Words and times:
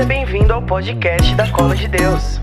Seja 0.00 0.08
bem-vindo 0.08 0.54
ao 0.54 0.62
podcast 0.62 1.34
da 1.34 1.46
Cola 1.50 1.76
de 1.76 1.86
Deus. 1.86 2.40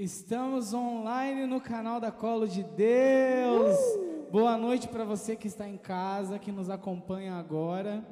Estamos 0.00 0.72
online 0.72 1.44
no 1.44 1.60
canal 1.60 2.00
da 2.00 2.10
Colo 2.10 2.48
de 2.48 2.62
Deus. 2.62 3.76
Uh! 3.76 4.30
Boa 4.32 4.56
noite 4.56 4.88
para 4.88 5.04
você 5.04 5.36
que 5.36 5.46
está 5.46 5.68
em 5.68 5.76
casa, 5.76 6.38
que 6.38 6.50
nos 6.50 6.70
acompanha 6.70 7.34
agora. 7.34 8.02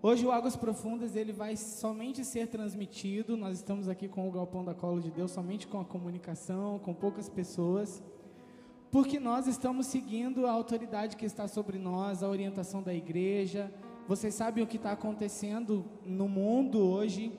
Hoje 0.00 0.24
o 0.24 0.30
Águas 0.30 0.54
Profundas 0.54 1.16
ele 1.16 1.32
vai 1.32 1.56
somente 1.56 2.24
ser 2.24 2.46
transmitido. 2.46 3.36
Nós 3.36 3.56
estamos 3.56 3.88
aqui 3.88 4.06
com 4.06 4.28
o 4.28 4.30
galpão 4.30 4.64
da 4.64 4.72
Colo 4.72 5.00
de 5.00 5.10
Deus, 5.10 5.32
somente 5.32 5.66
com 5.66 5.80
a 5.80 5.84
comunicação, 5.84 6.78
com 6.78 6.94
poucas 6.94 7.28
pessoas, 7.28 8.00
porque 8.92 9.18
nós 9.18 9.48
estamos 9.48 9.86
seguindo 9.86 10.46
a 10.46 10.52
autoridade 10.52 11.16
que 11.16 11.26
está 11.26 11.48
sobre 11.48 11.76
nós, 11.76 12.22
a 12.22 12.28
orientação 12.28 12.84
da 12.84 12.94
igreja. 12.94 13.74
Vocês 14.06 14.32
sabem 14.32 14.62
o 14.62 14.66
que 14.68 14.76
está 14.76 14.92
acontecendo 14.92 15.84
no 16.04 16.28
mundo 16.28 16.78
hoje, 16.78 17.36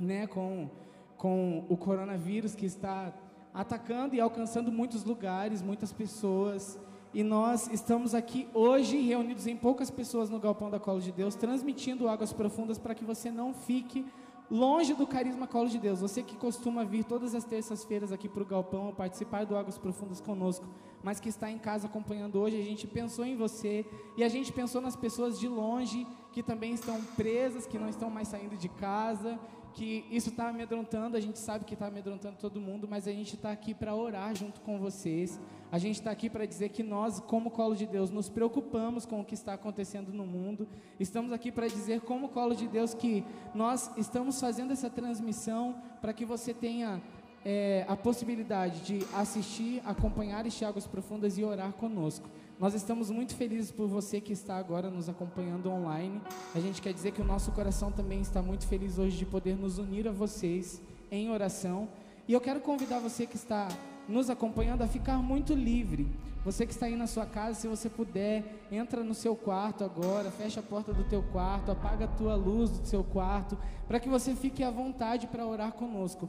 né? 0.00 0.26
Com 0.26 0.70
com 1.18 1.64
o 1.68 1.76
coronavírus 1.76 2.54
que 2.54 2.64
está 2.64 3.12
atacando 3.52 4.14
e 4.14 4.20
alcançando 4.20 4.70
muitos 4.70 5.04
lugares, 5.04 5.60
muitas 5.60 5.92
pessoas. 5.92 6.78
E 7.12 7.24
nós 7.24 7.68
estamos 7.72 8.14
aqui 8.14 8.48
hoje 8.54 8.98
reunidos 9.00 9.46
em 9.46 9.56
poucas 9.56 9.90
pessoas 9.90 10.30
no 10.30 10.38
Galpão 10.38 10.70
da 10.70 10.78
Colo 10.78 11.00
de 11.00 11.10
Deus, 11.10 11.34
transmitindo 11.34 12.08
águas 12.08 12.32
profundas 12.32 12.78
para 12.78 12.94
que 12.94 13.04
você 13.04 13.30
não 13.30 13.52
fique 13.52 14.06
longe 14.48 14.94
do 14.94 15.06
carisma 15.06 15.46
Colo 15.46 15.68
de 15.68 15.78
Deus. 15.78 16.00
Você 16.00 16.22
que 16.22 16.36
costuma 16.36 16.84
vir 16.84 17.04
todas 17.04 17.34
as 17.34 17.44
terças-feiras 17.44 18.12
aqui 18.12 18.28
para 18.28 18.42
o 18.42 18.46
Galpão, 18.46 18.94
participar 18.94 19.44
do 19.44 19.56
Águas 19.56 19.76
Profundas 19.76 20.20
conosco, 20.20 20.66
mas 21.02 21.18
que 21.18 21.28
está 21.28 21.50
em 21.50 21.58
casa 21.58 21.86
acompanhando 21.86 22.38
hoje, 22.38 22.60
a 22.60 22.64
gente 22.64 22.86
pensou 22.86 23.24
em 23.24 23.36
você 23.36 23.84
e 24.16 24.22
a 24.22 24.28
gente 24.28 24.52
pensou 24.52 24.80
nas 24.80 24.94
pessoas 24.94 25.38
de 25.38 25.48
longe 25.48 26.06
que 26.32 26.42
também 26.42 26.72
estão 26.74 27.02
presas, 27.16 27.66
que 27.66 27.78
não 27.78 27.88
estão 27.88 28.08
mais 28.08 28.28
saindo 28.28 28.56
de 28.56 28.68
casa 28.68 29.38
que 29.68 30.04
isso 30.10 30.30
está 30.30 30.48
amedrontando, 30.48 31.16
a 31.16 31.20
gente 31.20 31.38
sabe 31.38 31.64
que 31.64 31.74
está 31.74 31.86
amedrontando 31.86 32.36
todo 32.36 32.60
mundo, 32.60 32.86
mas 32.88 33.06
a 33.06 33.12
gente 33.12 33.34
está 33.34 33.50
aqui 33.50 33.74
para 33.74 33.94
orar 33.94 34.34
junto 34.34 34.60
com 34.60 34.78
vocês. 34.78 35.40
A 35.70 35.78
gente 35.78 35.96
está 35.96 36.10
aqui 36.10 36.30
para 36.30 36.46
dizer 36.46 36.70
que 36.70 36.82
nós, 36.82 37.20
como 37.20 37.50
Colo 37.50 37.76
de 37.76 37.86
Deus, 37.86 38.10
nos 38.10 38.28
preocupamos 38.28 39.04
com 39.04 39.20
o 39.20 39.24
que 39.24 39.34
está 39.34 39.54
acontecendo 39.54 40.12
no 40.12 40.26
mundo. 40.26 40.66
Estamos 40.98 41.30
aqui 41.30 41.52
para 41.52 41.68
dizer, 41.68 42.00
como 42.00 42.30
Colo 42.30 42.54
de 42.54 42.66
Deus, 42.66 42.94
que 42.94 43.24
nós 43.54 43.90
estamos 43.96 44.40
fazendo 44.40 44.72
essa 44.72 44.88
transmissão 44.88 45.80
para 46.00 46.12
que 46.12 46.24
você 46.24 46.54
tenha 46.54 47.02
é, 47.44 47.84
a 47.88 47.96
possibilidade 47.96 48.80
de 48.80 49.06
assistir, 49.14 49.82
acompanhar 49.84 50.46
este 50.46 50.64
Águas 50.64 50.86
Profundas 50.86 51.38
e 51.38 51.44
orar 51.44 51.72
conosco. 51.72 52.28
Nós 52.58 52.74
estamos 52.74 53.08
muito 53.08 53.36
felizes 53.36 53.70
por 53.70 53.86
você 53.86 54.20
que 54.20 54.32
está 54.32 54.56
agora 54.56 54.90
nos 54.90 55.08
acompanhando 55.08 55.70
online. 55.70 56.20
A 56.52 56.58
gente 56.58 56.82
quer 56.82 56.92
dizer 56.92 57.12
que 57.12 57.22
o 57.22 57.24
nosso 57.24 57.52
coração 57.52 57.92
também 57.92 58.20
está 58.20 58.42
muito 58.42 58.66
feliz 58.66 58.98
hoje 58.98 59.16
de 59.16 59.24
poder 59.24 59.56
nos 59.56 59.78
unir 59.78 60.08
a 60.08 60.10
vocês 60.10 60.82
em 61.08 61.30
oração. 61.30 61.88
E 62.26 62.32
eu 62.32 62.40
quero 62.40 62.60
convidar 62.60 62.98
você 62.98 63.26
que 63.26 63.36
está 63.36 63.68
nos 64.08 64.28
acompanhando 64.28 64.82
a 64.82 64.88
ficar 64.88 65.18
muito 65.18 65.54
livre. 65.54 66.08
Você 66.44 66.66
que 66.66 66.72
está 66.72 66.86
aí 66.86 66.96
na 66.96 67.06
sua 67.06 67.26
casa, 67.26 67.60
se 67.60 67.68
você 67.68 67.88
puder, 67.88 68.66
entra 68.72 69.04
no 69.04 69.14
seu 69.14 69.36
quarto 69.36 69.84
agora, 69.84 70.28
fecha 70.32 70.58
a 70.58 70.62
porta 70.62 70.92
do 70.92 71.04
teu 71.04 71.22
quarto, 71.22 71.70
apaga 71.70 72.06
a 72.06 72.08
tua 72.08 72.34
luz 72.34 72.70
do 72.70 72.84
seu 72.84 73.04
quarto, 73.04 73.56
para 73.86 74.00
que 74.00 74.08
você 74.08 74.34
fique 74.34 74.64
à 74.64 74.70
vontade 74.70 75.28
para 75.28 75.46
orar 75.46 75.72
conosco 75.72 76.28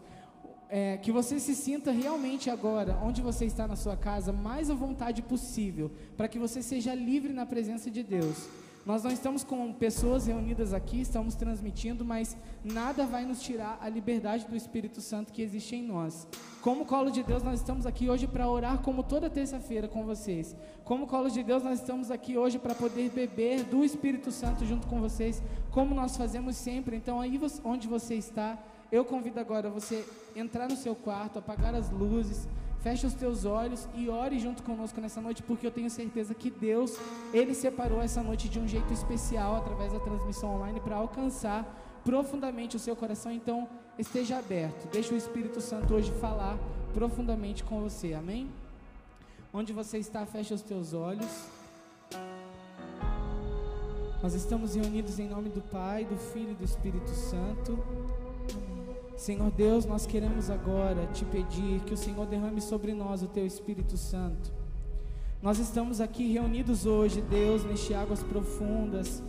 é, 0.70 0.98
que 0.98 1.12
você 1.12 1.40
se 1.40 1.56
sinta 1.56 1.92
realmente 1.92 2.50
agora, 2.50 2.98
onde 3.04 3.22
você 3.22 3.46
está 3.46 3.68
na 3.68 3.76
sua 3.76 3.98
casa, 3.98 4.32
mais 4.32 4.70
à 4.70 4.76
vontade 4.76 5.22
possível, 5.22 5.92
para 6.16 6.28
que 6.28 6.38
você 6.38 6.62
seja 6.62 6.94
livre 6.94 7.34
na 7.34 7.46
presença 7.46 7.90
de 7.90 8.04
Deus. 8.04 8.48
Nós 8.90 9.04
não 9.04 9.12
estamos 9.12 9.44
com 9.44 9.72
pessoas 9.72 10.26
reunidas 10.26 10.74
aqui, 10.74 11.02
estamos 11.02 11.36
transmitindo, 11.36 12.04
mas 12.04 12.36
nada 12.64 13.06
vai 13.06 13.24
nos 13.24 13.40
tirar 13.40 13.78
a 13.80 13.88
liberdade 13.88 14.48
do 14.48 14.56
Espírito 14.56 15.00
Santo 15.00 15.32
que 15.32 15.44
existe 15.44 15.76
em 15.76 15.84
nós. 15.84 16.28
Como 16.60 16.84
colo 16.88 17.12
de 17.12 17.22
Deus, 17.22 17.44
nós 17.44 17.60
estamos 17.60 17.86
aqui 17.86 18.10
hoje 18.10 18.26
para 18.26 18.50
orar, 18.50 18.80
como 18.80 19.04
toda 19.04 19.30
terça-feira 19.30 19.88
com 19.88 20.08
vocês. 20.08 20.56
Como 20.84 21.06
colo 21.06 21.30
de 21.30 21.44
Deus, 21.44 21.62
nós 21.62 21.80
estamos 21.80 22.10
aqui 22.10 22.36
hoje 22.36 22.58
para 22.58 22.74
poder 22.74 23.12
beber 23.12 23.64
do 23.64 23.86
Espírito 23.86 24.32
Santo 24.32 24.66
junto 24.66 24.88
com 24.88 25.00
vocês, 25.00 25.40
como 25.70 25.94
nós 25.94 26.18
fazemos 26.18 26.56
sempre. 26.56 26.96
Então, 26.96 27.22
aí 27.22 27.40
onde 27.64 27.88
você 27.88 28.16
está, 28.16 28.58
eu 28.92 29.06
convido 29.06 29.40
agora 29.40 29.70
você 29.70 30.04
entrar 30.36 30.68
no 30.68 30.76
seu 30.76 30.96
quarto, 30.96 31.38
apagar 31.38 31.76
as 31.76 31.92
luzes, 31.92 32.48
feche 32.82 33.06
os 33.06 33.14
teus 33.14 33.46
olhos 33.46 33.88
e 33.96 34.10
ore 34.10 34.40
junto 34.40 34.64
conosco 34.64 35.00
nessa 35.02 35.20
noite, 35.22 35.44
porque 35.44 35.66
eu 35.66 35.72
tenho 35.72 35.90
certeza 35.90 36.34
que 36.34 36.50
Deus, 36.50 36.98
Ele 37.34 37.54
separou 37.54 38.02
essa 38.02 38.24
noite 38.24 38.48
de 38.48 38.60
um 38.60 38.68
jeito 38.68 38.92
especial 38.94 39.58
através 39.58 39.92
da 39.92 40.00
transmissão 40.00 40.56
online 40.56 40.80
para 40.80 40.96
alcançar 40.96 41.66
profundamente 42.04 42.76
o 42.76 42.80
seu 42.80 42.96
coração. 42.96 43.32
Então, 43.32 43.68
esteja 43.98 44.38
aberto, 44.38 44.90
deixe 44.92 45.14
o 45.14 45.18
Espírito 45.18 45.60
Santo 45.62 45.94
hoje 45.94 46.12
falar 46.14 46.58
profundamente 46.94 47.64
com 47.64 47.82
você, 47.82 48.14
amém? 48.14 48.50
Onde 49.54 49.74
você 49.74 49.98
está, 49.98 50.26
feche 50.26 50.54
os 50.54 50.62
teus 50.62 50.94
olhos. 50.94 51.48
Nós 54.22 54.34
estamos 54.34 54.76
reunidos 54.76 55.18
em 55.18 55.28
nome 55.28 55.50
do 55.50 55.62
Pai, 55.62 56.04
do 56.04 56.18
Filho 56.18 56.52
e 56.52 56.56
do 56.56 56.64
Espírito 56.64 57.10
Santo. 57.10 57.80
Senhor 59.20 59.52
Deus, 59.52 59.86
nós 59.86 60.06
queremos 60.06 60.50
agora 60.50 61.06
te 61.08 61.26
pedir 61.26 61.82
que 61.82 61.94
o 61.94 61.98
Senhor 61.98 62.26
derrame 62.26 62.62
sobre 62.62 62.94
nós 62.94 63.22
o 63.22 63.28
teu 63.28 63.46
Espírito 63.46 63.98
Santo. 63.98 64.50
Nós 65.42 65.60
estamos 65.60 66.00
aqui 66.00 66.32
reunidos 66.32 66.86
hoje, 66.86 67.20
Deus, 67.20 67.66
neste 67.66 67.94
águas 67.94 68.24
profundas. 68.24 69.22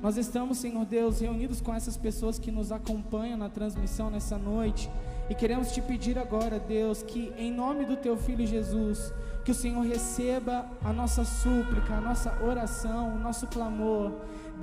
Nós 0.00 0.16
estamos, 0.16 0.56
Senhor 0.56 0.86
Deus, 0.86 1.20
reunidos 1.20 1.60
com 1.60 1.74
essas 1.74 1.94
pessoas 1.94 2.38
que 2.38 2.50
nos 2.50 2.72
acompanham 2.72 3.36
na 3.36 3.50
transmissão 3.50 4.08
nessa 4.08 4.38
noite. 4.38 4.90
E 5.28 5.34
queremos 5.34 5.72
te 5.72 5.82
pedir 5.82 6.18
agora, 6.18 6.58
Deus, 6.58 7.02
que 7.02 7.30
em 7.36 7.52
nome 7.52 7.84
do 7.84 7.98
teu 7.98 8.16
filho 8.16 8.46
Jesus, 8.46 9.12
que 9.44 9.50
o 9.50 9.54
Senhor 9.54 9.82
receba 9.82 10.64
a 10.82 10.90
nossa 10.90 11.22
súplica, 11.22 11.96
a 11.96 12.00
nossa 12.00 12.34
oração, 12.42 13.14
o 13.14 13.18
nosso 13.18 13.46
clamor. 13.48 14.10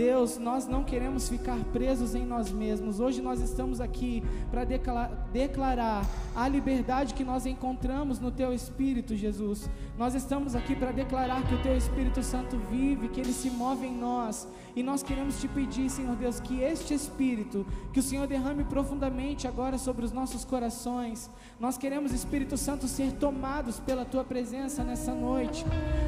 Deus, 0.02 0.40
nós 0.40 0.66
não 0.66 0.84
queremos 0.84 1.30
ficar 1.30 1.60
presos 1.72 2.16
em 2.16 2.26
nós 2.26 2.52
mesmos. 2.52 3.00
Hoje 3.00 3.22
nós 3.22 3.40
estamos 3.40 3.80
aqui 3.80 4.24
para 4.50 4.64
declarar 4.64 6.04
a 6.36 6.48
liberdade 6.48 7.14
que 7.14 7.24
nós 7.24 7.46
encontramos 7.46 8.20
no 8.20 8.32
Teu 8.32 8.52
Espírito, 8.52 9.16
Jesus. 9.16 9.70
Nós 10.02 10.16
estamos 10.16 10.56
aqui 10.56 10.76
para 10.76 10.92
declarar 10.92 11.44
que 11.44 11.54
o 11.54 11.62
Teu 11.62 11.78
Espírito 11.78 12.24
Santo 12.24 12.58
vive, 12.58 13.08
que 13.08 13.22
ele 13.22 13.32
se 13.32 13.52
move 13.52 13.86
em 13.86 13.96
nós. 13.96 14.48
E 14.76 14.82
nós 14.82 15.04
queremos 15.04 15.40
te 15.40 15.48
pedir, 15.48 15.92
Senhor 15.92 16.16
Deus, 16.16 16.40
que 16.40 16.60
este 16.60 16.96
Espírito, 16.96 17.64
que 17.94 18.00
o 18.00 18.02
Senhor 18.02 18.26
derrame 18.26 18.64
profundamente 18.64 19.48
agora 19.48 19.78
sobre 19.78 20.04
os 20.04 20.12
nossos 20.12 20.44
corações. 20.44 21.30
Nós 21.60 21.78
queremos, 21.78 22.14
Espírito 22.14 22.58
Santo, 22.58 22.88
ser 22.88 23.12
tomados 23.12 23.80
pela 23.80 24.04
Tua 24.04 24.24
presença 24.24 24.84
nessa 24.84 25.14
noite. 25.14 25.64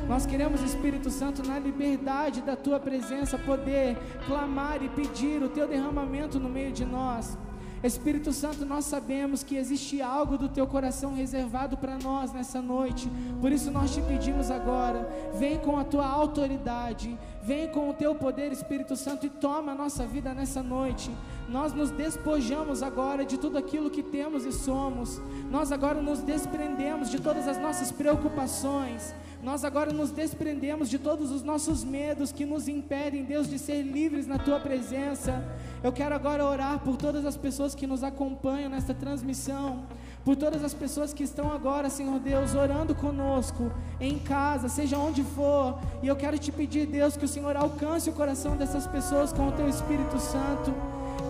Nós 0.07 0.25
queremos, 0.25 0.63
Espírito 0.63 1.12
Santo, 1.12 1.47
na 1.47 1.59
liberdade 1.59 2.41
da 2.41 2.55
Tua 2.55 2.79
presença, 2.79 3.38
poder 3.38 3.95
clamar 4.25 4.81
e 4.81 4.89
pedir 4.89 5.43
o 5.43 5.50
Teu 5.50 5.67
derramamento 5.67 6.39
no 6.39 6.50
meio 6.50 6.71
de 6.71 6.83
nós. 6.83 7.38
Espírito 7.83 8.31
Santo, 8.31 8.65
nós 8.65 8.85
sabemos 8.85 9.43
que 9.43 9.57
existe 9.57 10.01
algo 10.01 10.37
do 10.37 10.47
teu 10.47 10.65
coração 10.65 11.13
reservado 11.13 11.75
para 11.75 11.97
nós 11.97 12.31
nessa 12.31 12.61
noite. 12.61 13.11
Por 13.41 13.51
isso 13.51 13.69
nós 13.69 13.93
te 13.93 14.01
pedimos 14.01 14.49
agora, 14.49 15.05
vem 15.35 15.57
com 15.59 15.77
a 15.77 15.83
tua 15.83 16.07
autoridade, 16.07 17.17
vem 17.43 17.67
com 17.67 17.89
o 17.89 17.93
teu 17.93 18.15
poder, 18.15 18.53
Espírito 18.53 18.95
Santo, 18.95 19.25
e 19.25 19.29
toma 19.29 19.73
a 19.73 19.75
nossa 19.75 20.05
vida 20.07 20.33
nessa 20.33 20.63
noite. 20.63 21.11
Nós 21.49 21.73
nos 21.73 21.91
despojamos 21.91 22.81
agora 22.81 23.25
de 23.25 23.37
tudo 23.37 23.57
aquilo 23.57 23.89
que 23.89 24.01
temos 24.01 24.45
e 24.45 24.53
somos. 24.53 25.21
Nós 25.51 25.71
agora 25.71 26.01
nos 26.01 26.19
desprendemos 26.19 27.09
de 27.09 27.19
todas 27.19 27.49
as 27.49 27.57
nossas 27.57 27.91
preocupações. 27.91 29.13
Nós 29.43 29.65
agora 29.65 29.91
nos 29.91 30.09
desprendemos 30.09 30.89
de 30.89 30.97
todos 30.97 31.29
os 31.29 31.43
nossos 31.43 31.83
medos 31.83 32.31
que 32.31 32.45
nos 32.45 32.69
impedem, 32.69 33.25
Deus, 33.25 33.50
de 33.50 33.59
ser 33.59 33.81
livres 33.81 34.25
na 34.25 34.39
tua 34.39 34.57
presença. 34.57 35.43
Eu 35.83 35.91
quero 35.91 36.15
agora 36.15 36.45
orar 36.45 36.79
por 36.79 36.95
todas 36.95 37.25
as 37.25 37.35
pessoas 37.35 37.75
que 37.75 37.85
nos 37.85 38.05
acompanham 38.05 38.69
nesta 38.69 38.93
transmissão, 38.93 39.83
por 40.23 40.38
todas 40.38 40.63
as 40.63 40.73
pessoas 40.73 41.13
que 41.13 41.23
estão 41.23 41.51
agora, 41.51 41.89
Senhor 41.89 42.21
Deus, 42.21 42.55
orando 42.55 42.95
conosco, 42.95 43.69
em 44.00 44.17
casa, 44.17 44.69
seja 44.69 44.97
onde 44.97 45.23
for. 45.23 45.77
E 46.01 46.07
eu 46.07 46.15
quero 46.15 46.39
te 46.39 46.50
pedir, 46.50 46.88
Deus, 46.88 47.17
que 47.17 47.25
o 47.25 47.27
Senhor 47.27 47.57
alcance 47.57 48.09
o 48.09 48.13
coração 48.13 48.55
dessas 48.55 48.88
pessoas 48.88 49.33
com 49.33 49.50
o 49.50 49.51
teu 49.51 49.67
Espírito 49.67 50.17
Santo. 50.19 50.73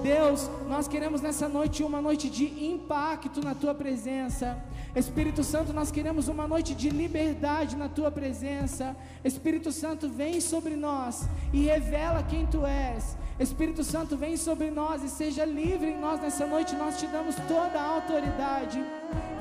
Deus, 0.03 0.49
nós 0.69 0.87
queremos 0.87 1.21
nessa 1.21 1.47
noite 1.49 1.81
uma 1.81 2.01
noite 2.01 2.29
de 2.29 2.45
impacto 2.63 3.41
na 3.43 3.55
tua 3.55 3.73
presença. 3.73 4.61
Espírito 4.95 5.43
Santo, 5.43 5.73
nós 5.73 5.89
queremos 5.89 6.27
uma 6.27 6.47
noite 6.47 6.75
de 6.75 6.89
liberdade 6.89 7.75
na 7.75 7.89
tua 7.89 8.11
presença. 8.11 8.95
Espírito 9.23 9.71
Santo, 9.71 10.07
vem 10.07 10.39
sobre 10.39 10.75
nós 10.75 11.27
e 11.51 11.63
revela 11.63 12.21
quem 12.21 12.45
tu 12.45 12.63
és. 12.63 13.17
Espírito 13.39 13.83
Santo, 13.83 14.15
vem 14.15 14.37
sobre 14.37 14.69
nós 14.69 15.03
e 15.03 15.09
seja 15.09 15.45
livre 15.45 15.89
em 15.89 15.99
nós 15.99 16.21
nessa 16.21 16.45
noite. 16.45 16.75
Nós 16.75 16.99
te 16.99 17.07
damos 17.07 17.35
toda 17.47 17.79
a 17.79 17.87
autoridade. 17.95 18.79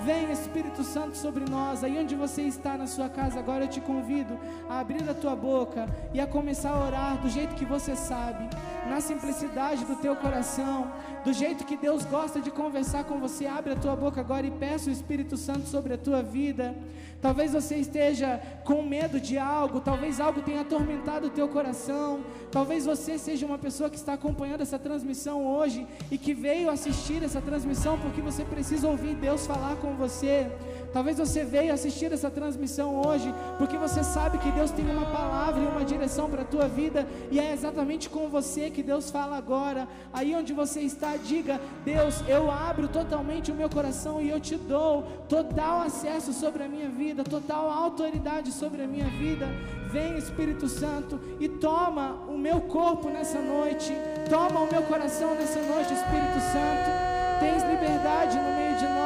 Vem 0.05 0.33
Espírito 0.33 0.83
Santo 0.83 1.17
sobre 1.17 1.45
nós. 1.49 1.85
Aí 1.85 1.97
onde 1.99 2.15
você 2.15 2.43
está 2.43 2.77
na 2.77 2.87
sua 2.87 3.09
casa 3.09 3.39
agora, 3.39 3.65
eu 3.65 3.69
te 3.69 3.81
convido 3.81 4.39
a 4.69 4.81
abrir 4.81 5.09
a 5.09 5.15
tua 5.15 5.37
boca 5.37 5.87
e 6.13 6.21
a 6.21 6.27
começar 6.27 6.71
a 6.71 6.85
orar 6.85 7.19
do 7.19 7.29
jeito 7.29 7.55
que 7.55 7.65
você 7.65 7.95
sabe, 7.95 8.49
na 8.89 9.01
simplicidade 9.01 9.85
do 9.85 9.97
teu 9.97 10.17
coração, 10.17 10.91
do 11.25 11.33
jeito 11.33 11.65
que 11.65 11.77
Deus 11.77 12.05
gosta 12.05 12.41
de 12.41 12.51
conversar 12.51 13.05
com 13.05 13.21
você. 13.21 13.47
Abre 13.47 13.75
a 13.75 13.77
tua 13.77 13.95
boca 13.95 14.21
agora 14.21 14.47
e 14.47 14.51
peça 14.51 14.91
o 14.91 14.93
Espírito 14.93 15.37
Santo 15.37 15.69
sobre 15.69 15.95
a 15.95 15.99
tua 15.99 16.23
vida. 16.23 16.75
Talvez 17.21 17.53
você 17.53 17.77
esteja 17.77 18.41
com 18.65 18.83
medo 18.83 19.21
de 19.21 19.39
algo, 19.39 19.81
talvez 19.81 20.19
algo 20.19 20.43
tenha 20.43 20.63
atormentado 20.63 21.29
o 21.29 21.31
teu 21.31 21.49
coração. 21.49 22.25
Talvez 22.51 22.85
você 22.85 23.17
seja 23.17 23.47
uma 23.47 23.59
pessoa 23.59 23.89
que 23.89 23.97
está 23.97 24.15
acompanhando 24.15 24.63
essa 24.63 24.79
transmissão 24.79 25.47
hoje 25.47 25.87
e 26.11 26.19
que 26.19 26.35
veio 26.35 26.69
assistir 26.69 27.23
essa 27.23 27.41
transmissão 27.41 27.97
porque 28.01 28.21
você 28.21 28.45
precisa 28.45 28.89
ouvir 28.89 29.15
Deus 29.15 29.47
falar 29.47 29.62
com 29.81 29.95
você. 29.95 30.51
Talvez 30.93 31.17
você 31.17 31.43
veio 31.43 31.73
assistir 31.73 32.13
essa 32.13 32.31
transmissão 32.31 33.01
hoje 33.01 33.33
porque 33.57 33.79
você 33.79 34.05
sabe 34.05 34.37
que 34.37 34.51
Deus 34.51 34.71
tem 34.71 34.85
uma 34.85 35.07
palavra 35.07 35.63
e 35.63 35.67
uma 35.67 35.85
direção 35.85 36.29
para 36.29 36.43
a 36.43 36.45
tua 36.45 36.69
vida 36.69 37.07
e 37.31 37.41
é 37.41 37.53
exatamente 37.53 38.11
com 38.11 38.29
você 38.29 38.69
que 38.69 38.83
Deus 38.83 39.11
fala 39.11 39.37
agora. 39.37 39.89
Aí 40.13 40.35
onde 40.35 40.53
você 40.53 40.81
está, 40.81 41.17
diga: 41.17 41.61
Deus, 41.85 42.23
eu 42.29 42.51
abro 42.51 42.89
totalmente 42.89 43.51
o 43.51 43.55
meu 43.55 43.71
coração 43.71 44.21
e 44.21 44.29
eu 44.29 44.39
te 44.39 44.57
dou 44.57 45.03
total 45.29 45.81
acesso 45.81 46.33
sobre 46.33 46.63
a 46.63 46.69
minha 46.69 46.91
vida, 46.91 47.25
total 47.25 47.71
autoridade 47.71 48.53
sobre 48.53 48.83
a 48.83 48.87
minha 48.87 49.09
vida. 49.09 49.49
Vem 49.91 50.17
Espírito 50.19 50.69
Santo 50.69 51.19
e 51.41 51.49
toma 51.49 52.17
o 52.29 52.37
meu 52.37 52.61
corpo 52.63 53.09
nessa 53.09 53.39
noite, 53.39 53.93
toma 54.29 54.61
o 54.61 54.71
meu 54.71 54.83
coração 54.83 55.35
nessa 55.35 55.61
noite, 55.61 55.93
Espírito 55.93 56.41
Santo. 56.53 57.13
Tens 57.41 57.63
liberdade 57.63 58.37
no 58.37 58.57
meio 58.57 58.77
de 58.77 58.85
nós. 58.85 59.02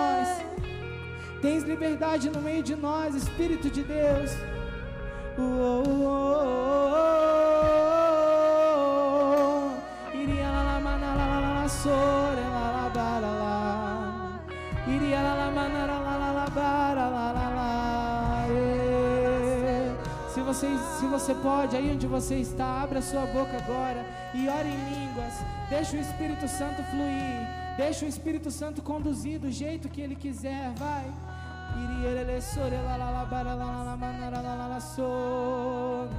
Tens 1.47 1.63
liberdade 1.63 2.29
no 2.29 2.41
meio 2.43 2.61
de 2.61 2.75
nós, 2.75 3.15
Espírito 3.15 3.71
de 3.71 3.85
Deus. 3.85 4.33
Iria 10.13 10.51
la 10.51 10.63
la 10.65 10.81
mana 10.81 11.15
la 11.15 11.27
la 11.39 11.63
la 11.63 11.69
sore 11.69 12.43
la 12.57 12.67
la 12.77 12.89
bara 12.93 13.31
la. 13.43 14.41
Iria 14.89 15.23
la 15.23 15.35
la 15.35 15.51
mana 15.53 15.87
la 15.87 16.01
la 16.01 16.33
la 16.33 16.51
bara 16.51 17.09
la 17.15 17.33
la 17.33 17.49
la. 17.59 18.47
Se 20.35 20.41
você, 20.43 20.67
se 20.99 21.07
você 21.07 21.33
pode, 21.33 21.77
aí 21.77 21.93
onde 21.93 22.09
você 22.09 22.41
está, 22.41 22.83
abra 22.83 23.01
sua 23.01 23.25
boca 23.27 23.57
agora 23.57 24.05
e 24.35 24.49
ore 24.49 24.69
em 24.69 24.85
línguas. 24.95 25.35
Deixa 25.71 25.97
o 25.97 26.01
Espírito 26.01 26.49
Santo 26.49 26.83
fluir. 26.91 27.39
Deixa 27.77 28.05
o 28.05 28.09
Espírito 28.09 28.51
Santo 28.51 28.83
conduzir 28.83 29.39
do 29.39 29.49
jeito 29.53 29.89
que 29.89 30.01
Ele 30.01 30.17
quiser. 30.17 30.73
Vai. 30.77 31.26
Iria 31.83 32.25
la 32.25 32.41
sore 32.41 32.79
la 32.83 32.97
la 32.97 33.11
la 33.11 33.25
bara 33.25 33.55
la 33.55 33.65
la 33.65 33.83
la 33.85 33.97
manara 33.97 34.41
la 34.43 34.55
la 34.55 34.67
la 34.67 34.81
sore. 34.81 36.11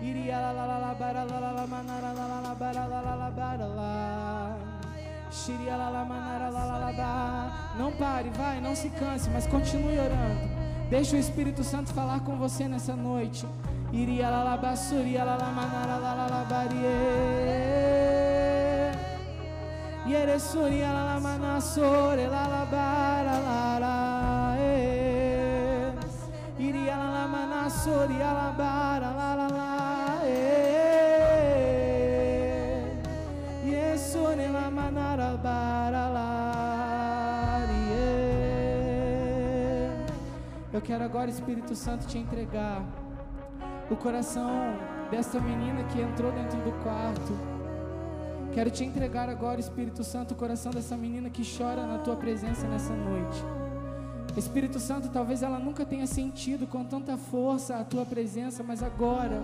Iria 0.00 0.40
la 0.40 0.52
la 0.52 0.66
la 0.66 0.78
la 0.78 0.94
bara 0.94 1.24
la 1.24 1.38
la 1.40 1.52
la 1.52 1.66
manara 1.66 2.12
la 2.12 2.26
la 2.26 2.40
la 2.40 2.54
bara 2.54 2.86
la 2.86 3.00
la 3.00 3.14
la 3.14 3.30
bara 3.30 3.66
la. 3.66 4.56
Shiria 5.30 5.76
la 5.76 5.90
la 5.90 6.04
manara 6.04 6.50
la 6.50 6.64
la 6.64 6.78
la 6.78 6.92
ba. 6.92 7.74
Não 7.78 7.92
pare, 7.92 8.30
vai, 8.30 8.60
não 8.60 8.74
se 8.74 8.88
canse, 8.90 9.28
mas 9.30 9.46
continue 9.46 9.98
orando. 9.98 10.48
Deixa 10.88 11.16
o 11.16 11.18
Espírito 11.18 11.64
Santo 11.64 11.92
falar 11.92 12.20
com 12.20 12.36
você 12.38 12.68
nessa 12.68 12.94
noite. 12.94 13.46
Iria 13.92 14.30
la 14.30 14.42
la 14.44 14.56
basuria 14.56 15.24
la 15.24 15.36
la 15.36 15.50
manara 15.50 15.96
la 15.98 16.14
la 16.14 16.26
la 16.26 16.44
barie. 16.44 16.96
Yere 20.06 20.38
suria 20.38 20.92
la 20.92 21.04
la 21.14 21.20
manasore 21.20 22.26
la 22.28 22.46
la 22.46 22.64
bara 22.64 23.38
la. 23.46 23.65
Manasori 28.06 28.18
la 28.18 28.52
bara 28.56 29.10
la 29.12 29.34
la 29.34 29.48
la. 29.48 30.22
eh. 30.24 31.26
Yesone 33.64 34.50
la 34.50 34.70
manara 34.70 35.36
bara 35.42 36.08
la. 36.10 37.66
yeah. 37.90 38.06
Eu 40.72 40.80
quero 40.80 41.04
agora, 41.04 41.30
Espírito 41.30 41.74
Santo, 41.74 42.06
te 42.06 42.18
entregar 42.18 42.84
o 43.90 43.96
coração 43.96 44.50
dessa 45.10 45.40
menina 45.40 45.82
que 45.84 46.00
entrou 46.00 46.30
dentro 46.32 46.58
do 46.60 46.72
quarto. 46.82 47.32
Quero 48.52 48.70
te 48.70 48.84
entregar 48.84 49.28
agora, 49.28 49.60
Espírito 49.60 50.02
Santo, 50.04 50.32
o 50.32 50.34
coração 50.36 50.72
dessa 50.72 50.96
menina 50.96 51.28
que 51.28 51.42
chora 51.44 51.86
na 51.86 51.98
tua 51.98 52.16
presença 52.16 52.66
nessa 52.66 52.94
noite. 52.94 53.65
Espírito 54.36 54.78
Santo, 54.78 55.08
talvez 55.08 55.42
ela 55.42 55.58
nunca 55.58 55.84
tenha 55.84 56.06
sentido 56.06 56.66
com 56.66 56.84
tanta 56.84 57.16
força 57.16 57.76
a 57.76 57.84
tua 57.84 58.04
presença, 58.04 58.62
mas 58.62 58.82
agora 58.82 59.40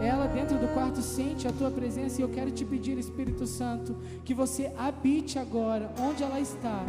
ela 0.00 0.26
dentro 0.26 0.58
do 0.58 0.68
quarto 0.74 1.00
sente 1.00 1.48
a 1.48 1.52
tua 1.52 1.70
presença 1.70 2.20
e 2.20 2.22
eu 2.22 2.28
quero 2.28 2.50
te 2.50 2.64
pedir, 2.64 2.98
Espírito 2.98 3.46
Santo, 3.46 3.96
que 4.24 4.34
você 4.34 4.70
habite 4.76 5.38
agora 5.38 5.90
onde 5.98 6.22
ela 6.22 6.38
está. 6.38 6.84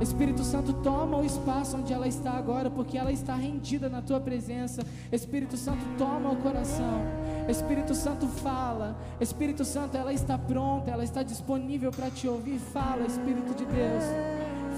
Espírito 0.00 0.42
Santo, 0.42 0.72
toma 0.72 1.18
o 1.18 1.24
espaço 1.24 1.76
onde 1.76 1.92
ela 1.92 2.08
está 2.08 2.32
agora, 2.32 2.70
porque 2.70 2.96
ela 2.96 3.12
está 3.12 3.34
rendida 3.34 3.88
na 3.88 4.00
tua 4.00 4.20
presença. 4.20 4.82
Espírito 5.12 5.56
Santo, 5.56 5.84
toma 5.98 6.30
o 6.30 6.36
coração. 6.36 7.02
Espírito 7.48 7.94
Santo, 7.94 8.26
fala. 8.26 8.96
Espírito 9.20 9.64
Santo, 9.64 9.96
ela 9.96 10.12
está 10.12 10.36
pronta, 10.36 10.90
ela 10.90 11.04
está 11.04 11.22
disponível 11.22 11.90
para 11.90 12.10
te 12.10 12.26
ouvir. 12.26 12.58
Fala, 12.58 13.06
Espírito 13.06 13.54
de 13.54 13.64
Deus. 13.64 14.04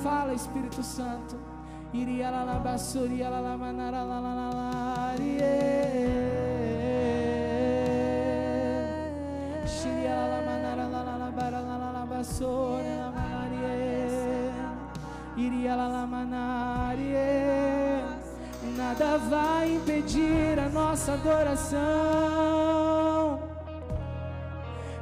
Fala, 0.03 0.35
Espírito 0.35 0.83
Santo. 0.83 1.48
Iria 1.93 2.31
la 2.31 2.45
la 2.45 2.59
basuria 2.59 3.31
la 3.31 3.41
la 3.41 3.57
manara 3.57 4.05
la 4.05 4.21
la 4.21 4.35
la 4.35 5.15
yeah. 5.23 5.89
Shiria 9.65 10.15
la 10.15 10.27
la 10.29 10.41
manara 10.45 10.87
la 10.87 11.03
la 11.03 11.17
la 11.17 11.31
bara 11.31 11.61
la 11.61 11.77
la 11.79 11.91
la 11.93 12.05
basore 12.05 12.95
la 12.95 13.11
manarie. 13.11 14.53
Iria 15.37 15.77
la 15.77 15.89
la 15.89 16.07
manarie. 16.07 18.03
Nada 18.77 19.17
vai 19.31 19.75
impedir 19.77 20.59
a 20.59 20.69
nossa 20.69 21.15
adoração. 21.15 21.79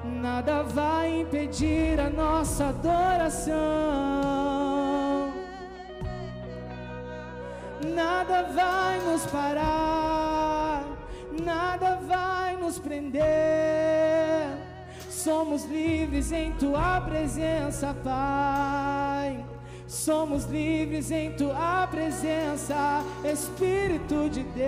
Nada 0.05 0.63
vai 0.63 1.23
impedir 1.23 1.99
a 1.99 2.09
nossa 2.09 2.69
adoração. 2.69 4.36
Nada 7.95 8.43
vai 8.43 8.99
nos 9.01 9.27
parar, 9.27 10.85
nada 11.45 12.01
vai 12.07 12.57
nos 12.57 12.79
prender. 12.79 13.27
Somos 15.09 15.65
livres 15.65 16.33
em 16.33 16.53
tua 16.53 17.01
presença, 17.01 17.95
Pai. 18.03 19.45
Somos 19.87 20.45
livres 20.45 21.11
em 21.11 21.33
tua 21.33 21.87
presença, 21.87 23.05
Espírito 23.25 24.29
de 24.31 24.43
Deus. 24.43 24.67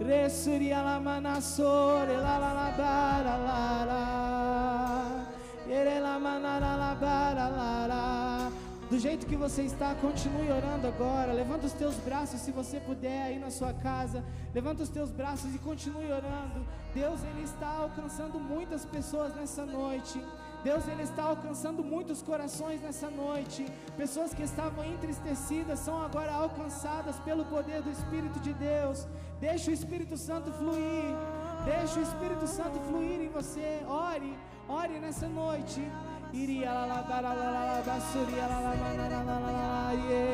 Resuria 0.00 0.80
la 0.82 0.98
manasore 0.98 2.16
la 2.16 2.38
la 2.38 2.52
la 2.54 2.70
bara 6.94 8.29
Do 8.90 8.98
jeito 8.98 9.24
que 9.24 9.36
você 9.36 9.62
está, 9.62 9.94
continue 9.94 10.50
orando 10.50 10.88
agora. 10.88 11.32
Levanta 11.32 11.64
os 11.64 11.72
teus 11.72 11.94
braços, 11.94 12.40
se 12.40 12.50
você 12.50 12.80
puder, 12.80 13.22
aí 13.22 13.38
na 13.38 13.48
sua 13.48 13.72
casa. 13.72 14.24
Levanta 14.52 14.82
os 14.82 14.88
teus 14.88 15.12
braços 15.12 15.54
e 15.54 15.58
continue 15.58 16.10
orando. 16.10 16.66
Deus, 16.92 17.22
Ele 17.22 17.44
está 17.44 17.68
alcançando 17.68 18.40
muitas 18.40 18.84
pessoas 18.84 19.32
nessa 19.36 19.64
noite. 19.64 20.20
Deus, 20.64 20.88
Ele 20.88 21.04
está 21.04 21.22
alcançando 21.22 21.84
muitos 21.84 22.20
corações 22.20 22.82
nessa 22.82 23.08
noite. 23.08 23.64
Pessoas 23.96 24.34
que 24.34 24.42
estavam 24.42 24.84
entristecidas 24.84 25.78
são 25.78 26.02
agora 26.02 26.32
alcançadas 26.32 27.16
pelo 27.20 27.44
poder 27.44 27.82
do 27.82 27.92
Espírito 27.92 28.40
de 28.40 28.52
Deus. 28.54 29.06
Deixa 29.38 29.70
o 29.70 29.74
Espírito 29.74 30.16
Santo 30.16 30.50
fluir. 30.50 31.14
Deixa 31.64 32.00
o 32.00 32.02
Espírito 32.02 32.46
Santo 32.48 32.80
fluir 32.88 33.20
em 33.20 33.28
você. 33.28 33.82
Ore, 33.86 34.36
ore 34.68 34.98
nessa 34.98 35.28
noite. 35.28 35.80
Iria 36.32 36.72
la 36.72 36.86
la 36.86 37.02
bara 37.08 37.34
la 37.34 37.50
la 37.50 37.64
la 37.70 37.80
basuria 37.82 38.46
la 38.46 38.60
la 38.60 38.74
manara 38.82 39.22
la 39.24 39.38
la 39.38 39.50
la 39.50 39.92
yeah. 40.08 40.30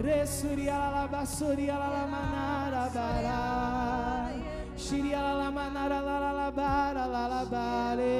Resuria 0.00 0.78
la 0.78 0.88
la 0.90 1.06
basuria 1.06 1.76
la 1.78 1.88
la 1.88 2.06
manara 2.06 2.88
bara. 2.94 3.40
Shiria 4.76 5.20
la 5.20 5.32
la 5.34 5.50
manara 5.50 6.00
la 6.00 6.18
la 6.18 6.32
la 6.32 6.50
bara 6.50 7.06
la 7.06 7.26
la 7.28 7.44
bare. 7.44 8.18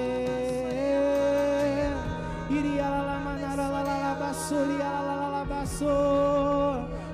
Iria 2.51 2.89
la 2.91 3.03
la 3.09 3.19
manara 3.27 3.69
la 3.69 3.83
la 3.83 3.97
la 4.05 4.15
basuria 4.21 4.93
la 5.09 5.29
la 5.35 5.45
baso. 5.45 5.97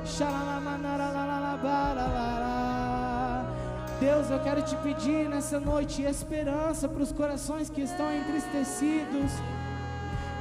Shala 0.05 0.43
la 0.51 0.59
manara 0.61 1.13
la 1.13 1.18
Deus, 4.01 4.31
eu 4.31 4.39
quero 4.39 4.63
te 4.63 4.77
pedir 4.77 5.29
nessa 5.29 5.59
noite 5.59 6.03
esperança 6.03 6.89
para 6.89 7.03
os 7.03 7.11
corações 7.11 7.69
que 7.69 7.81
estão 7.81 8.15
entristecidos. 8.15 9.33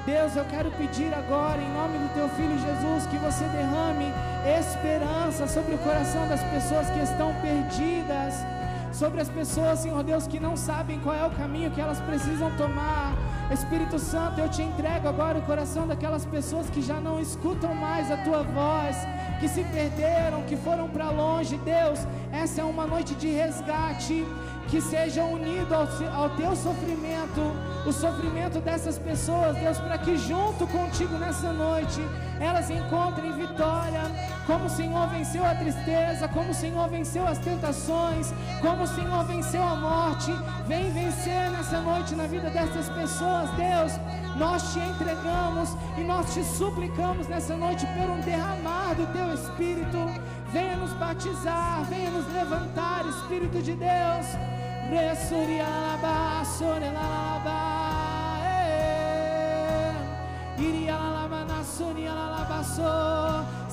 Deus, 0.06 0.36
eu 0.36 0.46
quero 0.46 0.70
pedir 0.72 1.12
agora, 1.12 1.60
em 1.60 1.74
nome 1.74 1.98
do 1.98 2.14
teu 2.14 2.30
filho 2.30 2.56
Jesus, 2.60 3.08
que 3.08 3.18
você 3.18 3.44
derrame 3.46 4.14
esperança 4.60 5.48
sobre 5.48 5.74
o 5.74 5.78
coração 5.80 6.28
das 6.28 6.44
pessoas 6.44 6.88
que 6.92 7.00
estão 7.00 7.34
perdidas, 7.42 8.36
sobre 8.94 9.22
as 9.22 9.30
pessoas, 9.30 9.80
Senhor 9.80 10.04
Deus, 10.04 10.28
que 10.28 10.40
não 10.40 10.56
sabem 10.56 11.00
qual 11.00 11.16
é 11.16 11.26
o 11.26 11.32
caminho 11.32 11.72
que 11.72 11.82
elas 11.82 12.00
precisam 12.02 12.56
tomar. 12.58 13.07
Espírito 13.52 13.98
Santo, 13.98 14.42
eu 14.42 14.50
te 14.50 14.62
entrego 14.62 15.08
agora 15.08 15.40
o 15.40 15.42
coração 15.42 15.88
daquelas 15.88 16.26
pessoas 16.26 16.70
que 16.70 16.82
já 16.82 17.00
não 17.00 17.18
escutam 17.20 17.74
mais 17.74 18.12
a 18.12 18.18
tua 18.18 18.44
voz, 18.44 18.98
que 19.40 19.48
se 19.48 19.64
perderam, 19.64 20.44
que 20.44 20.58
foram 20.58 20.90
para 20.90 21.10
longe. 21.10 21.58
Deus, 21.58 22.00
essa 22.32 22.62
é 22.62 22.64
uma 22.66 22.86
noite 22.86 23.16
de 23.16 23.28
resgate 23.28 24.26
que 24.68 24.82
seja 24.82 25.24
unido 25.24 25.74
ao, 25.74 25.88
ao 26.14 26.30
teu 26.32 26.56
sofrimento, 26.56 27.42
o 27.86 27.92
sofrimento 27.92 28.60
dessas 28.60 29.00
pessoas, 29.00 29.56
Deus, 29.58 29.78
para 29.80 29.98
que 29.98 30.18
junto 30.18 30.68
contigo 30.68 31.18
nessa 31.18 31.54
noite 31.54 32.02
elas 32.40 32.70
encontrem 32.70 33.32
vitória, 33.32 34.02
como 34.46 34.66
o 34.66 34.70
Senhor 34.70 35.08
venceu 35.10 35.46
a 35.46 35.56
tristeza, 35.56 36.28
como 36.28 36.52
o 36.52 36.54
Senhor 36.54 36.88
venceu 36.90 37.26
as 37.26 37.38
tentações, 37.38 38.34
como 38.62 38.84
o 38.84 38.88
Senhor 38.88 39.24
venceu 39.26 39.64
a 39.64 39.76
morte. 39.76 40.32
Vem 40.68 40.92
vencer 40.92 41.50
nessa 41.52 41.80
noite 41.82 42.16
na 42.16 42.28
vida 42.28 42.50
dessas 42.50 42.90
pessoas, 42.90 43.50
Deus. 43.52 43.94
Nós 44.36 44.74
te 44.74 44.80
entregamos 44.80 45.76
e 45.98 46.02
nós 46.02 46.34
te 46.34 46.44
suplicamos 46.44 47.28
nessa 47.28 47.56
noite 47.56 47.86
por 47.88 48.10
um 48.10 48.20
derramar 48.20 48.94
do 48.96 49.08
teu 49.14 49.34
Espírito. 49.34 49.98
Venha 50.52 50.76
nos 50.78 50.94
batizar, 50.94 51.84
venha 51.90 52.12
nos 52.12 52.32
levantar, 52.32 53.06
Espírito 53.06 53.62
de 53.62 53.74
Deus. 53.74 54.57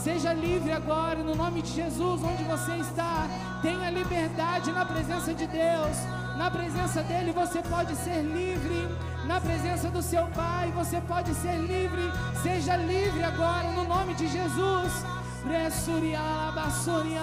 Seja 0.05 0.35
livre 0.35 0.71
agora, 0.71 1.23
no 1.23 1.35
nome 1.35 1.63
de 1.63 1.71
Jesus, 1.71 2.23
onde 2.23 2.45
você 2.45 2.77
está. 2.77 3.27
Tenha 3.63 3.89
liberdade 3.91 4.71
na 4.71 4.85
presença 4.85 5.33
de 5.33 5.47
Deus. 5.47 5.97
Na 6.37 6.51
presença 6.51 7.03
dEle 7.03 7.33
você 7.33 7.63
pode 7.63 7.97
ser 7.97 8.21
livre. 8.21 8.87
Na 9.27 9.41
presença 9.41 9.89
do 9.89 10.03
seu 10.03 10.27
Pai 10.27 10.71
você 10.73 11.01
pode 11.01 11.35
ser 11.35 11.57
livre. 11.57 12.13
Seja 12.43 12.77
livre 12.77 13.23
agora, 13.23 13.71
no 13.73 13.85
nome 13.85 14.13
de 14.13 14.27
Jesus. 14.29 14.93
Resuria 15.47 16.21
la 16.21 16.53
basuria 16.55 17.23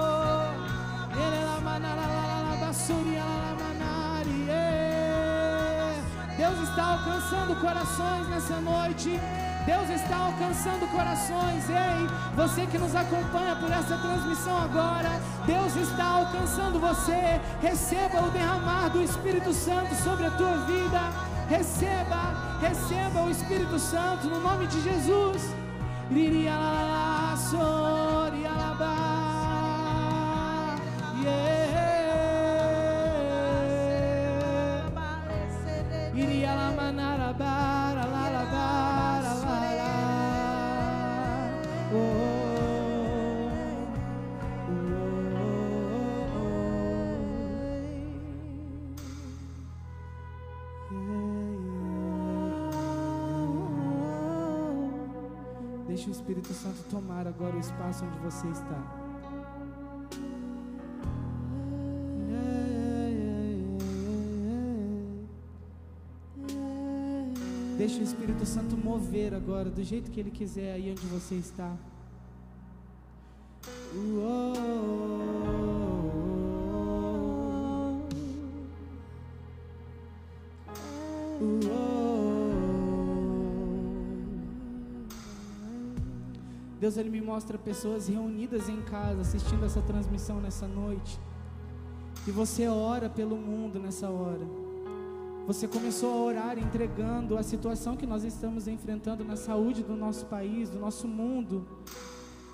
está 6.71 6.85
alcançando 6.85 7.55
corações 7.59 8.27
nessa 8.29 8.55
noite 8.61 9.19
Deus 9.65 9.89
está 9.89 10.17
alcançando 10.17 10.87
corações. 10.91 11.69
Ei, 11.69 12.07
você 12.35 12.65
que 12.65 12.77
nos 12.79 12.95
acompanha 12.95 13.55
por 13.55 13.71
essa 13.71 13.97
transmissão 13.97 14.57
agora, 14.57 15.09
Deus 15.45 15.75
está 15.75 16.05
alcançando 16.05 16.79
você. 16.79 17.39
Receba 17.61 18.23
o 18.23 18.31
derramar 18.31 18.89
do 18.89 19.03
Espírito 19.03 19.53
Santo 19.53 19.93
sobre 19.95 20.25
a 20.25 20.31
tua 20.31 20.57
vida. 20.65 20.99
Receba, 21.47 22.57
receba 22.59 23.21
o 23.21 23.29
Espírito 23.29 23.77
Santo 23.77 24.27
no 24.27 24.41
nome 24.41 24.67
de 24.67 24.81
Jesus. 24.81 25.53
Yeah. 31.23 31.60
Iria 36.13 36.55
la 36.55 36.71
manara 36.71 37.31
bara 37.33 38.05
la 38.05 38.29
la 38.29 38.43
bara 38.51 39.33
la 39.33 39.59
la. 39.79 39.91
Deixa 55.87 56.09
o 56.09 56.11
Espírito 56.11 56.53
Santo 56.53 56.83
tomar 56.89 57.25
agora 57.25 57.55
o 57.55 57.59
espaço 57.59 58.05
onde 58.05 58.17
você 58.19 58.47
está. 58.47 59.00
Deixa 67.81 67.99
o 67.99 68.03
Espírito 68.03 68.45
Santo 68.45 68.77
mover 68.77 69.33
agora 69.33 69.67
do 69.67 69.83
jeito 69.83 70.11
que 70.11 70.19
Ele 70.19 70.29
quiser 70.29 70.73
aí 70.73 70.91
onde 70.91 71.01
você 71.07 71.33
está. 71.33 71.75
Deus 86.79 86.97
ele 86.97 87.09
me 87.09 87.19
mostra 87.19 87.57
pessoas 87.57 88.07
reunidas 88.07 88.69
em 88.69 88.79
casa 88.83 89.21
assistindo 89.21 89.65
essa 89.65 89.81
transmissão 89.81 90.39
nessa 90.39 90.67
noite. 90.67 91.19
E 92.27 92.31
você 92.31 92.67
ora 92.67 93.09
pelo 93.09 93.35
mundo 93.35 93.79
nessa 93.79 94.07
hora. 94.07 94.70
Você 95.47 95.67
começou 95.67 96.13
a 96.13 96.17
orar 96.17 96.59
entregando 96.59 97.37
a 97.37 97.43
situação 97.43 97.97
que 97.97 98.05
nós 98.05 98.23
estamos 98.23 98.67
enfrentando 98.67 99.23
na 99.23 99.35
saúde 99.35 99.83
do 99.83 99.95
nosso 99.95 100.25
país, 100.27 100.69
do 100.69 100.79
nosso 100.79 101.07
mundo. 101.07 101.65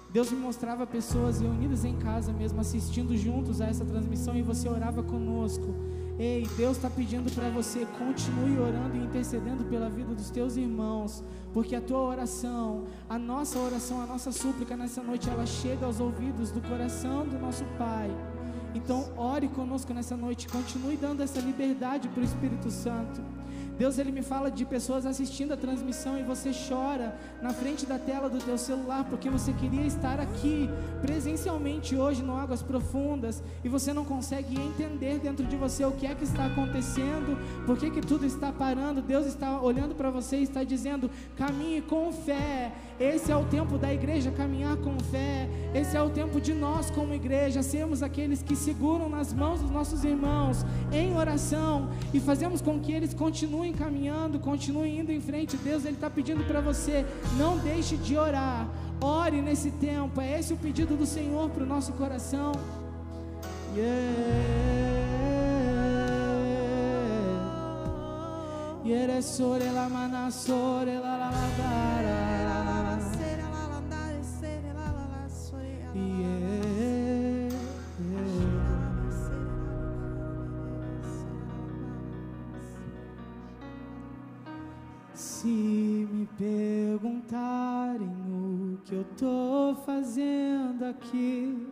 Deus 0.09 0.31
me 0.31 0.39
mostrava 0.39 0.87
pessoas 0.87 1.41
reunidas 1.41 1.83
em 1.83 1.97
casa 1.97 2.31
mesmo, 2.31 2.61
assistindo 2.61 3.15
juntos 3.17 3.59
a 3.59 3.65
essa 3.65 3.83
transmissão 3.83 4.35
e 4.35 4.41
você 4.41 4.69
orava 4.69 5.03
conosco. 5.03 5.75
Ei, 6.17 6.47
Deus 6.57 6.77
está 6.77 6.89
pedindo 6.89 7.31
para 7.31 7.49
você 7.49 7.85
continue 7.99 8.57
orando 8.57 8.95
e 8.95 9.03
intercedendo 9.03 9.65
pela 9.65 9.89
vida 9.89 10.15
dos 10.15 10.31
teus 10.31 10.55
irmãos, 10.57 11.23
porque 11.53 11.75
a 11.75 11.81
tua 11.81 11.99
oração, 11.99 12.85
a 13.07 13.19
nossa 13.19 13.59
oração, 13.59 14.01
a 14.01 14.05
nossa 14.07 14.31
súplica 14.31 14.75
nessa 14.75 15.03
noite, 15.03 15.29
ela 15.29 15.45
chega 15.45 15.85
aos 15.85 15.99
ouvidos 15.99 16.49
do 16.49 16.61
coração 16.61 17.27
do 17.27 17.37
nosso 17.37 17.65
Pai. 17.77 18.09
Então, 18.77 19.11
ore 19.17 19.47
conosco 19.47 19.91
nessa 19.91 20.15
noite, 20.15 20.47
continue 20.47 20.95
dando 20.95 21.23
essa 21.23 21.39
liberdade 21.39 22.07
para 22.09 22.21
o 22.21 22.23
Espírito 22.23 22.69
Santo. 22.69 23.19
Deus 23.77 23.99
ele 23.99 24.11
me 24.11 24.21
fala 24.21 24.49
de 24.49 24.65
pessoas 24.65 25.05
assistindo 25.05 25.53
a 25.53 25.57
transmissão 25.57 26.17
e 26.17 26.23
você 26.23 26.51
chora 26.67 27.15
na 27.41 27.51
frente 27.51 27.85
da 27.85 27.99
tela 27.99 28.29
do 28.29 28.39
teu 28.39 28.57
celular 28.57 29.05
porque 29.09 29.29
você 29.29 29.53
queria 29.53 29.85
estar 29.85 30.19
aqui 30.19 30.69
presencialmente 31.01 31.95
hoje 31.95 32.23
no 32.23 32.35
Águas 32.35 32.63
Profundas 32.63 33.43
e 33.63 33.69
você 33.69 33.93
não 33.93 34.03
consegue 34.03 34.59
entender 34.59 35.19
dentro 35.19 35.45
de 35.45 35.55
você 35.55 35.85
o 35.85 35.91
que 35.91 36.07
é 36.07 36.15
que 36.15 36.23
está 36.23 36.47
acontecendo, 36.47 37.37
por 37.65 37.77
que 37.77 37.91
que 37.91 38.01
tudo 38.01 38.25
está 38.25 38.51
parando. 38.51 39.01
Deus 39.01 39.27
está 39.27 39.61
olhando 39.61 39.93
para 39.93 40.09
você 40.09 40.37
e 40.37 40.43
está 40.43 40.63
dizendo: 40.63 41.09
"Caminhe 41.35 41.81
com 41.81 42.11
fé". 42.11 42.71
Esse 42.99 43.31
é 43.31 43.35
o 43.35 43.45
tempo 43.45 43.77
da 43.77 43.93
igreja 43.93 44.31
caminhar 44.31 44.75
com 44.77 44.99
fé. 44.99 45.47
Esse 45.73 45.95
é 45.95 46.01
o 46.01 46.09
tempo 46.09 46.41
de 46.41 46.53
nós 46.53 46.89
como 46.89 47.13
igreja 47.13 47.61
sermos 47.61 48.01
aqueles 48.01 48.41
que 48.41 48.55
seguram 48.55 49.07
nas 49.07 49.31
mãos 49.31 49.61
dos 49.61 49.69
nossos 49.69 50.03
irmãos 50.03 50.65
em 50.91 51.15
oração 51.15 51.89
e 52.11 52.19
fazemos 52.19 52.59
com 52.59 52.79
que 52.79 52.91
eles 52.91 53.13
continuem 53.13 53.66
caminhando, 53.73 54.39
continuem 54.39 54.99
indo 54.99 55.11
em 55.11 55.21
frente. 55.21 55.57
Deus 55.57 55.85
ele 55.85 55.95
está 55.95 56.09
pedindo 56.09 56.43
para 56.45 56.61
você, 56.61 57.05
não 57.37 57.57
deixe 57.57 57.97
de 57.97 58.17
orar. 58.17 58.67
Ore 58.99 59.41
nesse 59.41 59.71
tempo. 59.71 60.19
É 60.19 60.39
esse 60.39 60.53
o 60.53 60.57
pedido 60.57 60.95
do 60.95 61.05
Senhor 61.05 61.49
para 61.49 61.63
o 61.63 61.67
nosso 61.67 61.93
coração. 61.93 62.51
Yeah. 63.75 64.77
Yeah, 68.87 69.19
perguntarem 86.37 88.07
o 88.29 88.77
que 88.85 88.93
eu 88.93 89.03
tô 89.17 89.75
fazendo 89.85 90.85
aqui, 90.85 91.67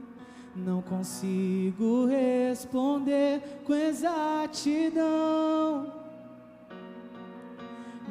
não 0.56 0.82
consigo 0.82 2.08
responder 2.08 3.62
com 3.64 3.76
exatidão. 3.76 5.04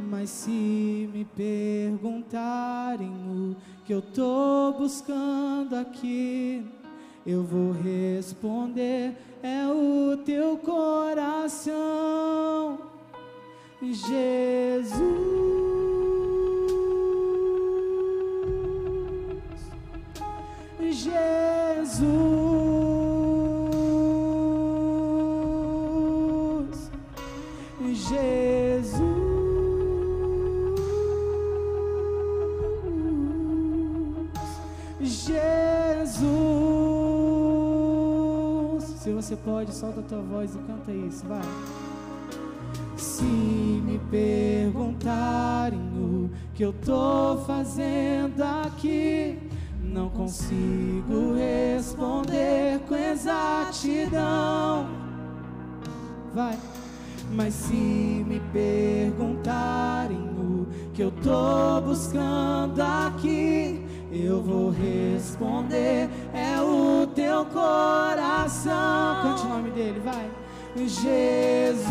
Mas 0.08 0.30
se 0.30 1.10
me 1.12 1.24
perguntarem 1.24 3.10
o 3.26 3.56
que 3.84 3.92
eu 3.92 4.00
tô 4.00 4.74
buscando 4.78 5.74
aqui, 5.74 6.64
eu 7.26 7.42
vou 7.42 7.72
responder: 7.72 9.16
é 9.42 9.66
o 9.66 10.16
teu 10.18 10.56
coração, 10.58 11.74
Jesus. 13.82 15.54
Jesus. 20.92 21.64
Jesus. 35.04 36.24
Se 38.98 39.12
você 39.12 39.36
pode, 39.36 39.74
solta 39.74 40.00
a 40.00 40.02
tua 40.02 40.22
voz 40.22 40.54
e 40.54 40.58
canta 40.58 40.92
isso, 40.92 41.26
vai. 41.26 41.42
Se 42.96 43.22
me 43.22 43.98
perguntarem 44.10 45.78
o 45.78 46.30
que 46.54 46.64
eu 46.64 46.72
tô 46.72 47.38
fazendo 47.46 48.42
aqui, 48.42 49.38
não 49.92 50.08
consigo 50.10 51.34
responder 51.34 52.80
com 52.88 52.94
exatidão. 52.94 54.86
Vai. 56.34 56.58
Mas 57.32 57.54
se 57.54 57.74
me 57.74 58.40
perguntarem 58.52 60.18
o 60.18 60.66
que 60.92 61.02
eu 61.02 61.10
tô 61.10 61.80
buscando 61.80 62.80
aqui, 62.80 63.84
eu 64.12 64.42
vou 64.42 64.70
responder: 64.70 66.08
é 66.32 66.60
o 66.60 67.06
teu 67.08 67.44
coração. 67.46 68.72
Cante 69.22 69.46
o 69.46 69.48
nome 69.48 69.70
dele, 69.70 70.00
vai. 70.00 70.30
Jesus. 70.76 71.84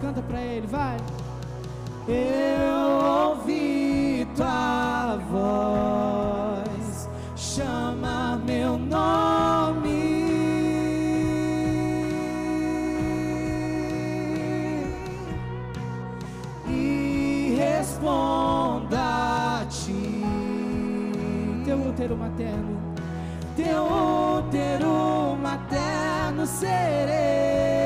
Canta 0.00 0.20
pra 0.20 0.40
ele, 0.40 0.66
vai. 0.66 0.96
Eu 2.06 3.30
ouvi 3.30 4.28
tua 4.36 5.16
voz 5.30 7.08
chamar 7.34 8.38
meu 8.44 8.76
nome 8.76 9.88
e 16.68 17.56
responda 17.58 18.98
a 19.62 19.66
ti. 19.70 20.22
Teu 21.64 21.78
útero 21.78 22.16
materno, 22.16 22.94
teu 23.56 23.84
útero 23.84 25.36
materno 25.40 26.46
serei. 26.46 27.83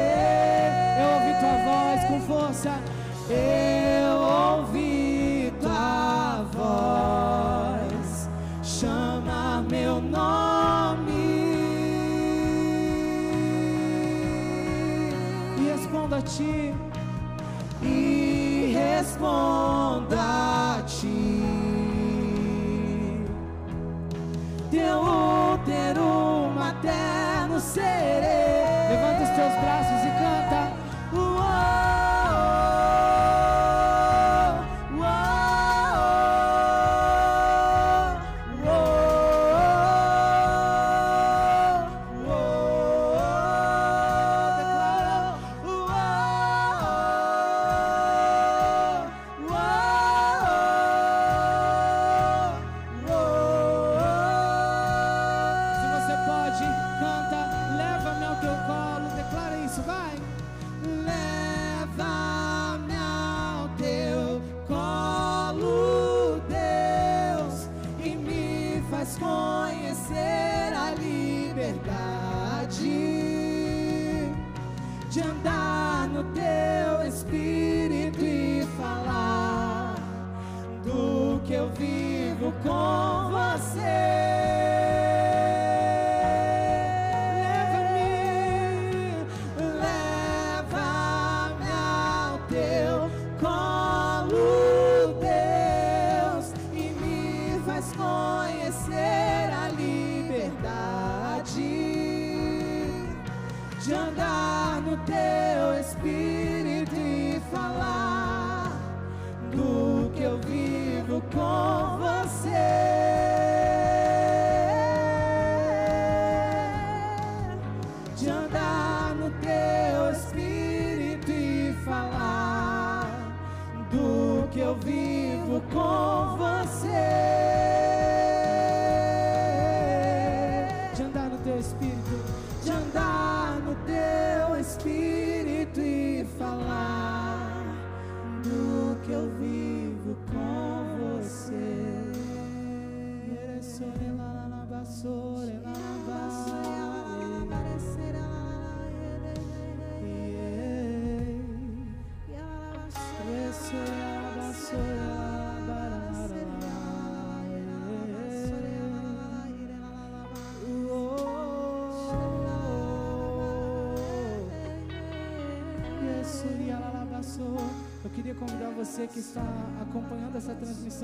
A 16.14 16.22
ti 16.22 16.74
e 17.82 18.72
responda 18.74 20.47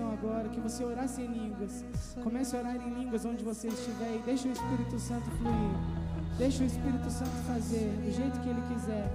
agora, 0.02 0.48
que 0.48 0.60
você 0.60 0.84
orasse 0.84 1.22
em 1.22 1.26
línguas. 1.26 1.84
Comece 2.22 2.56
a 2.56 2.60
orar 2.60 2.76
em 2.76 2.94
línguas 2.94 3.24
onde 3.24 3.44
você 3.44 3.68
estiver 3.68 4.16
e 4.16 4.22
deixe 4.24 4.48
o 4.48 4.52
Espírito 4.52 4.98
Santo 4.98 5.30
fluir. 5.32 6.04
Deixe 6.38 6.62
o 6.62 6.66
Espírito 6.66 7.10
Santo 7.10 7.30
fazer 7.46 7.94
do 8.04 8.10
jeito 8.10 8.40
que 8.40 8.48
ele 8.48 8.62
quiser. 8.72 9.08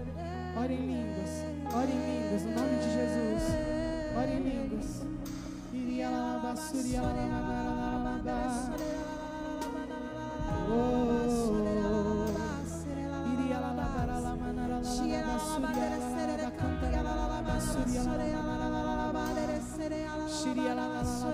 Ore 0.58 0.74
em 0.74 0.88
línguas. 0.88 1.30
Ore 1.74 1.92
em 1.92 2.22
línguas, 2.22 2.44
no 2.44 2.52
nome 2.56 2.76
de 2.78 2.90
Jesus. 2.94 3.44
Ore 4.18 4.32
em 4.32 4.44
línguas. 4.44 5.06
Iria 5.74 6.10
lá, 6.10 6.40
bassuria 6.44 7.02
lá, 7.02 7.14
lá, 7.14 7.16
lá, 7.16 7.64
lá, 7.74 7.98
lá, 8.04 8.22
lá. 8.24 8.66
Oh. 8.66 8.69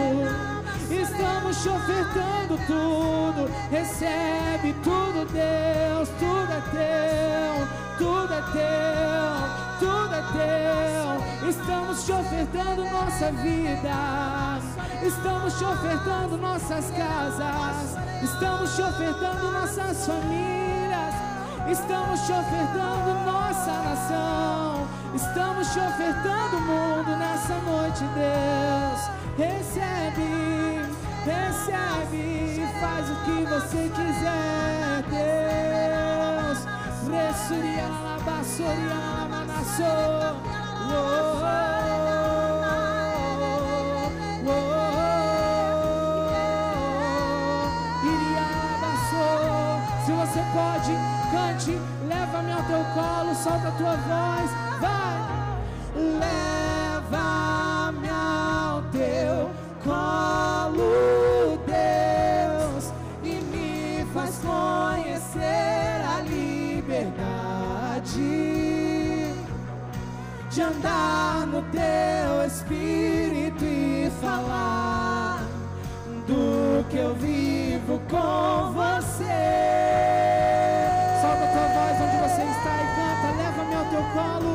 Estamos 0.89 1.61
te 1.61 1.69
ofertando 1.69 2.57
tudo. 2.67 3.49
Recebe 3.69 4.73
tudo, 4.83 5.25
Deus. 5.31 6.09
Tudo 6.19 6.51
é 6.51 6.61
teu. 6.71 7.67
Tudo 7.97 8.33
é 8.33 8.41
teu. 8.51 9.60
Tudo 9.81 10.13
é 10.13 10.21
teu. 10.31 11.49
Estamos 11.49 12.05
te 12.05 12.11
ofertando 12.11 12.85
nossa 12.85 13.31
vida. 13.31 14.59
Estamos 15.01 15.57
te 15.57 15.65
ofertando 15.65 16.37
nossas 16.37 16.91
casas. 16.91 17.97
Estamos 18.21 18.75
te 18.75 18.83
ofertando 18.83 19.51
nossas 19.51 20.05
famílias. 20.05 21.15
Estamos 21.67 22.19
te 22.27 22.31
ofertando 22.31 23.25
nossa 23.25 23.71
nação. 23.71 24.87
Estamos 25.15 25.67
te 25.73 25.79
ofertando 25.79 26.57
o 26.57 26.61
mundo 26.61 27.17
nessa 27.17 27.55
noite, 27.65 28.03
Deus. 28.13 29.09
Recebe, 29.35 30.85
recebe, 31.25 32.67
faz 32.79 33.09
o 33.09 33.15
que 33.25 33.45
você 33.45 33.89
quiser, 33.95 35.01
Deus. 35.09 36.67
Ressuria 37.09 37.87
la 37.87 38.11
Se 39.71 39.83
você 50.11 50.43
pode, 50.51 50.91
cante, 51.31 51.79
leva-me 52.05 52.51
ao 52.51 52.61
teu 52.63 52.83
colo, 52.93 53.33
solta 53.33 53.69
a 53.69 53.71
tua 53.71 53.95
voz, 53.95 54.51
vai. 54.81 55.21
Leva-me 56.19 58.09
ao 58.09 58.81
teu 58.91 59.49
colo, 59.83 61.10
de 70.61 70.67
andar 70.67 71.47
no 71.47 71.63
teu 71.71 72.45
espírito 72.45 73.65
e 73.65 74.11
falar 74.21 75.43
do 76.27 76.85
que 76.87 76.97
eu 76.97 77.15
vivo 77.15 77.99
com 78.07 78.71
você. 78.71 79.25
Solta 81.19 81.43
a 81.43 81.51
tua 81.51 81.67
voz 81.75 81.95
onde 82.03 82.17
você 82.17 82.43
está 82.43 82.73
e 82.77 82.87
canta. 82.95 83.27
Leva-me 83.41 83.75
ao 83.75 83.85
teu 83.85 84.03
colo. 84.13 84.50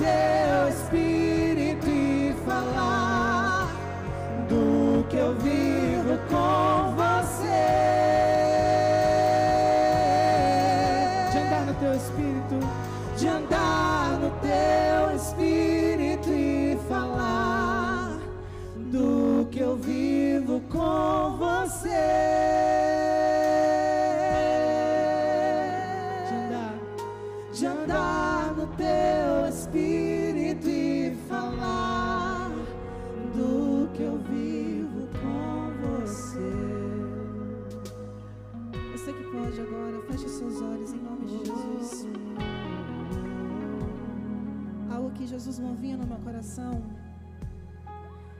day. 0.00 0.49
Movia 45.70 45.96
no 45.96 46.04
meu 46.04 46.18
coração 46.18 46.82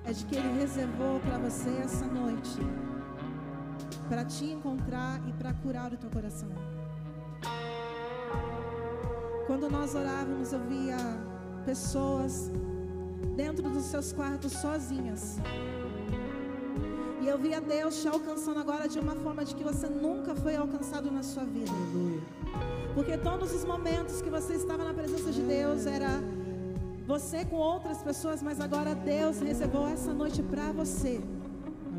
é 0.04 0.12
de 0.12 0.24
que 0.24 0.34
Ele 0.34 0.58
reservou 0.58 1.20
para 1.20 1.38
você 1.38 1.70
essa 1.84 2.04
noite 2.04 2.58
para 4.08 4.24
te 4.24 4.46
encontrar 4.46 5.20
e 5.28 5.32
para 5.34 5.52
curar 5.54 5.92
o 5.92 5.96
teu 5.96 6.10
coração. 6.10 6.48
Quando 9.46 9.70
nós 9.70 9.94
orávamos, 9.94 10.52
eu 10.52 10.58
via 10.72 10.96
pessoas 11.64 12.50
dentro 13.36 13.70
dos 13.70 13.84
seus 13.84 14.12
quartos 14.12 14.52
sozinhas. 14.52 15.38
E 17.20 17.28
eu 17.28 17.38
via 17.38 17.60
Deus 17.60 18.02
te 18.02 18.08
alcançando 18.08 18.58
agora 18.58 18.88
de 18.88 18.98
uma 18.98 19.14
forma 19.14 19.44
de 19.44 19.54
que 19.54 19.62
você 19.62 19.88
nunca 19.88 20.34
foi 20.34 20.56
alcançado 20.56 21.12
na 21.12 21.22
sua 21.22 21.44
vida. 21.44 21.70
Porque 22.92 23.16
todos 23.16 23.54
os 23.54 23.64
momentos 23.64 24.20
que 24.20 24.30
você 24.30 24.54
estava 24.54 24.82
na 24.82 24.92
presença 24.92 25.30
de 25.30 25.42
Deus 25.42 25.86
era 25.86 26.20
você 27.10 27.44
com 27.44 27.56
outras 27.56 27.98
pessoas, 28.08 28.40
mas 28.40 28.60
agora 28.60 28.94
Deus 28.94 29.40
reservou 29.40 29.88
essa 29.88 30.12
noite 30.14 30.40
para 30.44 30.70
você. 30.70 31.20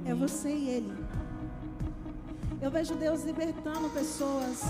É 0.06 0.14
você 0.16 0.50
e 0.50 0.70
Ele. 0.70 0.94
Eu 2.62 2.72
vejo 2.72 2.96
Deus 2.96 3.26
libertando 3.26 3.90
pessoas 3.90 4.62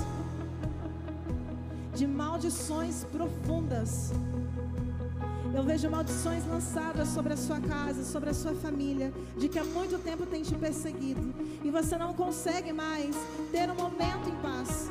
de 1.93 2.07
maldições 2.07 3.03
profundas. 3.03 4.11
Eu 5.53 5.63
vejo 5.63 5.87
maldições 5.91 6.43
lançadas 6.47 7.09
sobre 7.09 7.33
a 7.33 7.37
sua 7.37 7.59
casa, 7.59 8.03
sobre 8.03 8.31
a 8.31 8.33
sua 8.33 8.55
família, 8.55 9.13
de 9.37 9.47
que 9.47 9.59
há 9.59 9.63
muito 9.63 10.03
tempo 10.03 10.25
tem 10.25 10.41
te 10.41 10.55
perseguido 10.55 11.35
e 11.63 11.69
você 11.69 11.99
não 11.99 12.15
consegue 12.15 12.73
mais 12.73 13.15
ter 13.51 13.69
um 13.69 13.75
momento 13.75 14.27
em 14.27 14.37
paz. 14.47 14.89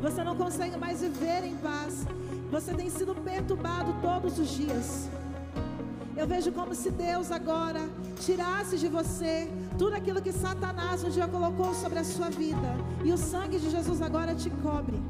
Você 0.00 0.22
não 0.22 0.36
consegue 0.36 0.76
mais 0.76 1.00
viver 1.00 1.42
em 1.44 1.56
paz. 1.56 2.06
Você 2.50 2.72
tem 2.74 2.88
sido 2.90 3.14
perturbado 3.14 3.94
todos 4.00 4.38
os 4.38 4.48
dias. 4.48 5.08
Eu 6.16 6.26
vejo 6.26 6.52
como 6.52 6.74
se 6.74 6.90
Deus 6.90 7.32
agora 7.32 7.80
tirasse 8.20 8.78
de 8.78 8.88
você 8.88 9.50
tudo 9.76 9.94
aquilo 9.96 10.22
que 10.22 10.32
Satanás 10.32 11.02
um 11.02 11.10
dia 11.10 11.26
colocou 11.26 11.74
sobre 11.74 11.98
a 11.98 12.04
sua 12.04 12.30
vida. 12.30 12.70
E 13.04 13.12
o 13.12 13.18
sangue 13.18 13.58
de 13.58 13.68
Jesus 13.68 14.00
agora 14.00 14.34
te 14.34 14.48
cobre. 14.50 15.02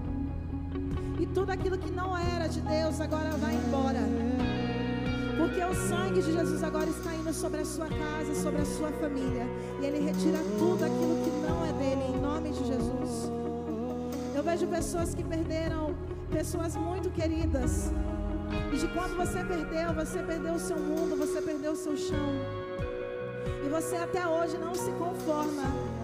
E 1.21 1.27
tudo 1.27 1.51
aquilo 1.51 1.77
que 1.77 1.91
não 1.91 2.17
era 2.17 2.47
de 2.49 2.61
Deus 2.61 3.01
agora 3.01 3.31
vai 3.37 3.55
embora. 3.55 4.01
Porque 5.37 5.63
o 5.63 5.75
sangue 5.75 6.23
de 6.23 6.33
Jesus 6.33 6.63
agora 6.63 6.89
está 6.89 7.15
indo 7.15 7.33
sobre 7.35 7.61
a 7.61 7.65
sua 7.65 7.89
casa, 7.89 8.35
sobre 8.43 8.63
a 8.63 8.65
sua 8.65 8.91
família. 8.93 9.47
E 9.83 9.85
Ele 9.85 10.01
retira 10.07 10.39
tudo 10.59 10.85
aquilo 10.85 11.23
que 11.23 11.31
não 11.47 11.65
é 11.67 11.73
dele, 11.73 12.17
em 12.17 12.21
nome 12.21 12.51
de 12.51 12.65
Jesus. 12.67 13.31
Eu 14.35 14.43
vejo 14.43 14.67
pessoas 14.67 15.15
que 15.15 15.23
perderam 15.23 15.95
pessoas 16.25 16.77
muito 16.77 17.11
queridas. 17.11 17.93
E 18.73 18.77
de 18.77 18.89
quando 18.89 19.17
você 19.17 19.45
perdeu, 19.45 19.95
você 19.95 20.23
perdeu 20.23 20.55
o 20.55 20.59
seu 20.59 20.79
mundo, 20.79 21.17
você 21.17 21.41
perdeu 21.41 21.73
o 21.73 21.77
seu 21.77 21.97
chão. 21.97 22.31
E 23.65 23.69
você 23.69 23.97
até 23.97 24.27
hoje 24.27 24.57
não 24.59 24.75
se 24.75 24.91
conforma 24.93 25.95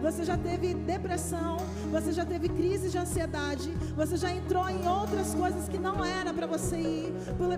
você 0.00 0.24
já 0.24 0.36
teve 0.36 0.74
depressão, 0.74 1.56
você 1.90 2.12
já 2.12 2.24
teve 2.24 2.48
crise 2.48 2.90
de 2.90 2.98
ansiedade, 2.98 3.70
você 3.96 4.16
já 4.16 4.32
entrou 4.32 4.68
em 4.68 4.86
outras 4.86 5.34
coisas 5.34 5.68
que 5.68 5.78
não 5.78 6.04
era 6.04 6.32
para 6.32 6.46
você 6.46 6.76
ir, 6.76 7.14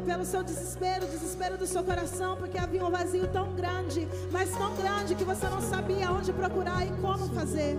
pelo 0.07 0.25
seu 0.25 0.43
desespero, 0.43 1.07
desespero 1.07 1.59
do 1.59 1.67
seu 1.67 1.83
coração, 1.83 2.37
porque 2.37 2.57
havia 2.57 2.85
um 2.85 2.91
vazio 2.91 3.27
tão 3.29 3.55
grande, 3.55 4.09
mas 4.31 4.51
tão 4.51 4.75
grande 4.77 5.15
que 5.15 5.25
você 5.25 5.47
não 5.49 5.61
sabia 5.61 6.11
onde 6.11 6.33
procurar 6.33 6.87
e 6.87 6.91
como 7.01 7.29
fazer. 7.35 7.77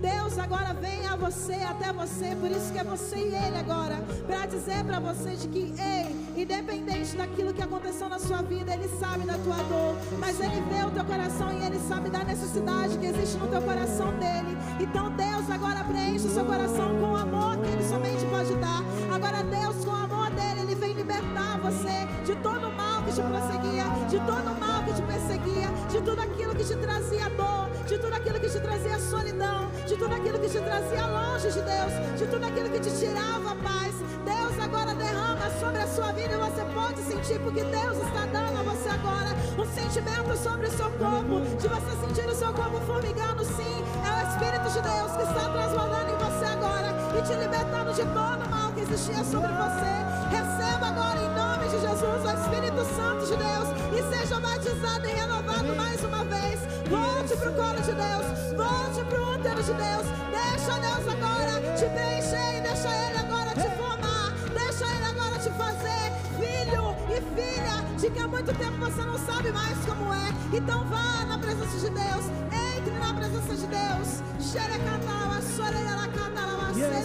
Deus 0.00 0.38
agora 0.38 0.72
vem 0.74 1.01
você, 1.22 1.54
até 1.54 1.92
você, 1.92 2.34
por 2.34 2.50
isso 2.50 2.72
que 2.72 2.78
é 2.80 2.82
você 2.82 3.16
e 3.16 3.32
Ele 3.32 3.56
agora, 3.56 4.02
para 4.26 4.44
dizer 4.46 4.82
para 4.84 4.98
você 4.98 5.36
de 5.36 5.46
que, 5.46 5.72
ei, 5.80 6.42
independente 6.42 7.16
daquilo 7.16 7.54
que 7.54 7.62
aconteceu 7.62 8.08
na 8.08 8.18
sua 8.18 8.42
vida, 8.42 8.74
Ele 8.74 8.88
sabe 8.98 9.24
da 9.24 9.34
tua 9.34 9.62
dor, 9.70 9.96
mas 10.18 10.40
Ele 10.40 10.60
vê 10.68 10.84
o 10.84 10.90
teu 10.90 11.04
coração 11.04 11.52
e 11.52 11.64
Ele 11.64 11.78
sabe 11.78 12.10
da 12.10 12.24
necessidade 12.24 12.98
que 12.98 13.06
existe 13.06 13.36
no 13.36 13.46
teu 13.46 13.62
coração 13.62 14.10
dele. 14.18 14.58
Então 14.80 15.10
Deus 15.12 15.48
agora 15.48 15.84
preenche 15.84 16.26
o 16.26 16.34
seu 16.34 16.44
coração 16.44 16.88
com 16.98 17.12
o 17.12 17.16
amor 17.16 17.56
que 17.58 17.68
Ele 17.68 17.84
somente 17.84 18.26
pode 18.26 18.54
dar. 18.56 18.82
Agora 19.14 19.44
Deus, 19.44 19.84
com 19.84 19.92
o 19.92 19.94
amor 19.94 20.28
dele, 20.30 20.62
Ele 20.62 20.74
vem 20.74 20.92
libertar 20.92 21.56
você 21.62 22.02
de 22.24 22.34
todo 22.42 22.66
o 22.66 22.72
mal 22.72 23.00
que 23.04 23.12
te 23.12 23.22
prosseguia, 23.22 23.84
de 24.10 24.18
todo 24.26 24.50
o 24.50 24.60
mal 24.60 24.82
que 24.82 24.92
te 24.92 25.02
perseguia, 25.02 25.68
de 25.88 26.00
tudo 26.02 26.20
aquilo 26.20 26.52
que 26.52 26.64
te 26.64 26.76
trazia 26.76 27.30
dor, 27.30 27.70
de 27.92 27.98
tudo 27.98 28.14
aquilo 28.14 28.40
que 28.40 28.48
te 28.48 28.58
trazia 28.58 28.98
solidão, 28.98 29.70
de 29.86 29.96
tudo 29.96 30.14
aquilo 30.14 30.38
que 30.38 30.48
te 30.48 30.58
trazia 30.58 31.06
longe 31.06 31.50
de 31.50 31.60
Deus, 31.60 31.92
de 32.18 32.26
tudo 32.26 32.46
aquilo 32.46 32.70
que 32.70 32.80
te 32.80 32.90
tirava 32.90 33.54
paz. 33.56 33.92
Deus 34.24 34.58
agora 34.64 34.94
derrama 34.94 35.50
sobre 35.60 35.82
a 35.82 35.86
sua 35.86 36.10
vida 36.12 36.32
e 36.32 36.38
você 36.38 36.64
pode 36.72 37.02
sentir, 37.02 37.38
porque 37.40 37.62
Deus 37.62 37.98
está 37.98 38.24
dando 38.32 38.60
a 38.60 38.62
você 38.62 38.88
agora 38.88 39.36
um 39.58 39.66
sentimento 39.74 40.34
sobre 40.38 40.68
o 40.68 40.70
seu 40.70 40.90
corpo, 40.92 41.40
de 41.60 41.68
você 41.68 41.92
sentir 42.00 42.26
o 42.30 42.34
seu 42.34 42.52
corpo 42.54 42.80
formigando, 42.86 43.44
sim. 43.44 43.76
É 44.00 44.10
o 44.16 44.28
Espírito 44.30 44.68
de 44.72 44.80
Deus 44.80 45.12
que 45.12 45.22
está 45.28 45.50
transbordando 45.52 46.12
em 46.12 46.16
você 46.16 46.44
agora 46.46 46.96
e 47.18 47.22
te 47.22 47.34
libertando 47.34 47.92
de 47.92 48.04
todo 48.08 48.46
o 48.46 48.48
mal 48.48 48.72
que 48.72 48.80
existia 48.80 49.22
sobre 49.22 49.52
você. 49.52 49.92
Receba 50.32 50.86
agora 50.86 51.20
em 51.20 51.28
nome 51.36 51.68
de 51.68 51.78
Jesus 51.78 52.24
o 52.24 52.30
Espírito 52.40 52.84
Santo 52.96 53.26
de 53.26 53.36
Deus 53.36 53.68
e 53.92 54.16
seja 54.16 54.40
batizado 54.40 55.06
e 55.06 55.12
renovado 55.12 55.41
mais 55.74 56.02
uma 56.04 56.24
vez. 56.24 56.60
Volte 56.88 57.36
para 57.36 57.50
o 57.50 57.54
colo 57.54 57.80
de 57.80 57.92
Deus, 57.92 58.26
volte 58.56 59.04
para 59.08 59.20
o 59.20 59.34
útero 59.34 59.62
de 59.62 59.72
Deus. 59.72 60.06
Deixa 60.30 60.78
Deus 60.80 61.08
agora 61.08 61.52
te 61.76 61.84
preencher 61.86 62.58
e 62.58 62.60
deixa 62.60 62.88
Ele 62.88 63.18
agora 63.18 63.50
te 63.54 63.68
formar. 63.76 64.34
Deixa 64.52 64.84
Ele 64.84 65.04
agora 65.04 65.38
te 65.38 65.50
fazer 65.50 66.12
filho 66.36 66.96
e 67.08 67.20
filha 67.34 67.76
de 67.98 68.10
que 68.10 68.18
há 68.18 68.28
muito 68.28 68.52
tempo 68.54 68.78
você 68.78 69.02
não 69.02 69.18
sabe 69.18 69.52
mais 69.52 69.78
como 69.86 70.12
é. 70.12 70.34
Então 70.52 70.84
vá 70.86 71.24
na 71.26 71.38
presença 71.38 71.78
de 71.78 71.90
Deus, 71.90 72.24
entre 72.50 72.98
na 72.98 73.14
presença 73.14 73.54
de 73.54 73.66
Deus. 73.66 74.22
Xerecantala, 74.40 75.40
xorerela, 75.56 76.08
cantala, 76.08 76.74
xererela, 76.74 77.02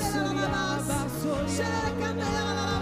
xerecantala, 1.47 2.76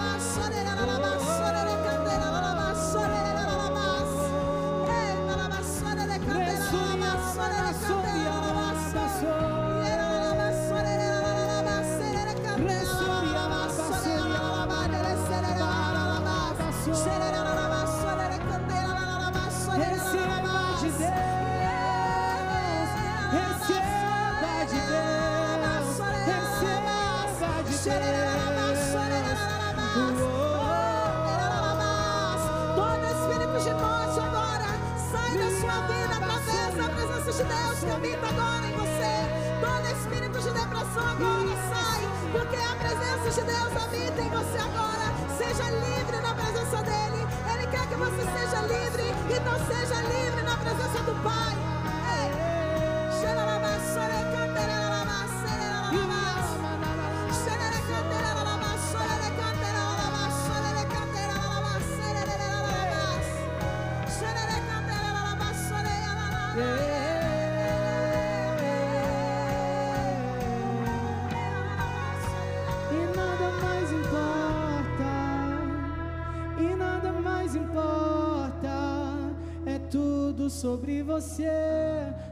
tudo 80.46 80.50
sobre 80.50 81.02
você, 81.02 81.50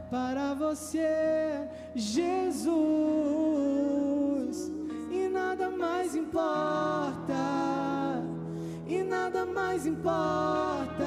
para 0.08 0.54
você, 0.54 1.66
Jesus. 1.96 2.70
E 5.10 5.28
nada 5.28 5.68
mais 5.68 6.14
importa, 6.14 7.34
e 8.86 9.02
nada 9.02 9.44
mais 9.44 9.84
importa, 9.84 11.04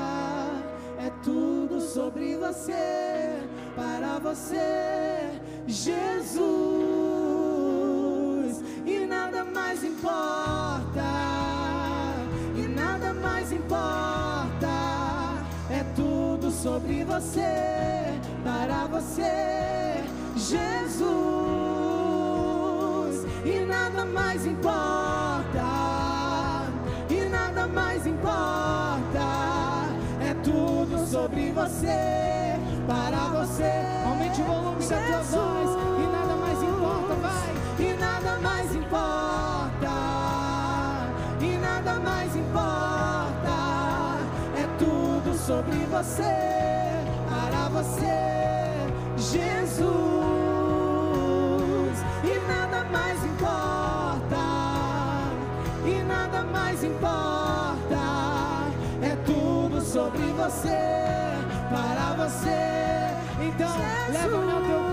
é 0.99 1.09
tudo 1.23 1.79
sobre 1.79 2.35
você, 2.35 3.39
para 3.73 4.19
você, 4.19 5.31
Jesus. 5.65 6.76
Sobre 16.67 17.05
você, 17.05 18.19
para 18.43 18.87
você, 18.87 20.03
Jesus. 20.35 21.07
E 23.45 23.65
nada 23.65 24.03
mais 24.03 24.45
importa, 24.45 25.63
e 27.09 27.29
nada 27.29 27.67
mais 27.67 28.05
importa, 28.05 29.27
é 30.29 30.33
tudo 30.43 31.07
sobre 31.07 31.51
você, 31.51 32.59
para 32.85 33.29
você. 33.37 33.71
Aumente 34.05 34.41
o 34.41 34.43
volume 34.43 34.85
da 34.85 34.99
tua 35.07 35.21
voz, 35.21 35.69
e 36.03 36.07
nada 36.11 36.35
mais 36.35 36.61
importa, 36.61 37.13
vai. 37.21 37.49
E 37.79 37.93
nada 37.93 38.39
mais 38.41 38.75
importa, 38.75 39.26
sobre 45.47 45.77
você, 45.85 46.35
para 47.29 47.69
você, 47.69 48.19
Jesus. 49.15 49.87
E 52.21 52.37
nada 52.51 52.83
mais 52.91 53.23
importa, 53.23 54.43
e 55.85 56.03
nada 56.03 56.43
mais 56.43 56.83
importa, 56.83 57.95
é 59.01 59.15
tudo 59.25 59.79
sobre 59.79 60.25
você, 60.33 60.81
para 61.69 62.25
você. 62.25 63.15
Então, 63.41 63.73
leva 64.11 64.37
no 64.37 64.67
teu 64.67 64.86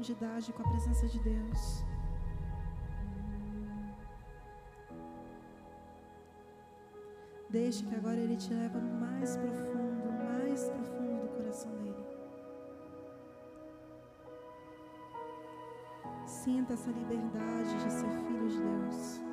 profundidade 0.00 0.52
com 0.52 0.62
a 0.62 0.68
presença 0.68 1.06
de 1.06 1.20
Deus. 1.20 1.84
Deixe 7.50 7.84
que 7.84 7.94
agora 7.94 8.16
Ele 8.16 8.36
te 8.36 8.52
leva 8.54 8.78
no 8.78 8.98
mais 8.98 9.36
profundo, 9.36 10.12
mais 10.24 10.68
profundo 10.70 11.20
do 11.20 11.28
coração 11.36 11.70
dele. 11.76 12.06
Sinta 16.26 16.72
essa 16.72 16.90
liberdade 16.90 17.74
de 17.84 17.92
ser 17.92 18.10
filho 18.26 18.48
de 18.48 18.58
Deus. 18.58 19.29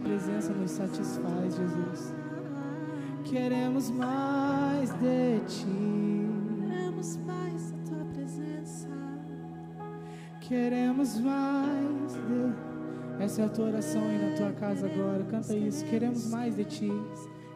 Presença 0.00 0.52
nos 0.52 0.70
satisfaz, 0.70 1.56
Jesus. 1.56 2.14
Queremos 3.24 3.90
mais 3.90 4.90
de 4.94 5.40
ti. 5.46 5.66
Queremos 6.66 7.16
mais 7.18 7.72
a 7.72 7.88
tua 7.88 8.04
presença. 8.14 8.88
Queremos 10.40 11.18
mais 11.20 12.12
de. 12.14 13.22
Essa 13.22 13.42
é 13.42 13.44
a 13.44 13.48
tua 13.48 13.66
oração 13.66 14.02
aí 14.02 14.30
na 14.30 14.36
tua 14.36 14.52
casa 14.52 14.86
agora. 14.86 15.24
Canta 15.24 15.54
isso. 15.54 15.84
Queremos 15.86 16.30
mais 16.30 16.56
de 16.56 16.64
ti. 16.64 16.92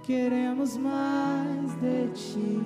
Queremos 0.02 0.76
mais 0.76 1.74
de 1.80 2.08
ti. 2.12 2.60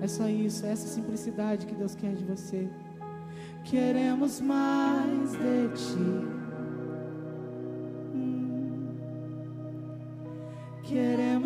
É 0.00 0.06
só 0.06 0.28
isso, 0.28 0.64
é 0.64 0.70
essa 0.70 0.86
simplicidade 0.86 1.66
que 1.66 1.74
Deus 1.74 1.94
quer 1.94 2.14
de 2.14 2.24
você. 2.24 2.68
Queremos 3.64 4.40
mais 4.40 5.32
de 5.32 5.68
ti. 5.74 6.37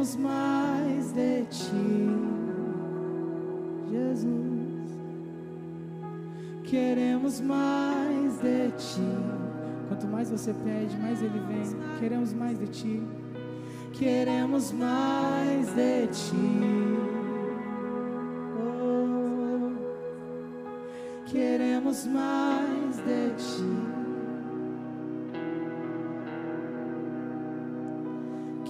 Queremos 0.03 0.17
mais 0.17 1.13
de 1.13 1.45
ti, 1.45 2.09
Jesus. 3.89 4.91
Queremos 6.65 7.41
mais 7.41 8.41
de 8.41 8.73
ti. 8.73 9.01
Quanto 9.87 10.09
mais 10.09 10.29
você 10.29 10.53
pede, 10.53 10.97
mais 10.97 11.23
Ele 11.23 11.39
vem. 11.47 11.63
Queremos 12.01 12.33
mais 12.33 12.59
de 12.59 12.67
ti. 12.67 13.01
Queremos 13.93 14.73
mais 14.73 15.73
de 15.73 16.09
ti. 16.09 16.35
Oh, 18.59 19.71
queremos 21.27 22.07
mais 22.07 22.97
de 22.97 23.37
ti. 23.37 24.02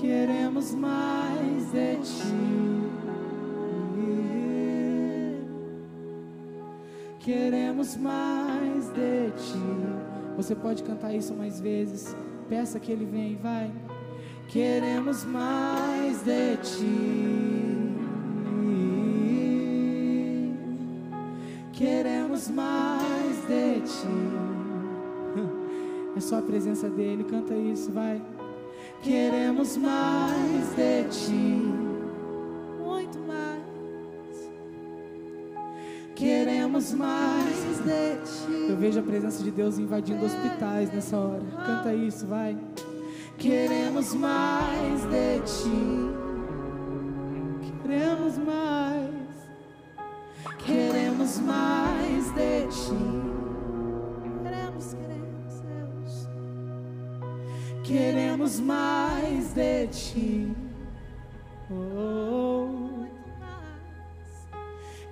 Queremos 0.03 0.75
mais 0.75 1.71
de 1.71 1.97
ti. 1.99 2.35
Queremos 7.21 7.97
mais 7.99 8.89
de 8.89 9.31
ti. 9.31 9.63
Você 10.37 10.57
pode 10.57 10.83
cantar 10.83 11.15
isso 11.15 11.33
mais 11.35 11.61
vezes. 11.61 12.17
Peça 12.49 12.81
que 12.81 12.91
ele 12.91 13.05
venha, 13.05 13.39
vai. 13.41 13.71
Queremos 14.49 15.25
mais 15.25 16.21
de 16.25 16.57
ti. 16.57 17.93
Queremos 21.73 22.49
mais 22.49 23.37
de 23.47 23.81
ti. 23.83 24.09
É 26.15 26.21
só 26.21 26.41
a 26.41 26.43
presença 26.43 26.91
dele. 26.91 27.25
Canta 27.25 27.55
isso, 27.55 27.91
vai. 27.91 28.21
Queremos 29.03 29.77
mais 29.77 30.77
de 30.77 31.05
ti. 31.11 31.33
Muito 32.81 33.19
mais. 33.27 33.63
Queremos 36.15 36.95
mais. 36.95 37.43
De 37.83 38.17
ti. 38.25 38.71
Eu 38.71 38.77
vejo 38.77 39.01
a 39.01 39.03
presença 39.03 39.43
de 39.43 39.51
Deus 39.51 39.77
invadindo 39.77 40.25
hospitais 40.25 40.93
nessa 40.93 41.17
hora. 41.17 41.43
Canta 41.67 41.93
isso, 41.93 42.29
vai. 42.29 42.57
Queremos 43.39 44.15
mais 44.15 45.03
de 45.11 45.41
ti. 45.41 46.11
Queremos 47.83 48.39
mais. 48.39 49.11
Queremos 50.65 51.41
mais 51.41 51.82
Queremos 58.43 58.59
mais 58.59 59.55
de 59.55 59.87
ti. 59.87 60.53
Oh, 61.71 63.05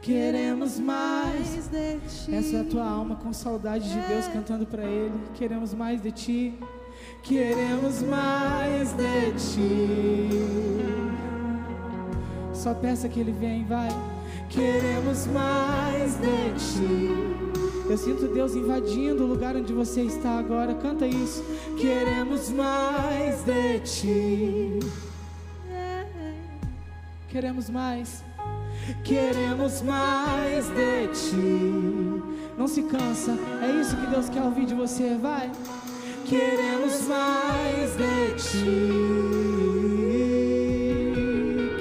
queremos 0.02 0.80
mais. 0.80 1.68
De 1.68 2.00
ti. 2.08 2.34
Essa 2.34 2.56
é 2.56 2.60
a 2.62 2.64
tua 2.64 2.84
alma 2.84 3.14
com 3.14 3.32
saudade 3.32 3.88
de 3.88 4.00
Deus 4.08 4.26
cantando 4.26 4.66
para 4.66 4.82
Ele. 4.82 5.14
Queremos 5.34 5.72
mais 5.72 6.02
de 6.02 6.10
ti. 6.10 6.58
Queremos 7.22 8.02
mais 8.02 8.92
de 8.94 9.32
ti. 9.38 9.48
ti. 9.54 10.30
Só 12.52 12.74
peça 12.74 13.08
que 13.08 13.20
ele 13.20 13.30
vem, 13.30 13.64
vai. 13.64 13.90
Queremos 14.48 15.28
mais 15.28 16.16
de 16.16 16.52
ti. 16.58 17.39
Eu 17.90 17.98
sinto 17.98 18.28
Deus 18.28 18.54
invadindo 18.54 19.24
o 19.24 19.26
lugar 19.26 19.56
onde 19.56 19.72
você 19.72 20.02
está 20.02 20.38
agora. 20.38 20.74
Canta 20.74 21.08
isso. 21.08 21.44
Queremos 21.76 22.48
mais 22.50 23.42
de 23.42 23.80
ti. 23.80 24.78
Queremos 27.28 27.68
mais. 27.68 28.22
Queremos 29.02 29.82
mais 29.82 30.68
de 30.68 31.08
ti. 31.08 32.22
Não 32.56 32.68
se 32.68 32.84
cansa. 32.84 33.36
É 33.60 33.80
isso 33.80 33.96
que 33.96 34.06
Deus 34.06 34.28
quer 34.28 34.42
ouvir 34.42 34.66
de 34.66 34.74
você. 34.74 35.16
Vai. 35.20 35.50
Queremos 36.26 37.08
mais 37.08 37.96
de 37.96 38.34
ti. 38.36 38.90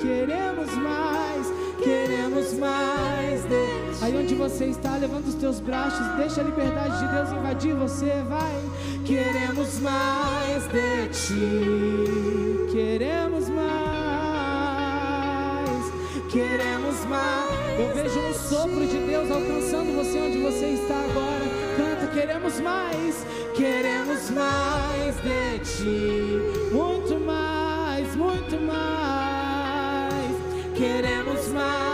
Queremos 0.02 0.74
mais. 0.74 1.54
Queremos 1.84 2.54
mais 2.56 3.42
de 3.44 3.48
ti. 3.48 3.80
Aí 4.02 4.18
onde 4.18 4.34
você 4.34 4.66
está, 4.66 4.98
teus 5.50 5.60
braços. 5.62 6.06
Deixa 6.18 6.42
a 6.42 6.44
liberdade 6.44 7.00
de 7.00 7.08
Deus 7.08 7.32
invadir 7.32 7.74
você. 7.74 8.24
Vai. 8.30 8.62
Queremos 9.04 9.80
mais 9.80 10.68
de 10.68 11.08
ti. 11.10 12.68
Queremos 12.72 13.50
mais. 13.50 13.70
Queremos 16.30 17.06
mais. 17.06 17.80
Eu 17.80 17.96
vejo 17.96 18.20
um 18.20 18.34
sopro 18.34 18.86
de 18.86 19.00
Deus 19.00 19.32
alcançando 19.32 19.96
você 19.96 20.20
onde 20.20 20.38
você 20.38 20.68
está 20.68 20.94
agora. 20.94 21.48
Canta, 21.78 22.06
queremos 22.14 22.60
mais. 22.60 23.26
Queremos 23.56 24.30
mais 24.30 25.16
de 25.16 25.60
ti. 25.66 26.40
Muito 26.72 27.20
mais, 27.26 28.16
muito 28.16 28.56
mais. 28.62 30.36
Queremos 30.78 31.48
mais. 31.48 31.89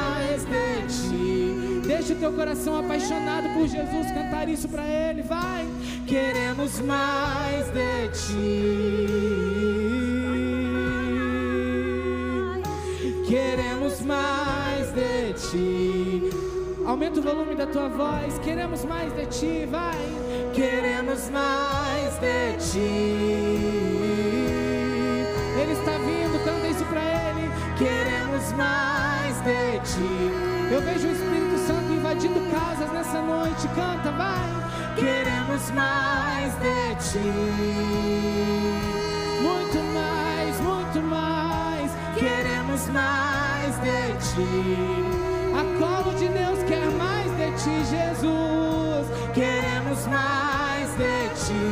Deixa 2.05 2.19
o 2.19 2.19
teu 2.19 2.33
coração 2.33 2.77
apaixonado 2.77 3.49
por 3.55 3.67
Jesus 3.67 4.11
cantar 4.11 4.47
isso 4.47 4.69
para 4.69 4.83
Ele. 4.87 5.23
Vai. 5.23 5.65
Queremos 6.05 6.79
mais 6.81 7.65
de 7.71 8.09
ti. 8.13 9.07
Queremos 13.27 14.01
mais 14.01 14.91
de 14.91 15.33
ti. 15.49 16.29
Aumenta 16.85 17.19
o 17.19 17.23
volume 17.23 17.55
da 17.55 17.65
tua 17.65 17.89
voz. 17.89 18.37
Queremos 18.37 18.85
mais 18.85 19.11
de 19.11 19.25
ti, 19.25 19.65
vai. 19.65 19.97
Queremos 20.53 21.27
mais 21.31 22.19
de 22.19 22.71
ti. 22.71 22.77
Ele 25.59 25.71
está 25.71 25.97
vindo, 25.97 26.39
canta 26.45 26.67
isso 26.67 26.85
pra 26.85 27.01
ele. 27.01 27.49
Queremos 27.79 28.51
mais 28.51 29.35
de 29.41 29.79
ti. 29.79 30.55
Eu 30.71 30.81
vejo 30.81 31.07
o 31.07 31.11
Espírito 31.11 31.57
Santo 31.67 31.84
invadindo 32.15 32.39
casas 32.49 32.91
nessa 32.91 33.21
noite. 33.21 33.67
Canta, 33.69 34.11
vai. 34.11 34.95
Queremos 34.95 35.71
mais 35.71 36.53
de 36.55 36.95
ti. 37.11 37.19
Muito 39.41 39.83
mais, 39.93 40.61
muito 40.61 41.01
mais. 41.01 41.91
Queremos 42.17 42.87
mais 42.89 43.75
de 43.81 44.13
ti. 44.29 45.05
A 45.53 45.63
colo 45.79 46.17
de 46.17 46.27
Deus 46.29 46.59
quer 46.63 46.89
mais 46.91 47.31
de 47.37 47.51
ti, 47.61 47.85
Jesus. 47.89 49.07
Queremos 49.33 50.07
mais 50.07 50.89
de 50.95 51.29
ti. 51.45 51.65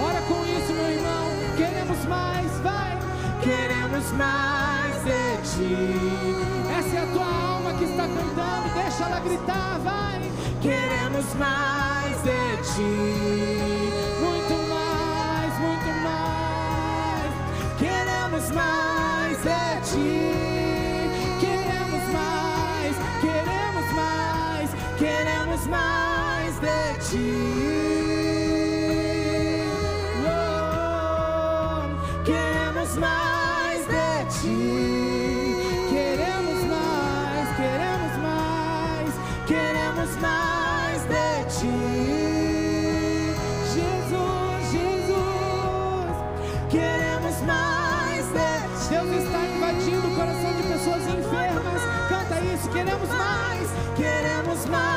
Ora 0.00 0.20
com 0.22 0.44
isso, 0.44 0.72
meu 0.72 0.90
irmão. 0.90 1.26
Queremos 1.56 2.04
mais, 2.06 2.50
vai. 2.60 2.98
Queremos 3.42 4.12
mais 4.12 4.65
ti. 5.56 5.74
Essa 6.78 6.96
é 6.96 7.02
a 7.02 7.06
tua 7.06 7.24
alma 7.24 7.72
que 7.74 7.84
está 7.84 8.06
cantando. 8.06 8.74
Deixa 8.74 9.04
ela 9.04 9.20
gritar, 9.20 9.78
vai. 9.80 10.20
Queremos 10.60 11.34
mais 11.34 12.16
de 12.22 12.56
ti. 12.72 12.94
Muito 14.20 14.54
mais, 14.68 15.52
muito 15.64 15.90
mais. 16.06 17.32
Queremos 17.78 18.50
mais 18.50 19.38
de 19.38 19.62
ti. 19.88 20.16
Queremos 21.40 22.04
mais, 22.12 22.96
queremos 23.20 23.92
mais, 23.94 24.70
queremos 24.98 25.66
mais 25.66 26.54
de 26.60 26.76
ti. 27.08 27.75
Queremos 54.66 54.95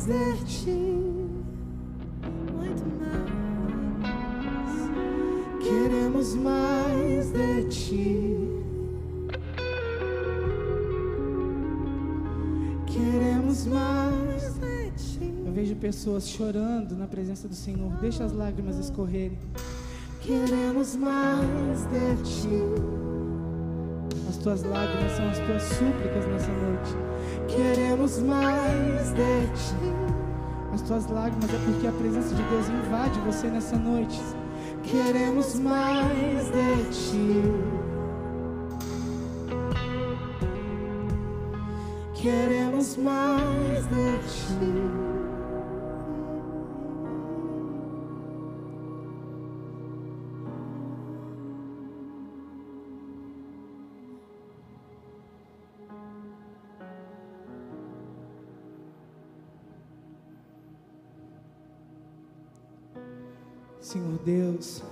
mais 0.00 0.06
de 0.06 0.44
ti. 0.44 0.70
Muito 2.52 2.84
mais. 2.98 3.30
Queremos 5.62 6.34
mais 6.36 7.30
de 7.30 7.64
ti. 7.68 8.36
Queremos 12.86 13.66
mais. 13.66 14.54
de 14.54 14.90
ti. 14.92 15.34
Eu 15.44 15.52
vejo 15.52 15.76
pessoas 15.76 16.28
chorando 16.28 16.96
na 16.96 17.06
presença 17.06 17.46
do 17.48 17.54
Senhor. 17.54 17.92
Deixa 18.00 18.24
as 18.24 18.32
lágrimas 18.32 18.78
escorrerem. 18.78 19.38
Queremos 20.22 20.96
mais 20.96 21.84
de 21.86 22.16
ti. 22.22 22.62
As 24.28 24.36
tuas 24.38 24.62
lágrimas 24.62 25.12
são 25.12 25.28
as 25.28 25.38
tuas 25.40 25.62
súplicas 25.62 26.26
nessa 26.26 26.52
noite. 26.52 27.09
Queremos 27.54 28.18
mais 28.20 29.10
de 29.10 29.46
ti. 29.54 29.92
As 30.72 30.82
tuas 30.82 31.06
lágrimas 31.08 31.52
é 31.52 31.58
porque 31.64 31.86
a 31.86 31.92
presença 31.92 32.34
de 32.34 32.42
Deus 32.44 32.68
invade 32.68 33.18
você 33.20 33.48
nessa 33.48 33.76
noite. 33.76 34.20
Queremos 34.84 35.56
mais 35.56 36.50
de 36.50 36.90
ti. 36.90 37.42
Queremos 42.14 42.96
mais 42.96 43.86
de 43.86 44.18
ti. 44.28 44.89
Senhor 63.90 64.20
Deus, 64.24 64.84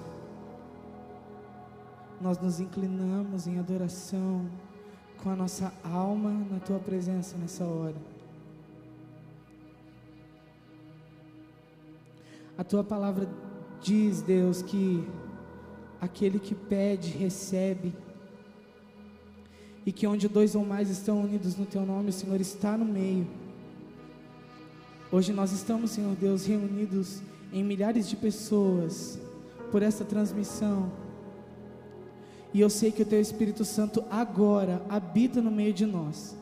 nós 2.20 2.36
nos 2.40 2.58
inclinamos 2.58 3.46
em 3.46 3.56
adoração 3.56 4.44
com 5.22 5.30
a 5.30 5.36
nossa 5.36 5.72
alma 5.84 6.32
na 6.50 6.58
tua 6.58 6.80
presença 6.80 7.36
nessa 7.36 7.62
hora. 7.62 7.94
A 12.56 12.64
tua 12.64 12.82
palavra 12.82 13.28
diz, 13.80 14.20
Deus, 14.20 14.62
que 14.62 15.06
aquele 16.00 16.40
que 16.40 16.56
pede, 16.56 17.10
recebe. 17.10 17.94
E 19.86 19.92
que 19.92 20.08
onde 20.08 20.26
dois 20.26 20.56
ou 20.56 20.64
mais 20.64 20.90
estão 20.90 21.20
unidos 21.20 21.56
no 21.56 21.66
teu 21.66 21.86
nome, 21.86 22.08
o 22.08 22.12
Senhor 22.12 22.40
está 22.40 22.76
no 22.76 22.84
meio. 22.84 23.28
Hoje 25.12 25.32
nós 25.32 25.52
estamos, 25.52 25.92
Senhor 25.92 26.16
Deus, 26.16 26.44
reunidos 26.44 27.22
em 27.52 27.64
milhares 27.64 28.08
de 28.08 28.16
pessoas 28.16 29.18
por 29.70 29.82
essa 29.82 30.04
transmissão. 30.04 30.90
E 32.52 32.60
eu 32.60 32.70
sei 32.70 32.90
que 32.90 33.02
o 33.02 33.06
Teu 33.06 33.20
Espírito 33.20 33.64
Santo 33.64 34.04
agora 34.10 34.82
habita 34.88 35.40
no 35.40 35.50
meio 35.50 35.72
de 35.72 35.86
nós. 35.86 36.36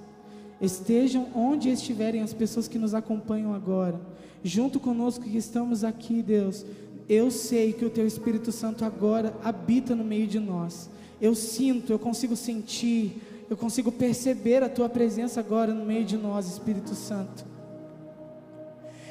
Estejam 0.60 1.28
onde 1.34 1.68
estiverem 1.68 2.22
as 2.22 2.32
pessoas 2.32 2.68
que 2.68 2.78
nos 2.78 2.94
acompanham 2.94 3.52
agora, 3.52 4.00
junto 4.42 4.80
conosco 4.80 5.24
que 5.24 5.36
estamos 5.36 5.84
aqui, 5.84 6.22
Deus. 6.22 6.64
Eu 7.08 7.30
sei 7.30 7.72
que 7.72 7.84
o 7.84 7.90
Teu 7.90 8.06
Espírito 8.06 8.50
Santo 8.50 8.84
agora 8.84 9.34
habita 9.44 9.94
no 9.94 10.04
meio 10.04 10.26
de 10.26 10.38
nós. 10.38 10.88
Eu 11.20 11.34
sinto, 11.34 11.92
eu 11.92 11.98
consigo 11.98 12.36
sentir, 12.36 13.20
eu 13.50 13.56
consigo 13.56 13.92
perceber 13.92 14.62
a 14.62 14.68
Tua 14.68 14.88
presença 14.88 15.40
agora 15.40 15.74
no 15.74 15.84
meio 15.84 16.04
de 16.04 16.16
nós, 16.16 16.48
Espírito 16.48 16.94
Santo. 16.94 17.55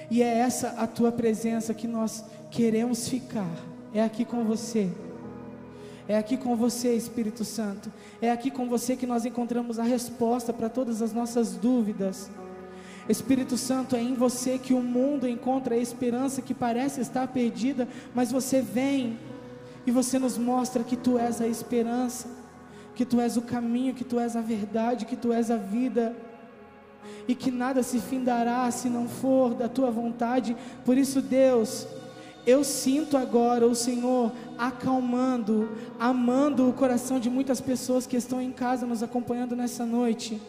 E 0.10 0.22
é 0.22 0.40
essa 0.40 0.70
a 0.78 0.88
Tua 0.88 1.12
presença 1.12 1.74
que 1.74 1.88
nós 1.88 2.24
queremos 2.52 3.08
ficar. 3.08 3.50
É 3.94 4.04
aqui 4.04 4.26
com 4.26 4.44
você. 4.44 4.90
É 6.08 6.18
aqui 6.18 6.38
com 6.38 6.56
você, 6.56 6.94
Espírito 6.94 7.44
Santo. 7.44 7.92
É 8.22 8.32
aqui 8.32 8.52
com 8.52 8.68
você 8.70 8.96
que 8.96 9.08
nós 9.08 9.26
encontramos 9.26 9.80
a 9.80 9.84
resposta 9.84 10.54
para 10.54 10.70
todas 10.70 11.02
as 11.02 11.14
nossas 11.14 11.56
dúvidas. 11.56 12.30
Espírito 13.10 13.58
Santo, 13.58 13.96
é 13.96 14.02
em 14.02 14.16
você 14.16 14.58
que 14.58 14.74
o 14.74 14.82
mundo 14.82 15.28
encontra 15.28 15.76
a 15.76 15.78
esperança 15.78 16.42
que 16.42 16.54
parece 16.54 17.02
estar 17.02 17.28
perdida, 17.28 17.88
mas 18.14 18.32
você 18.32 18.62
vem 18.62 19.18
e 19.86 19.92
você 19.92 20.18
nos 20.18 20.38
mostra 20.38 20.84
que 20.84 20.96
tu 20.96 21.18
és 21.18 21.40
a 21.40 21.48
esperança, 21.48 22.28
que 22.96 23.06
tu 23.06 23.22
és 23.22 23.38
o 23.38 23.42
caminho, 23.42 23.94
que 23.94 24.04
tu 24.04 24.20
és 24.20 24.36
a 24.36 24.42
verdade, 24.42 25.06
que 25.06 25.16
tu 25.16 25.32
és 25.32 25.52
a 25.52 25.58
vida. 25.58 26.16
E 27.28 27.36
que 27.36 27.52
nada 27.52 27.84
se 27.84 28.00
findará 28.00 28.70
se 28.72 28.90
não 28.90 29.08
for 29.08 29.54
da 29.54 29.68
tua 29.68 29.92
vontade. 29.92 30.56
Por 30.84 30.98
isso, 30.98 31.22
Deus, 31.22 31.88
eu 32.46 32.64
sinto 32.64 33.18
agora 33.18 33.66
o 33.66 33.74
Senhor 33.74 34.32
acalmando, 34.58 35.70
amando 36.00 36.70
o 36.70 36.74
coração 36.74 37.20
de 37.20 37.30
muitas 37.30 37.60
pessoas 37.60 38.06
que 38.06 38.16
estão 38.16 38.42
em 38.42 38.52
casa 38.52 38.86
nos 38.86 39.02
acompanhando 39.02 39.56
nessa 39.56 39.86
noite. 39.86 40.40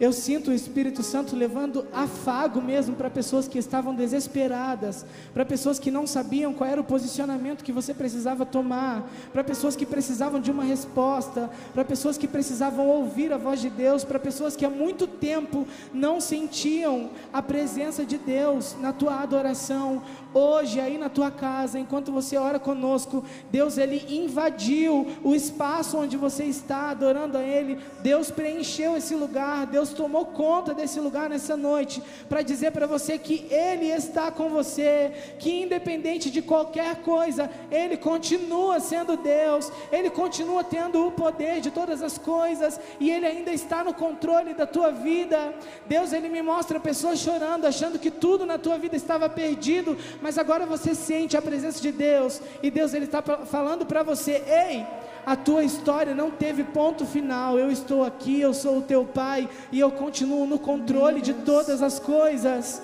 Eu 0.00 0.14
sinto 0.14 0.50
o 0.50 0.54
Espírito 0.54 1.02
Santo 1.02 1.36
levando 1.36 1.86
afago 1.92 2.62
mesmo 2.62 2.96
para 2.96 3.10
pessoas 3.10 3.46
que 3.46 3.58
estavam 3.58 3.94
desesperadas, 3.94 5.04
para 5.34 5.44
pessoas 5.44 5.78
que 5.78 5.90
não 5.90 6.06
sabiam 6.06 6.54
qual 6.54 6.70
era 6.70 6.80
o 6.80 6.84
posicionamento 6.84 7.62
que 7.62 7.70
você 7.70 7.92
precisava 7.92 8.46
tomar, 8.46 9.06
para 9.30 9.44
pessoas 9.44 9.76
que 9.76 9.84
precisavam 9.84 10.40
de 10.40 10.50
uma 10.50 10.64
resposta, 10.64 11.50
para 11.74 11.84
pessoas 11.84 12.16
que 12.16 12.26
precisavam 12.26 12.88
ouvir 12.88 13.30
a 13.30 13.36
voz 13.36 13.60
de 13.60 13.68
Deus, 13.68 14.02
para 14.02 14.18
pessoas 14.18 14.56
que 14.56 14.64
há 14.64 14.70
muito 14.70 15.06
tempo 15.06 15.68
não 15.92 16.18
sentiam 16.18 17.10
a 17.30 17.42
presença 17.42 18.02
de 18.02 18.16
Deus 18.16 18.74
na 18.80 18.94
tua 18.94 19.20
adoração. 19.20 20.02
Hoje, 20.32 20.78
aí 20.78 20.96
na 20.96 21.08
tua 21.08 21.30
casa, 21.30 21.78
enquanto 21.78 22.12
você 22.12 22.36
ora 22.36 22.58
conosco, 22.58 23.24
Deus 23.50 23.76
ele 23.76 24.04
invadiu 24.08 25.06
o 25.24 25.34
espaço 25.34 25.98
onde 25.98 26.16
você 26.16 26.44
está 26.44 26.90
adorando 26.90 27.36
a 27.36 27.42
Ele, 27.42 27.78
Deus 28.00 28.30
preencheu 28.30 28.96
esse 28.96 29.14
lugar, 29.14 29.66
Deus 29.66 29.90
tomou 29.90 30.26
conta 30.26 30.72
desse 30.72 31.00
lugar 31.00 31.28
nessa 31.28 31.56
noite 31.56 32.02
para 32.28 32.42
dizer 32.42 32.70
para 32.70 32.86
você 32.86 33.18
que 33.18 33.46
Ele 33.50 33.86
está 33.86 34.30
com 34.30 34.48
você, 34.48 35.12
que 35.38 35.62
independente 35.62 36.30
de 36.30 36.42
qualquer 36.42 36.96
coisa, 37.02 37.50
Ele 37.70 37.96
continua 37.96 38.78
sendo 38.78 39.16
Deus, 39.16 39.72
Ele 39.90 40.10
continua 40.10 40.62
tendo 40.62 41.06
o 41.06 41.10
poder 41.10 41.60
de 41.60 41.70
todas 41.70 42.02
as 42.02 42.18
coisas 42.18 42.78
e 43.00 43.10
Ele 43.10 43.26
ainda 43.26 43.52
está 43.52 43.82
no 43.82 43.92
controle 43.92 44.54
da 44.54 44.66
tua 44.66 44.90
vida. 44.90 45.54
Deus, 45.86 46.12
Ele 46.12 46.28
me 46.28 46.42
mostra 46.42 46.78
pessoas 46.78 47.18
chorando, 47.18 47.66
achando 47.66 47.98
que 47.98 48.10
tudo 48.10 48.46
na 48.46 48.58
tua 48.58 48.78
vida 48.78 48.94
estava 48.94 49.28
perdido, 49.28 49.96
mas 50.22 50.38
agora 50.38 50.66
você 50.66 50.94
sente 50.94 51.36
a 51.36 51.42
presença 51.42 51.80
de 51.80 51.92
Deus 51.92 52.40
e 52.62 52.70
Deus, 52.70 52.94
Ele 52.94 53.04
está 53.06 53.22
falando 53.22 53.86
para 53.86 54.02
você: 54.02 54.42
ei 54.46 54.86
a 55.24 55.36
tua 55.36 55.62
história 55.62 56.14
não 56.14 56.30
teve 56.30 56.64
ponto 56.64 57.04
final. 57.04 57.58
Eu 57.58 57.70
estou 57.70 58.04
aqui, 58.04 58.40
eu 58.40 58.54
sou 58.54 58.78
o 58.78 58.82
teu 58.82 59.04
pai 59.04 59.48
e 59.70 59.78
eu 59.78 59.90
continuo 59.90 60.46
no 60.46 60.58
controle 60.58 61.20
de 61.20 61.34
todas 61.34 61.82
as 61.82 61.98
coisas. 61.98 62.82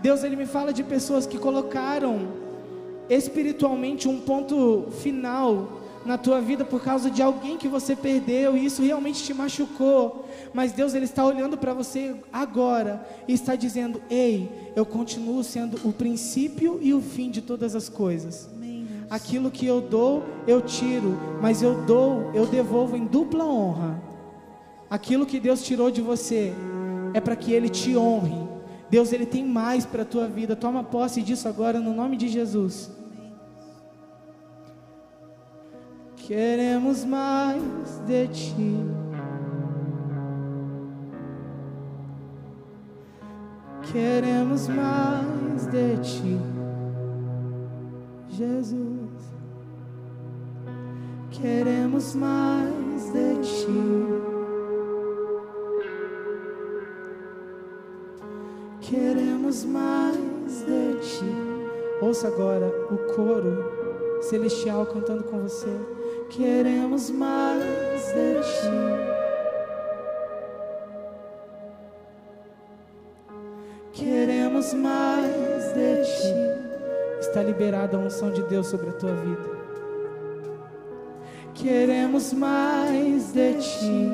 Deus 0.00 0.22
ele 0.22 0.36
me 0.36 0.46
fala 0.46 0.72
de 0.72 0.82
pessoas 0.82 1.26
que 1.26 1.38
colocaram 1.38 2.28
espiritualmente 3.08 4.08
um 4.08 4.20
ponto 4.20 4.88
final 5.02 5.79
na 6.04 6.16
tua 6.16 6.40
vida 6.40 6.64
por 6.64 6.82
causa 6.82 7.10
de 7.10 7.22
alguém 7.22 7.56
que 7.56 7.68
você 7.68 7.94
perdeu 7.94 8.56
e 8.56 8.64
isso 8.64 8.82
realmente 8.82 9.22
te 9.22 9.34
machucou. 9.34 10.26
Mas 10.52 10.72
Deus 10.72 10.94
ele 10.94 11.04
está 11.04 11.24
olhando 11.24 11.58
para 11.58 11.74
você 11.74 12.16
agora 12.32 13.06
e 13.28 13.32
está 13.32 13.54
dizendo: 13.54 14.02
"Ei, 14.08 14.72
eu 14.74 14.86
continuo 14.86 15.44
sendo 15.44 15.78
o 15.88 15.92
princípio 15.92 16.78
e 16.80 16.94
o 16.94 17.00
fim 17.00 17.30
de 17.30 17.42
todas 17.42 17.74
as 17.74 17.88
coisas." 17.88 18.48
aquilo 19.10 19.50
que 19.50 19.66
eu 19.66 19.80
dou, 19.80 20.22
eu 20.46 20.62
tiro, 20.62 21.18
mas 21.42 21.60
eu 21.60 21.82
dou, 21.84 22.30
eu 22.32 22.46
devolvo 22.46 22.96
em 22.96 23.04
dupla 23.04 23.44
honra. 23.44 24.00
Aquilo 24.88 25.26
que 25.26 25.40
Deus 25.40 25.62
tirou 25.62 25.90
de 25.90 26.00
você 26.00 26.54
é 27.12 27.20
para 27.20 27.34
que 27.34 27.52
Ele 27.52 27.68
te 27.68 27.96
honre. 27.96 28.48
Deus, 28.88 29.12
Ele 29.12 29.26
tem 29.26 29.44
mais 29.44 29.84
para 29.84 30.02
a 30.02 30.06
tua 30.06 30.28
vida. 30.28 30.54
Toma 30.54 30.84
posse 30.84 31.22
disso 31.22 31.48
agora 31.48 31.80
no 31.80 31.92
nome 31.92 32.16
de 32.16 32.28
Jesus. 32.28 32.90
Queremos 36.30 37.04
mais 37.04 37.60
de 38.06 38.28
ti. 38.28 38.76
Queremos 43.90 44.68
mais 44.68 45.66
de 45.66 45.96
ti, 45.96 46.38
Jesus. 48.28 49.10
Queremos 51.32 52.14
mais 52.14 53.12
de 53.12 53.36
ti. 53.42 53.82
Queremos 58.80 59.64
mais 59.64 60.64
de 60.64 60.94
ti. 61.00 61.34
Ouça 62.00 62.28
agora 62.28 62.68
o 62.88 63.14
coro 63.16 63.64
celestial 64.22 64.86
cantando 64.86 65.24
com 65.24 65.40
você. 65.40 65.99
Queremos 66.30 67.10
mais 67.10 68.06
de 68.14 68.40
ti. 68.40 68.70
Queremos 73.92 74.72
mais 74.74 75.74
de 75.74 76.04
ti. 76.04 77.18
Está 77.18 77.42
liberada 77.42 77.96
a 77.96 78.00
unção 78.00 78.30
de 78.30 78.44
Deus 78.44 78.68
sobre 78.68 78.90
a 78.90 78.92
tua 78.92 79.12
vida. 79.12 79.50
Queremos 81.52 82.32
mais 82.32 83.32
de 83.32 83.54
ti. 83.54 84.08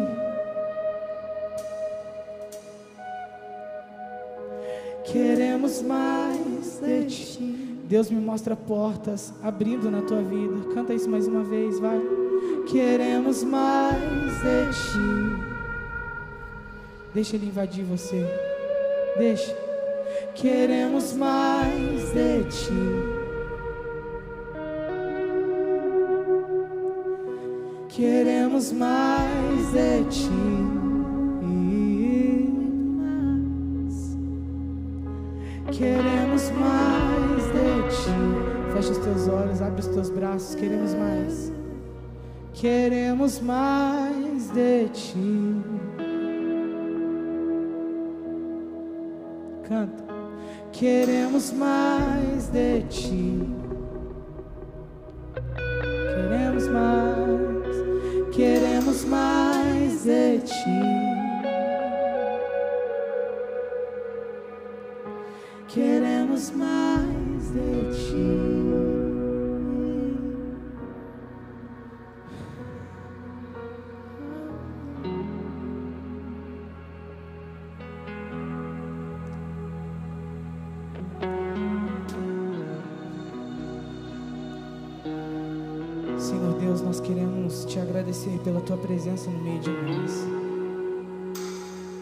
Queremos 5.05 5.83
mais 5.83 6.81
de 6.81 7.05
ti. 7.05 7.66
Deus 7.89 8.11
me 8.11 8.21
mostra 8.21 8.57
portas 8.57 9.33
abrindo 9.43 9.91
na 9.91 10.03
tua 10.03 10.21
vida. 10.21 10.75
Canta 10.75 10.93
isso 10.93 11.09
mais 11.09 11.29
uma 11.29 11.45
vez, 11.45 11.79
vai. 11.79 12.01
Queremos 12.67 13.45
mais 13.45 14.43
de 14.43 14.73
ti. 14.73 15.47
Deixa 17.15 17.37
ele 17.37 17.47
invadir 17.47 17.85
você. 17.85 18.27
Deixa. 19.17 19.57
Queremos 20.35 21.13
mais 21.13 22.13
de 22.13 22.45
ti. 22.45 22.73
Queremos 27.89 28.73
mais 28.73 29.73
de 29.73 30.05
ti. 30.11 30.86
Fecha 38.77 38.93
os 38.93 38.99
teus 38.99 39.29
olhos, 39.29 39.63
abre 39.63 39.81
os 39.81 39.87
teus 39.87 40.11
braços. 40.11 40.55
Queremos 40.55 40.93
mais. 40.93 41.53
Queremos 42.53 43.41
mais 43.41 44.51
de 44.51 44.89
ti. 44.91 45.63
Canta. 49.67 50.05
Queremos 50.73 51.53
mais 51.53 52.49
de 52.49 52.83
ti. 52.83 53.66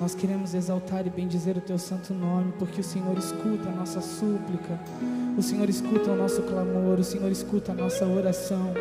Nós 0.05 0.15
queremos 0.15 0.53
exaltar 0.53 1.07
e 1.07 1.09
bendizer 1.09 1.57
o 1.57 1.63
teu 1.63 1.79
santo 1.79 2.13
nome, 2.13 2.53
porque 2.59 2.83
o 2.83 2.85
Senhor 2.85 3.17
escuta 3.17 3.71
a 3.71 3.73
nossa 3.73 4.03
súplica, 4.03 4.79
o 5.35 5.41
Senhor 5.41 5.67
escuta 5.67 6.11
o 6.11 6.15
nosso 6.15 6.43
clamor, 6.43 7.01
o 7.01 7.03
Senhor 7.03 7.33
escuta 7.33 7.73
a 7.73 7.75
nossa 7.75 8.05
oração. 8.05 8.75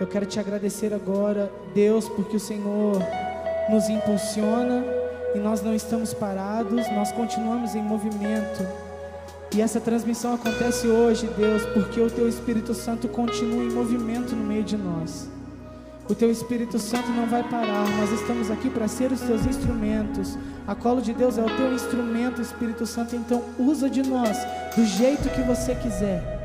Eu 0.00 0.06
quero 0.08 0.26
te 0.26 0.40
agradecer 0.40 0.92
agora, 0.92 1.48
Deus, 1.72 2.08
porque 2.08 2.34
o 2.34 2.40
Senhor 2.40 2.96
nos 3.70 3.88
impulsiona 3.88 4.84
e 5.32 5.38
nós 5.38 5.62
não 5.62 5.72
estamos 5.76 6.12
parados, 6.12 6.90
nós 6.90 7.12
continuamos 7.12 7.76
em 7.76 7.82
movimento. 7.84 8.66
E 9.54 9.62
essa 9.62 9.78
transmissão 9.80 10.34
acontece 10.34 10.88
hoje, 10.88 11.30
Deus, 11.38 11.64
porque 11.66 12.00
o 12.00 12.10
Teu 12.10 12.28
Espírito 12.28 12.74
Santo 12.74 13.06
continua 13.06 13.62
em 13.62 13.70
movimento 13.70 14.34
no 14.34 14.44
meio 14.44 14.64
de 14.64 14.76
nós. 14.76 15.37
O 16.08 16.14
Teu 16.14 16.30
Espírito 16.30 16.78
Santo 16.78 17.10
não 17.10 17.26
vai 17.26 17.42
parar, 17.42 17.86
nós 17.98 18.10
estamos 18.12 18.50
aqui 18.50 18.70
para 18.70 18.88
ser 18.88 19.12
os 19.12 19.20
Teus 19.20 19.44
instrumentos. 19.44 20.38
A 20.66 20.74
colo 20.74 21.02
de 21.02 21.12
Deus 21.12 21.36
é 21.36 21.42
o 21.42 21.56
Teu 21.56 21.74
instrumento, 21.74 22.40
Espírito 22.40 22.86
Santo, 22.86 23.14
então 23.14 23.42
usa 23.58 23.90
de 23.90 24.02
nós 24.02 24.38
do 24.74 24.86
jeito 24.86 25.28
que 25.28 25.42
você 25.42 25.74
quiser. 25.74 26.38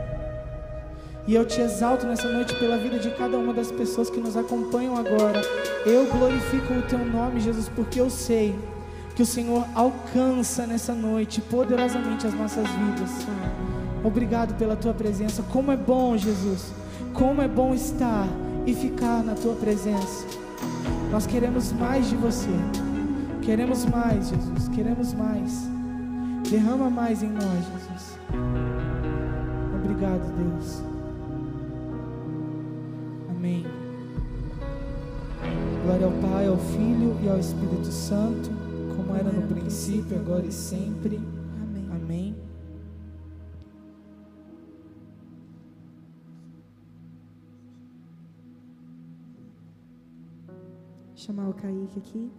E 1.25 1.33
eu 1.33 1.45
te 1.45 1.61
exalto 1.61 2.05
nessa 2.05 2.29
noite 2.29 2.53
pela 2.55 2.77
vida 2.77 2.99
de 2.99 3.09
cada 3.11 3.37
uma 3.37 3.53
das 3.53 3.71
pessoas 3.71 4.09
que 4.09 4.19
nos 4.19 4.35
acompanham 4.35 4.97
agora. 4.97 5.41
Eu 5.85 6.07
glorifico 6.07 6.73
o 6.73 6.81
teu 6.81 6.99
nome, 6.99 7.39
Jesus, 7.39 7.69
porque 7.69 8.01
eu 8.01 8.09
sei 8.09 8.53
que 9.15 9.21
o 9.21 9.25
Senhor 9.25 9.65
alcança 9.73 10.67
nessa 10.67 10.93
noite 10.93 11.39
poderosamente 11.39 12.27
as 12.27 12.33
nossas 12.33 12.67
vidas. 12.67 13.09
Obrigado 14.03 14.57
pela 14.57 14.75
tua 14.75 14.93
presença. 14.93 15.41
Como 15.43 15.71
é 15.71 15.77
bom, 15.77 16.17
Jesus. 16.17 16.73
Como 17.13 17.41
é 17.41 17.47
bom 17.47 17.73
estar 17.73 18.27
e 18.65 18.73
ficar 18.73 19.23
na 19.23 19.35
tua 19.35 19.55
presença. 19.55 20.25
Nós 21.11 21.25
queremos 21.27 21.71
mais 21.73 22.09
de 22.09 22.15
você. 22.15 22.49
Queremos 23.41 23.85
mais, 23.85 24.29
Jesus. 24.29 24.67
Queremos 24.69 25.13
mais. 25.13 25.69
Derrama 26.49 26.89
mais 26.89 27.21
em 27.21 27.29
nós, 27.29 27.43
Jesus. 27.43 28.19
Obrigado, 29.75 30.33
Deus. 30.37 30.81
Amém. 33.29 33.65
Glória 35.83 36.05
ao 36.05 36.11
Pai, 36.13 36.47
ao 36.47 36.57
Filho 36.57 37.17
e 37.23 37.29
ao 37.29 37.39
Espírito 37.39 37.91
Santo, 37.91 38.49
como 38.95 39.15
era 39.15 39.31
no 39.31 39.41
princípio, 39.43 40.17
agora 40.17 40.45
e 40.45 40.51
sempre. 40.51 41.19
Amém. 41.61 41.85
Amém. 41.91 42.52
Chamar 51.25 51.47
o 51.47 51.53
Kaique 51.53 51.99
aqui. 51.99 52.31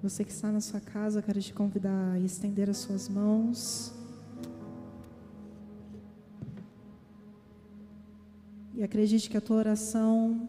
Você 0.00 0.24
que 0.24 0.30
está 0.30 0.52
na 0.52 0.60
sua 0.60 0.80
casa, 0.80 1.20
quero 1.20 1.40
te 1.42 1.52
convidar 1.52 2.12
a 2.12 2.20
estender 2.20 2.70
as 2.70 2.76
suas 2.76 3.08
mãos. 3.08 3.92
E 8.74 8.84
acredite 8.84 9.28
que 9.28 9.36
a 9.36 9.40
tua 9.40 9.56
oração 9.56 10.48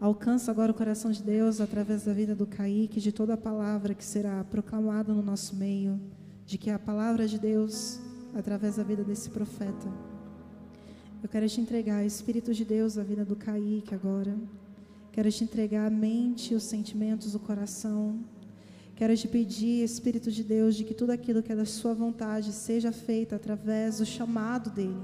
alcança 0.00 0.50
agora 0.50 0.72
o 0.72 0.74
coração 0.74 1.12
de 1.12 1.22
Deus 1.22 1.60
através 1.60 2.02
da 2.02 2.12
vida 2.12 2.34
do 2.34 2.48
Kaique, 2.48 3.00
de 3.00 3.12
toda 3.12 3.34
a 3.34 3.36
palavra 3.36 3.94
que 3.94 4.04
será 4.04 4.42
proclamada 4.42 5.14
no 5.14 5.22
nosso 5.22 5.54
meio, 5.54 6.00
de 6.44 6.58
que 6.58 6.68
a 6.68 6.80
palavra 6.80 7.28
de 7.28 7.38
Deus 7.38 8.09
através 8.34 8.76
da 8.76 8.82
vida 8.82 9.02
desse 9.02 9.30
profeta. 9.30 9.88
Eu 11.22 11.28
quero 11.28 11.48
te 11.48 11.60
entregar, 11.60 12.04
Espírito 12.04 12.54
de 12.54 12.64
Deus, 12.64 12.96
a 12.96 13.02
vida 13.02 13.24
do 13.24 13.36
Kaique 13.36 13.94
agora. 13.94 14.34
Quero 15.12 15.30
te 15.30 15.44
entregar 15.44 15.86
a 15.86 15.90
mente, 15.90 16.54
os 16.54 16.62
sentimentos, 16.62 17.34
o 17.34 17.38
coração. 17.38 18.20
Quero 18.96 19.16
te 19.16 19.28
pedir, 19.28 19.82
Espírito 19.82 20.30
de 20.30 20.44
Deus, 20.44 20.76
de 20.76 20.84
que 20.84 20.94
tudo 20.94 21.10
aquilo 21.10 21.42
que 21.42 21.52
é 21.52 21.56
da 21.56 21.64
Sua 21.64 21.92
vontade 21.92 22.52
seja 22.52 22.92
feito 22.92 23.34
através 23.34 23.98
do 23.98 24.06
chamado 24.06 24.70
dele. 24.70 24.96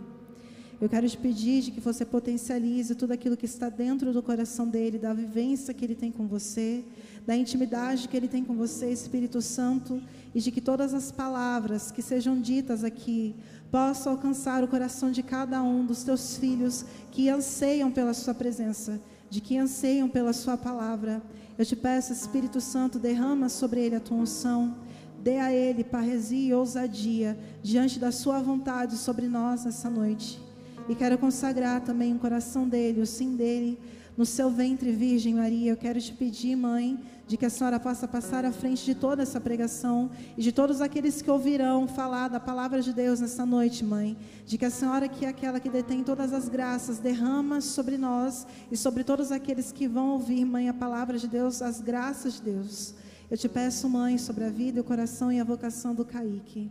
Eu 0.79 0.89
quero 0.91 1.09
te 1.09 1.17
pedir 1.17 1.63
de 1.63 1.71
que 1.71 1.81
você 1.81 2.05
potencialize 2.05 2.95
tudo 2.95 3.13
aquilo 3.13 3.37
que 3.37 3.47
está 3.47 3.71
dentro 3.71 4.13
do 4.13 4.23
coração 4.23 4.69
dele, 4.69 4.99
da 4.99 5.15
vivência 5.15 5.73
que 5.73 5.83
ele 5.85 5.95
tem 5.95 6.13
com 6.13 6.27
você, 6.27 6.85
da 7.27 7.37
intimidade 7.37 8.09
que 8.09 8.17
ele 8.17 8.29
tem 8.29 8.45
com 8.45 8.55
você, 8.55 8.91
Espírito 8.91 9.43
Santo, 9.43 10.01
e 10.35 10.41
de 10.41 10.53
que 10.53 10.61
todas 10.61 10.95
as 10.95 11.11
palavras 11.11 11.91
que 11.91 12.01
sejam 12.01 12.41
ditas 12.41 12.85
aqui 12.85 13.35
possam 13.71 14.13
alcançar 14.13 14.63
o 14.63 14.69
coração 14.69 15.11
de 15.11 15.23
cada 15.23 15.61
um 15.63 15.85
dos 15.85 16.05
teus 16.05 16.37
filhos 16.37 16.85
que 17.11 17.29
anseiam 17.29 17.91
pela 17.91 18.15
Sua 18.15 18.33
presença, 18.33 19.01
de 19.29 19.41
que 19.41 19.59
anseiam 19.59 20.09
pela 20.09 20.33
Sua 20.33 20.57
palavra. 20.57 21.21
Eu 21.59 21.67
te 21.67 21.75
peço, 21.75 22.13
Espírito 22.13 22.61
Santo, 22.61 22.99
derrama 22.99 23.49
sobre 23.49 23.81
ele 23.81 23.97
a 23.97 24.01
tua 24.01 24.19
unção. 24.19 24.77
Dê 25.21 25.39
a 25.39 25.53
ele 25.53 25.83
parresia 25.83 26.51
e 26.51 26.55
ousadia 26.55 27.37
diante 27.61 27.99
da 27.99 28.13
sua 28.13 28.39
vontade 28.39 28.97
sobre 28.97 29.27
nós 29.27 29.65
nessa 29.65 29.91
noite. 29.91 30.41
E 30.89 30.95
quero 30.95 31.19
consagrar 31.19 31.81
também 31.81 32.15
o 32.15 32.19
coração 32.19 32.69
dele, 32.69 33.01
o 33.01 33.07
sim 33.07 33.35
dele, 33.35 33.77
no 34.17 34.25
seu 34.25 34.49
ventre, 34.51 34.93
Virgem 34.93 35.35
Maria. 35.35 35.73
Eu 35.73 35.77
quero 35.77 36.01
te 36.01 36.13
pedir, 36.13 36.55
mãe, 36.55 37.01
de 37.27 37.37
que 37.37 37.45
a 37.45 37.51
senhora 37.51 37.81
possa 37.81 38.07
passar 38.07 38.45
à 38.45 38.53
frente 38.53 38.85
de 38.85 38.95
toda 38.95 39.23
essa 39.23 39.41
pregação 39.41 40.11
e 40.37 40.43
de 40.43 40.53
todos 40.53 40.81
aqueles 40.81 41.21
que 41.21 41.31
ouvirão 41.31 41.89
falar 41.89 42.29
da 42.29 42.39
palavra 42.39 42.81
de 42.81 42.93
Deus 42.93 43.21
nessa 43.21 43.45
noite, 43.45 43.85
mãe. 43.85 44.17
De 44.45 44.57
que 44.57 44.65
a 44.65 44.71
senhora, 44.71 45.09
que 45.09 45.25
é 45.25 45.29
aquela 45.29 45.59
que 45.59 45.69
detém 45.69 46.05
todas 46.05 46.33
as 46.33 46.49
graças, 46.49 46.99
derrama 46.99 47.61
sobre 47.61 47.99
nós 47.99 48.47
e 48.71 48.77
sobre 48.77 49.03
todos 49.03 49.33
aqueles 49.33 49.73
que 49.73 49.89
vão 49.89 50.11
ouvir, 50.11 50.45
mãe, 50.45 50.69
a 50.69 50.75
palavra 50.75 51.19
de 51.19 51.27
Deus, 51.27 51.63
as 51.63 51.81
graças 51.81 52.35
de 52.35 52.43
Deus. 52.43 52.95
Eu 53.29 53.37
te 53.37 53.49
peço, 53.49 53.89
mãe, 53.89 54.19
sobre 54.19 54.45
a 54.45 54.51
vida, 54.51 54.81
o 54.81 54.85
coração 54.85 55.33
e 55.33 55.41
a 55.41 55.45
vocação 55.45 55.97
do 55.97 56.05
Kaique. 56.05 56.71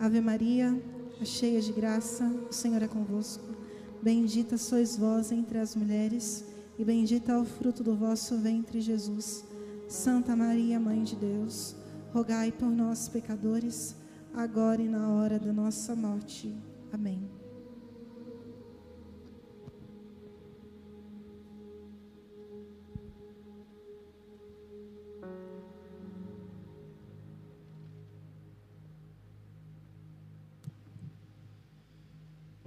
Ave 0.00 0.20
Maria, 0.22 0.82
cheia 1.22 1.60
de 1.60 1.72
graça, 1.72 2.24
o 2.50 2.52
Senhor 2.52 2.82
é 2.82 2.88
convosco. 2.88 3.44
Bendita 4.02 4.56
sois 4.56 4.96
vós 4.96 5.30
entre 5.30 5.58
as 5.58 5.76
mulheres, 5.76 6.44
e 6.78 6.84
bendito 6.84 7.30
é 7.30 7.38
o 7.38 7.44
fruto 7.44 7.82
do 7.82 7.94
vosso 7.94 8.38
ventre, 8.38 8.80
Jesus. 8.80 9.44
Santa 9.88 10.34
Maria, 10.34 10.80
Mãe 10.80 11.02
de 11.02 11.16
Deus, 11.16 11.76
rogai 12.12 12.50
por 12.50 12.70
nós, 12.70 13.08
pecadores, 13.08 13.94
agora 14.32 14.80
e 14.80 14.88
na 14.88 15.10
hora 15.10 15.38
da 15.38 15.52
nossa 15.52 15.94
morte. 15.94 16.54
Amém. 16.90 17.41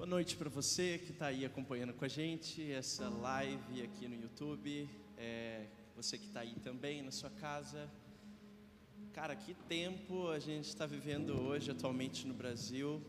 Boa 0.06 0.18
noite 0.18 0.38
para 0.38 0.51
você 0.51 0.99
que 0.99 1.14
está 1.14 1.26
aí 1.26 1.43
acompanhando 1.43 1.91
com 1.91 2.06
a 2.06 2.08
gente 2.08 2.72
essa 2.72 3.10
live 3.10 3.82
aqui 3.82 4.08
no 4.08 4.14
YouTube. 4.14 4.88
É, 5.18 5.66
você 5.95 6.16
que 6.16 6.28
está 6.28 6.41
aí 6.41 6.53
também 6.64 7.01
na 7.01 7.10
sua 7.10 7.32
casa. 7.32 7.89
Cara, 9.12 9.36
que 9.36 9.56
tempo 9.56 10.28
a 10.30 10.38
gente 10.38 10.68
está 10.68 10.86
vivendo 10.86 11.32
hoje, 11.32 11.72
atualmente 11.72 12.28
no 12.28 12.36
Brasil, 12.36 13.01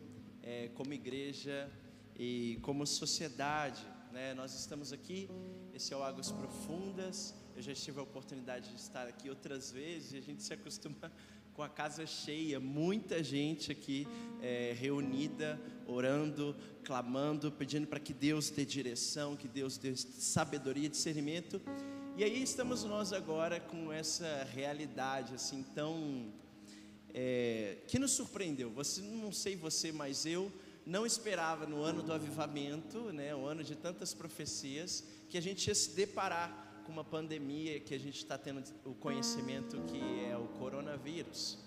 é, 0.42 0.68
como 0.68 0.94
igreja 0.94 1.70
e 2.18 2.59
como 2.62 2.86
sociedade. 2.86 3.86
Né? 4.11 4.32
Nós 4.32 4.59
estamos 4.59 4.90
aqui, 4.90 5.28
esse 5.74 5.92
é 5.92 5.97
o 5.99 6.03
Águas 6.03 6.32
Profundas. 6.32 7.34
Eu 7.55 7.61
já 7.61 7.74
tive 7.74 8.01
a 8.01 8.05
oportunidade 8.05 8.70
de 8.70 8.80
estar 8.80 9.07
aqui 9.07 9.28
outras 9.28 9.70
vezes 9.70 10.14
e 10.14 10.16
a 10.16 10.22
gente 10.22 10.42
se 10.42 10.55
acostuma 10.55 11.12
com 11.57 11.62
a 11.62 11.68
casa 11.70 12.04
cheia, 12.04 12.61
muita 12.61 13.24
gente 13.24 13.72
aqui 13.72 14.07
é, 14.42 14.76
reunida, 14.78 15.59
orando, 15.86 16.54
clamando, 16.84 17.50
pedindo 17.50 17.86
para 17.86 17.98
que 17.98 18.12
Deus 18.12 18.50
dê 18.50 18.62
direção, 18.62 19.34
que 19.34 19.48
Deus 19.48 19.78
dê 19.78 19.96
sabedoria, 19.96 20.86
discernimento. 20.86 21.59
E 22.14 22.22
aí 22.22 22.42
estamos 22.42 22.84
nós 22.84 23.11
agora 23.14 23.59
com 23.59 23.90
essa 23.90 24.46
realidade 24.52 25.32
assim 25.32 25.64
tão 25.74 26.30
é, 27.14 27.78
que 27.88 27.98
nos 27.98 28.11
surpreendeu. 28.11 28.70
Você 28.72 29.00
não 29.00 29.32
sei 29.32 29.57
você, 29.57 29.90
mas 29.90 30.26
eu 30.26 30.52
não 30.84 31.07
esperava 31.07 31.66
no 31.66 31.82
ano 31.82 32.02
do 32.02 32.12
avivamento, 32.12 33.11
né, 33.14 33.34
o 33.34 33.46
ano 33.46 33.64
de 33.64 33.74
tantas 33.74 34.12
profecias, 34.12 35.02
que 35.30 35.38
a 35.38 35.42
gente 35.42 35.68
ia 35.68 35.74
se 35.74 35.96
deparar 35.96 36.65
com 36.87 36.93
uma 36.93 37.05
pandemia 37.05 37.80
que 37.80 37.93
a 37.93 37.99
gente 37.99 38.18
está 38.18 38.39
tendo 38.39 38.62
o 38.84 38.95
conhecimento 38.95 39.76
que 39.89 40.24
é 40.24 40.37
o 40.37 40.45
coronavírus. 40.57 41.59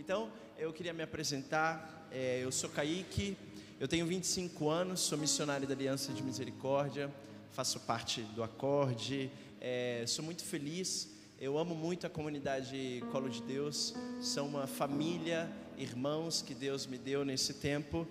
Então, 0.00 0.32
eu 0.58 0.72
queria 0.72 0.92
me 0.92 1.04
apresentar. 1.04 2.08
É, 2.10 2.40
eu 2.42 2.50
sou 2.50 2.68
Kaique, 2.68 3.36
eu 3.78 3.86
tenho 3.86 4.04
25 4.04 4.68
anos, 4.68 4.98
sou 4.98 5.16
missionário 5.16 5.64
da 5.68 5.74
Aliança 5.74 6.12
de 6.12 6.24
Misericórdia, 6.24 7.08
faço 7.52 7.78
parte 7.80 8.22
do 8.22 8.42
Acorde. 8.42 9.30
É, 9.60 10.04
sou 10.08 10.24
muito 10.24 10.44
feliz 10.44 11.08
Eu 11.40 11.56
amo 11.56 11.74
muito 11.74 12.04
a 12.06 12.10
comunidade 12.10 13.04
Colo 13.12 13.28
de 13.28 13.42
Deus. 13.42 13.94
São 14.20 14.48
uma 14.48 14.66
família, 14.66 15.48
irmãos 15.78 16.42
que 16.42 16.52
Deus 16.52 16.84
me 16.84 16.98
deu 16.98 17.24
nesse 17.24 17.54
tempo. 17.54 18.08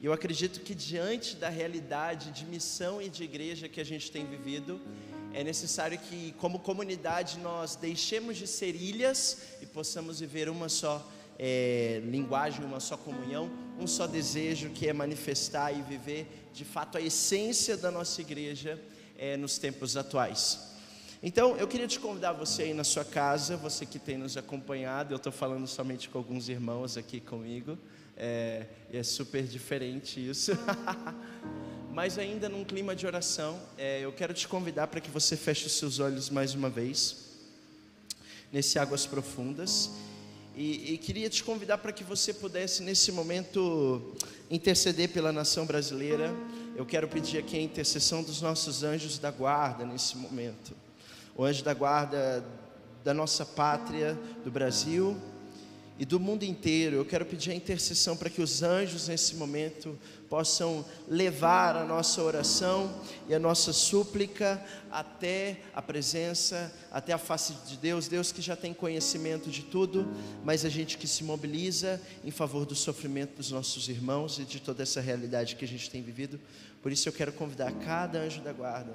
E 0.00 0.06
eu 0.06 0.12
acredito 0.12 0.60
que 0.60 0.76
diante 0.76 1.34
da 1.34 1.48
realidade 1.48 2.30
de 2.30 2.44
missão 2.44 3.02
e 3.02 3.08
de 3.08 3.24
igreja 3.24 3.68
que 3.68 3.80
a 3.80 3.84
gente 3.84 4.12
tem 4.12 4.24
vivido, 4.24 4.80
é 5.34 5.42
necessário 5.42 5.98
que, 5.98 6.32
como 6.38 6.60
comunidade, 6.60 7.38
nós 7.40 7.74
deixemos 7.74 8.36
de 8.36 8.46
ser 8.46 8.76
ilhas 8.76 9.38
e 9.60 9.66
possamos 9.66 10.20
viver 10.20 10.48
uma 10.48 10.68
só 10.68 11.04
é, 11.38 12.00
linguagem, 12.04 12.64
uma 12.64 12.78
só 12.78 12.96
comunhão, 12.96 13.50
um 13.78 13.86
só 13.86 14.06
desejo 14.06 14.70
que 14.70 14.88
é 14.88 14.92
manifestar 14.92 15.72
e 15.72 15.82
viver 15.82 16.48
de 16.52 16.64
fato 16.64 16.96
a 16.96 17.00
essência 17.00 17.76
da 17.76 17.90
nossa 17.90 18.20
igreja 18.20 18.80
é, 19.18 19.36
nos 19.36 19.58
tempos 19.58 19.96
atuais. 19.96 20.72
Então, 21.20 21.56
eu 21.56 21.66
queria 21.66 21.88
te 21.88 21.98
convidar 21.98 22.32
você 22.32 22.64
aí 22.64 22.74
na 22.74 22.84
sua 22.84 23.04
casa, 23.04 23.56
você 23.56 23.84
que 23.84 23.98
tem 23.98 24.16
nos 24.16 24.36
acompanhado, 24.36 25.12
eu 25.12 25.16
estou 25.16 25.32
falando 25.32 25.66
somente 25.66 26.08
com 26.08 26.18
alguns 26.18 26.48
irmãos 26.48 26.96
aqui 26.96 27.18
comigo, 27.18 27.76
é, 28.16 28.66
é 28.92 29.02
super 29.02 29.42
diferente 29.42 30.24
isso. 30.28 30.52
Mas 31.94 32.18
ainda 32.18 32.48
num 32.48 32.64
clima 32.64 32.96
de 32.96 33.06
oração, 33.06 33.56
é, 33.78 34.00
eu 34.00 34.12
quero 34.12 34.34
te 34.34 34.48
convidar 34.48 34.88
para 34.88 35.00
que 35.00 35.08
você 35.08 35.36
feche 35.36 35.68
os 35.68 35.74
seus 35.74 36.00
olhos 36.00 36.28
mais 36.28 36.52
uma 36.52 36.68
vez, 36.68 37.18
nesse 38.52 38.80
Águas 38.80 39.06
Profundas, 39.06 39.90
e, 40.56 40.94
e 40.94 40.98
queria 40.98 41.30
te 41.30 41.44
convidar 41.44 41.78
para 41.78 41.92
que 41.92 42.02
você 42.02 42.34
pudesse, 42.34 42.82
nesse 42.82 43.12
momento, 43.12 44.12
interceder 44.50 45.10
pela 45.10 45.32
nação 45.32 45.66
brasileira. 45.66 46.34
Eu 46.74 46.84
quero 46.84 47.06
pedir 47.06 47.38
aqui 47.38 47.56
a 47.56 47.62
intercessão 47.62 48.24
dos 48.24 48.42
nossos 48.42 48.82
anjos 48.82 49.16
da 49.16 49.30
guarda 49.30 49.86
nesse 49.86 50.16
momento. 50.16 50.74
O 51.36 51.44
anjo 51.44 51.62
da 51.62 51.74
guarda 51.74 52.44
da 53.04 53.14
nossa 53.14 53.46
pátria, 53.46 54.18
do 54.42 54.50
Brasil 54.50 55.16
e 55.98 56.04
do 56.04 56.18
mundo 56.18 56.42
inteiro. 56.44 56.96
Eu 56.96 57.04
quero 57.04 57.24
pedir 57.24 57.52
a 57.52 57.54
intercessão 57.54 58.16
para 58.16 58.28
que 58.28 58.42
os 58.42 58.62
anjos 58.62 59.08
nesse 59.08 59.36
momento 59.36 59.98
possam 60.28 60.84
levar 61.08 61.76
a 61.76 61.84
nossa 61.84 62.22
oração 62.22 62.92
e 63.28 63.34
a 63.34 63.38
nossa 63.38 63.72
súplica 63.72 64.64
até 64.90 65.60
a 65.72 65.80
presença, 65.80 66.72
até 66.90 67.12
a 67.12 67.18
face 67.18 67.54
de 67.66 67.76
Deus, 67.76 68.08
Deus 68.08 68.32
que 68.32 68.42
já 68.42 68.56
tem 68.56 68.74
conhecimento 68.74 69.50
de 69.50 69.62
tudo, 69.62 70.08
mas 70.44 70.64
a 70.64 70.68
gente 70.68 70.98
que 70.98 71.06
se 71.06 71.22
mobiliza 71.22 72.00
em 72.24 72.30
favor 72.30 72.66
do 72.66 72.74
sofrimento 72.74 73.36
dos 73.36 73.50
nossos 73.52 73.88
irmãos 73.88 74.38
e 74.38 74.44
de 74.44 74.60
toda 74.60 74.82
essa 74.82 75.00
realidade 75.00 75.56
que 75.56 75.64
a 75.64 75.68
gente 75.68 75.88
tem 75.88 76.02
vivido. 76.02 76.40
Por 76.82 76.90
isso 76.90 77.08
eu 77.08 77.12
quero 77.12 77.32
convidar 77.32 77.72
cada 77.72 78.18
anjo 78.18 78.40
da 78.40 78.52
guarda, 78.52 78.92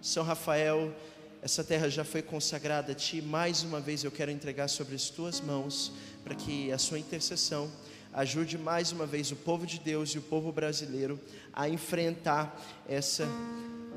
São 0.00 0.24
Rafael, 0.24 0.94
essa 1.40 1.62
terra 1.62 1.88
já 1.88 2.04
foi 2.04 2.20
consagrada 2.20 2.92
a 2.92 2.94
Ti, 2.94 3.22
mais 3.22 3.62
uma 3.62 3.80
vez 3.80 4.02
eu 4.02 4.10
quero 4.10 4.30
entregar 4.30 4.66
sobre 4.68 4.96
as 4.96 5.08
Tuas 5.08 5.40
mãos, 5.40 5.92
para 6.24 6.34
que 6.34 6.72
a 6.72 6.78
Sua 6.78 6.98
intercessão 6.98 7.70
ajude 8.12 8.58
mais 8.58 8.90
uma 8.90 9.06
vez 9.06 9.30
o 9.30 9.36
povo 9.36 9.64
de 9.64 9.78
Deus 9.78 10.10
e 10.10 10.18
o 10.18 10.22
povo 10.22 10.50
brasileiro 10.50 11.20
a 11.52 11.68
enfrentar 11.68 12.60
essa 12.88 13.24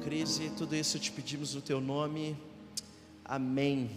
crise. 0.03 0.51
Tudo 0.55 0.75
isso 0.75 0.99
te 0.99 1.11
pedimos 1.11 1.55
no 1.55 1.61
Teu 1.61 1.81
nome, 1.81 2.37
amém. 3.25 3.89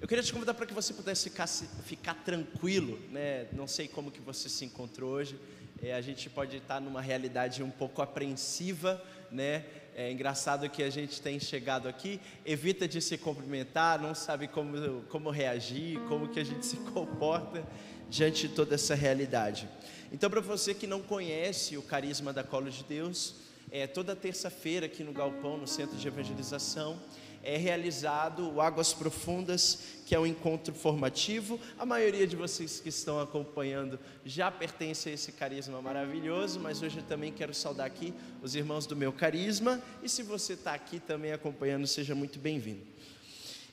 Eu 0.00 0.06
queria 0.06 0.22
te 0.22 0.32
convidar 0.32 0.54
para 0.54 0.66
que 0.66 0.72
você 0.72 0.94
pudesse 0.94 1.28
ficar, 1.28 1.48
ficar 1.48 2.14
tranquilo, 2.14 3.00
né? 3.10 3.48
Não 3.52 3.66
sei 3.66 3.88
como 3.88 4.12
que 4.12 4.20
você 4.20 4.48
se 4.48 4.64
encontrou 4.64 5.10
hoje. 5.10 5.36
É, 5.82 5.94
a 5.94 6.00
gente 6.00 6.30
pode 6.30 6.56
estar 6.56 6.80
numa 6.80 7.00
realidade 7.00 7.62
um 7.62 7.70
pouco 7.70 8.00
apreensiva, 8.00 9.02
né? 9.30 9.64
É 9.94 10.10
engraçado 10.10 10.68
que 10.70 10.82
a 10.82 10.90
gente 10.90 11.20
tem 11.20 11.38
chegado 11.38 11.88
aqui, 11.88 12.20
evita 12.44 12.86
de 12.86 13.00
se 13.00 13.18
cumprimentar, 13.18 14.00
não 14.00 14.14
sabe 14.14 14.48
como, 14.48 15.02
como 15.08 15.30
reagir, 15.30 16.00
como 16.08 16.28
que 16.28 16.40
a 16.40 16.44
gente 16.44 16.64
se 16.64 16.76
comporta 16.76 17.64
diante 18.08 18.48
de 18.48 18.54
toda 18.54 18.74
essa 18.74 18.94
realidade. 18.94 19.68
Então, 20.12 20.28
para 20.28 20.40
você 20.40 20.74
que 20.74 20.86
não 20.86 21.00
conhece 21.00 21.76
o 21.76 21.82
carisma 21.82 22.32
da 22.32 22.42
Colo 22.42 22.70
de 22.70 22.82
Deus, 22.84 23.36
é, 23.70 23.86
toda 23.86 24.16
terça-feira 24.16 24.86
aqui 24.86 25.04
no 25.04 25.12
Galpão, 25.12 25.56
no 25.56 25.66
Centro 25.66 25.96
de 25.96 26.06
Evangelização, 26.08 27.00
é 27.42 27.56
realizado 27.56 28.50
o 28.50 28.60
Águas 28.60 28.92
Profundas, 28.92 29.78
que 30.06 30.14
é 30.14 30.20
um 30.20 30.26
encontro 30.26 30.74
formativo. 30.74 31.58
A 31.78 31.86
maioria 31.86 32.26
de 32.26 32.36
vocês 32.36 32.80
que 32.80 32.88
estão 32.88 33.20
acompanhando 33.20 33.98
já 34.24 34.50
pertence 34.50 35.08
a 35.08 35.12
esse 35.12 35.32
carisma 35.32 35.80
maravilhoso, 35.80 36.60
mas 36.60 36.82
hoje 36.82 36.98
eu 36.98 37.04
também 37.04 37.32
quero 37.32 37.54
saudar 37.54 37.86
aqui 37.86 38.12
os 38.42 38.54
irmãos 38.54 38.86
do 38.86 38.94
meu 38.94 39.12
carisma. 39.12 39.80
E 40.02 40.08
se 40.08 40.22
você 40.22 40.54
está 40.54 40.74
aqui 40.74 41.00
também 41.00 41.32
acompanhando, 41.32 41.86
seja 41.86 42.14
muito 42.14 42.38
bem-vindo. 42.38 42.82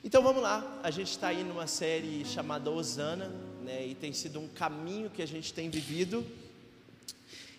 Então 0.02 0.22
vamos 0.22 0.42
lá, 0.42 0.80
a 0.82 0.90
gente 0.90 1.10
está 1.10 1.28
aí 1.28 1.42
numa 1.42 1.66
série 1.66 2.24
chamada 2.24 2.70
Osana, 2.70 3.32
né, 3.64 3.84
e 3.84 3.94
tem 3.94 4.12
sido 4.12 4.38
um 4.38 4.46
caminho 4.46 5.10
que 5.10 5.20
a 5.20 5.26
gente 5.26 5.52
tem 5.52 5.68
vivido 5.68 6.24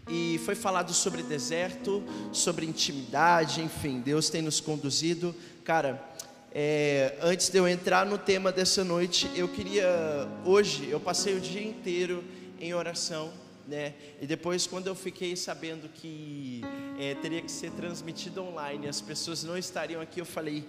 e 0.09 0.39
foi 0.39 0.55
falado 0.55 0.91
sobre 0.91 1.21
deserto, 1.21 2.03
sobre 2.33 2.65
intimidade, 2.65 3.61
enfim, 3.61 3.99
Deus 3.99 4.29
tem 4.29 4.41
nos 4.41 4.59
conduzido 4.59 5.35
Cara, 5.69 6.03
é, 6.51 7.15
antes 7.21 7.47
de 7.49 7.59
eu 7.59 7.67
entrar 7.67 8.03
no 8.03 8.17
tema 8.17 8.51
dessa 8.51 8.83
noite, 8.83 9.29
eu 9.35 9.47
queria. 9.47 9.87
Hoje, 10.43 10.89
eu 10.89 10.99
passei 10.99 11.37
o 11.37 11.39
dia 11.39 11.61
inteiro 11.61 12.23
em 12.59 12.73
oração, 12.73 13.31
né? 13.67 13.93
E 14.19 14.25
depois, 14.25 14.65
quando 14.65 14.87
eu 14.87 14.95
fiquei 14.95 15.35
sabendo 15.35 15.87
que 15.87 16.63
é, 16.99 17.13
teria 17.13 17.39
que 17.39 17.51
ser 17.51 17.69
transmitido 17.73 18.41
online, 18.41 18.87
as 18.87 18.99
pessoas 18.99 19.43
não 19.43 19.55
estariam 19.55 20.01
aqui, 20.01 20.19
eu 20.19 20.25
falei. 20.25 20.67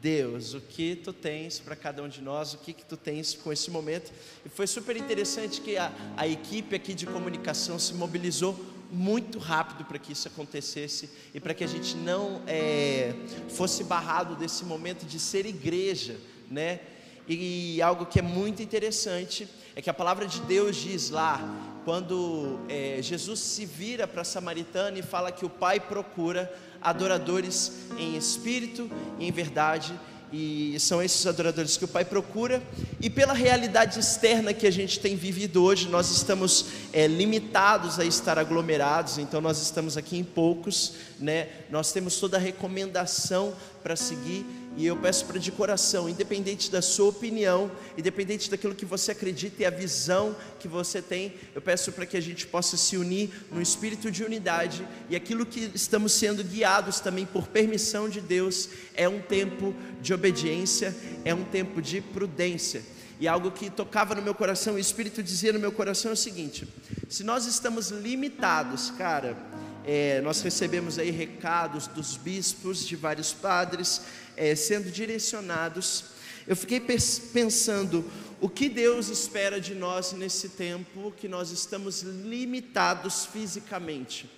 Deus, 0.00 0.54
o 0.54 0.62
que 0.62 0.96
tu 0.96 1.12
tens 1.12 1.60
para 1.60 1.76
cada 1.76 2.02
um 2.02 2.08
de 2.08 2.22
nós, 2.22 2.54
o 2.54 2.58
que, 2.58 2.72
que 2.72 2.86
tu 2.86 2.96
tens 2.96 3.34
com 3.34 3.52
esse 3.52 3.70
momento. 3.70 4.10
E 4.46 4.48
foi 4.48 4.66
super 4.66 4.96
interessante 4.96 5.60
que 5.60 5.76
a, 5.76 5.92
a 6.16 6.26
equipe 6.26 6.74
aqui 6.74 6.94
de 6.94 7.04
comunicação 7.04 7.78
se 7.78 7.92
mobilizou 7.92 8.58
muito 8.90 9.38
rápido 9.38 9.84
para 9.84 9.98
que 9.98 10.12
isso 10.12 10.28
acontecesse 10.28 11.08
e 11.34 11.40
para 11.40 11.54
que 11.54 11.62
a 11.62 11.66
gente 11.66 11.96
não 11.96 12.42
é, 12.46 13.14
fosse 13.48 13.84
barrado 13.84 14.34
desse 14.34 14.64
momento 14.64 15.06
de 15.06 15.18
ser 15.18 15.46
igreja, 15.46 16.16
né? 16.50 16.80
E 17.28 17.80
algo 17.80 18.06
que 18.06 18.18
é 18.18 18.22
muito 18.22 18.60
interessante 18.60 19.48
é 19.76 19.80
que 19.80 19.88
a 19.88 19.94
palavra 19.94 20.26
de 20.26 20.40
Deus 20.40 20.76
diz 20.76 21.10
lá, 21.10 21.40
quando 21.84 22.58
é, 22.68 22.98
Jesus 23.00 23.38
se 23.38 23.64
vira 23.64 24.06
para 24.06 24.22
a 24.22 24.24
samaritana 24.24 24.98
e 24.98 25.02
fala 25.02 25.30
que 25.30 25.46
o 25.46 25.50
Pai 25.50 25.78
procura 25.78 26.52
adoradores 26.82 27.86
em 27.98 28.16
espírito 28.16 28.90
e 29.18 29.28
em 29.28 29.32
verdade, 29.32 29.94
e 30.32 30.78
são 30.78 31.02
esses 31.02 31.26
adoradores 31.26 31.76
que 31.76 31.84
o 31.84 31.88
Pai 31.88 32.04
procura, 32.04 32.62
e 33.00 33.10
pela 33.10 33.32
realidade 33.32 33.98
externa 33.98 34.54
que 34.54 34.66
a 34.66 34.70
gente 34.70 35.00
tem 35.00 35.16
vivido 35.16 35.62
hoje, 35.62 35.88
nós 35.88 36.10
estamos 36.10 36.66
é, 36.92 37.06
limitados 37.06 37.98
a 37.98 38.04
estar 38.04 38.38
aglomerados, 38.38 39.18
então 39.18 39.40
nós 39.40 39.60
estamos 39.60 39.96
aqui 39.96 40.16
em 40.16 40.24
poucos, 40.24 40.94
né? 41.20 41.48
nós 41.70 41.92
temos 41.92 42.16
toda 42.18 42.36
a 42.36 42.40
recomendação 42.40 43.54
para 43.82 43.94
seguir, 43.94 44.44
e 44.76 44.86
eu 44.86 44.96
peço 44.96 45.26
para 45.26 45.38
de 45.38 45.50
coração, 45.50 46.08
independente 46.08 46.70
da 46.70 46.80
sua 46.80 47.08
opinião, 47.08 47.70
independente 47.98 48.50
daquilo 48.50 48.74
que 48.74 48.84
você 48.84 49.10
acredita 49.12 49.62
e 49.62 49.66
a 49.66 49.70
visão 49.70 50.34
que 50.58 50.68
você 50.68 51.02
tem, 51.02 51.34
eu 51.54 51.60
peço 51.60 51.92
para 51.92 52.06
que 52.06 52.16
a 52.16 52.20
gente 52.20 52.46
possa 52.46 52.76
se 52.76 52.96
unir 52.96 53.30
no 53.50 53.60
espírito 53.60 54.10
de 54.10 54.22
unidade 54.22 54.86
e 55.08 55.16
aquilo 55.16 55.44
que 55.44 55.70
estamos 55.74 56.12
sendo 56.12 56.44
guiados 56.44 57.00
também 57.00 57.26
por 57.26 57.48
permissão 57.48 58.08
de 58.08 58.20
Deus 58.20 58.68
é 58.94 59.08
um 59.08 59.20
tempo 59.20 59.74
de 60.00 60.14
obediência, 60.14 60.96
é 61.24 61.34
um 61.34 61.44
tempo 61.44 61.82
de 61.82 62.00
prudência. 62.00 62.82
E 63.20 63.28
algo 63.28 63.50
que 63.50 63.68
tocava 63.68 64.14
no 64.14 64.22
meu 64.22 64.34
coração, 64.34 64.74
o 64.74 64.78
Espírito 64.78 65.22
dizia 65.22 65.52
no 65.52 65.58
meu 65.58 65.70
coração 65.70 66.10
é 66.10 66.14
o 66.14 66.16
seguinte: 66.16 66.66
se 67.06 67.22
nós 67.22 67.44
estamos 67.46 67.90
limitados, 67.90 68.90
cara, 68.92 69.36
é, 69.84 70.20
nós 70.20 70.40
recebemos 70.42 70.98
aí 70.98 71.10
recados 71.10 71.86
dos 71.86 72.16
bispos, 72.16 72.86
de 72.86 72.96
vários 72.96 73.32
padres, 73.32 74.02
é, 74.36 74.54
sendo 74.54 74.90
direcionados. 74.90 76.04
Eu 76.46 76.56
fiquei 76.56 76.80
pensando 76.80 78.04
o 78.40 78.48
que 78.48 78.68
Deus 78.68 79.08
espera 79.08 79.60
de 79.60 79.74
nós 79.74 80.12
nesse 80.12 80.50
tempo 80.50 81.12
que 81.16 81.28
nós 81.28 81.50
estamos 81.50 82.02
limitados 82.02 83.26
fisicamente. 83.26 84.28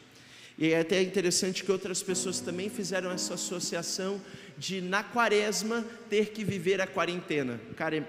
E 0.59 0.73
é 0.73 0.81
até 0.81 1.01
interessante 1.01 1.65
que 1.65 1.73
outras 1.73 2.03
pessoas 2.03 2.41
também 2.41 2.69
fizeram 2.69 3.11
essa 3.11 3.35
associação 3.35 4.21
de 4.59 4.81
na 4.81 5.03
quaresma 5.03 5.85
ter 6.11 6.31
que 6.31 6.45
viver 6.45 6.81
a 6.81 6.87
quarentena. 6.87 7.61
Cara, 7.77 8.07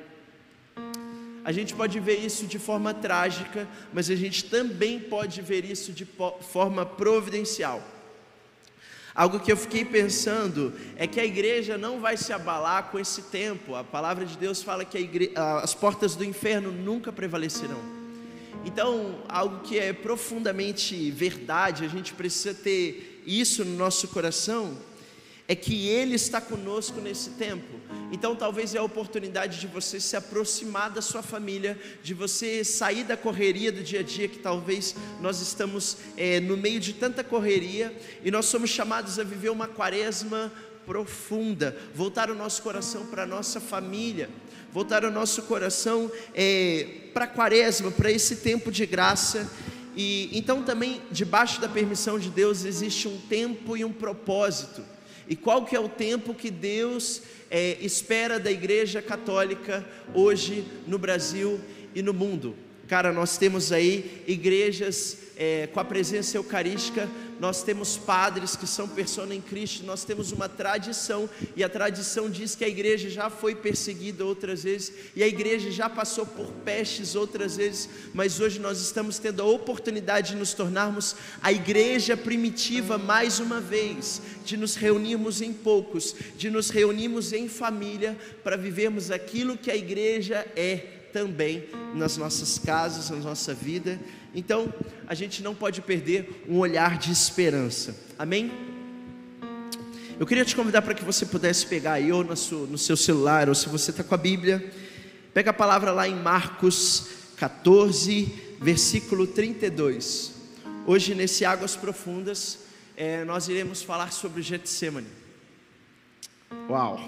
a 1.44 1.52
gente 1.52 1.74
pode 1.74 2.00
ver 2.00 2.18
isso 2.20 2.46
de 2.46 2.58
forma 2.58 2.94
trágica, 2.94 3.68
mas 3.94 4.10
a 4.10 4.16
gente 4.16 4.46
também 4.46 5.00
pode 5.00 5.42
ver 5.42 5.66
isso 5.66 5.92
de 5.92 6.08
forma 6.42 6.86
providencial. 6.86 7.82
Algo 9.16 9.40
que 9.40 9.52
eu 9.52 9.58
fiquei 9.58 9.86
pensando 9.86 10.74
é 10.96 11.06
que 11.06 11.20
a 11.20 11.26
igreja 11.26 11.78
não 11.78 12.00
vai 12.00 12.18
se 12.18 12.34
abalar 12.34 12.90
com 12.90 12.98
esse 12.98 13.24
tempo. 13.24 13.76
A 13.76 13.84
palavra 13.84 14.26
de 14.26 14.36
Deus 14.36 14.64
fala 14.64 14.84
que 14.84 14.98
igreja, 14.98 15.34
as 15.62 15.76
portas 15.76 16.16
do 16.16 16.24
inferno 16.24 16.72
nunca 16.72 17.12
prevalecerão. 17.12 17.80
Então, 18.66 19.20
algo 19.28 19.60
que 19.60 19.78
é 19.78 19.94
profundamente 19.94 21.12
verdade, 21.12 21.86
a 21.86 21.88
gente 21.88 22.14
precisa 22.14 22.56
ter 22.56 23.22
isso 23.26 23.64
no 23.64 23.78
nosso 23.78 24.08
coração, 24.08 24.76
é 25.54 25.56
que 25.56 25.88
Ele 25.88 26.16
está 26.16 26.42
conosco 26.42 27.00
nesse 27.00 27.32
tempo. 27.32 27.80
Então, 28.12 28.36
talvez 28.36 28.76
é 28.76 28.80
a 28.80 28.84
oportunidade 28.84 29.60
de 29.60 29.68
você 29.68 30.00
se 30.00 30.16
aproximar 30.16 30.90
da 30.90 31.02
sua 31.02 31.22
família, 31.22 31.80
de 32.04 32.14
você 32.14 32.64
sair 32.64 33.04
da 33.04 33.16
correria 33.16 33.72
do 33.72 33.84
dia 33.84 34.02
a 34.02 34.04
dia, 34.04 34.28
que 34.28 34.40
talvez 34.40 34.96
nós 35.22 35.42
estamos 35.42 35.98
é, 36.18 36.40
no 36.40 36.58
meio 36.58 36.80
de 36.80 36.94
tanta 36.94 37.24
correria, 37.24 37.96
e 38.24 38.32
nós 38.32 38.46
somos 38.46 38.70
chamados 38.70 39.20
a 39.20 39.24
viver 39.24 39.50
uma 39.50 39.68
quaresma 39.68 40.52
profunda, 40.86 41.78
voltar 41.94 42.30
o 42.30 42.36
nosso 42.36 42.62
coração 42.62 43.06
para 43.06 43.24
a 43.24 43.28
nossa 43.28 43.60
família, 43.60 44.30
voltar 44.72 45.06
o 45.06 45.12
nosso 45.12 45.44
coração 45.44 46.12
é, 46.34 46.88
para 47.14 47.26
a 47.26 47.28
quaresma, 47.28 47.92
para 47.92 48.12
esse 48.12 48.38
tempo 48.38 48.72
de 48.72 48.86
graça. 48.86 49.50
E 49.96 50.30
então 50.34 50.64
também 50.64 51.02
debaixo 51.12 51.62
da 51.62 51.70
permissão 51.70 52.18
de 52.18 52.30
Deus 52.30 52.66
existe 52.66 53.08
um 53.08 53.18
tempo 53.30 53.78
e 53.78 53.86
um 53.86 53.94
propósito. 53.94 54.84
E 55.28 55.36
qual 55.36 55.66
que 55.66 55.76
é 55.76 55.80
o 55.80 55.90
tempo 55.90 56.34
que 56.34 56.52
Deus 56.52 57.22
é, 57.50 57.78
espera 57.82 58.40
da 58.40 58.52
Igreja 58.52 59.02
Católica 59.02 59.86
hoje 60.14 60.66
no 60.86 60.98
Brasil 60.98 61.60
e 61.96 62.02
no 62.02 62.14
mundo? 62.14 62.56
Cara, 62.88 63.14
nós 63.14 63.38
temos 63.38 63.72
aí 63.72 64.24
igrejas 64.28 65.18
é, 65.36 65.68
com 65.68 65.80
a 65.80 65.86
presença 65.86 66.38
eucarística, 66.38 67.10
nós 67.40 67.64
temos 67.64 67.98
padres 67.98 68.56
que 68.56 68.66
são 68.66 68.88
persona 68.88 69.36
em 69.36 69.42
Cristo, 69.42 69.86
nós 69.86 70.04
temos 70.04 70.32
uma 70.32 70.48
tradição, 70.48 71.30
e 71.56 71.64
a 71.64 71.70
tradição 71.70 72.30
diz 72.30 72.56
que 72.56 72.64
a 72.64 72.70
igreja 72.70 73.10
já 73.10 73.30
foi 73.30 73.56
perseguida 73.56 74.24
outras 74.24 74.64
vezes, 74.64 74.94
e 75.16 75.24
a 75.24 75.28
igreja 75.28 75.70
já 75.72 75.90
passou 75.90 76.26
por 76.26 76.48
pestes 76.64 77.16
outras 77.16 77.58
vezes, 77.58 77.90
mas 78.14 78.40
hoje 78.40 78.60
nós 78.60 78.80
estamos 78.80 79.20
tendo 79.20 79.42
a 79.42 79.46
oportunidade 79.46 80.32
de 80.32 80.38
nos 80.38 80.54
tornarmos 80.54 81.16
a 81.42 81.52
igreja 81.52 82.16
primitiva 82.16 82.98
mais 82.98 83.40
uma 83.40 83.60
vez, 83.60 84.22
de 84.46 84.56
nos 84.56 84.76
reunirmos 84.76 85.42
em 85.42 85.52
poucos, 85.52 86.16
de 86.38 86.50
nos 86.50 86.70
reunirmos 86.70 87.34
em 87.34 87.50
família 87.50 88.18
para 88.44 88.56
vivermos 88.56 89.12
aquilo 89.12 89.58
que 89.58 89.72
a 89.72 89.76
igreja 89.76 90.46
é 90.56 91.03
também 91.14 91.70
nas 91.94 92.18
nossas 92.18 92.58
casas, 92.58 93.12
na 93.12 93.18
nossa 93.18 93.54
vida. 93.54 94.00
Então, 94.34 94.74
a 95.08 95.14
gente 95.14 95.44
não 95.44 95.54
pode 95.54 95.80
perder 95.82 96.44
um 96.50 96.58
olhar 96.58 96.98
de 96.98 97.12
esperança. 97.12 97.96
Amém? 98.18 98.52
Eu 100.20 100.26
queria 100.26 100.44
te 100.44 100.56
convidar 100.56 100.82
para 100.82 100.96
que 100.96 101.04
você 101.04 101.26
pudesse 101.26 101.68
pegar 101.68 101.94
aí, 101.94 102.12
ou 102.12 102.24
no 102.24 102.36
seu, 102.36 102.66
no 102.66 102.78
seu 102.78 102.98
celular, 102.98 103.48
ou 103.48 103.56
se 103.56 103.70
você 103.70 103.92
está 103.92 104.04
com 104.04 104.16
a 104.16 104.18
Bíblia, 104.18 104.74
pega 105.34 105.52
a 105.52 105.54
palavra 105.54 105.92
lá 105.92 106.08
em 106.08 106.16
Marcos 106.16 107.08
14, 107.38 108.58
versículo 108.60 109.28
32. 109.28 110.34
Hoje, 110.88 111.14
nesse 111.14 111.46
Águas 111.46 111.76
Profundas, 111.76 112.60
é, 112.98 113.24
nós 113.24 113.48
iremos 113.48 113.84
falar 113.84 114.12
sobre 114.12 114.42
Getsemane. 114.42 115.08
Uau! 116.70 117.00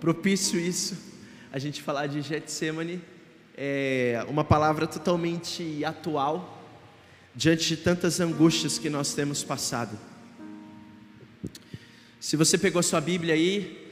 Propício 0.00 0.58
isso, 0.58 0.96
a 1.54 1.58
gente 1.60 1.80
falar 1.80 2.08
de 2.08 2.20
Getsemane, 2.20 3.00
é 3.56 4.26
uma 4.28 4.42
palavra 4.42 4.88
totalmente 4.88 5.84
atual, 5.84 6.60
diante 7.32 7.68
de 7.68 7.76
tantas 7.76 8.18
angústias 8.18 8.76
que 8.76 8.90
nós 8.90 9.14
temos 9.14 9.44
passado. 9.44 9.96
Se 12.18 12.36
você 12.36 12.58
pegou 12.58 12.82
sua 12.82 13.00
Bíblia 13.00 13.34
aí, 13.34 13.88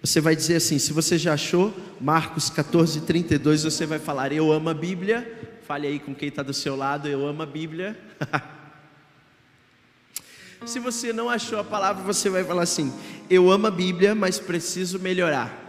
você 0.00 0.20
vai 0.20 0.36
dizer 0.36 0.54
assim: 0.54 0.78
se 0.78 0.92
você 0.92 1.18
já 1.18 1.32
achou 1.32 1.74
Marcos 2.00 2.48
14, 2.48 3.00
32, 3.00 3.64
você 3.64 3.86
vai 3.86 3.98
falar, 3.98 4.30
Eu 4.30 4.52
amo 4.52 4.68
a 4.68 4.74
Bíblia. 4.74 5.58
Fale 5.66 5.88
aí 5.88 5.98
com 5.98 6.14
quem 6.14 6.28
está 6.28 6.44
do 6.44 6.54
seu 6.54 6.76
lado, 6.76 7.08
Eu 7.08 7.26
amo 7.26 7.42
a 7.42 7.46
Bíblia. 7.46 7.98
se 10.64 10.78
você 10.78 11.12
não 11.12 11.28
achou 11.28 11.58
a 11.58 11.64
palavra, 11.64 12.04
você 12.04 12.30
vai 12.30 12.44
falar 12.44 12.62
assim: 12.62 12.94
Eu 13.28 13.50
amo 13.50 13.66
a 13.66 13.70
Bíblia, 13.72 14.14
mas 14.14 14.38
preciso 14.38 15.00
melhorar. 15.00 15.59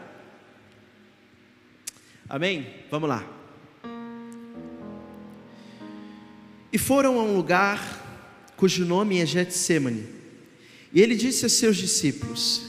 Amém? 2.34 2.66
Vamos 2.90 3.10
lá. 3.10 3.28
E 6.72 6.78
foram 6.78 7.20
a 7.20 7.24
um 7.24 7.36
lugar 7.36 8.54
cujo 8.56 8.86
nome 8.86 9.20
é 9.20 9.26
Getsemane. 9.26 10.08
E 10.94 11.02
ele 11.02 11.14
disse 11.14 11.46
a 11.46 11.50
seus 11.50 11.76
discípulos: 11.76 12.62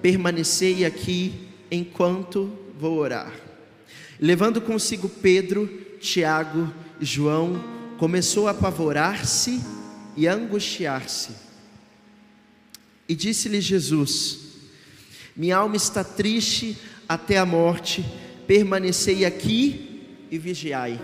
Permanecei 0.00 0.84
aqui 0.84 1.48
enquanto 1.68 2.56
vou 2.78 2.98
orar. 2.98 3.32
Levando 4.20 4.60
consigo 4.60 5.08
Pedro, 5.08 5.66
Tiago 6.00 6.72
e 7.00 7.04
João, 7.04 7.60
começou 7.98 8.46
a 8.46 8.52
apavorar-se 8.52 9.60
e 10.16 10.28
a 10.28 10.34
angustiar-se. 10.34 11.32
E 13.08 13.16
disse-lhe 13.16 13.60
Jesus: 13.60 14.38
Minha 15.34 15.56
alma 15.56 15.74
está 15.74 16.04
triste 16.04 16.78
até 17.08 17.38
a 17.38 17.44
morte, 17.44 18.04
permanecei 18.48 19.26
aqui 19.26 20.00
e 20.30 20.38
vigiai. 20.38 20.98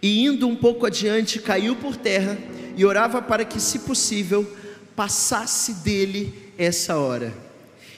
E 0.00 0.24
indo 0.24 0.48
um 0.48 0.56
pouco 0.56 0.86
adiante, 0.86 1.38
caiu 1.38 1.76
por 1.76 1.96
terra 1.96 2.38
e 2.74 2.84
orava 2.84 3.20
para 3.20 3.44
que, 3.44 3.60
se 3.60 3.80
possível, 3.80 4.50
passasse 4.96 5.74
dele 5.74 6.32
essa 6.56 6.96
hora. 6.96 7.34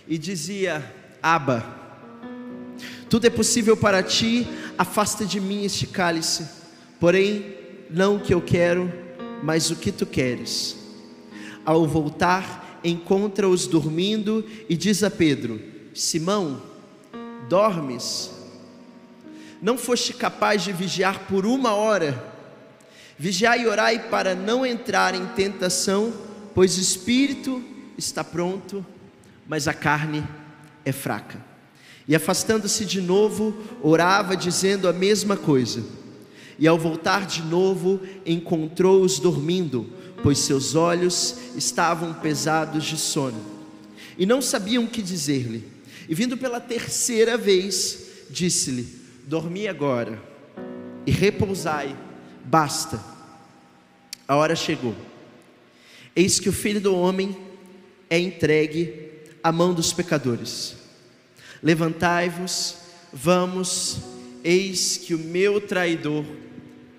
E 0.09 0.18
dizia: 0.18 0.85
Aba, 1.22 1.64
tudo 3.09 3.26
é 3.26 3.31
possível 3.31 3.76
para 3.76 4.03
ti, 4.03 4.47
afasta 4.76 5.24
de 5.24 5.41
mim 5.41 5.64
este 5.64 5.87
cálice, 5.87 6.49
porém, 6.99 7.55
não 7.89 8.16
o 8.16 8.20
que 8.20 8.35
eu 8.35 8.43
quero, 8.43 8.93
mas 9.45 9.70
o 9.70 9.76
que 9.76 9.93
tu 9.93 10.05
queres. 10.05 10.76
Ao 11.64 11.87
voltar, 11.87 12.81
encontra-os 12.83 13.68
dormindo 13.68 14.45
e 14.68 14.76
diz 14.76 15.05
a 15.05 15.11
Pedro: 15.11 15.61
Simão, 15.95 16.70
dormes? 17.51 18.30
não 19.61 19.76
foste 19.76 20.14
capaz 20.14 20.62
de 20.62 20.72
vigiar 20.72 21.26
por 21.26 21.44
uma 21.44 21.74
hora, 21.74 22.22
vigiai 23.18 23.62
e 23.62 23.66
orai 23.66 24.09
para 24.09 24.34
não 24.34 24.64
entrar 24.64 25.14
em 25.14 25.26
tentação, 25.26 26.12
pois 26.55 26.78
o 26.78 26.80
espírito 26.80 27.62
está 27.98 28.24
pronto, 28.24 28.84
mas 29.46 29.68
a 29.68 29.74
carne 29.74 30.26
é 30.84 30.92
fraca. 30.92 31.38
E 32.09 32.16
afastando-se 32.16 32.84
de 32.84 33.01
novo, 33.01 33.55
orava 33.82 34.36
dizendo 34.36 34.88
a 34.88 34.92
mesma 34.92 35.36
coisa. 35.36 35.84
E 36.59 36.66
ao 36.66 36.78
voltar 36.78 37.26
de 37.26 37.42
novo, 37.42 38.01
encontrou-os 38.24 39.18
dormindo, 39.18 39.88
pois 40.22 40.38
seus 40.38 40.74
olhos 40.74 41.36
estavam 41.57 42.14
pesados 42.14 42.84
de 42.84 42.96
sono. 42.96 43.40
E 44.18 44.26
não 44.26 44.42
sabiam 44.42 44.84
o 44.84 44.88
que 44.88 45.03
dizer-lhe. 45.03 45.80
E 46.11 46.14
vindo 46.14 46.36
pela 46.36 46.58
terceira 46.61 47.38
vez, 47.38 48.26
disse-lhe: 48.28 48.82
dormi 49.28 49.68
agora 49.68 50.20
e 51.06 51.12
repousai, 51.12 51.96
basta, 52.44 53.00
a 54.26 54.34
hora 54.34 54.56
chegou. 54.56 54.94
Eis 56.16 56.40
que 56.40 56.48
o 56.48 56.52
filho 56.52 56.80
do 56.80 56.96
homem 56.96 57.36
é 58.11 58.18
entregue 58.18 59.12
à 59.40 59.52
mão 59.52 59.72
dos 59.72 59.92
pecadores. 59.92 60.74
Levantai-vos, 61.62 62.78
vamos, 63.12 63.98
eis 64.42 64.96
que 64.96 65.14
o 65.14 65.18
meu 65.18 65.61
traidor 65.61 66.24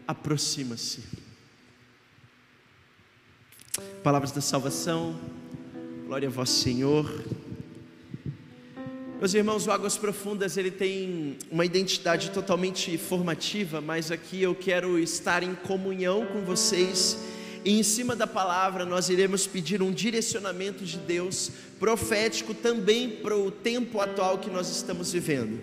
aproxima-se. 0.08 1.04
Palavras 4.02 4.32
da 4.32 4.40
salvação, 4.40 5.20
glória 6.06 6.30
a 6.30 6.32
vós, 6.32 6.50
Senhor. 6.50 7.51
Meus 9.22 9.36
irmãos, 9.36 9.68
o 9.68 9.72
Águas 9.72 10.00
Profundas 10.00 10.58
ele 10.58 10.72
tem 10.72 11.38
uma 11.52 11.64
identidade 11.64 12.32
totalmente 12.32 12.98
formativa, 12.98 13.80
mas 13.80 14.10
aqui 14.10 14.42
eu 14.42 14.56
quero 14.56 14.98
estar 14.98 15.44
em 15.44 15.54
comunhão 15.54 16.26
com 16.26 16.42
vocês 16.42 17.20
e 17.64 17.80
em 17.80 17.84
cima 17.84 18.16
da 18.16 18.26
palavra 18.26 18.84
nós 18.84 19.10
iremos 19.10 19.46
pedir 19.46 19.80
um 19.80 19.92
direcionamento 19.92 20.84
de 20.84 20.98
Deus 20.98 21.52
profético 21.80 22.56
também 22.56 23.12
para 23.12 23.38
o 23.38 23.52
tempo 23.52 24.02
atual 24.02 24.40
que 24.40 24.50
nós 24.50 24.72
estamos 24.72 25.12
vivendo. 25.12 25.62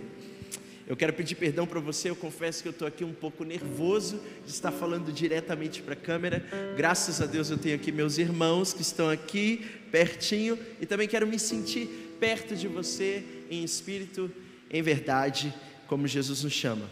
Eu 0.87 0.97
quero 0.97 1.13
pedir 1.13 1.35
perdão 1.35 1.67
para 1.67 1.81
você, 1.81 2.09
eu 2.09 2.17
confesso 2.17 2.63
que 2.63 2.69
eu 2.69 2.73
estou 2.73 2.87
aqui 2.87 3.03
um 3.03 3.13
pouco 3.13 3.43
nervoso 3.43 4.21
de 4.47 4.53
estar 4.53 4.71
falando 4.71 5.13
diretamente 5.13 5.83
para 5.83 5.95
a 5.95 5.97
câmera. 5.97 6.45
Graças 6.77 7.21
a 7.21 7.27
Deus 7.27 7.51
eu 7.51 7.59
tenho 7.59 7.75
aqui 7.75 7.91
meus 7.91 8.19
irmãos 8.19 8.73
que 8.73 8.83
estão 8.83 9.11
aqui 9.11 9.67
pertinho 9.91 10.57
e 10.81 10.87
também 10.87 11.09
quero 11.09 11.27
me 11.27 11.41
sentir 11.41 12.08
perto 12.19 12.57
de 12.57 12.69
você 12.69 13.25
em 13.51 13.63
espírito, 13.63 14.31
em 14.71 14.83
verdade, 14.83 15.55
como 15.87 16.07
Jesus 16.07 16.43
nos 16.43 16.53
chama. 16.53 16.89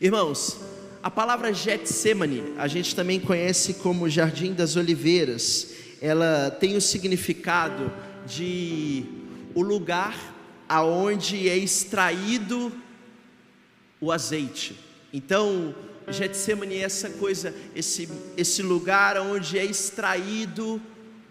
Irmãos, 0.00 0.60
a 1.02 1.10
palavra 1.10 1.52
Getsemane, 1.52 2.54
a 2.56 2.66
gente 2.66 2.96
também 2.96 3.20
conhece 3.20 3.74
como 3.74 4.08
Jardim 4.08 4.52
das 4.52 4.76
Oliveiras. 4.76 5.74
Ela 6.00 6.50
tem 6.50 6.76
o 6.76 6.80
significado 6.80 7.92
de 8.26 9.04
o 9.54 9.62
lugar 9.62 10.34
aonde 10.68 11.48
é 11.48 11.56
extraído 11.56 12.72
o 14.00 14.10
azeite. 14.10 14.76
Então, 15.12 15.74
Getsemane 16.08 16.76
é 16.76 16.82
essa 16.82 17.10
coisa, 17.10 17.54
esse, 17.74 18.08
esse 18.36 18.62
lugar 18.62 19.18
onde 19.18 19.58
é 19.58 19.64
extraído 19.64 20.80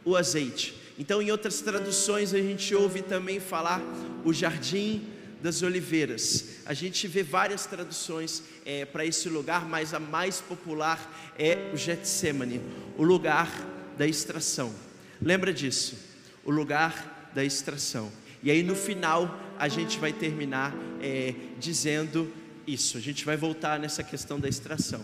o 0.06 0.16
azeite. 0.16 0.83
Então, 0.98 1.22
em 1.22 1.32
outras 1.32 1.62
traduções, 1.62 2.34
a 2.34 2.38
gente 2.38 2.74
ouve 2.76 3.02
também 3.02 3.40
falar 3.40 3.82
o 4.24 4.32
jardim 4.32 5.08
das 5.42 5.62
oliveiras. 5.62 6.62
A 6.66 6.74
gente 6.74 7.08
vê 7.08 7.22
várias 7.22 7.66
traduções 7.66 8.44
é, 8.66 8.86
para 8.86 9.06
esse 9.06 9.28
lugar, 9.28 9.68
mas 9.68 9.94
a 9.94 10.00
mais 10.00 10.40
popular 10.40 11.34
é 11.38 11.70
o 11.74 11.78
Getsemane, 11.78 12.62
o 12.98 13.04
lugar 13.04 13.50
da 13.98 14.08
extração. 14.08 14.74
Lembra 15.22 15.54
disso? 15.54 15.98
O 16.46 16.52
lugar 16.52 17.32
da 17.36 17.44
extração. 17.44 18.12
E 18.42 18.50
aí 18.50 18.64
no 18.64 18.76
final 18.76 19.40
a 19.58 19.68
gente 19.68 20.00
vai 20.00 20.14
terminar 20.14 20.74
é, 21.02 21.34
dizendo 21.60 22.32
isso. 22.66 22.98
A 22.98 23.02
gente 23.02 23.26
vai 23.26 23.36
voltar 23.36 23.80
nessa 23.80 24.04
questão 24.04 24.40
da 24.40 24.48
extração. 24.48 25.02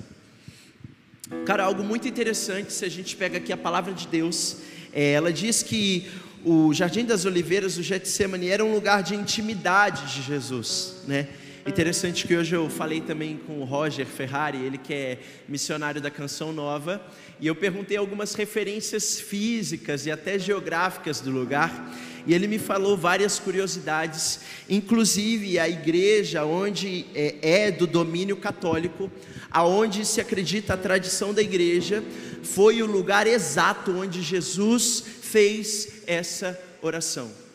Cara, 1.45 1.63
algo 1.63 1.83
muito 1.83 2.07
interessante 2.07 2.73
se 2.73 2.83
a 2.85 2.89
gente 2.89 3.15
pega 3.15 3.37
aqui 3.37 3.53
a 3.53 3.57
palavra 3.57 3.93
de 3.93 4.07
Deus, 4.07 4.57
é, 4.93 5.11
ela 5.11 5.31
diz 5.31 5.63
que 5.63 6.07
o 6.43 6.73
Jardim 6.73 7.05
das 7.05 7.25
Oliveiras, 7.25 7.77
o 7.77 7.83
Getsemane, 7.83 8.47
era 8.47 8.63
um 8.63 8.73
lugar 8.73 9.03
de 9.03 9.15
intimidade 9.15 10.15
de 10.15 10.21
Jesus, 10.21 11.03
né? 11.07 11.27
Interessante 11.67 12.25
que 12.25 12.35
hoje 12.35 12.55
eu 12.55 12.69
falei 12.69 13.01
também 13.01 13.37
com 13.45 13.59
o 13.59 13.63
Roger 13.65 14.05
Ferrari, 14.05 14.57
ele 14.57 14.77
que 14.77 14.93
é 14.93 15.19
missionário 15.47 16.01
da 16.01 16.09
Canção 16.09 16.53
Nova, 16.53 17.01
e 17.39 17.45
eu 17.45 17.53
perguntei 17.53 17.97
algumas 17.97 18.33
referências 18.33 19.19
físicas 19.19 20.05
e 20.05 20.11
até 20.11 20.39
geográficas 20.39 21.19
do 21.19 21.29
lugar, 21.29 21.93
e 22.25 22.33
ele 22.33 22.47
me 22.47 22.57
falou 22.57 22.97
várias 22.97 23.37
curiosidades, 23.37 24.39
inclusive 24.69 25.59
a 25.59 25.67
igreja 25.67 26.45
onde 26.45 27.05
é, 27.13 27.35
é 27.41 27.71
do 27.71 27.85
domínio 27.85 28.37
católico, 28.37 29.11
aonde 29.51 30.05
se 30.05 30.21
acredita 30.21 30.73
a 30.73 30.77
tradição 30.77 31.33
da 31.33 31.41
igreja, 31.41 32.03
foi 32.43 32.81
o 32.81 32.85
lugar 32.85 33.27
exato 33.27 33.91
onde 33.91 34.21
Jesus 34.21 35.03
fez 35.21 36.03
essa 36.05 36.59
oração. 36.81 37.48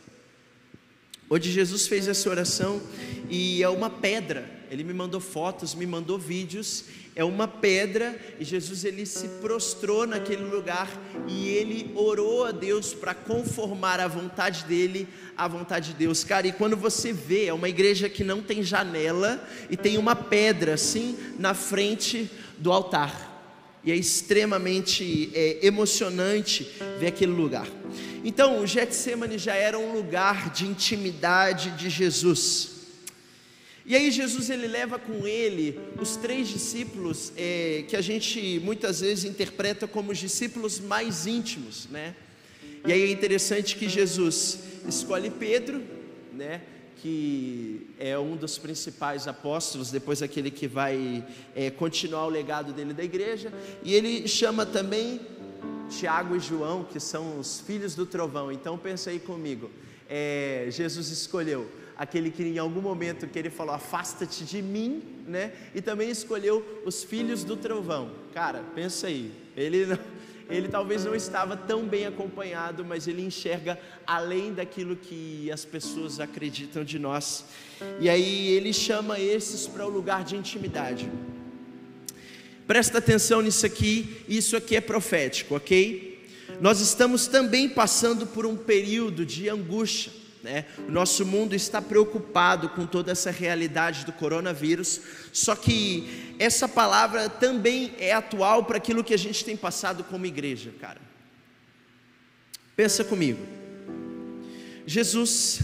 Onde 1.34 1.50
Jesus 1.50 1.88
fez 1.88 2.06
essa 2.06 2.30
oração 2.30 2.80
e 3.28 3.60
é 3.60 3.68
uma 3.68 3.90
pedra. 3.90 4.48
Ele 4.70 4.84
me 4.84 4.94
mandou 4.94 5.20
fotos, 5.20 5.74
me 5.74 5.84
mandou 5.84 6.16
vídeos. 6.16 6.84
É 7.16 7.24
uma 7.24 7.48
pedra 7.48 8.16
e 8.38 8.44
Jesus 8.44 8.84
ele 8.84 9.04
se 9.04 9.26
prostrou 9.40 10.06
naquele 10.06 10.44
lugar 10.44 10.88
e 11.26 11.48
ele 11.48 11.90
orou 11.96 12.44
a 12.44 12.52
Deus 12.52 12.94
para 12.94 13.14
conformar 13.14 13.98
a 13.98 14.06
vontade 14.06 14.64
dele 14.66 15.08
à 15.36 15.48
vontade 15.48 15.88
de 15.88 15.94
Deus. 15.94 16.22
Cara, 16.22 16.46
e 16.46 16.52
quando 16.52 16.76
você 16.76 17.12
vê, 17.12 17.46
é 17.46 17.52
uma 17.52 17.68
igreja 17.68 18.08
que 18.08 18.22
não 18.22 18.40
tem 18.40 18.62
janela 18.62 19.44
e 19.68 19.76
tem 19.76 19.98
uma 19.98 20.14
pedra 20.14 20.74
assim 20.74 21.18
na 21.36 21.52
frente 21.52 22.30
do 22.58 22.70
altar 22.70 23.33
e 23.84 23.92
é 23.92 23.96
extremamente 23.96 25.30
é, 25.34 25.58
emocionante 25.66 26.66
ver 26.98 27.08
aquele 27.08 27.32
lugar. 27.32 27.68
Então, 28.24 28.60
o 28.60 28.66
Getsemane 28.66 29.36
já 29.36 29.54
era 29.54 29.78
um 29.78 29.92
lugar 29.92 30.50
de 30.50 30.66
intimidade 30.66 31.70
de 31.72 31.90
Jesus. 31.90 32.70
E 33.86 33.94
aí 33.94 34.10
Jesus 34.10 34.48
ele 34.48 34.66
leva 34.66 34.98
com 34.98 35.26
ele 35.26 35.78
os 36.00 36.16
três 36.16 36.48
discípulos 36.48 37.34
é, 37.36 37.84
que 37.86 37.94
a 37.94 38.00
gente 38.00 38.58
muitas 38.64 39.00
vezes 39.00 39.24
interpreta 39.24 39.86
como 39.86 40.10
os 40.10 40.16
discípulos 40.16 40.80
mais 40.80 41.26
íntimos, 41.26 41.86
né? 41.90 42.14
E 42.86 42.92
aí 42.92 43.02
é 43.02 43.10
interessante 43.10 43.76
que 43.76 43.86
Jesus 43.86 44.58
escolhe 44.88 45.28
Pedro, 45.28 45.82
né? 46.32 46.62
Que 46.96 47.86
é 47.98 48.18
um 48.18 48.36
dos 48.36 48.58
principais 48.58 49.28
apóstolos, 49.28 49.90
depois 49.90 50.22
aquele 50.22 50.50
que 50.50 50.66
vai 50.66 51.24
é, 51.54 51.70
continuar 51.70 52.26
o 52.26 52.28
legado 52.28 52.72
dele 52.72 52.92
da 52.92 53.04
igreja, 53.04 53.52
e 53.82 53.94
ele 53.94 54.26
chama 54.26 54.64
também 54.64 55.20
Tiago 55.88 56.36
e 56.36 56.40
João, 56.40 56.84
que 56.84 56.98
são 56.98 57.38
os 57.38 57.60
filhos 57.60 57.94
do 57.94 58.06
trovão. 58.06 58.50
Então 58.50 58.78
pensa 58.78 59.10
aí 59.10 59.18
comigo, 59.18 59.70
é, 60.08 60.66
Jesus 60.70 61.08
escolheu 61.10 61.70
aquele 61.96 62.30
que 62.30 62.42
em 62.42 62.58
algum 62.58 62.80
momento 62.80 63.26
que 63.26 63.38
ele 63.38 63.50
falou 63.50 63.74
afasta-te 63.74 64.44
de 64.44 64.60
mim, 64.60 65.02
né? 65.26 65.52
E 65.74 65.80
também 65.80 66.10
escolheu 66.10 66.82
os 66.84 67.04
filhos 67.04 67.44
do 67.44 67.56
trovão. 67.56 68.10
Cara, 68.32 68.64
pensa 68.74 69.06
aí, 69.06 69.32
ele 69.56 69.86
não 69.86 69.98
ele 70.48 70.68
talvez 70.68 71.04
não 71.04 71.14
estava 71.14 71.56
tão 71.56 71.84
bem 71.84 72.06
acompanhado, 72.06 72.84
mas 72.84 73.08
ele 73.08 73.22
enxerga 73.22 73.78
além 74.06 74.52
daquilo 74.52 74.96
que 74.96 75.50
as 75.50 75.64
pessoas 75.64 76.20
acreditam 76.20 76.84
de 76.84 76.98
nós. 76.98 77.44
E 78.00 78.08
aí 78.08 78.48
ele 78.48 78.72
chama 78.72 79.18
esses 79.18 79.66
para 79.66 79.86
o 79.86 79.88
lugar 79.88 80.24
de 80.24 80.36
intimidade. 80.36 81.10
Presta 82.66 82.98
atenção 82.98 83.42
nisso 83.42 83.66
aqui, 83.66 84.24
isso 84.28 84.56
aqui 84.56 84.76
é 84.76 84.80
profético, 84.80 85.54
ok? 85.54 86.26
Nós 86.60 86.80
estamos 86.80 87.26
também 87.26 87.68
passando 87.68 88.26
por 88.26 88.46
um 88.46 88.56
período 88.56 89.26
de 89.26 89.48
angústia 89.48 90.23
né? 90.44 90.66
O 90.86 90.92
nosso 90.92 91.24
mundo 91.24 91.54
está 91.54 91.80
preocupado 91.80 92.68
com 92.68 92.84
toda 92.86 93.10
essa 93.10 93.30
realidade 93.30 94.04
do 94.04 94.12
coronavírus, 94.12 95.00
só 95.32 95.56
que 95.56 96.34
essa 96.38 96.68
palavra 96.68 97.30
também 97.30 97.94
é 97.98 98.12
atual 98.12 98.64
para 98.64 98.76
aquilo 98.76 99.02
que 99.02 99.14
a 99.14 99.18
gente 99.18 99.42
tem 99.42 99.56
passado 99.56 100.04
como 100.04 100.26
igreja, 100.26 100.70
cara. 100.78 101.00
Pensa 102.76 103.02
comigo. 103.02 103.40
Jesus, 104.86 105.60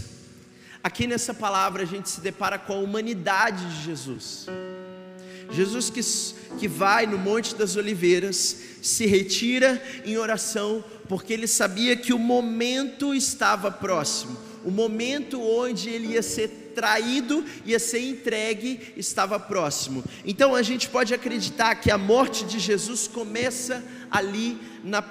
aqui 0.83 1.05
nessa 1.05 1.31
palavra 1.31 1.83
a 1.83 1.85
gente 1.85 2.09
se 2.09 2.19
depara 2.19 2.57
com 2.57 2.73
a 2.73 2.79
humanidade 2.79 3.63
de 3.69 3.83
Jesus. 3.83 4.47
Jesus 5.51 5.91
que, 5.91 6.57
que 6.57 6.67
vai 6.67 7.05
no 7.05 7.19
Monte 7.19 7.53
das 7.53 7.75
Oliveiras, 7.75 8.57
se 8.81 9.05
retira 9.05 9.79
em 10.03 10.17
oração, 10.17 10.83
porque 11.07 11.33
ele 11.33 11.45
sabia 11.45 11.95
que 11.95 12.13
o 12.13 12.17
momento 12.17 13.13
estava 13.13 13.69
próximo 13.69 14.50
o 14.63 14.71
momento 14.71 15.41
onde 15.41 15.89
ele 15.89 16.13
ia 16.13 16.21
ser 16.21 16.73
traído, 16.75 17.43
ia 17.65 17.79
ser 17.79 17.99
entregue, 17.99 18.93
estava 18.95 19.39
próximo. 19.39 20.03
Então 20.25 20.55
a 20.55 20.61
gente 20.61 20.89
pode 20.89 21.13
acreditar 21.13 21.75
que 21.75 21.91
a 21.91 21.97
morte 21.97 22.45
de 22.45 22.59
Jesus 22.59 23.07
começa 23.07 23.83
ali 24.09 24.57
na, 24.83 25.03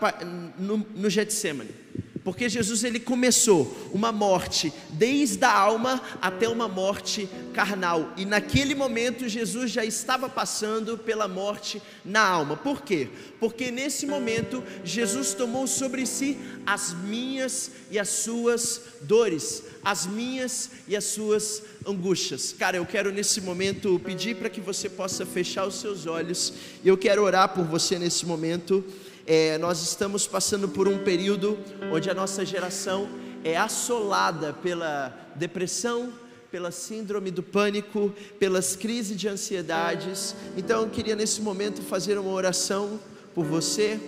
no, 0.59 0.87
no 0.95 1.11
Getsemane. 1.11 1.80
Porque 2.23 2.49
Jesus 2.49 2.85
ele 2.85 3.01
começou 3.01 3.75
uma 3.93 4.13
morte 4.13 4.73
desde 4.91 5.43
a 5.45 5.53
alma 5.53 6.03
até 6.21 6.49
uma 6.49 6.69
morte 6.69 7.29
carnal. 7.55 8.13
E 8.17 8.27
naquele 8.27 8.75
momento 8.75 9.29
Jesus 9.29 9.71
já 9.71 9.85
estava 9.85 10.29
passando 10.29 10.99
pela 10.99 11.27
morte 11.27 11.81
na 12.05 12.21
alma. 12.21 12.57
Por 12.57 12.83
quê? 12.83 13.09
Porque 13.39 13.71
nesse 13.71 14.07
momento 14.07 14.63
Jesus 14.85 15.33
tomou 15.33 15.67
sobre 15.67 16.05
si 16.05 16.37
as 16.67 16.93
minhas 16.93 17.71
e 17.91 17.99
as 17.99 18.09
suas 18.11 18.83
dores, 19.01 19.63
as 19.83 20.07
minhas 20.07 20.71
e 20.87 20.95
as 20.95 21.05
suas 21.05 21.63
angústias. 21.87 22.55
Cara, 22.59 22.77
eu 22.77 22.85
quero 22.85 23.11
nesse 23.11 23.41
momento 23.41 23.99
pedir 24.05 24.37
para 24.37 24.51
que 24.51 24.61
você 24.61 24.91
possa 24.91 25.25
fechar 25.25 25.67
os 25.67 25.77
seus 25.77 26.07
olhos. 26.07 26.53
E 26.85 26.89
eu 26.89 26.99
quero 26.99 27.23
orar 27.23 27.55
por 27.55 27.65
você 27.65 27.99
nesse 27.99 28.27
momento 28.27 28.85
é, 29.27 29.59
nós 29.59 29.83
estamos 29.83 30.27
passando 30.27 30.69
por 30.69 30.89
um 30.89 30.99
período 30.99 31.59
onde 31.93 32.11
a 32.11 32.15
nossa 32.15 32.45
geração 32.45 33.09
é 33.45 33.57
assolada 33.57 34.53
pela 34.53 35.15
depressão, 35.35 36.13
pela 36.51 36.71
síndrome 36.71 37.31
do 37.31 37.43
pânico, 37.43 38.13
pelas 38.39 38.75
crises 38.75 39.17
de 39.17 39.29
ansiedades. 39.29 40.35
Então 40.57 40.83
eu 40.83 40.89
queria 40.89 41.15
nesse 41.15 41.41
momento 41.41 41.81
fazer 41.83 42.19
uma 42.19 42.31
oração 42.31 42.99
por 43.35 43.45
você. 43.45 44.01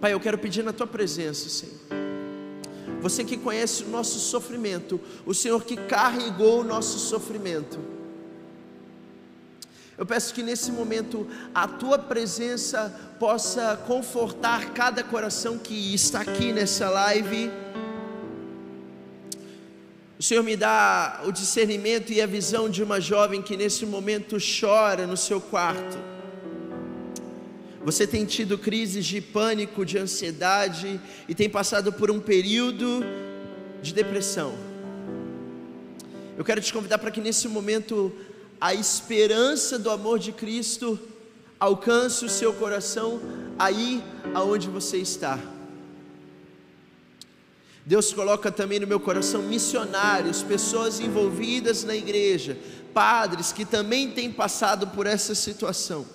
Pai, 0.00 0.12
eu 0.12 0.20
quero 0.20 0.38
pedir 0.38 0.62
na 0.62 0.72
tua 0.72 0.86
presença, 0.86 1.48
Senhor. 1.48 1.76
Você 3.00 3.24
que 3.24 3.36
conhece 3.36 3.82
o 3.82 3.88
nosso 3.88 4.18
sofrimento, 4.20 5.00
o 5.26 5.34
Senhor 5.34 5.64
que 5.64 5.76
carregou 5.76 6.60
o 6.60 6.64
nosso 6.64 6.98
sofrimento. 6.98 7.78
Eu 10.02 10.06
peço 10.06 10.34
que 10.34 10.42
nesse 10.42 10.72
momento 10.72 11.28
a 11.54 11.68
tua 11.68 11.96
presença 11.96 12.92
possa 13.20 13.80
confortar 13.86 14.72
cada 14.72 15.04
coração 15.04 15.56
que 15.56 15.94
está 15.94 16.22
aqui 16.22 16.52
nessa 16.52 16.90
live. 16.90 17.48
O 20.18 20.22
Senhor 20.24 20.42
me 20.42 20.56
dá 20.56 21.22
o 21.24 21.30
discernimento 21.30 22.12
e 22.12 22.20
a 22.20 22.26
visão 22.26 22.68
de 22.68 22.82
uma 22.82 23.00
jovem 23.00 23.40
que 23.40 23.56
nesse 23.56 23.86
momento 23.86 24.38
chora 24.40 25.06
no 25.06 25.16
seu 25.16 25.40
quarto. 25.40 25.96
Você 27.84 28.04
tem 28.04 28.24
tido 28.24 28.58
crises 28.58 29.06
de 29.06 29.20
pânico, 29.20 29.86
de 29.86 29.98
ansiedade 29.98 31.00
e 31.28 31.34
tem 31.36 31.48
passado 31.48 31.92
por 31.92 32.10
um 32.10 32.18
período 32.18 33.04
de 33.80 33.94
depressão. 33.94 34.52
Eu 36.36 36.44
quero 36.44 36.60
te 36.60 36.72
convidar 36.72 36.98
para 36.98 37.12
que 37.12 37.20
nesse 37.20 37.46
momento 37.46 38.12
a 38.62 38.72
esperança 38.72 39.76
do 39.76 39.90
amor 39.90 40.20
de 40.20 40.30
Cristo 40.30 40.96
alcance 41.58 42.24
o 42.24 42.28
seu 42.28 42.54
coração 42.54 43.20
aí 43.58 44.00
aonde 44.32 44.68
você 44.68 44.98
está. 44.98 45.36
Deus 47.84 48.12
coloca 48.12 48.52
também 48.52 48.78
no 48.78 48.86
meu 48.86 49.00
coração 49.00 49.42
missionários, 49.42 50.44
pessoas 50.44 51.00
envolvidas 51.00 51.82
na 51.82 51.96
igreja, 51.96 52.56
padres 52.94 53.50
que 53.50 53.64
também 53.64 54.12
têm 54.12 54.30
passado 54.30 54.86
por 54.86 55.08
essa 55.08 55.34
situação. 55.34 56.06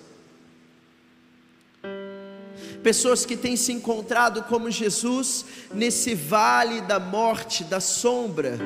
pessoas 2.82 3.26
que 3.26 3.36
têm 3.36 3.56
se 3.56 3.72
encontrado 3.72 4.44
como 4.44 4.70
Jesus 4.70 5.44
nesse 5.74 6.14
vale 6.14 6.80
da 6.80 6.98
morte, 6.98 7.62
da 7.64 7.80
sombra, 7.80 8.58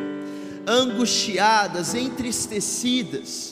angustiadas, 0.68 1.96
entristecidas. 1.96 3.51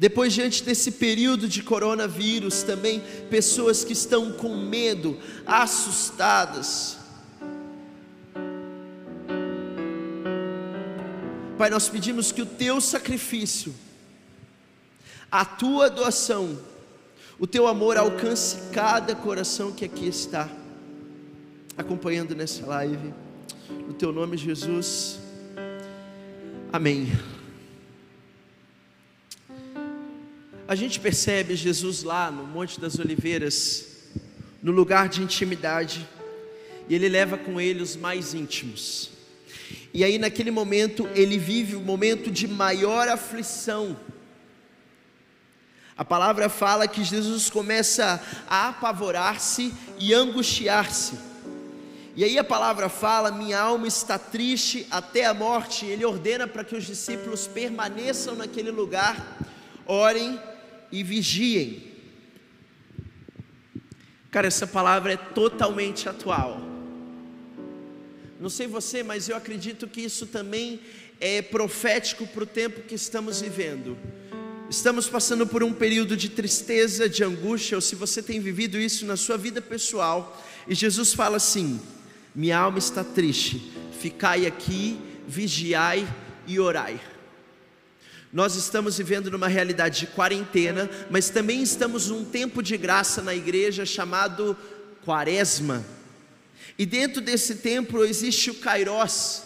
Depois, 0.00 0.32
diante 0.32 0.64
desse 0.64 0.92
período 0.92 1.46
de 1.46 1.62
coronavírus, 1.62 2.62
também 2.62 3.02
pessoas 3.28 3.84
que 3.84 3.92
estão 3.92 4.32
com 4.32 4.56
medo, 4.56 5.18
assustadas. 5.44 6.96
Pai, 11.58 11.68
nós 11.68 11.90
pedimos 11.90 12.32
que 12.32 12.40
o 12.40 12.46
teu 12.46 12.80
sacrifício, 12.80 13.74
a 15.30 15.44
tua 15.44 15.90
doação, 15.90 16.58
o 17.38 17.46
teu 17.46 17.66
amor 17.66 17.98
alcance 17.98 18.56
cada 18.72 19.14
coração 19.14 19.70
que 19.70 19.84
aqui 19.84 20.08
está 20.08 20.48
acompanhando 21.76 22.34
nessa 22.34 22.64
live. 22.64 23.12
No 23.86 23.92
teu 23.92 24.10
nome, 24.12 24.38
Jesus. 24.38 25.18
Amém. 26.72 27.06
A 30.70 30.76
gente 30.76 31.00
percebe 31.00 31.56
Jesus 31.56 32.04
lá 32.04 32.30
no 32.30 32.46
Monte 32.46 32.78
das 32.78 32.96
Oliveiras, 32.96 33.86
no 34.62 34.70
lugar 34.70 35.08
de 35.08 35.20
intimidade, 35.20 36.08
e 36.88 36.94
ele 36.94 37.08
leva 37.08 37.36
com 37.36 37.60
ele 37.60 37.82
os 37.82 37.96
mais 37.96 38.34
íntimos. 38.34 39.10
E 39.92 40.04
aí, 40.04 40.16
naquele 40.16 40.52
momento, 40.52 41.08
ele 41.12 41.36
vive 41.36 41.74
o 41.74 41.80
momento 41.80 42.30
de 42.30 42.46
maior 42.46 43.08
aflição 43.08 43.96
a 46.00 46.04
palavra 46.04 46.48
fala 46.48 46.88
que 46.88 47.04
Jesus 47.04 47.50
começa 47.50 48.24
a 48.48 48.70
apavorar-se 48.70 49.70
e 49.98 50.14
angustiar-se. 50.14 51.12
E 52.16 52.24
aí 52.24 52.38
a 52.38 52.42
palavra 52.42 52.88
fala: 52.88 53.30
minha 53.30 53.60
alma 53.60 53.86
está 53.86 54.18
triste 54.18 54.86
até 54.90 55.26
a 55.26 55.34
morte. 55.34 55.84
Ele 55.84 56.02
ordena 56.02 56.46
para 56.46 56.64
que 56.64 56.74
os 56.74 56.86
discípulos 56.86 57.46
permaneçam 57.46 58.34
naquele 58.34 58.70
lugar, 58.70 59.36
orem 59.84 60.40
e 60.90 61.02
vigiem. 61.02 61.90
Cara, 64.30 64.46
essa 64.46 64.66
palavra 64.66 65.12
é 65.12 65.16
totalmente 65.16 66.08
atual. 66.08 66.60
Não 68.40 68.48
sei 68.48 68.66
você, 68.66 69.02
mas 69.02 69.28
eu 69.28 69.36
acredito 69.36 69.86
que 69.88 70.00
isso 70.00 70.26
também 70.26 70.80
é 71.20 71.42
profético 71.42 72.26
para 72.26 72.44
o 72.44 72.46
tempo 72.46 72.82
que 72.82 72.94
estamos 72.94 73.40
vivendo. 73.40 73.98
Estamos 74.70 75.08
passando 75.08 75.46
por 75.46 75.62
um 75.64 75.72
período 75.72 76.16
de 76.16 76.28
tristeza, 76.28 77.08
de 77.08 77.24
angústia, 77.24 77.76
ou 77.76 77.82
se 77.82 77.96
você 77.96 78.22
tem 78.22 78.40
vivido 78.40 78.78
isso 78.78 79.04
na 79.04 79.16
sua 79.16 79.36
vida 79.36 79.60
pessoal, 79.60 80.40
e 80.66 80.74
Jesus 80.74 81.12
fala 81.12 81.38
assim: 81.38 81.80
Minha 82.34 82.58
alma 82.58 82.78
está 82.78 83.02
triste, 83.02 83.72
ficai 84.00 84.46
aqui, 84.46 84.98
vigiai 85.26 86.08
e 86.46 86.60
orai. 86.60 87.00
Nós 88.32 88.54
estamos 88.54 88.96
vivendo 88.98 89.30
numa 89.30 89.48
realidade 89.48 90.00
de 90.00 90.06
quarentena, 90.06 90.88
mas 91.10 91.30
também 91.30 91.62
estamos 91.62 92.08
num 92.08 92.24
tempo 92.24 92.62
de 92.62 92.76
graça 92.76 93.22
na 93.22 93.34
igreja 93.34 93.84
chamado 93.84 94.56
Quaresma. 95.04 95.84
E 96.78 96.86
dentro 96.86 97.20
desse 97.20 97.56
tempo 97.56 98.04
existe 98.04 98.50
o 98.50 98.54
Kairos, 98.54 99.42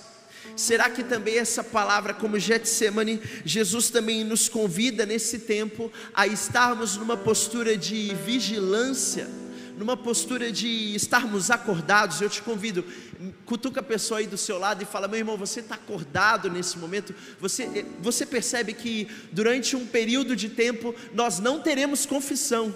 Será 0.56 0.88
que 0.88 1.02
também 1.02 1.38
essa 1.38 1.64
palavra, 1.64 2.14
como 2.14 2.38
Getsemane, 2.38 3.20
Jesus 3.44 3.90
também 3.90 4.22
nos 4.22 4.48
convida 4.48 5.04
nesse 5.04 5.40
tempo 5.40 5.90
a 6.14 6.26
estarmos 6.26 6.96
numa 6.96 7.16
postura 7.16 7.76
de 7.76 8.14
vigilância, 8.24 9.28
numa 9.76 9.96
postura 9.96 10.50
de 10.50 10.94
estarmos 10.94 11.50
acordados? 11.50 12.20
Eu 12.20 12.28
te 12.28 12.42
convido, 12.42 12.84
cutuca 13.44 13.80
a 13.80 13.82
pessoa 13.82 14.20
aí 14.20 14.26
do 14.26 14.36
seu 14.36 14.58
lado 14.58 14.82
e 14.82 14.86
fala: 14.86 15.08
meu 15.08 15.18
irmão, 15.18 15.36
você 15.36 15.60
está 15.60 15.74
acordado 15.74 16.50
nesse 16.50 16.78
momento? 16.78 17.14
Você, 17.40 17.64
eh, 17.64 17.84
você 18.00 18.24
percebe 18.24 18.72
que 18.72 19.08
durante 19.32 19.76
um 19.76 19.86
período 19.86 20.34
de 20.36 20.48
tempo 20.48 20.94
nós 21.12 21.38
não 21.38 21.60
teremos 21.60 22.06
confissão, 22.06 22.74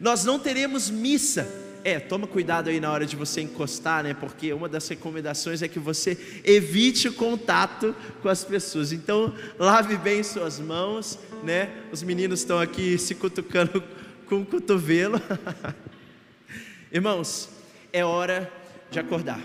nós 0.00 0.24
não 0.24 0.38
teremos 0.38 0.90
missa 0.90 1.46
é, 1.84 1.98
toma 1.98 2.26
cuidado 2.26 2.68
aí 2.68 2.80
na 2.80 2.90
hora 2.90 3.06
de 3.06 3.16
você 3.16 3.40
encostar, 3.40 4.02
né? 4.02 4.14
Porque 4.14 4.52
uma 4.52 4.68
das 4.68 4.86
recomendações 4.88 5.62
é 5.62 5.68
que 5.68 5.78
você 5.78 6.18
evite 6.44 7.08
o 7.08 7.12
contato 7.12 7.94
com 8.20 8.28
as 8.28 8.44
pessoas. 8.44 8.92
Então, 8.92 9.32
lave 9.58 9.96
bem 9.96 10.22
suas 10.22 10.58
mãos, 10.58 11.18
né? 11.42 11.70
Os 11.92 12.02
meninos 12.02 12.40
estão 12.40 12.58
aqui 12.60 12.98
se 12.98 13.14
cutucando 13.14 13.82
com 14.26 14.42
o 14.42 14.46
cotovelo. 14.46 15.20
Irmãos, 16.92 17.48
é 17.92 18.04
hora 18.04 18.50
de 18.90 18.98
acordar. 18.98 19.40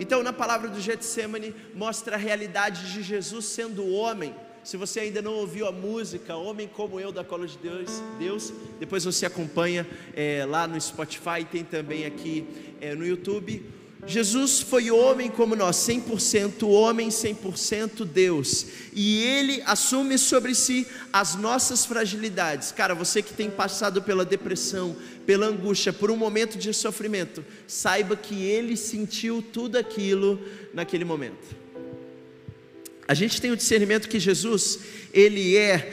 Então, 0.00 0.22
na 0.22 0.32
palavra 0.32 0.68
do 0.68 0.80
Getsemane, 0.80 1.54
mostra 1.74 2.16
a 2.16 2.18
realidade 2.18 2.92
de 2.92 3.02
Jesus 3.02 3.44
sendo 3.46 3.88
homem 3.88 4.34
se 4.68 4.76
você 4.76 5.00
ainda 5.00 5.22
não 5.22 5.32
ouviu 5.32 5.66
a 5.66 5.72
música 5.72 6.36
Homem 6.36 6.68
Como 6.68 7.00
Eu 7.00 7.10
da 7.10 7.24
Cola 7.24 7.46
de 7.46 7.56
Deus, 7.56 8.02
Deus 8.18 8.52
depois 8.78 9.02
você 9.02 9.24
acompanha 9.24 9.86
é, 10.14 10.44
lá 10.46 10.66
no 10.66 10.78
Spotify, 10.78 11.42
tem 11.50 11.64
também 11.64 12.04
aqui 12.04 12.44
é, 12.78 12.94
no 12.94 13.06
YouTube. 13.06 13.64
Jesus 14.06 14.60
foi 14.60 14.90
homem 14.90 15.30
como 15.30 15.56
nós, 15.56 15.76
100% 15.76 16.68
homem, 16.68 17.08
100% 17.08 18.04
Deus, 18.04 18.66
e 18.92 19.22
ele 19.22 19.62
assume 19.64 20.18
sobre 20.18 20.54
si 20.54 20.86
as 21.12 21.34
nossas 21.34 21.86
fragilidades. 21.86 22.70
Cara, 22.70 22.94
você 22.94 23.22
que 23.22 23.32
tem 23.32 23.50
passado 23.50 24.02
pela 24.02 24.24
depressão, 24.24 24.94
pela 25.28 25.44
angústia, 25.44 25.92
por 25.92 26.10
um 26.10 26.16
momento 26.16 26.56
de 26.56 26.72
sofrimento, 26.72 27.44
saiba 27.66 28.16
que 28.16 28.44
ele 28.44 28.78
sentiu 28.78 29.42
tudo 29.42 29.76
aquilo 29.76 30.40
naquele 30.72 31.04
momento. 31.04 31.54
A 33.06 33.12
gente 33.12 33.38
tem 33.38 33.50
o 33.50 33.56
discernimento 33.56 34.08
que 34.08 34.18
Jesus, 34.18 34.78
ele 35.12 35.54
é 35.54 35.92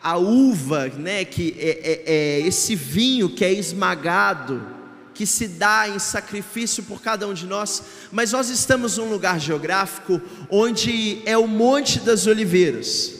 a 0.00 0.16
uva, 0.16 0.88
né, 0.88 1.26
que 1.26 1.54
é, 1.58 1.68
é, 1.68 2.02
é 2.06 2.40
esse 2.40 2.74
vinho 2.74 3.28
que 3.28 3.44
é 3.44 3.52
esmagado, 3.52 4.66
que 5.12 5.26
se 5.26 5.46
dá 5.46 5.86
em 5.86 5.98
sacrifício 5.98 6.82
por 6.84 7.02
cada 7.02 7.28
um 7.28 7.34
de 7.34 7.44
nós, 7.44 7.82
mas 8.10 8.32
nós 8.32 8.48
estamos 8.48 8.96
num 8.96 9.10
lugar 9.10 9.38
geográfico 9.38 10.22
onde 10.48 11.20
é 11.26 11.36
o 11.36 11.46
Monte 11.46 12.00
das 12.00 12.26
Oliveiras. 12.26 13.12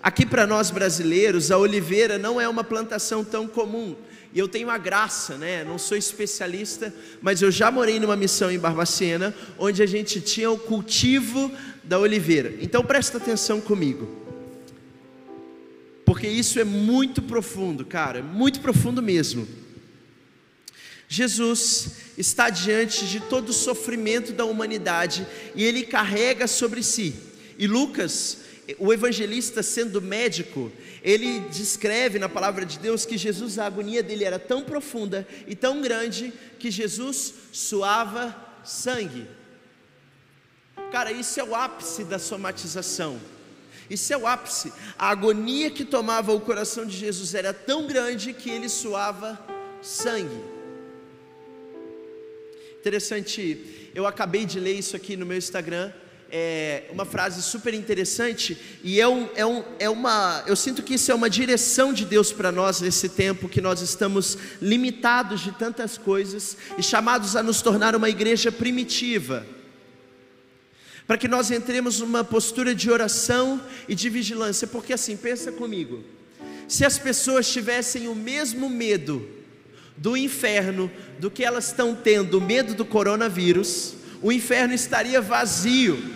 Aqui 0.00 0.24
para 0.24 0.46
nós 0.46 0.70
brasileiros, 0.70 1.50
a 1.50 1.58
oliveira 1.58 2.16
não 2.18 2.40
é 2.40 2.48
uma 2.48 2.62
plantação 2.62 3.24
tão 3.24 3.48
comum. 3.48 3.96
E 4.36 4.38
eu 4.38 4.46
tenho 4.46 4.68
a 4.68 4.76
graça, 4.76 5.38
né? 5.38 5.64
Não 5.64 5.78
sou 5.78 5.96
especialista, 5.96 6.92
mas 7.22 7.40
eu 7.40 7.50
já 7.50 7.70
morei 7.70 7.98
numa 7.98 8.14
missão 8.14 8.50
em 8.50 8.58
Barbacena, 8.58 9.34
onde 9.58 9.82
a 9.82 9.86
gente 9.86 10.20
tinha 10.20 10.50
o 10.50 10.58
cultivo 10.58 11.50
da 11.82 11.98
oliveira. 11.98 12.54
Então 12.60 12.84
presta 12.84 13.16
atenção 13.16 13.62
comigo. 13.62 14.06
Porque 16.04 16.28
isso 16.28 16.60
é 16.60 16.64
muito 16.64 17.22
profundo, 17.22 17.82
cara, 17.82 18.22
muito 18.22 18.60
profundo 18.60 19.00
mesmo. 19.00 19.48
Jesus 21.08 21.92
está 22.18 22.50
diante 22.50 23.06
de 23.06 23.20
todo 23.20 23.48
o 23.48 23.54
sofrimento 23.54 24.34
da 24.34 24.44
humanidade 24.44 25.26
e 25.54 25.64
ele 25.64 25.82
carrega 25.82 26.46
sobre 26.46 26.82
si. 26.82 27.14
E 27.58 27.66
Lucas, 27.66 28.40
o 28.78 28.92
evangelista 28.92 29.62
sendo 29.62 30.02
médico, 30.02 30.72
ele 31.02 31.40
descreve 31.50 32.18
na 32.18 32.28
palavra 32.28 32.66
de 32.66 32.78
Deus 32.78 33.06
que 33.06 33.16
Jesus, 33.16 33.58
a 33.58 33.66
agonia 33.66 34.02
dele 34.02 34.24
era 34.24 34.38
tão 34.38 34.64
profunda 34.64 35.26
e 35.46 35.54
tão 35.54 35.80
grande 35.80 36.32
que 36.58 36.70
Jesus 36.70 37.32
suava 37.52 38.34
sangue. 38.64 39.26
Cara, 40.90 41.12
isso 41.12 41.38
é 41.38 41.44
o 41.44 41.54
ápice 41.54 42.04
da 42.04 42.18
somatização. 42.18 43.20
Isso 43.88 44.12
é 44.12 44.16
o 44.16 44.26
ápice. 44.26 44.72
A 44.98 45.10
agonia 45.10 45.70
que 45.70 45.84
tomava 45.84 46.32
o 46.32 46.40
coração 46.40 46.84
de 46.84 46.96
Jesus 46.96 47.34
era 47.34 47.54
tão 47.54 47.86
grande 47.86 48.32
que 48.32 48.50
ele 48.50 48.68
suava 48.68 49.38
sangue. 49.80 50.42
Interessante, 52.80 53.90
eu 53.94 54.06
acabei 54.06 54.44
de 54.44 54.58
ler 54.58 54.74
isso 54.74 54.96
aqui 54.96 55.16
no 55.16 55.26
meu 55.26 55.38
Instagram. 55.38 55.92
É 56.30 56.88
uma 56.90 57.04
frase 57.04 57.40
super 57.40 57.72
interessante 57.72 58.58
e 58.82 59.00
é, 59.00 59.06
um, 59.06 59.28
é, 59.36 59.46
um, 59.46 59.64
é 59.78 59.88
uma. 59.88 60.42
Eu 60.46 60.56
sinto 60.56 60.82
que 60.82 60.94
isso 60.94 61.12
é 61.12 61.14
uma 61.14 61.30
direção 61.30 61.92
de 61.92 62.04
Deus 62.04 62.32
para 62.32 62.50
nós 62.50 62.80
nesse 62.80 63.08
tempo 63.08 63.48
que 63.48 63.60
nós 63.60 63.80
estamos 63.80 64.36
limitados 64.60 65.40
de 65.40 65.52
tantas 65.52 65.96
coisas 65.96 66.56
e 66.76 66.82
chamados 66.82 67.36
a 67.36 67.42
nos 67.44 67.62
tornar 67.62 67.94
uma 67.94 68.10
igreja 68.10 68.50
primitiva 68.50 69.46
para 71.06 71.16
que 71.16 71.28
nós 71.28 71.50
entremos 71.50 72.00
numa 72.00 72.24
postura 72.24 72.74
de 72.74 72.90
oração 72.90 73.62
e 73.88 73.94
de 73.94 74.08
vigilância, 74.10 74.66
porque 74.66 74.92
assim, 74.92 75.16
pensa 75.16 75.52
comigo, 75.52 76.02
se 76.66 76.84
as 76.84 76.98
pessoas 76.98 77.48
tivessem 77.48 78.08
o 78.08 78.14
mesmo 78.14 78.68
medo 78.68 79.28
do 79.96 80.16
inferno 80.16 80.90
do 81.18 81.30
que 81.30 81.44
elas 81.44 81.68
estão 81.68 81.94
tendo, 81.94 82.40
medo 82.40 82.74
do 82.74 82.84
coronavírus, 82.84 83.94
o 84.20 84.32
inferno 84.32 84.74
estaria 84.74 85.20
vazio. 85.20 86.15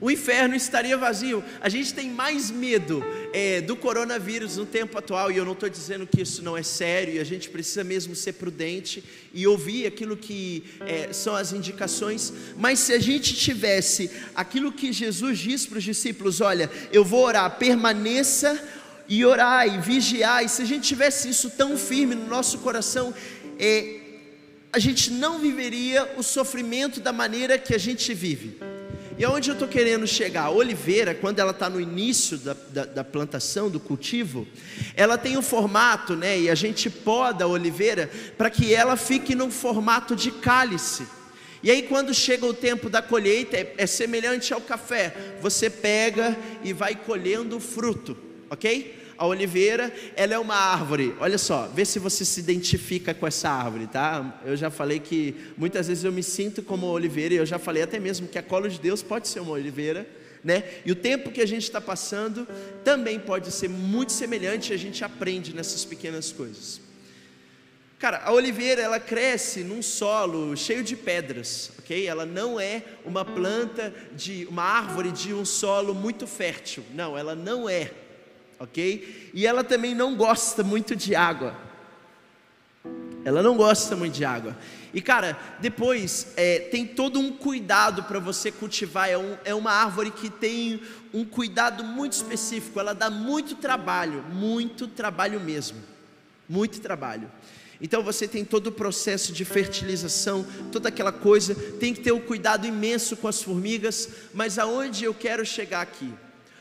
O 0.00 0.10
inferno 0.10 0.54
estaria 0.54 0.96
vazio. 0.96 1.42
A 1.60 1.68
gente 1.68 1.94
tem 1.94 2.10
mais 2.10 2.50
medo 2.50 3.02
é, 3.32 3.60
do 3.60 3.76
coronavírus 3.76 4.56
no 4.56 4.66
tempo 4.66 4.98
atual, 4.98 5.30
e 5.30 5.36
eu 5.36 5.44
não 5.44 5.52
estou 5.52 5.68
dizendo 5.68 6.06
que 6.06 6.22
isso 6.22 6.42
não 6.42 6.56
é 6.56 6.62
sério, 6.62 7.14
e 7.14 7.18
a 7.18 7.24
gente 7.24 7.48
precisa 7.48 7.82
mesmo 7.82 8.14
ser 8.14 8.34
prudente 8.34 9.02
e 9.32 9.46
ouvir 9.46 9.86
aquilo 9.86 10.16
que 10.16 10.64
é, 10.80 11.12
são 11.12 11.34
as 11.34 11.52
indicações, 11.52 12.32
mas 12.56 12.78
se 12.78 12.92
a 12.92 12.98
gente 12.98 13.34
tivesse 13.34 14.10
aquilo 14.34 14.72
que 14.72 14.92
Jesus 14.92 15.38
disse 15.38 15.68
para 15.68 15.78
os 15.78 15.84
discípulos: 15.84 16.40
olha, 16.40 16.70
eu 16.92 17.04
vou 17.04 17.24
orar, 17.24 17.58
permaneça 17.58 18.62
e 19.08 19.24
orar 19.24 19.80
vigiar, 19.80 20.44
e 20.44 20.48
se 20.48 20.62
a 20.62 20.64
gente 20.64 20.86
tivesse 20.86 21.28
isso 21.28 21.50
tão 21.50 21.76
firme 21.76 22.14
no 22.14 22.26
nosso 22.26 22.58
coração, 22.58 23.14
é, 23.58 24.00
a 24.72 24.78
gente 24.78 25.10
não 25.10 25.38
viveria 25.38 26.14
o 26.16 26.22
sofrimento 26.22 27.00
da 27.00 27.12
maneira 27.12 27.58
que 27.58 27.74
a 27.74 27.78
gente 27.78 28.12
vive. 28.12 28.75
E 29.18 29.24
aonde 29.24 29.48
eu 29.48 29.54
estou 29.54 29.66
querendo 29.66 30.06
chegar? 30.06 30.44
A 30.44 30.50
oliveira, 30.50 31.14
quando 31.14 31.38
ela 31.38 31.52
está 31.52 31.70
no 31.70 31.80
início 31.80 32.36
da, 32.36 32.54
da, 32.68 32.84
da, 32.84 33.04
plantação, 33.04 33.70
do 33.70 33.80
cultivo, 33.80 34.46
ela 34.94 35.16
tem 35.16 35.38
um 35.38 35.42
formato, 35.42 36.14
né? 36.14 36.38
E 36.38 36.50
a 36.50 36.54
gente 36.54 36.90
poda 36.90 37.44
a 37.44 37.48
oliveira 37.48 38.10
para 38.36 38.50
que 38.50 38.74
ela 38.74 38.94
fique 38.94 39.34
num 39.34 39.50
formato 39.50 40.14
de 40.14 40.30
cálice. 40.30 41.06
E 41.62 41.70
aí, 41.70 41.82
quando 41.84 42.12
chega 42.12 42.44
o 42.44 42.52
tempo 42.52 42.90
da 42.90 43.00
colheita, 43.00 43.56
é, 43.56 43.74
é 43.78 43.86
semelhante 43.86 44.52
ao 44.52 44.60
café. 44.60 45.36
Você 45.40 45.70
pega 45.70 46.36
e 46.62 46.74
vai 46.74 46.94
colhendo 46.94 47.56
o 47.56 47.60
fruto, 47.60 48.14
ok? 48.50 49.05
A 49.18 49.26
oliveira, 49.26 49.92
ela 50.14 50.34
é 50.34 50.38
uma 50.38 50.54
árvore. 50.54 51.14
Olha 51.18 51.38
só, 51.38 51.68
vê 51.68 51.84
se 51.84 51.98
você 51.98 52.24
se 52.24 52.40
identifica 52.40 53.14
com 53.14 53.26
essa 53.26 53.48
árvore, 53.48 53.86
tá? 53.86 54.40
Eu 54.44 54.56
já 54.56 54.70
falei 54.70 55.00
que 55.00 55.34
muitas 55.56 55.88
vezes 55.88 56.04
eu 56.04 56.12
me 56.12 56.22
sinto 56.22 56.62
como 56.62 56.86
oliveira, 56.86 57.34
e 57.34 57.36
eu 57.38 57.46
já 57.46 57.58
falei 57.58 57.82
até 57.82 57.98
mesmo 57.98 58.28
que 58.28 58.38
a 58.38 58.42
cola 58.42 58.68
de 58.68 58.78
Deus 58.78 59.02
pode 59.02 59.28
ser 59.28 59.40
uma 59.40 59.52
oliveira, 59.52 60.06
né? 60.44 60.64
E 60.84 60.92
o 60.92 60.94
tempo 60.94 61.30
que 61.30 61.40
a 61.40 61.46
gente 61.46 61.62
está 61.62 61.80
passando 61.80 62.46
também 62.84 63.18
pode 63.18 63.50
ser 63.50 63.68
muito 63.68 64.12
semelhante, 64.12 64.72
a 64.72 64.76
gente 64.76 65.04
aprende 65.04 65.54
nessas 65.54 65.84
pequenas 65.84 66.30
coisas. 66.30 66.80
Cara, 67.98 68.20
a 68.24 68.32
oliveira 68.32 68.82
ela 68.82 69.00
cresce 69.00 69.64
num 69.64 69.80
solo 69.80 70.54
cheio 70.54 70.84
de 70.84 70.94
pedras, 70.94 71.72
ok? 71.78 72.06
Ela 72.06 72.26
não 72.26 72.60
é 72.60 72.82
uma 73.06 73.24
planta 73.24 73.92
de 74.14 74.46
uma 74.50 74.62
árvore 74.62 75.10
de 75.10 75.32
um 75.32 75.46
solo 75.46 75.94
muito 75.94 76.26
fértil. 76.26 76.84
Não, 76.94 77.16
ela 77.16 77.34
não 77.34 77.66
é 77.66 77.90
ok? 78.58 79.30
E 79.34 79.46
ela 79.46 79.62
também 79.62 79.94
não 79.94 80.16
gosta 80.16 80.62
muito 80.62 80.94
de 80.96 81.14
água. 81.14 81.54
Ela 83.24 83.42
não 83.42 83.56
gosta 83.56 83.96
muito 83.96 84.14
de 84.14 84.24
água. 84.24 84.56
E 84.94 85.00
cara, 85.00 85.36
depois 85.60 86.32
é, 86.36 86.60
tem 86.60 86.86
todo 86.86 87.18
um 87.18 87.32
cuidado 87.32 88.04
para 88.04 88.20
você 88.20 88.52
cultivar. 88.52 89.10
É, 89.10 89.18
um, 89.18 89.36
é 89.44 89.54
uma 89.54 89.72
árvore 89.72 90.10
que 90.10 90.30
tem 90.30 90.80
um 91.12 91.24
cuidado 91.24 91.82
muito 91.82 92.12
específico. 92.12 92.78
Ela 92.78 92.94
dá 92.94 93.10
muito 93.10 93.56
trabalho, 93.56 94.22
muito 94.32 94.86
trabalho 94.86 95.40
mesmo. 95.40 95.78
Muito 96.48 96.80
trabalho. 96.80 97.30
Então 97.80 98.02
você 98.02 98.26
tem 98.26 98.44
todo 98.44 98.68
o 98.68 98.72
processo 98.72 99.32
de 99.32 99.44
fertilização, 99.44 100.46
toda 100.72 100.88
aquela 100.88 101.12
coisa, 101.12 101.54
tem 101.54 101.92
que 101.92 102.00
ter 102.00 102.12
um 102.12 102.20
cuidado 102.20 102.66
imenso 102.66 103.16
com 103.16 103.28
as 103.28 103.42
formigas, 103.42 104.08
mas 104.32 104.58
aonde 104.58 105.04
eu 105.04 105.12
quero 105.12 105.44
chegar 105.44 105.82
aqui? 105.82 106.10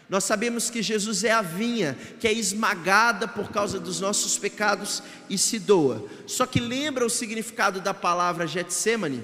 Nós 0.07 0.23
sabemos 0.23 0.69
que 0.69 0.83
Jesus 0.83 1.23
é 1.23 1.31
a 1.31 1.41
vinha 1.41 1.97
que 2.19 2.27
é 2.27 2.33
esmagada 2.33 3.27
por 3.27 3.49
causa 3.49 3.79
dos 3.79 3.99
nossos 3.99 4.37
pecados 4.37 5.01
e 5.29 5.37
se 5.37 5.57
doa. 5.57 6.05
Só 6.27 6.45
que 6.45 6.59
lembra 6.59 7.05
o 7.05 7.09
significado 7.09 7.81
da 7.81 7.93
palavra 7.93 8.45
Getsemane? 8.45 9.23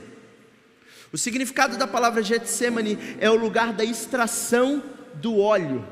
O 1.14 1.18
significado 1.18 1.78
da 1.78 1.86
palavra 1.86 2.24
Getsemane 2.24 2.98
é 3.20 3.30
o 3.30 3.36
lugar 3.36 3.74
da 3.74 3.84
extração 3.84 4.82
do 5.16 5.38
óleo, 5.38 5.86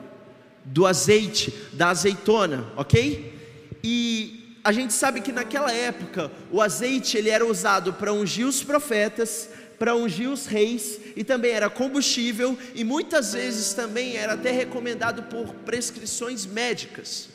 do 0.63 0.87
azeite, 0.87 1.53
da 1.73 1.89
azeitona, 1.89 2.65
ok? 2.75 3.37
E 3.83 4.57
a 4.63 4.71
gente 4.71 4.93
sabe 4.93 5.21
que 5.21 5.31
naquela 5.31 5.71
época 5.71 6.31
o 6.51 6.61
azeite 6.61 7.17
ele 7.17 7.29
era 7.29 7.45
usado 7.45 7.93
para 7.93 8.13
ungir 8.13 8.47
os 8.47 8.63
profetas, 8.63 9.49
para 9.79 9.95
ungir 9.95 10.29
os 10.29 10.45
reis 10.45 10.99
e 11.15 11.23
também 11.23 11.51
era 11.51 11.69
combustível 11.69 12.57
e 12.75 12.83
muitas 12.83 13.31
vezes 13.33 13.73
também 13.73 14.17
era 14.17 14.33
até 14.33 14.51
recomendado 14.51 15.23
por 15.23 15.53
prescrições 15.65 16.45
médicas. 16.45 17.29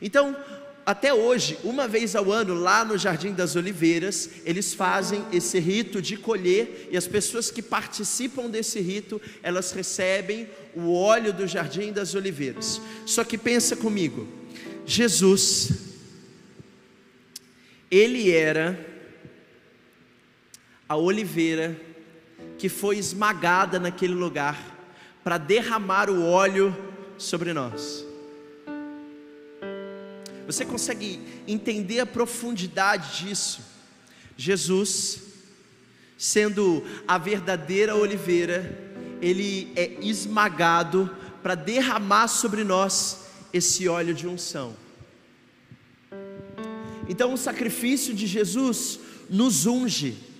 Então, 0.00 0.34
até 0.84 1.14
hoje, 1.14 1.56
uma 1.62 1.86
vez 1.86 2.16
ao 2.16 2.32
ano, 2.32 2.54
lá 2.54 2.84
no 2.84 2.98
Jardim 2.98 3.32
das 3.32 3.54
Oliveiras, 3.54 4.28
eles 4.44 4.74
fazem 4.74 5.24
esse 5.32 5.60
rito 5.60 6.02
de 6.02 6.16
colher 6.16 6.88
e 6.90 6.96
as 6.96 7.06
pessoas 7.06 7.52
que 7.52 7.62
participam 7.62 8.48
desse 8.48 8.80
rito, 8.80 9.20
elas 9.44 9.70
recebem 9.70 10.48
o 10.74 10.92
óleo 10.92 11.32
do 11.32 11.46
Jardim 11.46 11.92
das 11.92 12.16
Oliveiras. 12.16 12.80
Só 13.06 13.22
que 13.22 13.38
pensa 13.38 13.76
comigo, 13.76 14.26
Jesus, 14.84 15.70
ele 17.88 18.32
era 18.32 18.91
a 20.92 20.96
oliveira 20.96 21.74
que 22.58 22.68
foi 22.68 22.98
esmagada 22.98 23.80
naquele 23.80 24.12
lugar 24.12 24.58
para 25.24 25.38
derramar 25.38 26.10
o 26.10 26.22
óleo 26.22 26.76
sobre 27.16 27.54
nós. 27.54 28.04
Você 30.44 30.66
consegue 30.66 31.18
entender 31.48 32.00
a 32.00 32.04
profundidade 32.04 33.24
disso? 33.24 33.62
Jesus, 34.36 35.22
sendo 36.18 36.84
a 37.08 37.16
verdadeira 37.16 37.96
oliveira, 37.96 38.78
ele 39.22 39.72
é 39.74 39.94
esmagado 40.02 41.10
para 41.42 41.54
derramar 41.54 42.28
sobre 42.28 42.64
nós 42.64 43.28
esse 43.50 43.88
óleo 43.88 44.12
de 44.12 44.26
unção. 44.26 44.76
Então, 47.08 47.32
o 47.32 47.38
sacrifício 47.38 48.12
de 48.12 48.26
Jesus 48.26 49.00
nos 49.30 49.64
unge 49.64 50.31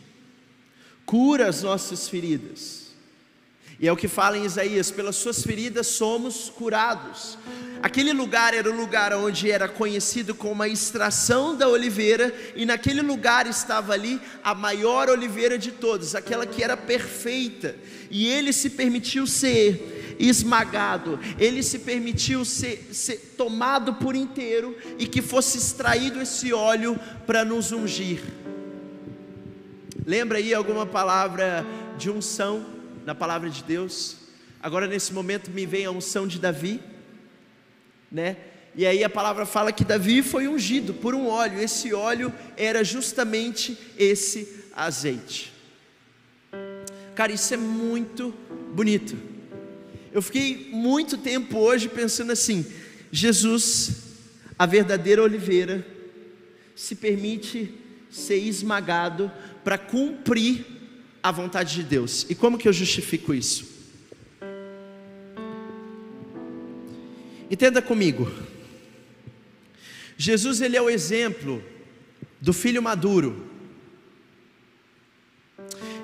cura 1.05 1.49
as 1.49 1.63
nossas 1.63 2.09
feridas. 2.09 2.83
E 3.83 3.89
é 3.89 3.93
o 3.93 3.97
que 3.97 4.07
fala 4.07 4.39
em 4.39 4.45
Isaías: 4.45 4.93
pelas 4.93 5.17
suas 5.17 5.43
feridas 5.43 5.89
somos 5.89 6.49
curados. 6.49 7.37
Aquele 7.83 8.13
lugar 8.13 8.55
era 8.55 8.71
o 8.71 8.77
lugar 8.77 9.13
onde 9.13 9.51
era 9.51 9.69
conhecido 9.69 10.37
como 10.37 10.63
a 10.63 10.69
extração 10.69 11.57
da 11.57 11.69
oliveira, 11.69 12.33
e 12.55 12.65
naquele 12.65 13.03
lugar 13.03 13.45
estava 13.49 13.93
ali 13.93 14.21
a 14.45 14.55
maior 14.55 15.09
oliveira 15.09 15.59
de 15.59 15.73
todas, 15.73 16.15
aquela 16.15 16.47
que 16.47 16.63
era 16.63 16.77
perfeita, 16.77 17.75
e 18.09 18.29
ele 18.29 18.53
se 18.53 18.71
permitiu 18.71 19.27
ser 19.27 20.17
esmagado, 20.17 21.19
ele 21.37 21.61
se 21.61 21.81
permitiu 21.81 22.45
ser, 22.45 22.89
ser 22.93 23.35
tomado 23.37 23.95
por 23.95 24.15
inteiro 24.15 24.77
e 24.97 25.09
que 25.09 25.21
fosse 25.21 25.59
extraído 25.59 26.23
esse 26.23 26.53
óleo 26.53 26.97
para 27.27 27.45
nos 27.45 27.73
ungir. 27.73 28.23
Lembra 30.05 30.39
aí 30.39 30.53
alguma 30.53 30.85
palavra 30.85 31.65
de 31.97 32.11
unção 32.11 32.67
na 33.07 33.15
palavra 33.15 33.49
de 33.49 33.63
Deus? 33.63 34.17
Agora 34.61 34.89
nesse 34.89 35.13
momento 35.13 35.51
me 35.51 35.65
vem 35.65 35.87
a 35.87 35.93
unção 35.93 36.27
de 36.27 36.41
Davi, 36.41 36.81
né? 38.11 38.37
E 38.75 38.85
aí 38.85 39.05
a 39.05 39.09
palavra 39.09 39.47
fala 39.47 39.71
que 39.71 39.85
Davi 39.85 40.23
foi 40.23 40.49
ungido 40.49 40.93
por 40.93 41.15
um 41.15 41.29
óleo. 41.29 41.61
Esse 41.61 41.95
óleo 41.95 42.33
era 42.57 42.83
justamente 42.83 43.79
esse 43.97 44.49
azeite. 44.75 45.53
Cara, 47.15 47.31
isso 47.31 47.55
é 47.55 47.57
muito 47.57 48.35
bonito. 48.75 49.17
Eu 50.13 50.21
fiquei 50.21 50.71
muito 50.73 51.17
tempo 51.17 51.59
hoje 51.59 51.89
pensando 51.89 52.33
assim: 52.33 52.67
Jesus, 53.13 53.93
a 54.59 54.67
verdadeira 54.67 55.23
oliveira, 55.23 55.87
se 56.75 56.97
permite 56.97 57.73
ser 58.11 58.37
esmagado 58.37 59.31
para 59.65 59.79
cumprir 59.79 60.65
a 61.23 61.31
vontade 61.31 61.75
de 61.75 61.83
Deus. 61.83 62.27
E 62.29 62.35
como 62.35 62.59
que 62.59 62.69
eu 62.69 62.73
justifico 62.73 63.33
isso? 63.33 63.71
Entenda 67.51 67.81
comigo. 67.83 68.33
Jesus 70.17 70.61
ele 70.61 70.77
é 70.77 70.83
o 70.83 70.91
exemplo 70.91 71.63
do 72.41 72.53
filho 72.53 72.83
maduro. 72.83 73.47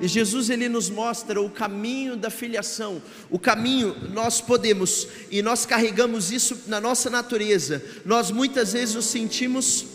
E 0.00 0.06
Jesus 0.06 0.50
ele 0.50 0.68
nos 0.68 0.88
mostra 0.88 1.40
o 1.40 1.50
caminho 1.50 2.16
da 2.16 2.30
filiação. 2.30 3.02
O 3.28 3.38
caminho 3.38 3.96
nós 4.12 4.40
podemos 4.40 5.08
e 5.30 5.42
nós 5.42 5.66
carregamos 5.66 6.30
isso 6.30 6.64
na 6.66 6.80
nossa 6.80 7.10
natureza. 7.10 7.84
Nós 8.04 8.30
muitas 8.30 8.74
vezes 8.74 8.94
nos 8.94 9.06
sentimos 9.06 9.86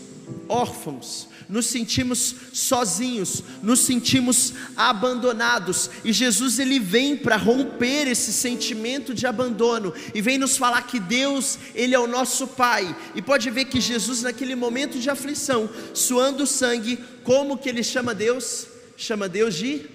órfãos 0.48 1.28
nos 1.48 1.66
sentimos 1.66 2.34
sozinhos, 2.52 3.42
nos 3.62 3.80
sentimos 3.80 4.54
abandonados, 4.76 5.90
e 6.04 6.12
Jesus 6.12 6.58
ele 6.58 6.78
vem 6.78 7.16
para 7.16 7.36
romper 7.36 8.08
esse 8.08 8.32
sentimento 8.32 9.14
de 9.14 9.26
abandono 9.26 9.92
e 10.14 10.20
vem 10.20 10.38
nos 10.38 10.56
falar 10.56 10.82
que 10.82 10.98
Deus, 11.00 11.58
ele 11.74 11.94
é 11.94 11.98
o 11.98 12.06
nosso 12.06 12.46
Pai. 12.46 12.94
E 13.14 13.22
pode 13.22 13.50
ver 13.50 13.66
que 13.66 13.80
Jesus 13.80 14.22
naquele 14.22 14.54
momento 14.54 14.98
de 14.98 15.10
aflição, 15.10 15.68
suando 15.92 16.46
sangue, 16.46 16.98
como 17.22 17.58
que 17.58 17.68
ele 17.68 17.82
chama 17.82 18.14
Deus? 18.14 18.66
Chama 18.96 19.28
Deus 19.28 19.54
de 19.54 19.86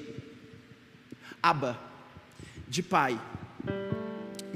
Abba, 1.42 1.80
de 2.68 2.84
Pai. 2.84 3.20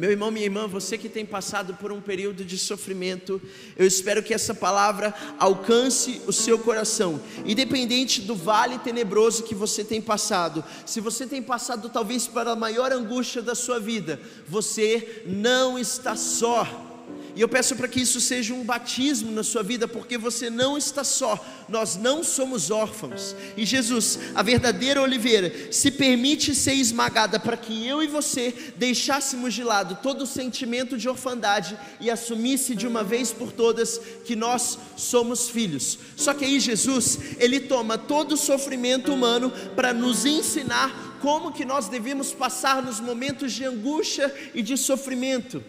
Meu 0.04 0.12
irmão, 0.12 0.30
minha 0.30 0.46
irmã, 0.46 0.68
você 0.68 0.98
que 0.98 1.08
tem 1.08 1.26
passado 1.26 1.76
por 1.76 1.90
um 1.90 2.02
período 2.02 2.44
de 2.44 2.58
sofrimento, 2.58 3.42
eu 3.78 3.88
espero 3.88 4.22
que 4.22 4.34
essa 4.34 4.54
palavra 4.54 5.14
alcance 5.40 6.22
o 6.28 6.34
seu 6.34 6.60
coração, 6.60 7.22
independente 7.46 8.20
do 8.20 8.36
vale 8.36 8.78
tenebroso 8.80 9.44
que 9.44 9.56
você 9.56 9.82
tem 9.82 10.02
passado. 10.02 10.62
Se 10.86 11.00
você 11.00 11.26
tem 11.26 11.42
passado 11.42 11.88
talvez 11.88 12.28
para 12.28 12.52
a 12.52 12.56
maior 12.56 12.92
angústia 12.92 13.42
da 13.42 13.56
sua 13.56 13.80
vida, 13.80 14.20
você 14.46 15.24
não 15.26 15.80
está 15.80 16.18
só. 16.18 16.93
E 17.36 17.42
eu 17.42 17.50
peço 17.50 17.76
para 17.76 17.88
que 17.88 18.00
isso 18.00 18.22
seja 18.22 18.54
um 18.54 18.64
batismo 18.64 19.32
na 19.32 19.42
sua 19.42 19.64
vida, 19.64 19.88
porque 19.88 20.20
você 20.20 20.52
não 20.52 20.78
está 20.78 21.04
só, 21.04 21.44
nós 21.68 21.96
não 21.96 22.24
somos 22.24 22.70
órfãos. 22.70 23.36
E 23.58 23.66
Jesus, 23.66 24.20
a 24.36 24.44
verdadeira 24.44 25.02
oliveira, 25.02 25.72
se 25.72 25.90
permite 25.90 26.54
ser 26.54 26.74
esmagada 26.74 27.40
para 27.40 27.58
que 27.58 27.88
eu 27.88 28.04
e 28.04 28.08
você 28.08 28.54
deixássemos 28.78 29.54
de 29.56 29.64
lado 29.64 29.98
todo 30.04 30.24
o 30.24 30.28
sentimento 30.28 30.96
de 30.96 31.10
orfandade 31.10 31.78
e 32.00 32.12
assumisse 32.12 32.76
de 32.76 32.86
uma 32.86 33.04
vez 33.04 33.32
por 33.32 33.52
todas 33.52 34.00
que 34.26 34.36
nós 34.36 34.78
somos 34.96 35.50
filhos. 35.50 35.98
Só 36.16 36.36
que 36.36 36.46
aí 36.46 36.60
Jesus, 36.60 37.18
ele 37.40 37.62
toma 37.62 37.98
todo 37.98 38.34
o 38.34 38.38
sofrimento 38.38 39.12
humano 39.12 39.52
para 39.76 39.92
nos 39.92 40.24
ensinar 40.24 41.18
como 41.20 41.52
que 41.52 41.66
nós 41.66 41.88
devemos 41.88 42.32
passar 42.32 42.84
nos 42.84 43.00
momentos 43.00 43.54
de 43.54 43.64
angústia 43.66 44.32
e 44.54 44.62
de 44.62 44.78
sofrimento. 44.78 45.64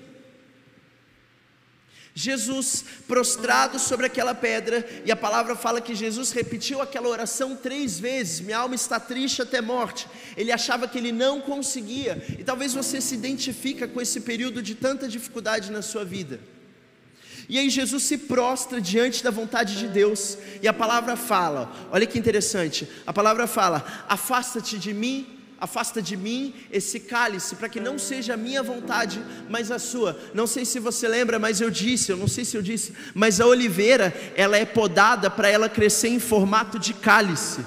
Jesus 2.17 2.85
prostrado 3.09 3.77
sobre 3.77 4.07
aquela 4.07 4.37
pedra, 4.37 4.87
e 5.05 5.11
a 5.11 5.17
palavra 5.17 5.57
fala 5.57 5.81
que 5.81 5.97
Jesus 5.97 6.31
repetiu 6.31 6.81
aquela 6.81 7.09
oração 7.09 7.57
três 7.57 7.99
vezes: 7.99 8.39
Minha 8.39 8.59
alma 8.59 8.77
está 8.77 9.01
triste 9.01 9.43
até 9.43 9.61
morte. 9.61 10.07
Ele 10.37 10.53
achava 10.53 10.87
que 10.87 10.97
ele 10.97 11.11
não 11.11 11.41
conseguia, 11.41 12.25
e 12.39 12.45
talvez 12.45 12.73
você 12.73 13.01
se 13.01 13.17
identifica 13.17 13.89
com 13.89 14.01
esse 14.01 14.21
período 14.21 14.63
de 14.63 14.77
tanta 14.77 15.09
dificuldade 15.09 15.73
na 15.73 15.83
sua 15.83 16.05
vida. 16.05 16.39
E 17.49 17.59
aí 17.59 17.69
Jesus 17.69 18.05
se 18.05 18.17
prostra 18.17 18.81
diante 18.81 19.23
da 19.25 19.33
vontade 19.33 19.77
de 19.77 19.89
Deus, 19.89 20.39
e 20.63 20.69
a 20.69 20.73
palavra 20.73 21.17
fala: 21.17 21.89
olha 21.91 22.07
que 22.07 22.17
interessante, 22.17 22.89
a 23.05 23.13
palavra 23.13 23.49
fala: 23.49 24.05
Afasta-te 24.09 24.79
de 24.79 24.95
mim, 24.95 25.27
afasta 25.61 26.03
de 26.03 26.17
mim 26.17 26.55
esse 26.71 27.01
cálice, 27.01 27.57
para 27.57 27.69
que 27.69 27.81
não 27.81 27.99
seja 27.99 28.35
a 28.35 28.37
minha 28.37 28.63
vontade, 28.63 29.23
mas 29.49 29.71
a 29.71 29.79
sua. 29.79 30.19
Não 30.33 30.47
sei 30.47 30.65
se 30.65 30.79
você 30.79 31.09
lembra, 31.09 31.39
mas 31.39 31.61
eu 31.61 31.71
disse, 31.71 32.13
eu 32.13 32.17
não 32.17 32.29
sei 32.29 32.45
se 32.45 32.57
eu 32.57 32.63
disse, 32.63 32.93
mas 33.15 33.41
a 33.41 33.47
oliveira, 33.47 34.15
ela 34.37 34.57
é 34.57 34.65
podada 34.65 35.31
para 35.31 35.49
ela 35.49 35.69
crescer 35.69 36.09
em 36.09 36.19
formato 36.19 36.79
de 36.79 36.93
cálice. 36.95 37.61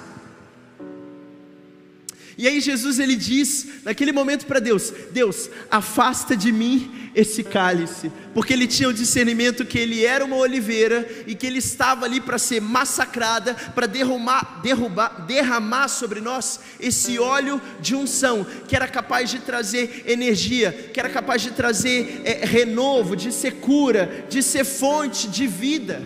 E 2.38 2.48
aí 2.48 2.62
Jesus 2.62 3.00
ele 3.00 3.16
diz 3.16 3.68
naquele 3.84 4.12
momento 4.12 4.46
para 4.46 4.60
Deus: 4.60 4.94
Deus, 5.12 5.50
afasta 5.72 6.38
de 6.38 6.52
mim 6.52 7.10
esse 7.16 7.44
cálice, 7.44 8.12
porque 8.32 8.54
ele 8.54 8.68
tinha 8.68 8.88
o 8.88 8.94
discernimento 8.94 9.66
que 9.66 9.80
ele 9.80 10.06
era 10.06 10.24
uma 10.24 10.36
oliveira 10.36 11.10
e 11.26 11.34
que 11.34 11.48
ele 11.48 11.58
estava 11.58 12.06
ali 12.06 12.22
para 12.22 12.38
ser 12.38 12.62
massacrada, 12.62 13.56
para 13.74 13.88
derramar, 13.88 14.62
derrubar, 14.62 15.26
derramar 15.26 15.88
sobre 15.88 16.22
nós 16.22 16.60
esse 16.80 17.18
óleo 17.18 17.60
de 17.80 17.96
unção 17.96 18.46
que 18.68 18.76
era 18.76 18.88
capaz 18.88 19.32
de 19.32 19.40
trazer 19.40 20.04
energia, 20.06 20.72
que 20.94 21.00
era 21.00 21.10
capaz 21.10 21.42
de 21.42 21.52
trazer 21.52 22.22
é, 22.24 22.46
renovo, 22.46 23.16
de 23.16 23.32
ser 23.32 23.56
cura, 23.56 24.28
de 24.30 24.44
ser 24.44 24.64
fonte 24.64 25.28
de 25.28 25.48
vida 25.48 26.06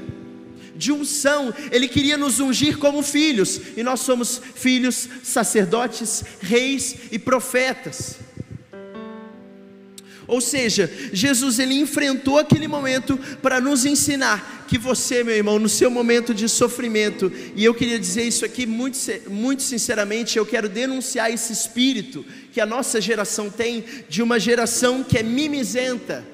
de 0.81 0.91
unção, 0.91 1.53
Ele 1.71 1.87
queria 1.87 2.17
nos 2.17 2.39
ungir 2.39 2.79
como 2.79 3.03
filhos, 3.03 3.61
e 3.77 3.83
nós 3.83 3.99
somos 3.99 4.41
filhos, 4.55 5.07
sacerdotes, 5.23 6.23
reis 6.41 6.95
e 7.11 7.19
profetas. 7.19 8.17
Ou 10.27 10.41
seja, 10.41 10.89
Jesus 11.11 11.59
ele 11.59 11.75
enfrentou 11.75 12.39
aquele 12.39 12.67
momento 12.67 13.19
para 13.41 13.59
nos 13.59 13.85
ensinar 13.85 14.65
que 14.67 14.77
você, 14.77 15.23
meu 15.23 15.35
irmão, 15.35 15.59
no 15.59 15.67
seu 15.67 15.91
momento 15.91 16.33
de 16.33 16.47
sofrimento, 16.47 17.31
e 17.55 17.63
eu 17.63 17.73
queria 17.73 17.99
dizer 17.99 18.23
isso 18.23 18.45
aqui 18.45 18.65
muito, 18.65 18.97
muito 19.29 19.61
sinceramente, 19.61 20.37
eu 20.37 20.45
quero 20.45 20.69
denunciar 20.69 21.31
esse 21.31 21.51
espírito 21.51 22.25
que 22.53 22.61
a 22.61 22.65
nossa 22.65 22.99
geração 22.99 23.49
tem, 23.49 23.83
de 24.09 24.23
uma 24.23 24.39
geração 24.39 25.03
que 25.03 25.17
é 25.17 25.23
mimizenta 25.23 26.25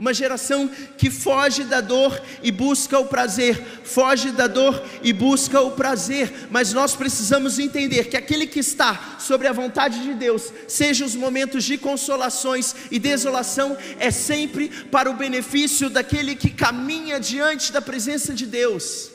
uma 0.00 0.14
geração 0.14 0.66
que 0.96 1.10
foge 1.10 1.62
da 1.62 1.82
dor 1.82 2.18
e 2.42 2.50
busca 2.50 2.98
o 2.98 3.04
prazer, 3.04 3.62
foge 3.84 4.30
da 4.30 4.46
dor 4.46 4.82
e 5.02 5.12
busca 5.12 5.60
o 5.60 5.72
prazer, 5.72 6.48
mas 6.50 6.72
nós 6.72 6.96
precisamos 6.96 7.58
entender 7.58 8.08
que 8.08 8.16
aquele 8.16 8.46
que 8.46 8.60
está 8.60 9.18
sobre 9.18 9.46
a 9.46 9.52
vontade 9.52 10.02
de 10.02 10.14
Deus, 10.14 10.50
seja 10.66 11.04
os 11.04 11.14
momentos 11.14 11.64
de 11.64 11.76
consolações 11.76 12.74
e 12.90 12.98
desolação, 12.98 13.76
é 13.98 14.10
sempre 14.10 14.70
para 14.90 15.10
o 15.10 15.14
benefício 15.14 15.90
daquele 15.90 16.34
que 16.34 16.48
caminha 16.48 17.20
diante 17.20 17.70
da 17.70 17.82
presença 17.82 18.32
de 18.32 18.46
Deus. 18.46 19.10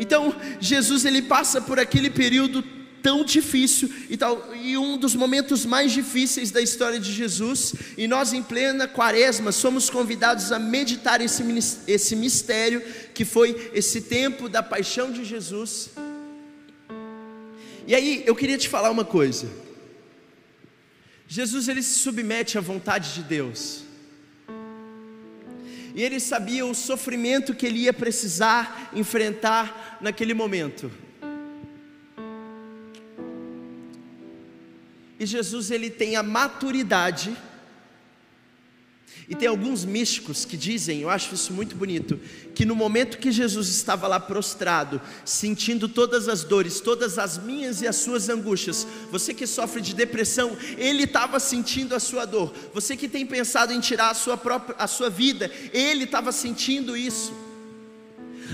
Então, 0.00 0.34
Jesus 0.58 1.04
ele 1.04 1.22
passa 1.22 1.60
por 1.60 1.78
aquele 1.78 2.10
período 2.10 2.77
tão 3.02 3.24
difícil 3.24 3.90
e, 4.08 4.16
tal, 4.16 4.54
e 4.54 4.76
um 4.76 4.96
dos 4.96 5.14
momentos 5.14 5.64
mais 5.64 5.92
difíceis 5.92 6.50
da 6.50 6.60
história 6.60 6.98
de 6.98 7.12
Jesus, 7.12 7.74
e 7.96 8.06
nós 8.06 8.32
em 8.32 8.42
plena 8.42 8.86
quaresma 8.86 9.52
somos 9.52 9.88
convidados 9.88 10.52
a 10.52 10.58
meditar 10.58 11.20
esse, 11.20 11.42
esse 11.86 12.16
mistério 12.16 12.82
que 13.14 13.24
foi 13.24 13.70
esse 13.74 14.02
tempo 14.02 14.48
da 14.48 14.62
paixão 14.62 15.10
de 15.10 15.24
Jesus. 15.24 15.90
E 17.86 17.94
aí 17.94 18.22
eu 18.26 18.36
queria 18.36 18.58
te 18.58 18.68
falar 18.68 18.90
uma 18.90 19.04
coisa. 19.04 19.48
Jesus 21.26 21.68
ele 21.68 21.82
se 21.82 21.98
submete 21.98 22.58
à 22.58 22.60
vontade 22.60 23.14
de 23.14 23.22
Deus. 23.22 23.84
E 25.94 26.02
ele 26.02 26.20
sabia 26.20 26.64
o 26.64 26.74
sofrimento 26.74 27.54
que 27.54 27.66
ele 27.66 27.80
ia 27.80 27.92
precisar 27.92 28.90
enfrentar 28.94 29.98
naquele 30.00 30.32
momento. 30.32 30.90
E 35.18 35.26
Jesus 35.26 35.70
ele 35.70 35.90
tem 35.90 36.16
a 36.16 36.22
maturidade. 36.22 37.36
E 39.28 39.34
tem 39.34 39.46
alguns 39.46 39.84
místicos 39.84 40.46
que 40.46 40.56
dizem, 40.56 41.00
eu 41.00 41.10
acho 41.10 41.34
isso 41.34 41.52
muito 41.52 41.76
bonito, 41.76 42.18
que 42.54 42.64
no 42.64 42.74
momento 42.74 43.18
que 43.18 43.30
Jesus 43.30 43.68
estava 43.68 44.08
lá 44.08 44.18
prostrado, 44.18 45.00
sentindo 45.22 45.86
todas 45.86 46.28
as 46.28 46.44
dores, 46.44 46.80
todas 46.80 47.18
as 47.18 47.36
minhas 47.36 47.82
e 47.82 47.86
as 47.86 47.96
suas 47.96 48.30
angústias, 48.30 48.86
você 49.10 49.34
que 49.34 49.46
sofre 49.46 49.82
de 49.82 49.94
depressão, 49.94 50.56
ele 50.78 51.02
estava 51.02 51.38
sentindo 51.38 51.94
a 51.94 52.00
sua 52.00 52.24
dor. 52.24 52.54
Você 52.72 52.96
que 52.96 53.06
tem 53.06 53.26
pensado 53.26 53.70
em 53.70 53.80
tirar 53.80 54.10
a 54.10 54.14
sua 54.14 54.36
própria 54.38 54.76
a 54.78 54.86
sua 54.86 55.10
vida, 55.10 55.50
ele 55.74 56.04
estava 56.04 56.32
sentindo 56.32 56.96
isso. 56.96 57.47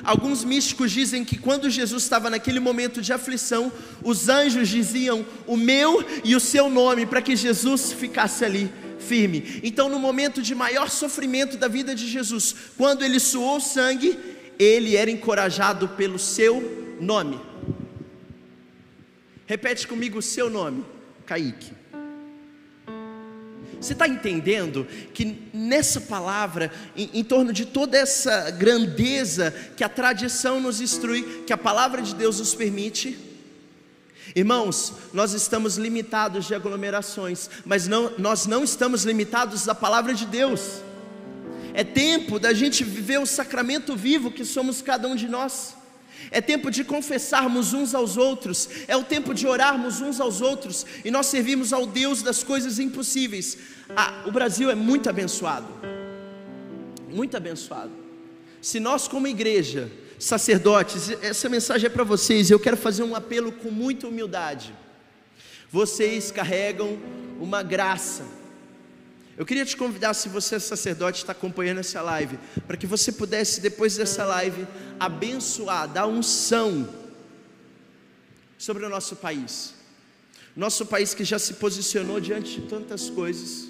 Alguns 0.02 0.44
místicos 0.44 0.90
dizem 0.90 1.24
que 1.24 1.38
quando 1.38 1.70
Jesus 1.70 2.02
estava 2.02 2.28
naquele 2.28 2.60
momento 2.60 3.00
de 3.00 3.12
aflição, 3.12 3.72
os 4.02 4.28
anjos 4.28 4.68
diziam 4.68 5.24
o 5.46 5.56
meu 5.56 6.04
e 6.24 6.34
o 6.34 6.40
seu 6.40 6.68
nome 6.68 7.06
para 7.06 7.22
que 7.22 7.36
Jesus 7.36 7.92
ficasse 7.92 8.44
ali 8.44 8.72
firme. 8.98 9.60
Então, 9.62 9.88
no 9.88 9.98
momento 9.98 10.42
de 10.42 10.54
maior 10.54 10.90
sofrimento 10.90 11.56
da 11.56 11.68
vida 11.68 11.94
de 11.94 12.08
Jesus, 12.08 12.54
quando 12.76 13.04
ele 13.04 13.20
suou 13.20 13.60
sangue, 13.60 14.18
ele 14.58 14.96
era 14.96 15.10
encorajado 15.10 15.88
pelo 15.88 16.18
seu 16.18 16.96
nome. 17.00 17.40
Repete 19.46 19.86
comigo 19.86 20.18
o 20.18 20.22
seu 20.22 20.48
nome, 20.48 20.84
Kaique. 21.26 21.83
Você 23.84 23.92
está 23.92 24.08
entendendo 24.08 24.86
que 25.12 25.36
nessa 25.52 26.00
palavra, 26.00 26.72
em, 26.96 27.10
em, 27.12 27.22
torno 27.22 27.52
de 27.52 27.66
toda 27.66 27.98
essa 27.98 28.50
grandeza 28.50 29.54
que 29.76 29.84
a 29.84 29.90
tradição 29.90 30.58
nos 30.58 30.80
instrui, 30.80 31.44
que 31.46 31.52
a 31.52 31.58
palavra 31.58 32.00
de 32.00 32.14
Deus 32.14 32.38
nos 32.38 32.54
permite? 32.54 33.18
Irmãos, 34.34 34.94
nós 35.12 35.34
estamos 35.34 35.76
limitados 35.76 36.46
de 36.46 36.54
aglomerações, 36.54 37.50
mas 37.62 37.86
não, 37.86 38.10
nós 38.16 38.46
não 38.46 38.64
estamos 38.64 39.04
limitados 39.04 39.66
da 39.66 39.74
palavra 39.74 40.14
de 40.14 40.24
Deus. 40.24 40.80
É 41.74 41.84
tempo 41.84 42.38
da 42.38 42.54
gente 42.54 42.82
viver 42.84 43.20
o 43.20 43.26
sacramento 43.26 43.94
vivo 43.94 44.30
que 44.30 44.46
somos 44.46 44.80
cada 44.80 45.06
um 45.06 45.14
de 45.14 45.28
nós 45.28 45.74
é 46.30 46.40
tempo 46.40 46.70
de 46.70 46.84
confessarmos 46.84 47.72
uns 47.72 47.94
aos 47.94 48.16
outros, 48.16 48.68
é 48.86 48.96
o 48.96 49.04
tempo 49.04 49.34
de 49.34 49.46
orarmos 49.46 50.00
uns 50.00 50.20
aos 50.20 50.40
outros 50.40 50.84
e 51.04 51.10
nós 51.10 51.26
servimos 51.26 51.72
ao 51.72 51.86
Deus 51.86 52.22
das 52.22 52.42
coisas 52.42 52.78
impossíveis. 52.78 53.58
Ah, 53.96 54.24
o 54.26 54.32
Brasil 54.32 54.70
é 54.70 54.74
muito 54.74 55.08
abençoado, 55.08 55.66
muito 57.08 57.36
abençoado. 57.36 57.92
Se 58.60 58.80
nós, 58.80 59.06
como 59.06 59.26
igreja, 59.26 59.90
sacerdotes, 60.18 61.10
essa 61.22 61.48
mensagem 61.48 61.86
é 61.86 61.90
para 61.90 62.04
vocês, 62.04 62.50
eu 62.50 62.58
quero 62.58 62.76
fazer 62.76 63.02
um 63.02 63.14
apelo 63.14 63.52
com 63.52 63.70
muita 63.70 64.08
humildade. 64.08 64.74
Vocês 65.70 66.30
carregam 66.30 66.98
uma 67.40 67.62
graça 67.62 68.24
eu 69.36 69.44
queria 69.44 69.64
te 69.64 69.76
convidar, 69.76 70.14
se 70.14 70.28
você 70.28 70.56
é 70.56 70.58
sacerdote, 70.58 71.18
está 71.18 71.32
acompanhando 71.32 71.80
essa 71.80 72.00
live, 72.00 72.38
para 72.66 72.76
que 72.76 72.86
você 72.86 73.10
pudesse, 73.10 73.60
depois 73.60 73.96
dessa 73.96 74.24
live, 74.24 74.66
abençoar, 74.98 75.88
dar 75.88 76.06
unção 76.06 76.88
sobre 78.56 78.84
o 78.84 78.88
nosso 78.88 79.16
país. 79.16 79.74
Nosso 80.56 80.86
país 80.86 81.14
que 81.14 81.24
já 81.24 81.38
se 81.38 81.54
posicionou 81.54 82.20
diante 82.20 82.60
de 82.60 82.68
tantas 82.68 83.10
coisas. 83.10 83.66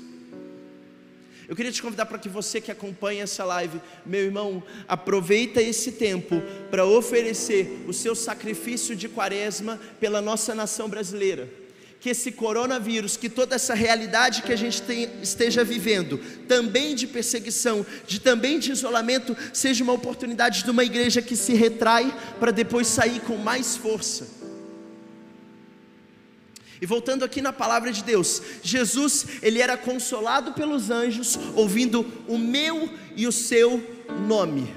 Eu 1.48 1.56
queria 1.56 1.72
te 1.72 1.82
convidar 1.82 2.06
para 2.06 2.18
que 2.18 2.28
você 2.28 2.60
que 2.60 2.70
acompanha 2.70 3.22
essa 3.22 3.44
live, 3.44 3.80
meu 4.04 4.20
irmão, 4.20 4.62
aproveita 4.86 5.62
esse 5.62 5.92
tempo 5.92 6.42
para 6.70 6.84
oferecer 6.84 7.84
o 7.88 7.92
seu 7.92 8.14
sacrifício 8.14 8.94
de 8.94 9.08
quaresma 9.08 9.80
pela 9.98 10.20
nossa 10.20 10.54
nação 10.54 10.88
brasileira. 10.88 11.63
Que 12.04 12.10
esse 12.10 12.30
coronavírus, 12.32 13.16
que 13.16 13.30
toda 13.30 13.54
essa 13.54 13.72
realidade 13.72 14.42
que 14.42 14.52
a 14.52 14.56
gente 14.56 14.82
tem, 14.82 15.08
esteja 15.22 15.64
vivendo, 15.64 16.18
também 16.46 16.94
de 16.94 17.06
perseguição, 17.06 17.86
de 18.06 18.20
também 18.20 18.58
de 18.58 18.72
isolamento, 18.72 19.34
seja 19.54 19.82
uma 19.82 19.94
oportunidade 19.94 20.64
de 20.64 20.70
uma 20.70 20.84
igreja 20.84 21.22
que 21.22 21.34
se 21.34 21.54
retrai 21.54 22.14
para 22.38 22.50
depois 22.50 22.88
sair 22.88 23.20
com 23.20 23.38
mais 23.38 23.74
força. 23.78 24.28
E 26.78 26.84
voltando 26.84 27.24
aqui 27.24 27.40
na 27.40 27.54
palavra 27.54 27.90
de 27.90 28.04
Deus, 28.04 28.42
Jesus, 28.62 29.24
ele 29.40 29.62
era 29.62 29.74
consolado 29.74 30.52
pelos 30.52 30.90
anjos, 30.90 31.38
ouvindo 31.54 32.04
o 32.28 32.36
meu 32.36 32.86
e 33.16 33.26
o 33.26 33.32
seu 33.32 33.82
nome. 34.28 34.70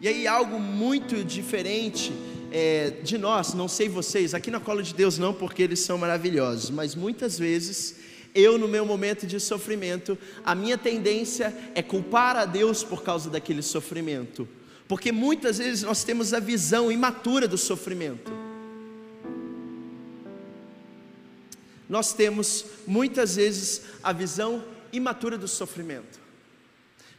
E 0.00 0.08
aí, 0.08 0.26
algo 0.26 0.58
muito 0.58 1.22
diferente 1.22 2.10
é, 2.58 2.90
de 3.02 3.18
nós, 3.18 3.52
não 3.52 3.68
sei 3.68 3.86
vocês, 3.86 4.32
aqui 4.32 4.50
na 4.50 4.58
cola 4.58 4.82
de 4.82 4.94
Deus 4.94 5.18
não, 5.18 5.34
porque 5.34 5.62
eles 5.62 5.80
são 5.80 5.98
maravilhosos, 5.98 6.70
mas 6.70 6.94
muitas 6.94 7.38
vezes, 7.38 7.96
eu 8.34 8.56
no 8.56 8.66
meu 8.66 8.86
momento 8.86 9.26
de 9.26 9.38
sofrimento, 9.38 10.16
a 10.42 10.54
minha 10.54 10.78
tendência 10.78 11.54
é 11.74 11.82
culpar 11.82 12.34
a 12.34 12.46
Deus 12.46 12.82
por 12.82 13.02
causa 13.02 13.28
daquele 13.28 13.60
sofrimento, 13.60 14.48
porque 14.88 15.12
muitas 15.12 15.58
vezes 15.58 15.82
nós 15.82 16.02
temos 16.02 16.32
a 16.32 16.40
visão 16.40 16.90
imatura 16.90 17.46
do 17.46 17.58
sofrimento. 17.58 18.32
nós 21.88 22.12
temos 22.12 22.64
muitas 22.84 23.36
vezes 23.36 23.82
a 24.02 24.12
visão 24.12 24.64
imatura 24.92 25.38
do 25.38 25.46
sofrimento. 25.46 26.25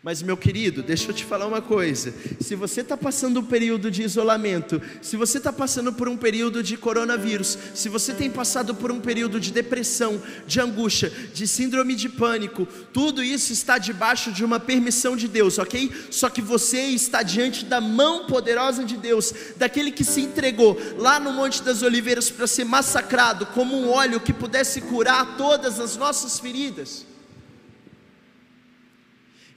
Mas, 0.03 0.22
meu 0.22 0.38
querido, 0.38 0.84
deixa 0.84 1.10
eu 1.10 1.14
te 1.14 1.26
falar 1.26 1.48
uma 1.48 1.61
coisa: 1.61 2.14
se 2.40 2.56
você 2.56 2.82
está 2.82 2.95
passando 2.95 3.40
um 3.40 3.44
período 3.44 3.90
de 3.90 4.03
isolamento, 4.03 4.80
se 5.02 5.18
você 5.18 5.40
está 5.40 5.52
passando 5.52 5.91
por 5.91 6.07
um 6.07 6.15
período 6.15 6.61
de 6.61 6.78
coronavírus, 6.78 7.57
se 7.74 7.90
você 7.90 8.14
tem 8.14 8.30
passado 8.30 8.76
por 8.76 8.91
um 8.91 8.99
período 8.99 9.40
de 9.40 9.52
depressão, 9.52 10.22
de 10.45 10.61
angústia, 10.61 11.11
de 11.34 11.48
síndrome 11.48 11.95
de 11.95 12.10
pânico, 12.10 12.68
tudo 12.94 13.24
isso 13.24 13.52
está 13.52 13.80
debaixo 13.80 14.32
de 14.32 14.45
uma 14.45 14.60
permissão 14.60 15.18
de 15.18 15.28
Deus, 15.28 15.57
ok? 15.57 15.91
Só 16.11 16.30
que 16.30 16.44
você 16.44 16.82
está 16.82 17.24
diante 17.24 17.65
da 17.65 17.82
mão 17.82 18.28
poderosa 18.28 18.86
de 18.86 18.98
Deus, 18.98 19.34
daquele 19.57 19.91
que 19.91 20.03
se 20.03 20.22
entregou 20.22 20.80
lá 20.98 21.19
no 21.19 21.34
Monte 21.34 21.64
das 21.64 21.82
Oliveiras 21.82 22.30
para 22.30 22.45
ser 22.45 22.65
massacrado 22.65 23.48
como 23.48 23.76
um 23.76 23.90
óleo 23.90 24.19
que 24.19 24.32
pudesse 24.32 24.80
curar 24.80 25.38
todas 25.38 25.80
as 25.80 25.98
nossas 25.98 26.40
feridas. 26.40 27.07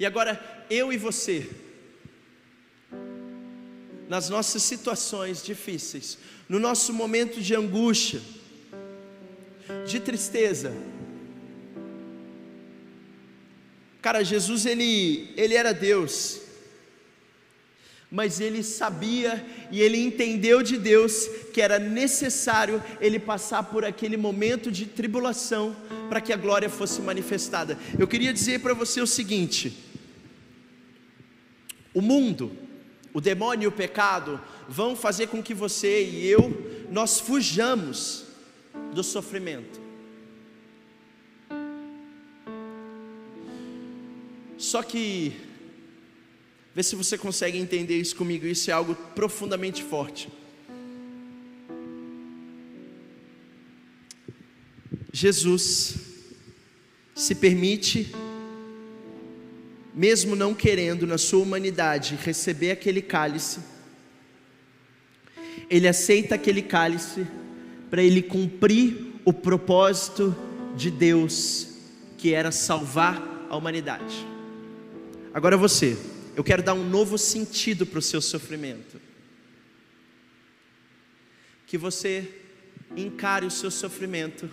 E 0.01 0.07
agora, 0.07 0.65
eu 0.71 0.91
e 0.91 0.97
você, 0.97 1.47
nas 4.09 4.31
nossas 4.31 4.63
situações 4.63 5.45
difíceis, 5.45 6.17
no 6.49 6.59
nosso 6.59 6.91
momento 6.95 7.39
de 7.39 7.55
angústia, 7.55 8.23
de 9.87 10.01
tristeza, 10.01 10.73
cara, 14.01 14.25
Jesus 14.25 14.65
ele, 14.65 15.35
ele 15.37 15.55
era 15.55 15.75
Deus, 15.75 16.41
mas 18.11 18.41
ele 18.41 18.63
sabia 18.63 19.45
e 19.71 19.83
ele 19.83 19.99
entendeu 19.99 20.63
de 20.63 20.79
Deus 20.79 21.29
que 21.53 21.61
era 21.61 21.79
necessário 21.79 22.83
ele 23.03 23.19
passar 23.19 23.65
por 23.65 23.85
aquele 23.85 24.17
momento 24.17 24.73
de 24.73 24.87
tribulação 24.87 25.77
para 26.09 26.23
que 26.23 26.33
a 26.33 26.37
glória 26.37 26.71
fosse 26.71 27.03
manifestada. 27.03 27.79
Eu 27.99 28.09
queria 28.09 28.33
dizer 28.33 28.61
para 28.61 28.73
você 28.75 29.03
o 29.03 29.07
seguinte: 29.07 29.90
o 31.93 32.01
mundo, 32.01 32.53
o 33.13 33.21
demônio 33.21 33.65
e 33.65 33.69
o 33.69 33.73
pecado 33.73 34.41
vão 34.69 34.95
fazer 34.95 35.27
com 35.29 35.43
que 35.43 35.55
você 35.55 36.05
e 36.05 36.27
eu 36.27 36.87
nós 36.91 37.21
fujamos 37.21 38.25
do 38.95 39.03
sofrimento. 39.03 39.81
Só 44.59 44.83
que 44.83 45.33
vê 46.75 46.83
se 46.83 46.95
você 46.95 47.17
consegue 47.17 47.59
entender 47.59 47.99
isso 47.99 48.15
comigo, 48.15 48.47
isso 48.47 48.71
é 48.71 48.75
algo 48.75 48.95
profundamente 49.15 49.83
forte. 49.83 50.29
Jesus 55.13 55.97
se 57.15 57.35
permite 57.35 58.13
mesmo 59.95 60.37
não 60.37 60.55
querendo 60.55 61.07
na 61.07 61.19
sua 61.19 61.43
humanidade 61.43 62.19
receber 62.23 62.71
aquele 62.71 63.03
cálice, 63.03 63.61
ele 65.69 65.89
aceita 65.89 66.35
aquele 66.35 66.63
cálice 66.63 67.27
para 67.91 68.03
ele 68.03 68.23
cumprir 68.23 69.15
o 69.25 69.33
propósito 69.33 70.35
de 70.77 70.91
Deus, 70.91 71.69
que 72.17 72.33
era 72.33 72.53
salvar 72.53 73.47
a 73.49 73.57
humanidade. 73.57 74.27
Agora 75.35 75.57
você, 75.57 75.97
eu 76.37 76.43
quero 76.43 76.63
dar 76.63 76.75
um 76.75 76.89
novo 76.89 77.19
sentido 77.19 77.85
para 77.85 77.99
o 77.99 78.03
seu 78.03 78.21
sofrimento. 78.21 79.01
Que 81.67 81.79
você 81.79 82.29
encare 82.97 83.47
o 83.47 83.51
seu 83.51 83.71
sofrimento 83.71 84.51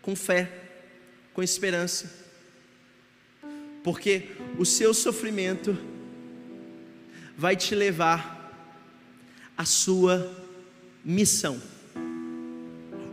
com 0.00 0.14
fé, 0.14 0.50
com 1.34 1.42
esperança 1.42 2.27
porque 3.82 4.28
o 4.58 4.64
seu 4.64 4.92
sofrimento 4.92 5.76
vai 7.36 7.56
te 7.56 7.74
levar 7.74 8.36
à 9.56 9.64
sua 9.64 10.34
missão 11.04 11.60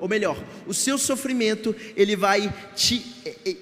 ou 0.05 0.09
melhor, 0.09 0.37
o 0.67 0.73
seu 0.73 0.99
sofrimento, 0.99 1.75
ele 1.97 2.15
vai 2.15 2.53
te. 2.75 3.03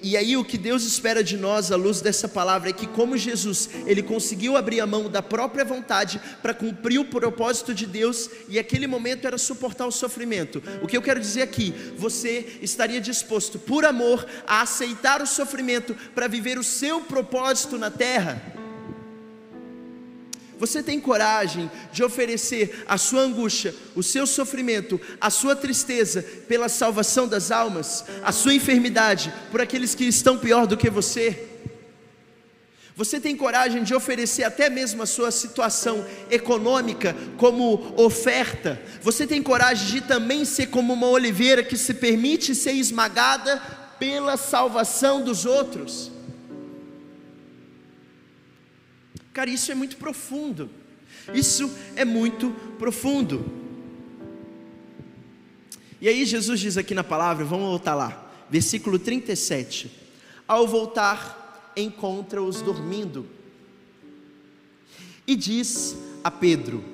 E 0.02 0.14
aí, 0.14 0.36
o 0.36 0.44
que 0.44 0.58
Deus 0.58 0.84
espera 0.84 1.24
de 1.24 1.38
nós, 1.38 1.72
à 1.72 1.76
luz 1.76 2.02
dessa 2.02 2.28
palavra, 2.28 2.68
é 2.68 2.72
que, 2.74 2.86
como 2.86 3.16
Jesus, 3.16 3.70
ele 3.86 4.02
conseguiu 4.02 4.54
abrir 4.54 4.78
a 4.80 4.86
mão 4.86 5.08
da 5.08 5.22
própria 5.22 5.64
vontade 5.64 6.20
para 6.42 6.52
cumprir 6.52 6.98
o 6.98 7.06
propósito 7.06 7.72
de 7.72 7.86
Deus, 7.86 8.28
e 8.46 8.58
aquele 8.58 8.86
momento 8.86 9.26
era 9.26 9.38
suportar 9.38 9.86
o 9.86 9.90
sofrimento. 9.90 10.62
O 10.82 10.86
que 10.86 10.98
eu 10.98 11.02
quero 11.02 11.18
dizer 11.18 11.40
aqui, 11.40 11.72
você 11.96 12.58
estaria 12.60 13.00
disposto, 13.00 13.58
por 13.58 13.86
amor, 13.86 14.26
a 14.46 14.60
aceitar 14.60 15.22
o 15.22 15.26
sofrimento 15.26 15.96
para 16.14 16.28
viver 16.28 16.58
o 16.58 16.62
seu 16.62 17.00
propósito 17.00 17.78
na 17.78 17.90
terra? 17.90 18.63
Você 20.58 20.82
tem 20.82 21.00
coragem 21.00 21.70
de 21.92 22.02
oferecer 22.04 22.84
a 22.86 22.96
sua 22.96 23.22
angústia, 23.22 23.74
o 23.94 24.02
seu 24.02 24.26
sofrimento, 24.26 25.00
a 25.20 25.30
sua 25.30 25.56
tristeza 25.56 26.22
pela 26.48 26.68
salvação 26.68 27.26
das 27.26 27.50
almas, 27.50 28.04
a 28.22 28.32
sua 28.32 28.54
enfermidade 28.54 29.32
por 29.50 29.60
aqueles 29.60 29.94
que 29.94 30.04
estão 30.04 30.38
pior 30.38 30.66
do 30.66 30.76
que 30.76 30.88
você? 30.88 31.48
Você 32.96 33.18
tem 33.18 33.36
coragem 33.36 33.82
de 33.82 33.92
oferecer 33.92 34.44
até 34.44 34.70
mesmo 34.70 35.02
a 35.02 35.06
sua 35.06 35.32
situação 35.32 36.06
econômica 36.30 37.16
como 37.36 37.92
oferta? 37.96 38.80
Você 39.02 39.26
tem 39.26 39.42
coragem 39.42 39.86
de 39.88 40.00
também 40.02 40.44
ser 40.44 40.66
como 40.66 40.92
uma 40.92 41.08
oliveira 41.08 41.64
que 41.64 41.76
se 41.76 41.94
permite 41.94 42.54
ser 42.54 42.72
esmagada 42.72 43.60
pela 43.98 44.36
salvação 44.36 45.24
dos 45.24 45.44
outros? 45.44 46.13
Cara, 49.34 49.50
isso 49.50 49.72
é 49.72 49.74
muito 49.74 49.96
profundo. 49.96 50.70
Isso 51.34 51.68
é 51.96 52.04
muito 52.04 52.50
profundo. 52.78 53.44
E 56.00 56.08
aí 56.08 56.24
Jesus 56.24 56.60
diz 56.60 56.76
aqui 56.76 56.94
na 56.94 57.02
palavra, 57.02 57.44
vamos 57.44 57.66
voltar 57.66 57.96
lá, 57.96 58.32
versículo 58.48 58.96
37. 58.96 59.90
Ao 60.46 60.68
voltar, 60.68 61.72
encontra-os 61.76 62.62
dormindo. 62.62 63.26
E 65.26 65.34
diz 65.34 65.96
a 66.22 66.30
Pedro: 66.30 66.84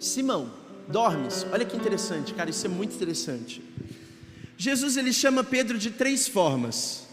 Simão, 0.00 0.52
dormes? 0.88 1.46
Olha 1.52 1.64
que 1.64 1.76
interessante, 1.76 2.34
cara, 2.34 2.50
isso 2.50 2.66
é 2.66 2.68
muito 2.68 2.96
interessante. 2.96 3.62
Jesus 4.56 4.96
ele 4.96 5.12
chama 5.12 5.44
Pedro 5.44 5.78
de 5.78 5.92
três 5.92 6.26
formas. 6.26 7.06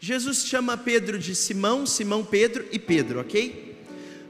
Jesus 0.00 0.44
chama 0.44 0.76
Pedro 0.76 1.16
de 1.16 1.34
Simão, 1.34 1.86
Simão 1.86 2.24
Pedro 2.24 2.66
e 2.72 2.78
Pedro, 2.78 3.20
ok? 3.20 3.63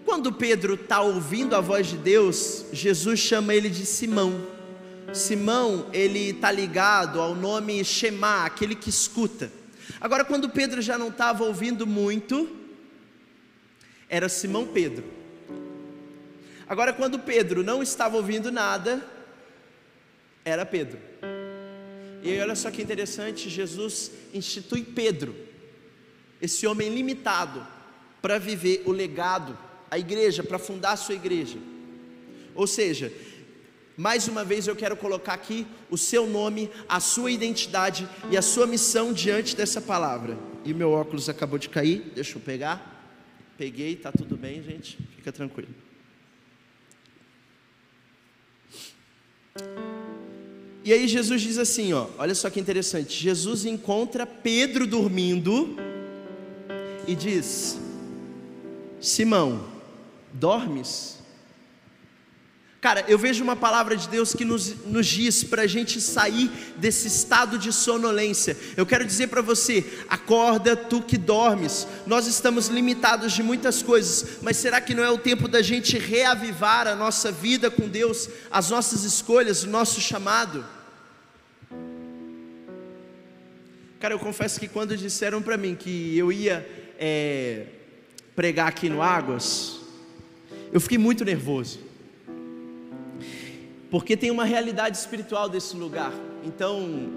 Quando 0.05 0.33
Pedro 0.33 0.75
está 0.75 1.01
ouvindo 1.01 1.57
a 1.57 1.61
voz 1.61 1.87
de 1.87 1.97
Deus, 1.97 2.67
Jesus 2.73 3.19
chama 3.19 3.55
ele 3.55 3.71
de 3.71 3.87
Simão. 3.87 4.47
Simão, 5.13 5.89
ele 5.93 6.31
está 6.31 6.51
ligado 6.53 7.21
ao 7.21 7.35
nome 7.35 7.83
Shema, 7.85 8.45
aquele 8.45 8.75
que 8.75 8.91
escuta. 8.91 9.51
Agora, 10.01 10.25
quando 10.25 10.51
Pedro 10.51 10.83
já 10.83 10.99
não 10.99 11.09
estava 11.09 11.45
ouvindo 11.45 11.87
muito, 11.87 12.49
era 14.09 14.29
Simão 14.29 14.67
Pedro. 14.67 15.05
Agora, 16.69 16.93
quando 16.93 17.19
Pedro 17.19 17.63
não 17.63 17.83
estava 17.83 18.17
ouvindo 18.17 18.53
nada, 18.53 19.03
era 20.45 20.67
Pedro. 20.67 20.99
E 22.23 22.39
olha 22.41 22.55
só 22.55 22.71
que 22.71 22.83
interessante, 22.83 23.49
Jesus 23.49 24.11
institui 24.33 24.83
Pedro, 24.83 25.35
esse 26.41 26.67
homem 26.67 26.89
limitado, 26.89 27.67
para 28.21 28.39
viver 28.39 28.83
o 28.87 28.93
legado, 28.93 29.59
a 29.95 29.99
igreja, 29.99 30.43
para 30.43 30.59
fundar 30.59 30.93
a 30.93 30.97
sua 30.97 31.15
igreja. 31.15 31.57
Ou 32.53 32.67
seja, 32.67 33.13
mais 33.97 34.27
uma 34.27 34.45
vez 34.45 34.67
eu 34.67 34.75
quero 34.75 34.97
colocar 34.97 35.35
aqui 35.35 35.65
o 35.89 35.97
seu 35.97 36.27
nome, 36.27 36.69
a 36.89 36.99
sua 36.99 37.31
identidade 37.31 38.09
e 38.29 38.37
a 38.37 38.43
sua 38.43 38.67
missão 38.67 39.13
diante 39.13 39.55
dessa 39.55 39.81
palavra. 39.81 40.37
E 40.65 40.75
meu 40.75 40.91
óculos 40.91 41.29
acabou 41.29 41.61
de 41.61 41.69
cair, 41.69 42.11
deixa 42.13 42.37
eu 42.37 42.43
pegar. 42.43 42.91
Peguei, 43.57 43.95
tá 43.95 44.11
tudo 44.11 44.37
bem, 44.37 44.61
gente, 44.65 44.99
fica 45.15 45.31
tranquilo. 45.31 45.73
E 50.83 50.93
aí 50.93 51.07
Jesus 51.07 51.41
diz 51.41 51.57
assim, 51.57 51.93
ó, 51.93 52.09
olha 52.19 52.35
só 52.35 52.51
que 52.51 52.59
interessante. 52.59 53.15
Jesus 53.17 53.65
encontra 53.65 54.27
Pedro 54.27 54.89
dormindo 54.89 55.77
e 57.07 57.15
diz: 57.15 57.79
Simão, 59.01 59.74
dormes? 60.35 61.25
Cara, 62.85 63.03
eu 63.09 63.17
vejo 63.17 63.43
uma 63.43 63.57
palavra 63.57 63.97
de 63.97 64.07
Deus 64.11 64.35
que 64.35 64.45
nos, 64.45 64.85
nos 64.85 65.07
diz 65.07 65.43
para 65.43 65.63
a 65.63 65.67
gente 65.67 66.03
sair 66.03 66.51
desse 66.77 67.09
estado 67.09 67.59
de 67.59 67.73
sonolência. 67.73 68.55
Eu 68.77 68.85
quero 68.85 69.07
dizer 69.07 69.29
para 69.29 69.41
você: 69.41 69.83
acorda, 70.07 70.77
tu 70.77 71.01
que 71.01 71.17
dormes. 71.17 71.87
Nós 72.07 72.27
estamos 72.27 72.69
limitados 72.69 73.33
de 73.33 73.43
muitas 73.43 73.83
coisas, 73.83 74.41
mas 74.43 74.59
será 74.59 74.83
que 74.83 74.93
não 74.93 75.03
é 75.03 75.09
o 75.09 75.17
tempo 75.17 75.49
da 75.49 75.63
gente 75.63 75.97
reavivar 75.97 76.87
a 76.87 76.95
nossa 76.95 77.33
vida 77.33 77.71
com 77.71 77.89
Deus, 77.89 78.29
as 78.51 78.69
nossas 78.69 79.03
escolhas, 79.03 79.63
o 79.63 79.69
nosso 79.71 79.99
chamado? 79.99 80.63
Cara, 83.99 84.13
eu 84.13 84.19
confesso 84.19 84.61
que 84.61 84.69
quando 84.69 84.95
disseram 84.95 85.41
para 85.41 85.57
mim 85.57 85.75
que 85.75 86.19
eu 86.19 86.31
ia 86.31 86.69
é, 86.99 87.65
pregar 88.37 88.69
aqui 88.69 88.91
no 88.91 89.01
Águas, 89.01 89.84
eu 90.75 90.81
fiquei 90.81 90.99
muito 90.99 91.25
nervoso 91.25 91.79
porque 93.95 94.17
tem 94.17 94.29
uma 94.29 94.45
realidade 94.45 94.97
espiritual 94.97 95.49
desse 95.49 95.77
lugar. 95.77 96.13
Então, 96.43 97.09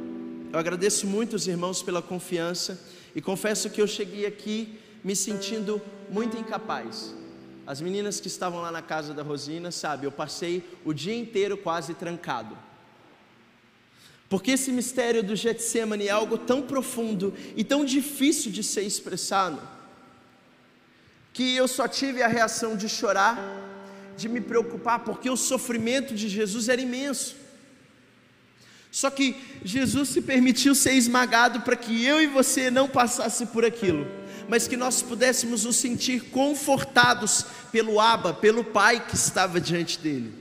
eu 0.53 0.59
agradeço 0.59 1.07
muito 1.07 1.35
os 1.35 1.47
irmãos 1.47 1.81
pela 1.81 2.03
confiança 2.03 2.79
e 3.15 3.19
confesso 3.19 3.71
que 3.71 3.81
eu 3.81 3.87
cheguei 3.87 4.27
aqui 4.27 4.77
me 5.03 5.15
sentindo 5.15 5.81
muito 6.07 6.37
incapaz. 6.37 7.15
As 7.65 7.81
meninas 7.81 8.19
que 8.19 8.27
estavam 8.27 8.61
lá 8.61 8.71
na 8.71 8.83
casa 8.83 9.11
da 9.11 9.23
Rosina, 9.23 9.71
sabe, 9.71 10.05
eu 10.05 10.11
passei 10.11 10.63
o 10.85 10.93
dia 10.93 11.15
inteiro 11.15 11.57
quase 11.57 11.95
trancado. 11.95 12.55
Porque 14.29 14.51
esse 14.51 14.71
mistério 14.71 15.23
do 15.23 15.35
Getsemane 15.35 16.09
é 16.09 16.11
algo 16.11 16.37
tão 16.37 16.61
profundo 16.61 17.33
e 17.55 17.63
tão 17.63 17.83
difícil 17.83 18.51
de 18.51 18.61
ser 18.61 18.83
expressado, 18.83 19.59
que 21.37 21.55
eu 21.55 21.67
só 21.67 21.87
tive 21.87 22.23
a 22.23 22.27
reação 22.27 22.75
de 22.75 22.89
chorar 22.89 23.37
de 24.17 24.27
me 24.27 24.41
preocupar, 24.41 25.03
porque 25.03 25.29
o 25.29 25.37
sofrimento 25.37 26.15
de 26.15 26.27
Jesus 26.27 26.67
era 26.67 26.81
imenso. 26.81 27.35
Só 28.91 29.11
que 29.11 29.35
Jesus 29.63 30.09
se 30.09 30.21
permitiu 30.23 30.73
ser 30.73 30.93
esmagado 30.93 31.61
para 31.61 31.75
que 31.75 32.03
eu 32.03 32.19
e 32.19 32.25
você 32.25 32.71
não 32.71 32.87
passasse 32.87 33.45
por 33.45 33.63
aquilo, 33.63 34.07
mas 34.49 34.67
que 34.67 34.75
nós 34.75 35.03
pudéssemos 35.03 35.63
nos 35.63 35.75
sentir 35.75 36.21
confortados 36.31 37.45
pelo 37.71 37.99
Abba, 37.99 38.33
pelo 38.33 38.63
Pai 38.63 39.05
que 39.05 39.13
estava 39.13 39.61
diante 39.61 39.99
dele. 39.99 40.33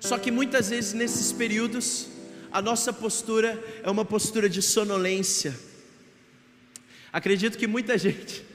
Só 0.00 0.16
que 0.16 0.30
muitas 0.30 0.70
vezes 0.70 0.94
nesses 0.94 1.30
períodos, 1.30 2.06
a 2.50 2.62
nossa 2.62 2.90
postura 2.90 3.62
é 3.82 3.90
uma 3.90 4.06
postura 4.06 4.48
de 4.48 4.62
sonolência. 4.62 5.54
Acredito 7.12 7.58
que 7.58 7.66
muita 7.66 7.98
gente, 8.00 8.48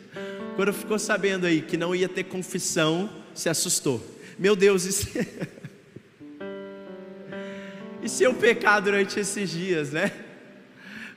quando 0.55 0.73
ficou 0.73 0.97
sabendo 0.97 1.45
aí 1.45 1.61
que 1.61 1.75
não 1.77 1.93
ia 1.93 2.07
ter 2.07 2.23
confissão, 2.23 3.09
se 3.33 3.49
assustou. 3.49 4.03
Meu 4.39 4.55
Deus, 4.55 4.85
isso... 4.85 5.07
e 8.01 8.07
se 8.07 8.23
eu 8.23 8.33
pecar 8.33 8.81
durante 8.81 9.19
esses 9.19 9.49
dias, 9.49 9.91
né? 9.91 10.11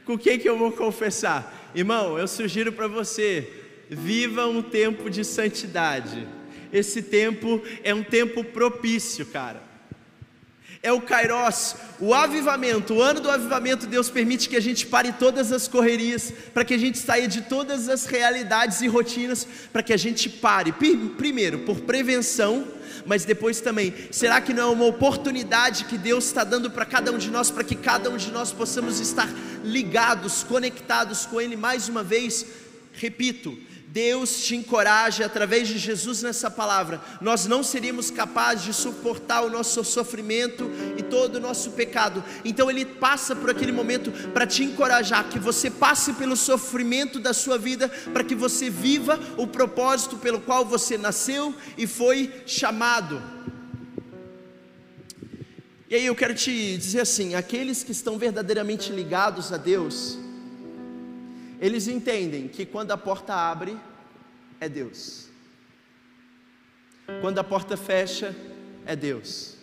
Com 0.05 0.15
o 0.15 0.19
que, 0.19 0.39
que 0.39 0.49
eu 0.49 0.59
vou 0.59 0.73
confessar? 0.73 1.71
Irmão, 1.75 2.19
eu 2.19 2.27
sugiro 2.27 2.73
para 2.73 2.89
você, 2.89 3.49
viva 3.89 4.47
um 4.47 4.63
tempo 4.63 5.09
de 5.09 5.25
santidade. 5.25 6.27
Esse 6.73 7.03
tempo 7.03 7.63
é 7.85 7.95
um 7.95 8.03
tempo 8.03 8.43
propício, 8.43 9.27
cara 9.27 9.68
é 10.83 10.93
o 10.93 11.01
Kairos, 11.01 11.75
o 11.99 12.15
avivamento, 12.15 12.95
o 12.95 13.03
ano 13.03 13.21
do 13.21 13.31
avivamento, 13.31 13.87
Deus 13.87 14.09
permite 14.09 14.49
que 14.49 14.57
a 14.57 14.61
gente 14.61 14.87
pare 14.87 15.13
todas 15.13 15.51
as 15.51 15.67
correrias, 15.67 16.33
para 16.55 16.65
que 16.65 16.75
a 16.75 16.79
gente 16.79 16.99
saia 16.99 17.27
de 17.27 17.43
todas 17.43 17.89
as 17.89 18.07
realidades 18.07 18.81
e 18.81 18.87
rotinas, 18.87 19.47
para 19.73 19.83
que 19.83 19.93
a 19.93 19.97
gente 19.97 20.29
pare, 20.29 20.73
primeiro, 20.73 21.61
por 21.61 21.81
prevenção, 21.81 22.67
mas 23.05 23.25
depois 23.25 23.61
também, 23.61 23.93
será 24.11 24.41
que 24.41 24.55
não 24.55 24.71
é 24.71 24.73
uma 24.73 24.85
oportunidade 24.85 25.85
que 25.87 25.99
Deus 25.99 26.27
está 26.27 26.45
dando 26.45 26.71
para 26.71 26.85
cada 26.85 27.11
um 27.11 27.19
de 27.19 27.31
nós, 27.31 27.51
para 27.51 27.65
que 27.65 27.75
cada 27.75 28.11
um 28.11 28.17
de 28.17 28.31
nós 28.31 28.53
possamos 28.53 29.01
estar 29.01 29.29
ligados, 29.65 30.45
conectados 30.45 31.27
com 31.27 31.41
Ele 31.41 31.57
mais 31.57 31.89
uma 31.89 32.05
vez? 32.05 32.47
Repito, 32.93 33.57
Deus 33.91 34.43
te 34.43 34.55
encoraja 34.55 35.25
através 35.25 35.67
de 35.67 35.79
Jesus 35.79 36.23
nessa 36.23 36.51
palavra. 36.51 37.01
Nós 37.21 37.47
não 37.47 37.63
seríamos 37.63 38.11
capazes 38.11 38.65
de 38.65 38.75
suportar 38.75 39.43
o 39.43 39.51
nosso 39.51 39.83
sofrimento 39.83 40.71
e 40.99 41.03
todo 41.03 41.37
o 41.37 41.41
nosso 41.41 41.71
pecado. 41.71 42.23
Então 42.45 42.71
Ele 42.71 42.85
passa 42.85 43.35
por 43.35 43.49
aquele 43.49 43.73
momento 43.73 44.13
para 44.33 44.47
te 44.47 44.63
encorajar, 44.63 45.29
que 45.31 45.39
você 45.39 45.71
passe 45.71 46.13
pelo 46.13 46.37
sofrimento 46.37 47.19
da 47.19 47.33
sua 47.33 47.57
vida, 47.57 47.89
para 48.13 48.23
que 48.23 48.35
você 48.35 48.69
viva 48.69 49.19
o 49.39 49.47
propósito 49.47 50.19
pelo 50.19 50.41
qual 50.41 50.67
você 50.67 50.99
nasceu 50.99 51.55
e 51.77 51.87
foi 51.87 52.43
chamado. 52.47 53.23
E 55.89 55.95
aí 55.95 56.05
eu 56.05 56.15
quero 56.15 56.35
te 56.35 56.77
dizer 56.77 57.01
assim: 57.01 57.35
aqueles 57.35 57.83
que 57.83 57.93
estão 57.93 58.19
verdadeiramente 58.19 58.93
ligados 58.93 59.51
a 59.51 59.57
Deus, 59.57 60.19
eles 61.61 61.89
entendem 61.89 62.49
que 62.49 62.65
quando 62.65 62.93
a 62.93 62.97
porta 62.97 63.35
abre, 63.35 63.79
é 64.61 64.69
Deus. 64.69 65.29
Quando 67.21 67.39
a 67.39 67.45
porta 67.45 67.77
fecha, 67.77 68.35
é 68.87 68.95
Deus. 68.95 69.57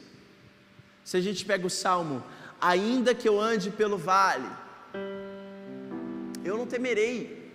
Se 1.03 1.15
a 1.15 1.21
gente 1.21 1.45
pega 1.45 1.65
o 1.65 1.69
salmo, 1.69 2.23
ainda 2.59 3.15
que 3.15 3.27
eu 3.27 3.39
ande 3.39 3.69
pelo 3.69 3.97
vale, 3.97 4.49
eu 6.43 6.57
não 6.57 6.67
temerei. 6.67 7.45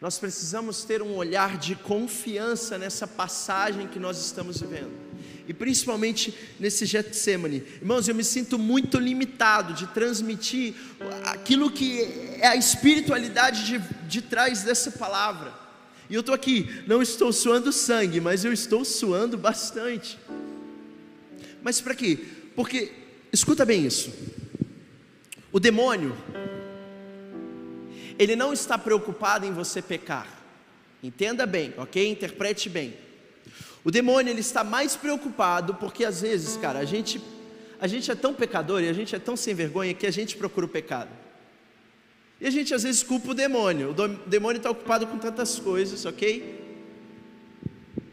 Nós 0.00 0.18
precisamos 0.18 0.84
ter 0.84 1.02
um 1.02 1.14
olhar 1.14 1.58
de 1.58 1.74
confiança 1.74 2.78
nessa 2.78 3.06
passagem 3.06 3.88
que 3.88 3.98
nós 3.98 4.18
estamos 4.18 4.60
vivendo 4.60 5.03
e 5.46 5.52
principalmente 5.52 6.34
nesse 6.58 6.86
Getsemane. 6.86 7.62
Irmãos, 7.80 8.08
eu 8.08 8.14
me 8.14 8.24
sinto 8.24 8.58
muito 8.58 8.98
limitado 8.98 9.74
de 9.74 9.86
transmitir 9.88 10.74
aquilo 11.24 11.70
que 11.70 12.00
é 12.40 12.48
a 12.48 12.56
espiritualidade 12.56 13.66
de, 13.66 13.78
de 14.08 14.22
trás 14.22 14.62
dessa 14.62 14.90
palavra. 14.90 15.52
E 16.08 16.14
eu 16.14 16.20
estou 16.20 16.34
aqui, 16.34 16.68
não 16.86 17.02
estou 17.02 17.32
suando 17.32 17.72
sangue, 17.72 18.20
mas 18.20 18.44
eu 18.44 18.52
estou 18.52 18.84
suando 18.84 19.36
bastante. 19.36 20.18
Mas 21.62 21.80
para 21.80 21.94
quê? 21.94 22.18
Porque, 22.54 22.92
escuta 23.32 23.64
bem 23.64 23.86
isso: 23.86 24.12
o 25.50 25.58
demônio, 25.58 26.16
ele 28.18 28.36
não 28.36 28.52
está 28.52 28.78
preocupado 28.78 29.46
em 29.46 29.52
você 29.52 29.80
pecar. 29.80 30.28
Entenda 31.02 31.44
bem, 31.44 31.74
ok? 31.76 32.08
Interprete 32.08 32.68
bem. 32.68 33.03
O 33.84 33.90
demônio 33.90 34.32
ele 34.32 34.40
está 34.40 34.64
mais 34.64 34.96
preocupado 34.96 35.74
porque 35.74 36.04
às 36.04 36.22
vezes, 36.22 36.56
cara, 36.56 36.78
a 36.78 36.84
gente 36.84 37.20
a 37.78 37.86
gente 37.86 38.10
é 38.10 38.14
tão 38.14 38.32
pecador 38.32 38.82
e 38.82 38.88
a 38.88 38.92
gente 38.92 39.14
é 39.14 39.18
tão 39.18 39.36
sem 39.36 39.54
vergonha 39.54 39.92
que 39.92 40.06
a 40.06 40.10
gente 40.10 40.36
procura 40.36 40.64
o 40.64 40.68
pecado. 40.68 41.10
E 42.40 42.46
a 42.46 42.50
gente 42.50 42.72
às 42.72 42.82
vezes 42.82 43.02
culpa 43.02 43.32
o 43.32 43.34
demônio. 43.34 43.90
O 43.90 44.08
demônio 44.26 44.56
está 44.56 44.70
ocupado 44.70 45.06
com 45.06 45.18
tantas 45.18 45.58
coisas, 45.58 46.06
ok? 46.06 46.64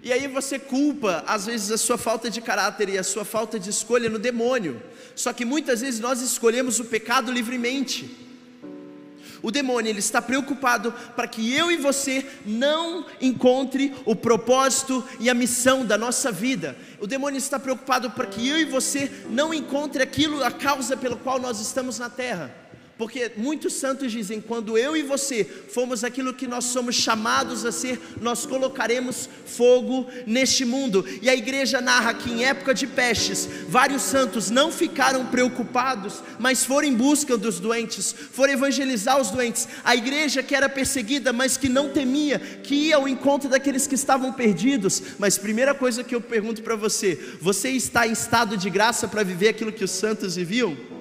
E 0.03 0.11
aí 0.11 0.27
você 0.27 0.57
culpa, 0.57 1.23
às 1.27 1.45
vezes, 1.45 1.69
a 1.71 1.77
sua 1.77 1.97
falta 1.97 2.29
de 2.29 2.41
caráter 2.41 2.89
e 2.89 2.97
a 2.97 3.03
sua 3.03 3.23
falta 3.23 3.59
de 3.59 3.69
escolha 3.69 4.09
no 4.09 4.17
demônio. 4.17 4.81
Só 5.15 5.31
que 5.31 5.45
muitas 5.45 5.81
vezes 5.81 5.99
nós 5.99 6.21
escolhemos 6.21 6.79
o 6.79 6.85
pecado 6.85 7.31
livremente. 7.31 8.09
O 9.41 9.51
demônio 9.51 9.89
ele 9.89 9.99
está 9.99 10.21
preocupado 10.21 10.93
para 11.15 11.27
que 11.27 11.53
eu 11.53 11.71
e 11.71 11.77
você 11.77 12.25
não 12.45 13.05
encontre 13.19 13.93
o 14.05 14.15
propósito 14.15 15.03
e 15.19 15.29
a 15.29 15.33
missão 15.33 15.85
da 15.85 15.97
nossa 15.97 16.31
vida. 16.31 16.75
O 16.99 17.07
demônio 17.07 17.37
está 17.37 17.59
preocupado 17.59 18.11
para 18.11 18.27
que 18.27 18.47
eu 18.47 18.59
e 18.59 18.65
você 18.65 19.11
não 19.29 19.53
encontre 19.53 20.03
aquilo, 20.03 20.43
a 20.43 20.51
causa 20.51 20.95
pela 20.95 21.15
qual 21.15 21.39
nós 21.39 21.59
estamos 21.59 21.97
na 21.97 22.09
terra. 22.09 22.60
Porque 23.01 23.31
muitos 23.35 23.73
santos 23.73 24.11
dizem: 24.11 24.39
quando 24.39 24.77
eu 24.77 24.95
e 24.95 25.01
você 25.01 25.43
fomos 25.43 26.03
aquilo 26.03 26.35
que 26.35 26.45
nós 26.45 26.65
somos 26.65 26.93
chamados 26.93 27.65
a 27.65 27.71
ser, 27.71 27.99
nós 28.21 28.45
colocaremos 28.45 29.27
fogo 29.43 30.05
neste 30.27 30.63
mundo. 30.63 31.03
E 31.19 31.27
a 31.27 31.33
igreja 31.33 31.81
narra 31.81 32.13
que 32.13 32.29
em 32.29 32.45
época 32.45 32.75
de 32.75 32.85
pestes, 32.85 33.49
vários 33.67 34.03
santos 34.03 34.51
não 34.51 34.71
ficaram 34.71 35.25
preocupados, 35.25 36.21
mas 36.37 36.63
foram 36.63 36.89
em 36.89 36.93
busca 36.93 37.35
dos 37.35 37.59
doentes, 37.59 38.13
foram 38.13 38.53
evangelizar 38.53 39.19
os 39.19 39.31
doentes. 39.31 39.67
A 39.83 39.95
igreja 39.95 40.43
que 40.43 40.53
era 40.53 40.69
perseguida, 40.69 41.33
mas 41.33 41.57
que 41.57 41.67
não 41.67 41.89
temia, 41.89 42.37
que 42.37 42.75
ia 42.75 42.97
ao 42.97 43.07
encontro 43.07 43.49
daqueles 43.49 43.87
que 43.87 43.95
estavam 43.95 44.31
perdidos. 44.31 45.01
Mas 45.17 45.39
primeira 45.39 45.73
coisa 45.73 46.03
que 46.03 46.13
eu 46.13 46.21
pergunto 46.21 46.61
para 46.61 46.75
você: 46.75 47.19
você 47.41 47.69
está 47.71 48.07
em 48.07 48.11
estado 48.11 48.55
de 48.55 48.69
graça 48.69 49.07
para 49.07 49.23
viver 49.23 49.47
aquilo 49.47 49.73
que 49.73 49.83
os 49.83 49.89
santos 49.89 50.35
viviam? 50.35 51.00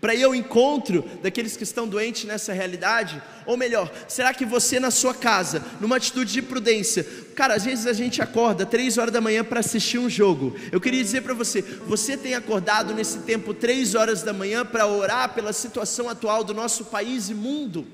Para 0.00 0.14
ir 0.14 0.24
ao 0.24 0.34
encontro 0.34 1.04
daqueles 1.22 1.56
que 1.56 1.64
estão 1.64 1.88
doentes 1.88 2.24
nessa 2.24 2.52
realidade? 2.52 3.20
Ou 3.46 3.56
melhor, 3.56 3.90
será 4.06 4.32
que 4.32 4.44
você 4.44 4.78
na 4.78 4.90
sua 4.90 5.14
casa, 5.14 5.64
numa 5.80 5.96
atitude 5.96 6.32
de 6.32 6.42
prudência, 6.42 7.06
cara, 7.34 7.54
às 7.54 7.64
vezes 7.64 7.86
a 7.86 7.92
gente 7.92 8.22
acorda 8.22 8.66
três 8.66 8.98
horas 8.98 9.12
da 9.12 9.20
manhã 9.20 9.42
para 9.42 9.60
assistir 9.60 9.98
um 9.98 10.08
jogo. 10.08 10.54
Eu 10.70 10.80
queria 10.80 11.02
dizer 11.02 11.22
para 11.22 11.34
você, 11.34 11.62
você 11.62 12.16
tem 12.16 12.34
acordado 12.34 12.94
nesse 12.94 13.20
tempo 13.20 13.52
três 13.52 13.94
horas 13.94 14.22
da 14.22 14.32
manhã 14.32 14.64
para 14.64 14.86
orar 14.86 15.34
pela 15.34 15.52
situação 15.52 16.08
atual 16.08 16.44
do 16.44 16.54
nosso 16.54 16.84
país 16.86 17.28
e 17.28 17.34
mundo? 17.34 17.86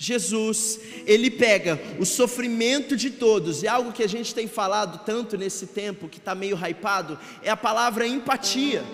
Jesus, 0.00 0.78
ele 1.04 1.28
pega 1.28 1.80
o 1.98 2.06
sofrimento 2.06 2.96
de 2.96 3.10
todos, 3.10 3.64
e 3.64 3.68
algo 3.68 3.92
que 3.92 4.04
a 4.04 4.08
gente 4.08 4.32
tem 4.32 4.46
falado 4.46 5.04
tanto 5.04 5.36
nesse 5.36 5.66
tempo 5.66 6.08
que 6.08 6.18
está 6.18 6.36
meio 6.36 6.56
hypado, 6.56 7.18
é 7.42 7.50
a 7.50 7.56
palavra 7.56 8.06
empatia. 8.06 8.84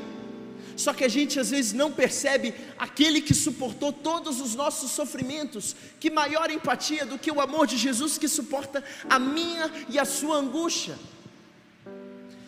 Só 0.77 0.93
que 0.93 1.05
a 1.05 1.09
gente 1.09 1.39
às 1.39 1.51
vezes 1.51 1.73
não 1.73 1.93
percebe 1.93 2.55
aquele 2.79 3.21
que 3.21 3.35
suportou 3.35 3.93
todos 3.93 4.41
os 4.41 4.55
nossos 4.55 4.91
sofrimentos. 4.91 5.77
Que 6.01 6.11
maior 6.11 6.51
empatia 6.51 7.07
do 7.07 7.19
que 7.19 7.31
o 7.31 7.41
amor 7.41 7.67
de 7.67 7.77
Jesus 7.77 8.19
que 8.19 8.29
suporta 8.29 8.83
a 9.09 9.19
minha 9.19 9.71
e 9.89 9.99
a 9.99 10.05
sua 10.05 10.37
angústia. 10.37 10.97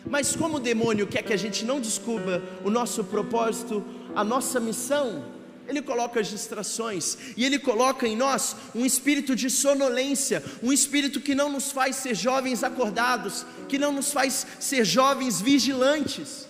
Mas 0.05 0.35
como 0.35 0.57
o 0.57 0.59
demônio 0.59 1.07
quer 1.07 1.21
que 1.21 1.33
a 1.33 1.37
gente 1.37 1.65
não 1.65 1.79
descubra 1.79 2.41
o 2.63 2.69
nosso 2.69 3.03
propósito, 3.03 3.83
a 4.15 4.23
nossa 4.23 4.59
missão, 4.59 5.25
ele 5.67 5.81
coloca 5.81 6.19
as 6.19 6.27
distrações 6.27 7.17
e 7.35 7.43
ele 7.43 7.59
coloca 7.59 8.07
em 8.07 8.15
nós 8.15 8.55
um 8.73 8.85
espírito 8.85 9.35
de 9.35 9.49
sonolência, 9.49 10.41
um 10.63 10.71
espírito 10.71 11.19
que 11.19 11.35
não 11.35 11.51
nos 11.51 11.71
faz 11.71 11.97
ser 11.97 12.15
jovens 12.15 12.63
acordados, 12.63 13.45
que 13.67 13.77
não 13.77 13.91
nos 13.91 14.13
faz 14.13 14.47
ser 14.59 14.85
jovens 14.85 15.41
vigilantes 15.41 16.46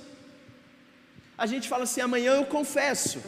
a 1.38 1.46
gente 1.46 1.70
fala 1.70 1.84
assim: 1.84 2.02
amanhã 2.02 2.34
eu 2.34 2.46
confesso, 2.46 3.22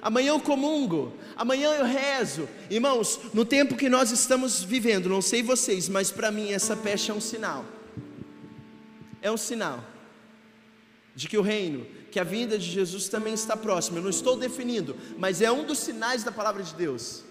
amanhã 0.00 0.30
eu 0.30 0.40
comungo, 0.40 1.16
amanhã 1.36 1.70
eu 1.70 1.84
rezo. 1.84 2.48
Irmãos, 2.68 3.20
no 3.32 3.44
tempo 3.44 3.76
que 3.76 3.88
nós 3.88 4.10
estamos 4.10 4.62
vivendo, 4.62 5.08
não 5.08 5.22
sei 5.22 5.42
vocês, 5.42 5.88
mas 5.88 6.10
para 6.10 6.30
mim 6.30 6.52
essa 6.52 6.76
peste 6.76 7.10
é 7.10 7.14
um 7.14 7.20
sinal. 7.20 7.64
É 9.20 9.30
um 9.30 9.36
sinal 9.36 9.84
de 11.14 11.28
que 11.28 11.38
o 11.38 11.42
reino, 11.42 11.86
que 12.10 12.18
a 12.18 12.24
vinda 12.24 12.58
de 12.58 12.68
Jesus 12.68 13.08
também 13.08 13.34
está 13.34 13.56
próxima. 13.56 13.98
Eu 13.98 14.02
não 14.02 14.10
estou 14.10 14.36
definindo, 14.36 14.96
mas 15.18 15.40
é 15.40 15.52
um 15.52 15.64
dos 15.64 15.78
sinais 15.78 16.24
da 16.24 16.32
palavra 16.32 16.62
de 16.62 16.74
Deus. 16.74 17.22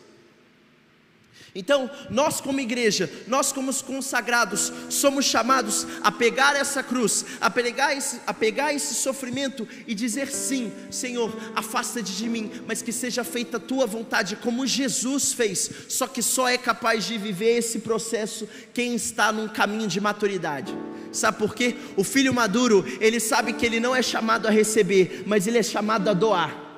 Então, 1.53 1.89
nós 2.09 2.39
como 2.39 2.59
igreja, 2.59 3.11
nós 3.27 3.51
como 3.51 3.71
consagrados, 3.83 4.71
somos 4.89 5.25
chamados 5.25 5.85
a 6.01 6.11
pegar 6.11 6.55
essa 6.55 6.81
cruz, 6.81 7.25
a 7.39 7.49
pegar 7.49 7.95
esse, 7.95 8.21
a 8.25 8.33
pegar 8.33 8.73
esse 8.73 8.95
sofrimento 8.95 9.67
e 9.87 9.93
dizer 9.93 10.27
sim, 10.31 10.71
Senhor, 10.89 11.35
afasta-te 11.55 12.13
de 12.13 12.29
mim, 12.29 12.51
mas 12.67 12.81
que 12.81 12.91
seja 12.91 13.23
feita 13.23 13.57
a 13.57 13.59
tua 13.59 13.85
vontade, 13.85 14.35
como 14.37 14.65
Jesus 14.65 15.33
fez. 15.33 15.69
Só 15.89 16.07
que 16.07 16.21
só 16.21 16.47
é 16.47 16.57
capaz 16.57 17.05
de 17.05 17.17
viver 17.17 17.57
esse 17.57 17.79
processo 17.79 18.47
quem 18.73 18.95
está 18.95 19.31
num 19.31 19.47
caminho 19.47 19.87
de 19.87 19.99
maturidade. 19.99 20.73
Sabe 21.11 21.37
por 21.37 21.53
quê? 21.53 21.75
O 21.97 22.03
filho 22.03 22.33
maduro, 22.33 22.85
ele 23.01 23.19
sabe 23.19 23.53
que 23.53 23.65
ele 23.65 23.79
não 23.79 23.95
é 23.95 24.01
chamado 24.01 24.47
a 24.47 24.51
receber, 24.51 25.23
mas 25.25 25.47
ele 25.47 25.57
é 25.57 25.63
chamado 25.63 26.09
a 26.09 26.13
doar. 26.13 26.70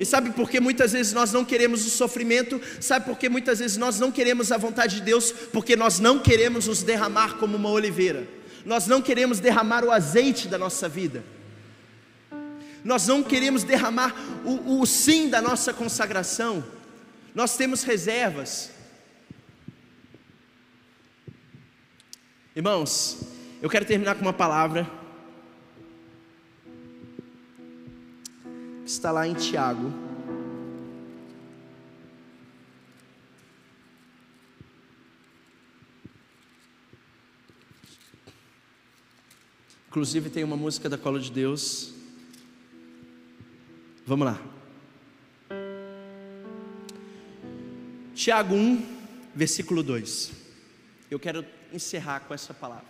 E 0.00 0.04
sabe 0.04 0.30
por 0.30 0.48
que 0.48 0.60
muitas 0.60 0.92
vezes 0.92 1.12
nós 1.12 1.32
não 1.32 1.44
queremos 1.44 1.84
o 1.84 1.90
sofrimento? 1.90 2.60
Sabe 2.80 3.06
por 3.06 3.18
que 3.18 3.28
muitas 3.28 3.58
vezes 3.58 3.76
nós 3.76 3.98
não 3.98 4.12
queremos 4.12 4.52
a 4.52 4.56
vontade 4.56 4.96
de 4.96 5.02
Deus? 5.02 5.32
Porque 5.32 5.74
nós 5.74 5.98
não 5.98 6.18
queremos 6.18 6.68
nos 6.68 6.82
derramar 6.82 7.36
como 7.36 7.56
uma 7.56 7.70
oliveira. 7.70 8.28
Nós 8.64 8.86
não 8.86 9.02
queremos 9.02 9.40
derramar 9.40 9.84
o 9.84 9.90
azeite 9.90 10.46
da 10.46 10.56
nossa 10.56 10.88
vida. 10.88 11.24
Nós 12.84 13.08
não 13.08 13.22
queremos 13.22 13.64
derramar 13.64 14.14
o, 14.44 14.80
o 14.80 14.86
sim 14.86 15.28
da 15.28 15.42
nossa 15.42 15.74
consagração. 15.74 16.64
Nós 17.34 17.56
temos 17.56 17.82
reservas. 17.82 18.70
Irmãos, 22.54 23.18
eu 23.60 23.68
quero 23.68 23.84
terminar 23.84 24.14
com 24.14 24.22
uma 24.22 24.32
palavra 24.32 24.97
está 28.90 29.12
lá 29.12 29.28
em 29.28 29.34
Tiago. 29.34 29.92
Inclusive 39.88 40.30
tem 40.30 40.42
uma 40.42 40.56
música 40.56 40.88
da 40.88 40.96
Cola 40.96 41.20
de 41.20 41.30
Deus. 41.30 41.92
Vamos 44.06 44.26
lá. 44.26 44.40
Tiago 48.14 48.54
1, 48.54 48.86
versículo 49.34 49.82
2. 49.82 50.32
Eu 51.10 51.20
quero 51.20 51.44
encerrar 51.72 52.20
com 52.20 52.32
essa 52.32 52.54
palavra. 52.54 52.88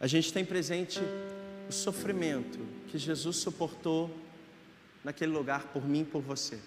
A 0.00 0.08
gente 0.08 0.32
tem 0.32 0.44
presente 0.44 0.98
o 1.68 1.72
sofrimento 1.72 2.71
que 2.92 2.98
Jesus 2.98 3.38
suportou 3.38 4.14
naquele 5.02 5.32
lugar 5.32 5.68
por 5.68 5.82
mim 5.82 6.02
e 6.02 6.04
por 6.04 6.20
você. 6.20 6.58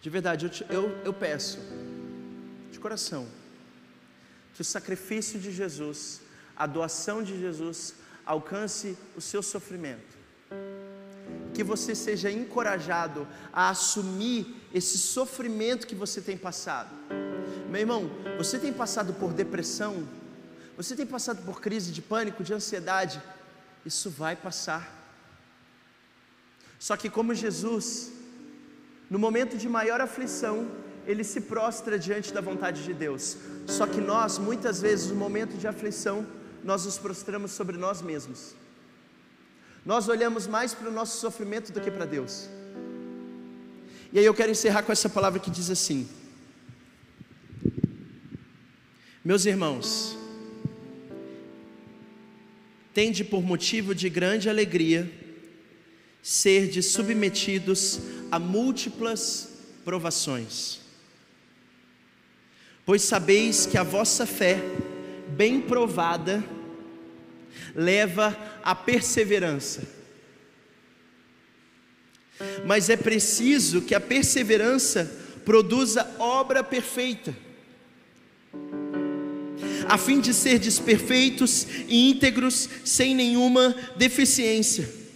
De 0.00 0.08
verdade, 0.08 0.46
eu, 0.46 0.50
te, 0.50 0.64
eu, 0.70 0.96
eu 1.04 1.12
peço, 1.12 1.58
de 2.70 2.78
coração, 2.78 3.26
que 4.54 4.60
o 4.60 4.64
sacrifício 4.64 5.40
de 5.40 5.50
Jesus, 5.50 6.20
a 6.56 6.64
doação 6.64 7.24
de 7.24 7.36
Jesus, 7.36 7.96
alcance 8.24 8.96
o 9.16 9.20
seu 9.20 9.42
sofrimento. 9.42 10.16
Que 11.52 11.64
você 11.64 11.96
seja 11.96 12.30
encorajado 12.30 13.26
a 13.52 13.70
assumir 13.70 14.54
esse 14.72 14.96
sofrimento 14.96 15.88
que 15.88 15.94
você 15.96 16.20
tem 16.20 16.38
passado. 16.38 16.94
Meu 17.68 17.80
irmão, 17.80 18.08
você 18.38 18.60
tem 18.60 18.72
passado 18.72 19.12
por 19.12 19.32
depressão, 19.32 20.06
você 20.76 20.94
tem 20.94 21.04
passado 21.04 21.44
por 21.44 21.60
crise 21.60 21.90
de 21.90 22.00
pânico, 22.00 22.44
de 22.44 22.54
ansiedade, 22.54 23.20
isso 23.86 24.10
vai 24.10 24.34
passar. 24.34 24.92
Só 26.78 26.96
que, 26.96 27.08
como 27.08 27.34
Jesus, 27.34 28.12
no 29.08 29.18
momento 29.18 29.56
de 29.56 29.68
maior 29.68 30.00
aflição, 30.00 30.68
ele 31.06 31.22
se 31.22 31.40
prostra 31.42 31.98
diante 31.98 32.34
da 32.34 32.40
vontade 32.40 32.82
de 32.82 32.92
Deus. 32.92 33.36
Só 33.66 33.86
que 33.86 34.00
nós, 34.00 34.38
muitas 34.38 34.80
vezes, 34.80 35.08
no 35.08 35.14
momento 35.14 35.56
de 35.56 35.68
aflição, 35.68 36.26
nós 36.64 36.84
nos 36.84 36.98
prostramos 36.98 37.52
sobre 37.52 37.76
nós 37.76 38.02
mesmos. 38.02 38.54
Nós 39.84 40.08
olhamos 40.08 40.48
mais 40.48 40.74
para 40.74 40.88
o 40.88 40.92
nosso 40.92 41.20
sofrimento 41.20 41.72
do 41.72 41.80
que 41.80 41.90
para 41.90 42.04
Deus. 42.04 42.48
E 44.12 44.18
aí 44.18 44.24
eu 44.24 44.34
quero 44.34 44.50
encerrar 44.50 44.82
com 44.82 44.90
essa 44.90 45.08
palavra 45.08 45.38
que 45.38 45.50
diz 45.50 45.70
assim: 45.70 46.08
Meus 49.24 49.46
irmãos, 49.46 50.18
tende 52.96 53.22
por 53.22 53.42
motivo 53.42 53.94
de 53.94 54.08
grande 54.08 54.48
alegria 54.48 55.06
ser 56.22 56.66
de 56.66 56.82
submetidos 56.82 58.00
a 58.30 58.38
múltiplas 58.38 59.50
provações. 59.84 60.80
Pois 62.86 63.02
sabeis 63.02 63.66
que 63.66 63.76
a 63.76 63.82
vossa 63.82 64.24
fé, 64.24 64.58
bem 65.28 65.60
provada, 65.60 66.42
leva 67.74 68.34
à 68.64 68.74
perseverança. 68.74 69.86
Mas 72.64 72.88
é 72.88 72.96
preciso 72.96 73.82
que 73.82 73.94
a 73.94 74.00
perseverança 74.00 75.04
produza 75.44 76.16
obra 76.18 76.64
perfeita 76.64 77.36
a 79.88 79.98
fim 79.98 80.20
de 80.20 80.32
ser 80.32 80.58
desperfeitos 80.58 81.66
e 81.88 82.10
íntegros, 82.10 82.68
sem 82.84 83.14
nenhuma 83.14 83.74
deficiência. 83.96 85.06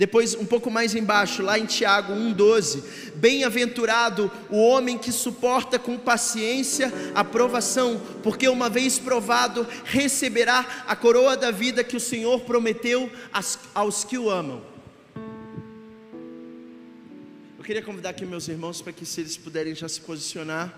Depois, 0.00 0.34
um 0.34 0.46
pouco 0.46 0.70
mais 0.70 0.94
embaixo, 0.94 1.42
lá 1.42 1.58
em 1.58 1.66
Tiago 1.66 2.14
1,12: 2.14 2.82
Bem-aventurado 3.16 4.32
o 4.48 4.56
homem 4.56 4.96
que 4.96 5.12
suporta 5.12 5.78
com 5.78 5.98
paciência 5.98 6.90
a 7.14 7.22
provação, 7.22 8.00
porque 8.22 8.48
uma 8.48 8.70
vez 8.70 8.98
provado, 8.98 9.66
receberá 9.84 10.84
a 10.86 10.96
coroa 10.96 11.36
da 11.36 11.50
vida 11.50 11.84
que 11.84 11.98
o 11.98 12.00
Senhor 12.00 12.40
prometeu 12.40 13.12
aos 13.74 14.02
que 14.02 14.16
o 14.16 14.30
amam. 14.30 14.62
Eu 17.58 17.62
queria 17.62 17.82
convidar 17.82 18.08
aqui 18.08 18.24
meus 18.24 18.48
irmãos 18.48 18.80
para 18.80 18.94
que, 18.94 19.04
se 19.04 19.20
eles 19.20 19.36
puderem 19.36 19.74
já 19.74 19.86
se 19.86 20.00
posicionar. 20.00 20.74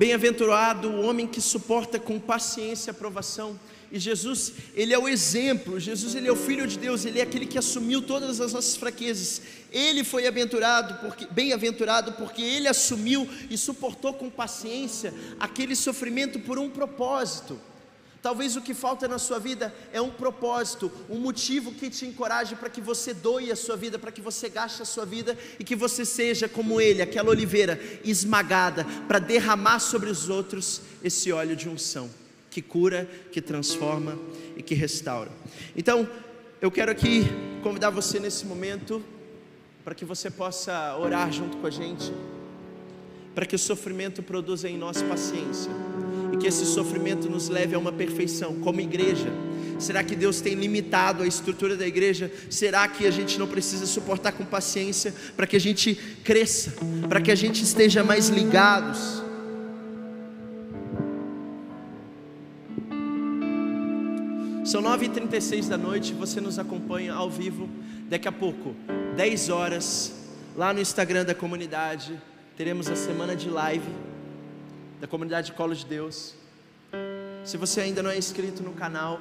Bem-aventurado 0.00 0.88
o 0.88 1.02
homem 1.02 1.26
que 1.26 1.42
suporta 1.42 1.98
com 2.00 2.18
paciência 2.18 2.90
a 2.90 2.94
provação. 2.94 3.60
E 3.92 3.98
Jesus, 3.98 4.50
ele 4.74 4.94
é 4.94 4.98
o 4.98 5.06
exemplo. 5.06 5.78
Jesus, 5.78 6.14
ele 6.14 6.26
é 6.26 6.32
o 6.32 6.36
filho 6.36 6.66
de 6.66 6.78
Deus, 6.78 7.04
ele 7.04 7.18
é 7.18 7.22
aquele 7.22 7.44
que 7.44 7.58
assumiu 7.58 8.00
todas 8.00 8.40
as 8.40 8.54
nossas 8.54 8.76
fraquezas. 8.76 9.42
Ele 9.70 10.02
foi 10.02 10.26
aventurado 10.26 10.94
porque 11.06 11.26
bem-aventurado 11.30 12.12
porque 12.12 12.40
ele 12.40 12.66
assumiu 12.66 13.28
e 13.50 13.58
suportou 13.58 14.14
com 14.14 14.30
paciência 14.30 15.12
aquele 15.38 15.76
sofrimento 15.76 16.40
por 16.40 16.58
um 16.58 16.70
propósito. 16.70 17.60
Talvez 18.22 18.54
o 18.54 18.60
que 18.60 18.74
falta 18.74 19.08
na 19.08 19.18
sua 19.18 19.38
vida 19.38 19.74
é 19.92 20.00
um 20.00 20.10
propósito, 20.10 20.92
um 21.08 21.18
motivo 21.18 21.72
que 21.72 21.88
te 21.88 22.04
encoraje 22.04 22.54
para 22.54 22.68
que 22.68 22.80
você 22.80 23.14
doe 23.14 23.50
a 23.50 23.56
sua 23.56 23.76
vida, 23.76 23.98
para 23.98 24.12
que 24.12 24.20
você 24.20 24.48
gaste 24.50 24.82
a 24.82 24.84
sua 24.84 25.06
vida 25.06 25.38
e 25.58 25.64
que 25.64 25.74
você 25.74 26.04
seja 26.04 26.46
como 26.46 26.80
ele, 26.80 27.00
aquela 27.00 27.30
oliveira 27.30 27.80
esmagada, 28.04 28.84
para 29.08 29.18
derramar 29.18 29.78
sobre 29.78 30.10
os 30.10 30.28
outros 30.28 30.82
esse 31.02 31.32
óleo 31.32 31.56
de 31.56 31.68
unção 31.68 32.10
que 32.50 32.60
cura, 32.60 33.08
que 33.32 33.40
transforma 33.40 34.18
e 34.54 34.62
que 34.62 34.74
restaura. 34.74 35.30
Então, 35.74 36.06
eu 36.60 36.70
quero 36.70 36.90
aqui 36.90 37.24
convidar 37.62 37.88
você 37.88 38.18
nesse 38.18 38.44
momento 38.44 39.02
para 39.82 39.94
que 39.94 40.04
você 40.04 40.30
possa 40.30 40.94
orar 40.98 41.32
junto 41.32 41.56
com 41.56 41.66
a 41.66 41.70
gente, 41.70 42.12
para 43.34 43.46
que 43.46 43.56
o 43.56 43.58
sofrimento 43.58 44.22
produza 44.22 44.68
em 44.68 44.76
nós 44.76 45.00
paciência 45.00 45.89
que 46.40 46.46
esse 46.46 46.64
sofrimento 46.64 47.28
nos 47.28 47.48
leve 47.48 47.74
a 47.74 47.78
uma 47.78 47.92
perfeição 47.92 48.54
como 48.60 48.80
igreja. 48.80 49.30
Será 49.78 50.02
que 50.02 50.16
Deus 50.16 50.40
tem 50.40 50.54
limitado 50.54 51.22
a 51.22 51.26
estrutura 51.26 51.76
da 51.76 51.86
igreja? 51.86 52.30
Será 52.48 52.88
que 52.88 53.06
a 53.06 53.10
gente 53.10 53.38
não 53.38 53.46
precisa 53.46 53.86
suportar 53.86 54.32
com 54.32 54.44
paciência 54.44 55.14
para 55.36 55.46
que 55.46 55.56
a 55.56 55.60
gente 55.60 55.94
cresça, 56.24 56.74
para 57.08 57.20
que 57.20 57.30
a 57.30 57.34
gente 57.34 57.62
esteja 57.62 58.02
mais 58.02 58.28
ligados? 58.28 59.22
São 64.64 64.82
9h36 64.82 65.68
da 65.68 65.76
noite, 65.76 66.12
você 66.12 66.40
nos 66.40 66.58
acompanha 66.58 67.12
ao 67.12 67.30
vivo. 67.30 67.68
Daqui 68.08 68.28
a 68.28 68.32
pouco, 68.32 68.74
10 69.16 69.48
horas, 69.48 70.12
lá 70.56 70.72
no 70.72 70.80
Instagram 70.80 71.24
da 71.24 71.34
comunidade, 71.34 72.20
teremos 72.56 72.88
a 72.88 72.96
semana 72.96 73.34
de 73.34 73.48
live 73.48 74.09
da 75.00 75.06
comunidade 75.06 75.52
Colo 75.52 75.74
de 75.74 75.86
Deus. 75.86 76.34
Se 77.42 77.56
você 77.56 77.80
ainda 77.80 78.02
não 78.02 78.10
é 78.10 78.18
inscrito 78.18 78.62
no 78.62 78.72
canal, 78.72 79.18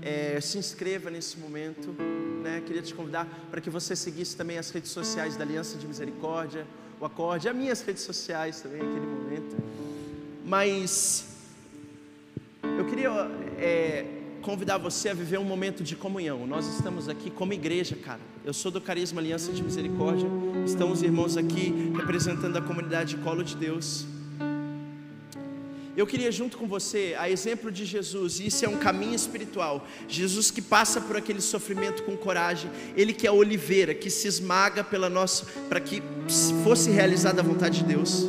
é, 0.00 0.40
se 0.40 0.56
inscreva 0.56 1.10
nesse 1.10 1.38
momento. 1.38 1.94
Né? 2.42 2.62
Queria 2.66 2.80
te 2.80 2.94
convidar 2.94 3.28
para 3.50 3.60
que 3.60 3.68
você 3.68 3.94
seguisse 3.94 4.34
também 4.34 4.56
as 4.56 4.70
redes 4.70 4.90
sociais 4.90 5.36
da 5.36 5.44
Aliança 5.44 5.76
de 5.76 5.86
Misericórdia, 5.86 6.66
o 6.98 7.04
Acorde, 7.04 7.48
as 7.48 7.54
minhas 7.54 7.82
redes 7.82 8.02
sociais 8.02 8.62
também 8.62 8.82
naquele 8.82 9.06
momento. 9.06 9.56
Mas 10.46 11.28
eu 12.62 12.86
queria 12.86 13.10
é, 13.58 14.06
convidar 14.40 14.78
você 14.78 15.10
a 15.10 15.14
viver 15.14 15.38
um 15.38 15.44
momento 15.44 15.84
de 15.84 15.94
comunhão. 15.94 16.46
Nós 16.46 16.66
estamos 16.66 17.06
aqui 17.08 17.30
como 17.30 17.52
igreja, 17.52 17.96
cara. 17.96 18.20
Eu 18.44 18.54
sou 18.54 18.72
do 18.72 18.80
Carisma 18.80 19.20
Aliança 19.20 19.52
de 19.52 19.62
Misericórdia. 19.62 20.28
Estão 20.64 20.90
os 20.90 21.02
irmãos 21.02 21.36
aqui 21.36 21.92
representando 21.94 22.56
a 22.56 22.62
comunidade 22.62 23.16
Colo 23.18 23.44
de 23.44 23.54
Deus. 23.56 24.06
Eu 25.94 26.06
queria 26.06 26.32
junto 26.32 26.56
com 26.56 26.66
você, 26.66 27.14
a 27.18 27.28
exemplo 27.28 27.70
de 27.70 27.84
Jesus, 27.84 28.40
e 28.40 28.46
isso 28.46 28.64
é 28.64 28.68
um 28.68 28.78
caminho 28.78 29.14
espiritual. 29.14 29.86
Jesus 30.08 30.50
que 30.50 30.62
passa 30.62 31.00
por 31.02 31.16
aquele 31.16 31.42
sofrimento 31.42 32.02
com 32.04 32.16
coragem, 32.16 32.70
ele 32.96 33.12
que 33.12 33.26
é 33.26 33.30
a 33.30 33.32
oliveira, 33.32 33.94
que 33.94 34.08
se 34.08 34.26
esmaga 34.26 34.82
pela 34.82 35.10
nossa 35.10 35.44
para 35.68 35.80
que 35.80 36.02
fosse 36.64 36.90
realizada 36.90 37.42
a 37.42 37.44
vontade 37.44 37.78
de 37.80 37.84
Deus. 37.84 38.26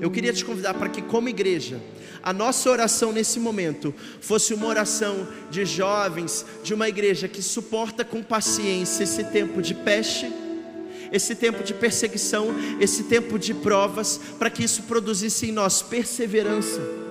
Eu 0.00 0.10
queria 0.10 0.32
te 0.32 0.44
convidar 0.44 0.74
para 0.74 0.90
que 0.90 1.00
como 1.00 1.30
igreja, 1.30 1.80
a 2.22 2.32
nossa 2.32 2.68
oração 2.70 3.10
nesse 3.10 3.40
momento 3.40 3.94
fosse 4.20 4.52
uma 4.52 4.66
oração 4.66 5.26
de 5.50 5.64
jovens, 5.64 6.44
de 6.62 6.74
uma 6.74 6.88
igreja 6.88 7.26
que 7.26 7.40
suporta 7.40 8.04
com 8.04 8.22
paciência 8.22 9.04
esse 9.04 9.24
tempo 9.24 9.62
de 9.62 9.74
peste, 9.74 10.30
esse 11.12 11.34
tempo 11.34 11.62
de 11.62 11.74
perseguição, 11.74 12.54
esse 12.80 13.04
tempo 13.04 13.38
de 13.38 13.54
provas, 13.54 14.20
para 14.38 14.50
que 14.50 14.64
isso 14.64 14.82
produzisse 14.84 15.46
em 15.46 15.52
nós 15.52 15.82
perseverança 15.82 17.07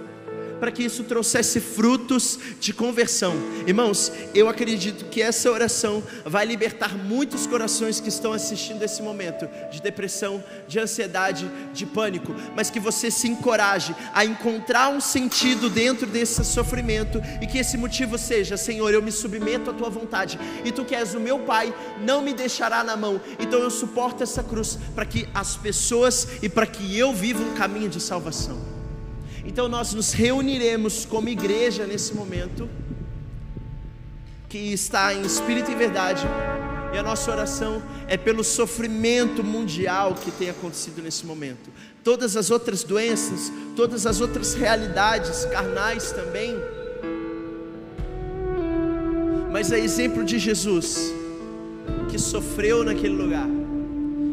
para 0.60 0.72
que 0.72 0.84
isso 0.84 1.04
trouxesse 1.04 1.60
frutos 1.60 2.40
de 2.60 2.74
conversão. 2.74 3.36
Irmãos, 3.66 4.12
eu 4.34 4.50
acredito 4.50 5.06
que 5.06 5.22
essa 5.22 5.52
oração 5.52 6.04
vai 6.26 6.46
libertar 6.46 6.98
muitos 6.98 7.46
corações 7.48 8.00
que 8.00 8.10
estão 8.10 8.34
assistindo 8.34 8.84
esse 8.84 9.02
momento 9.02 9.48
de 9.72 9.82
depressão, 9.82 10.44
de 10.68 10.80
ansiedade, 10.80 11.50
de 11.74 11.86
pânico, 11.86 12.34
mas 12.56 12.70
que 12.70 12.80
você 12.80 13.10
se 13.12 13.28
encoraje 13.28 13.96
a 14.14 14.26
encontrar 14.26 14.90
um 14.90 15.00
sentido 15.00 15.70
dentro 15.70 16.06
desse 16.08 16.44
sofrimento 16.44 17.22
e 17.42 17.48
que 17.48 17.58
esse 17.58 17.78
motivo 17.78 18.18
seja: 18.18 18.58
Senhor, 18.58 18.94
eu 18.94 19.02
me 19.02 19.12
submeto 19.12 19.70
à 19.70 19.74
tua 19.74 19.90
vontade 19.90 20.40
e 20.64 20.72
tu 20.72 20.86
que 20.86 20.96
és 20.96 21.14
o 21.14 21.20
meu 21.20 21.40
Pai, 21.40 21.74
não 22.02 22.22
me 22.22 22.34
deixará 22.34 22.84
na 22.84 22.98
mão. 22.98 23.22
Então 23.40 23.60
eu 23.60 23.70
suporto 23.70 24.24
essa 24.24 24.44
cruz 24.44 24.78
para 24.94 25.06
que 25.06 25.28
as 25.34 25.56
pessoas 25.56 26.28
e 26.42 26.50
para 26.50 26.66
que 26.66 26.98
eu 26.98 27.14
viva 27.14 27.44
um 27.44 27.54
caminho 27.54 27.90
de 27.90 28.02
salvação. 28.02 28.67
Então 29.48 29.70
nós 29.70 29.94
nos 29.94 30.12
reuniremos 30.12 31.06
como 31.06 31.30
igreja 31.30 31.88
nesse 31.88 32.14
momento, 32.14 32.70
que 34.50 34.58
está 34.74 35.14
em 35.14 35.22
espírito 35.22 35.72
e 35.72 35.76
verdade, 35.76 36.28
e 36.94 36.98
a 36.98 37.02
nossa 37.02 37.32
oração 37.32 37.82
é 38.10 38.18
pelo 38.18 38.44
sofrimento 38.44 39.42
mundial 39.44 40.16
que 40.16 40.32
tem 40.32 40.50
acontecido 40.50 41.02
nesse 41.02 41.26
momento. 41.26 41.70
Todas 42.04 42.36
as 42.36 42.52
outras 42.52 42.84
doenças, 42.84 43.52
todas 43.74 44.06
as 44.06 44.20
outras 44.20 44.54
realidades 44.54 45.46
carnais 45.46 46.12
também. 46.12 46.54
Mas 49.52 49.72
é 49.72 49.80
exemplo 49.80 50.26
de 50.26 50.38
Jesus, 50.38 51.14
que 52.12 52.20
sofreu 52.20 52.84
naquele 52.84 53.16
lugar. 53.16 53.48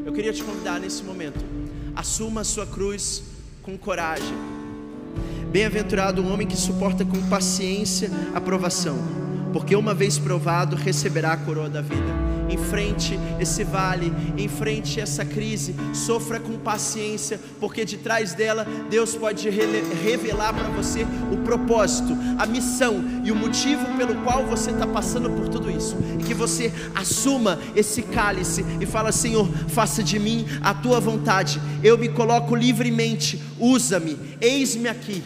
Eu 0.04 0.12
queria 0.12 0.32
te 0.32 0.42
convidar 0.42 0.80
nesse 0.80 1.04
momento, 1.04 1.44
assuma 1.94 2.40
a 2.40 2.44
sua 2.44 2.66
cruz 2.66 3.22
com 3.62 3.78
coragem 3.78 4.53
Bem-aventurado 5.54 6.20
o 6.20 6.32
homem 6.32 6.48
que 6.48 6.56
suporta 6.56 7.04
com 7.04 7.28
paciência 7.28 8.10
a 8.34 8.40
provação, 8.40 8.98
porque 9.54 9.76
uma 9.76 9.94
vez 9.94 10.18
provado 10.18 10.74
receberá 10.74 11.32
a 11.32 11.36
coroa 11.36 11.70
da 11.70 11.80
vida. 11.80 12.12
Enfrente 12.50 13.16
esse 13.38 13.62
vale, 13.62 14.12
enfrente 14.36 15.00
essa 15.00 15.24
crise, 15.24 15.76
sofra 15.94 16.40
com 16.40 16.58
paciência, 16.58 17.40
porque 17.60 17.84
de 17.84 17.96
trás 17.98 18.34
dela 18.34 18.66
Deus 18.90 19.14
pode 19.14 19.48
revelar 19.48 20.52
para 20.52 20.68
você 20.70 21.06
o 21.30 21.36
propósito, 21.44 22.16
a 22.36 22.44
missão 22.46 23.04
e 23.22 23.30
o 23.30 23.36
motivo 23.36 23.86
pelo 23.96 24.16
qual 24.24 24.44
você 24.44 24.72
está 24.72 24.88
passando 24.88 25.30
por 25.30 25.48
tudo 25.48 25.70
isso. 25.70 25.96
E 26.18 26.24
que 26.24 26.34
você 26.34 26.72
assuma 26.92 27.56
esse 27.76 28.02
cálice 28.02 28.64
e 28.80 28.86
fala: 28.86 29.12
Senhor, 29.12 29.48
faça 29.68 30.02
de 30.02 30.18
mim 30.18 30.46
a 30.62 30.74
tua 30.74 30.98
vontade. 30.98 31.60
Eu 31.80 31.96
me 31.96 32.08
coloco 32.08 32.56
livremente, 32.56 33.40
usa-me, 33.60 34.18
eis-me 34.40 34.88
aqui 34.88 35.22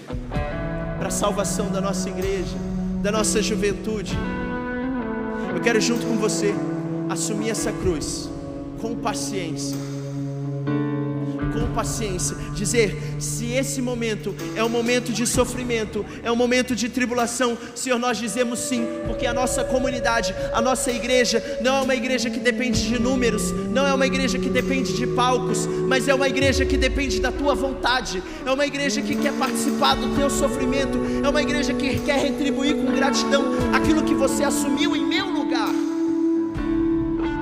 para 0.99 1.09
a 1.09 1.11
salvação 1.11 1.71
da 1.71 1.81
nossa 1.81 2.11
igreja, 2.11 2.57
da 3.03 3.13
nossa 3.13 3.41
juventude. 3.43 4.17
Eu 5.55 5.61
quero 5.61 5.81
junto 5.81 6.07
com 6.07 6.17
você 6.17 6.55
assumir 7.09 7.51
essa 7.51 7.73
cruz 7.73 8.29
com 8.81 8.97
paciência 8.97 9.77
com 11.61 11.75
paciência, 11.75 12.37
dizer: 12.55 13.17
se 13.19 13.53
esse 13.53 13.81
momento 13.81 14.35
é 14.57 14.63
um 14.63 14.69
momento 14.69 15.13
de 15.13 15.27
sofrimento, 15.27 16.05
é 16.23 16.31
um 16.31 16.37
momento 16.37 16.75
de 16.75 16.89
tribulação, 16.89 17.57
Senhor, 17.75 17.99
nós 17.99 18.19
dizemos 18.19 18.59
sim, 18.61 18.87
porque 19.07 19.27
a 19.27 19.35
nossa 19.35 19.65
comunidade, 19.65 20.35
a 20.53 20.61
nossa 20.61 20.91
igreja, 20.91 21.43
não 21.61 21.77
é 21.77 21.81
uma 21.83 21.95
igreja 21.95 22.31
que 22.31 22.39
depende 22.39 22.87
de 22.87 22.99
números, 22.99 23.53
não 23.71 23.87
é 23.87 23.93
uma 23.93 24.07
igreja 24.07 24.39
que 24.39 24.49
depende 24.49 24.93
de 24.95 25.07
palcos, 25.07 25.67
mas 25.67 26.09
é 26.09 26.15
uma 26.15 26.29
igreja 26.29 26.65
que 26.65 26.77
depende 26.77 27.21
da 27.21 27.33
tua 27.33 27.55
vontade, 27.55 28.23
é 28.45 28.51
uma 28.51 28.67
igreja 28.67 29.03
que 29.03 29.17
quer 29.17 29.33
participar 29.33 29.95
do 29.95 30.15
teu 30.17 30.31
sofrimento, 30.31 30.99
é 31.25 31.29
uma 31.29 31.43
igreja 31.43 31.75
que 31.75 31.99
quer 32.01 32.19
retribuir 32.19 32.75
com 32.77 32.93
gratidão 32.93 33.45
aquilo 33.73 34.03
que 34.03 34.15
você 34.15 34.45
assumiu 34.45 34.95
em 34.97 35.07
meu 35.07 35.27
lugar. 35.27 35.69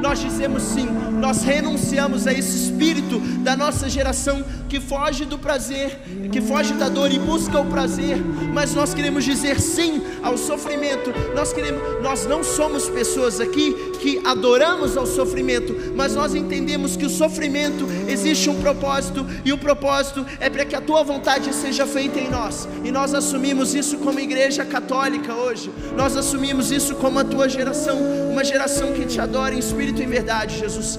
Nós 0.00 0.20
dizemos 0.20 0.62
sim, 0.62 0.86
nós 1.16 1.42
renunciamos 1.42 2.26
a 2.26 2.32
esse 2.32 2.64
espírito 2.64 3.18
da 3.42 3.56
nossa 3.56 3.88
geração 3.88 4.44
que 4.68 4.80
foge 4.80 5.24
do 5.24 5.38
prazer, 5.38 5.98
que 6.30 6.40
foge 6.40 6.74
da 6.74 6.88
dor 6.88 7.10
e 7.10 7.18
busca 7.18 7.58
o 7.60 7.66
prazer, 7.66 8.18
mas 8.52 8.74
nós 8.74 8.92
queremos 8.92 9.24
dizer 9.24 9.60
sim 9.60 10.02
ao 10.22 10.36
sofrimento. 10.36 11.12
Nós 11.34 11.52
queremos, 11.52 11.80
nós 12.02 12.26
não 12.26 12.42
somos 12.42 12.88
pessoas 12.88 13.40
aqui 13.40 13.74
que 14.00 14.20
adoramos 14.24 14.96
ao 14.96 15.06
sofrimento, 15.06 15.74
mas 15.94 16.14
nós 16.14 16.34
entendemos 16.34 16.96
que 16.96 17.06
o 17.06 17.10
sofrimento 17.10 17.86
existe 18.08 18.50
um 18.50 18.60
propósito 18.60 19.26
e 19.44 19.52
o 19.52 19.58
propósito 19.58 20.26
é 20.40 20.50
para 20.50 20.64
que 20.64 20.74
a 20.74 20.80
tua 20.80 21.02
vontade 21.02 21.54
seja 21.54 21.86
feita 21.86 22.18
em 22.18 22.30
nós. 22.30 22.68
E 22.84 22.90
nós 22.90 23.14
assumimos 23.14 23.74
isso 23.74 23.98
como 23.98 24.20
igreja 24.20 24.64
católica 24.64 25.34
hoje. 25.34 25.70
Nós 25.96 26.16
assumimos 26.16 26.70
isso 26.70 26.96
como 26.96 27.18
a 27.18 27.24
tua 27.24 27.48
geração, 27.48 27.98
uma 28.30 28.44
geração 28.44 28.92
que 28.92 29.06
te 29.06 29.20
adora 29.20 29.54
em 29.54 29.58
espírito 29.58 30.02
e 30.02 30.06
verdade, 30.06 30.58
Jesus. 30.58 30.98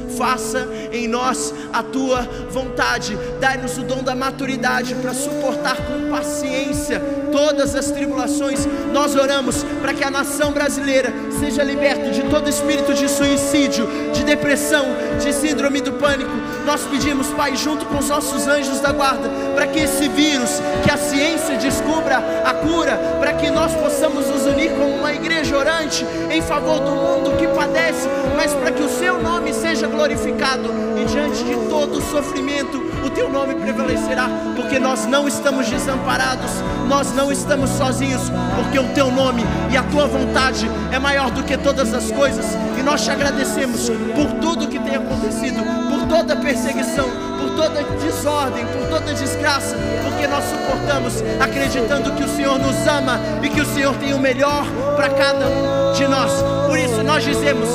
Faça 0.17 0.67
em 0.91 1.07
nós 1.07 1.53
a 1.71 1.81
tua 1.81 2.21
vontade. 2.49 3.17
Dai-nos 3.39 3.77
o 3.77 3.83
dom 3.83 4.03
da 4.03 4.15
maturidade 4.15 4.95
para 4.95 5.13
suportar 5.13 5.77
com 5.77 6.09
paciência 6.09 7.01
todas 7.31 7.75
as 7.75 7.91
tribulações. 7.91 8.67
Nós 8.91 9.15
oramos 9.15 9.63
para 9.81 9.93
que 9.93 10.03
a 10.03 10.11
nação 10.11 10.51
brasileira 10.51 11.13
seja 11.39 11.63
liberta 11.63 12.11
de 12.11 12.23
todo 12.23 12.49
espírito 12.49 12.93
de 12.93 13.07
suicídio, 13.07 13.87
de 14.13 14.23
depressão, 14.23 14.85
de 15.19 15.33
síndrome 15.33 15.81
do 15.81 15.93
pânico. 15.93 16.31
Nós 16.65 16.83
pedimos, 16.83 17.27
Pai, 17.27 17.55
junto 17.55 17.85
com 17.85 17.97
os 17.97 18.09
nossos 18.09 18.47
anjos 18.47 18.79
da 18.79 18.91
guarda, 18.91 19.29
para 19.55 19.67
que 19.67 19.79
esse 19.79 20.07
vírus, 20.09 20.61
que 20.83 20.91
a 20.91 20.97
ciência 20.97 21.57
descubra 21.57 22.17
a 22.45 22.53
cura, 22.53 22.97
para 23.19 23.33
que 23.33 23.49
nós 23.49 23.73
possamos 23.75 24.27
nos 24.27 24.45
unir 24.45 24.71
como 24.71 24.95
uma 24.97 25.13
igreja 25.13 25.57
orante 25.57 26.05
em 26.29 26.41
favor 26.41 26.79
do 26.79 26.91
mundo 26.91 27.37
que 27.37 27.47
padece, 27.47 28.07
mas 28.35 28.53
para 28.53 28.71
que 28.71 28.83
o 28.83 28.89
seu 28.89 29.21
nome 29.21 29.53
seja 29.53 29.87
glorificado 29.87 30.00
e 30.09 31.05
diante 31.05 31.43
de 31.43 31.53
todo 31.69 31.99
o 31.99 32.01
sofrimento, 32.01 32.81
o 33.05 33.09
teu 33.11 33.29
nome 33.29 33.53
prevalecerá, 33.53 34.27
porque 34.55 34.79
nós 34.79 35.05
não 35.05 35.27
estamos 35.27 35.69
desamparados, 35.69 36.49
nós 36.87 37.13
não 37.13 37.31
estamos 37.31 37.69
sozinhos, 37.69 38.23
porque 38.55 38.79
o 38.79 38.87
teu 38.95 39.11
nome 39.11 39.43
e 39.71 39.77
a 39.77 39.83
tua 39.83 40.07
vontade 40.07 40.67
é 40.91 40.97
maior 40.97 41.29
do 41.29 41.43
que 41.43 41.55
todas 41.55 41.93
as 41.93 42.11
coisas, 42.11 42.45
e 42.79 42.81
nós 42.81 43.03
te 43.03 43.11
agradecemos 43.11 43.91
por 44.15 44.31
tudo 44.41 44.67
que 44.67 44.79
tem 44.79 44.95
acontecido, 44.95 45.61
por 45.87 46.07
toda 46.07 46.35
perseguição, 46.35 47.07
por 47.39 47.51
toda 47.55 47.83
desordem, 48.03 48.65
por 48.65 48.87
toda 48.89 49.13
desgraça, 49.13 49.75
porque 50.03 50.25
nós 50.25 50.43
suportamos, 50.45 51.23
acreditando 51.39 52.11
que 52.13 52.23
o 52.23 52.35
Senhor 52.35 52.57
nos 52.57 52.87
ama 52.87 53.19
e 53.43 53.49
que 53.49 53.61
o 53.61 53.65
Senhor 53.65 53.95
tem 53.97 54.15
o 54.15 54.19
melhor 54.19 54.65
para 54.95 55.09
cada 55.09 55.47
um 55.47 55.93
de 55.93 56.07
nós. 56.07 56.31
Por 56.67 56.79
isso 56.79 57.03
nós 57.03 57.23
dizemos: 57.23 57.69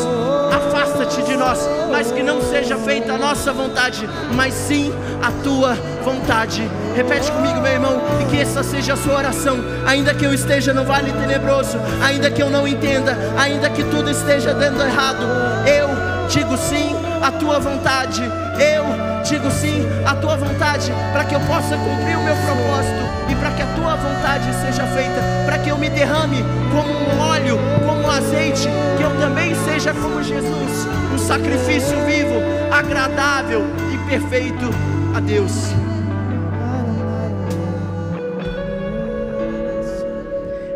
afasta-te 0.77 1.23
de 1.23 1.37
nós, 1.37 1.59
mas 1.91 2.13
que 2.13 2.23
não 2.23 2.43
seja 2.43 2.77
feita 2.77 3.15
a 3.15 3.19
nossa 3.19 3.51
vontade, 3.53 4.07
mas 4.35 4.53
sim 4.53 4.93
a 5.23 5.31
tua 5.43 5.75
vontade. 6.05 6.69
Repete 6.95 7.33
comigo, 7.33 7.61
meu 7.61 7.73
irmão, 7.73 8.01
e 8.21 8.25
que 8.27 8.39
essa 8.39 8.63
seja 8.63 8.93
a 8.93 8.97
sua 8.97 9.15
oração. 9.15 9.57
Ainda 9.87 10.13
que 10.13 10.25
eu 10.25 10.35
esteja 10.35 10.75
no 10.75 10.85
vale 10.85 11.13
tenebroso, 11.13 11.79
ainda 12.03 12.31
que 12.31 12.43
eu 12.43 12.51
não 12.51 12.69
entenda, 12.69 13.17
ainda 13.39 13.71
que 13.71 13.85
tudo 13.85 14.11
esteja 14.11 14.53
dando 14.53 14.83
errado, 14.83 15.25
eu 15.67 15.89
digo 16.29 16.57
sim 16.59 16.95
à 17.23 17.31
tua 17.31 17.59
vontade. 17.59 18.23
Eu 18.59 18.85
digo 19.25 19.51
sim 19.51 19.83
à 20.07 20.15
tua 20.15 20.37
vontade, 20.37 20.93
para 21.13 21.25
que 21.25 21.35
eu 21.35 21.41
possa 21.41 21.77
cumprir 21.77 22.17
o 22.17 22.23
meu 22.23 22.37
propósito 22.37 23.07
e 23.29 23.35
para 23.35 23.51
que 23.51 23.63
a 23.63 23.67
tua 23.75 23.97
vontade 23.97 24.45
seja 24.65 24.87
feita, 24.87 25.21
para 25.45 25.59
que 25.59 25.69
eu 25.69 25.76
me 25.87 25.91
derrame 25.91 26.39
como 26.73 26.93
um 26.93 27.21
óleo, 27.21 27.57
como 27.87 28.01
um 28.01 28.11
azeite, 28.11 28.69
que 28.97 29.03
eu 29.05 29.11
também 29.21 29.55
seja 29.55 29.95
como 29.95 30.21
Jesus, 30.21 30.87
um 31.15 31.19
sacrifício 31.19 31.97
vivo, 32.05 32.35
agradável 32.73 33.63
e 33.95 34.11
perfeito 34.11 34.65
a 35.15 35.21
Deus. 35.21 35.53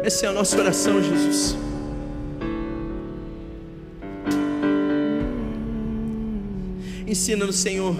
Essa 0.05 0.27
é 0.27 0.28
a 0.28 0.32
nossa 0.32 0.57
oração, 0.59 1.03
Jesus. 1.03 1.57
Ensina-nos, 7.07 7.57
Senhor, 7.57 7.97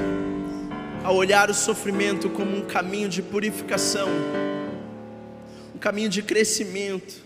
a 1.03 1.11
olhar 1.11 1.51
o 1.51 1.55
sofrimento 1.55 2.31
como 2.31 2.57
um 2.57 2.61
caminho 2.61 3.09
de 3.09 3.21
purificação, 3.21 4.09
caminho 5.81 6.11
de 6.11 6.23
crescimento. 6.23 7.23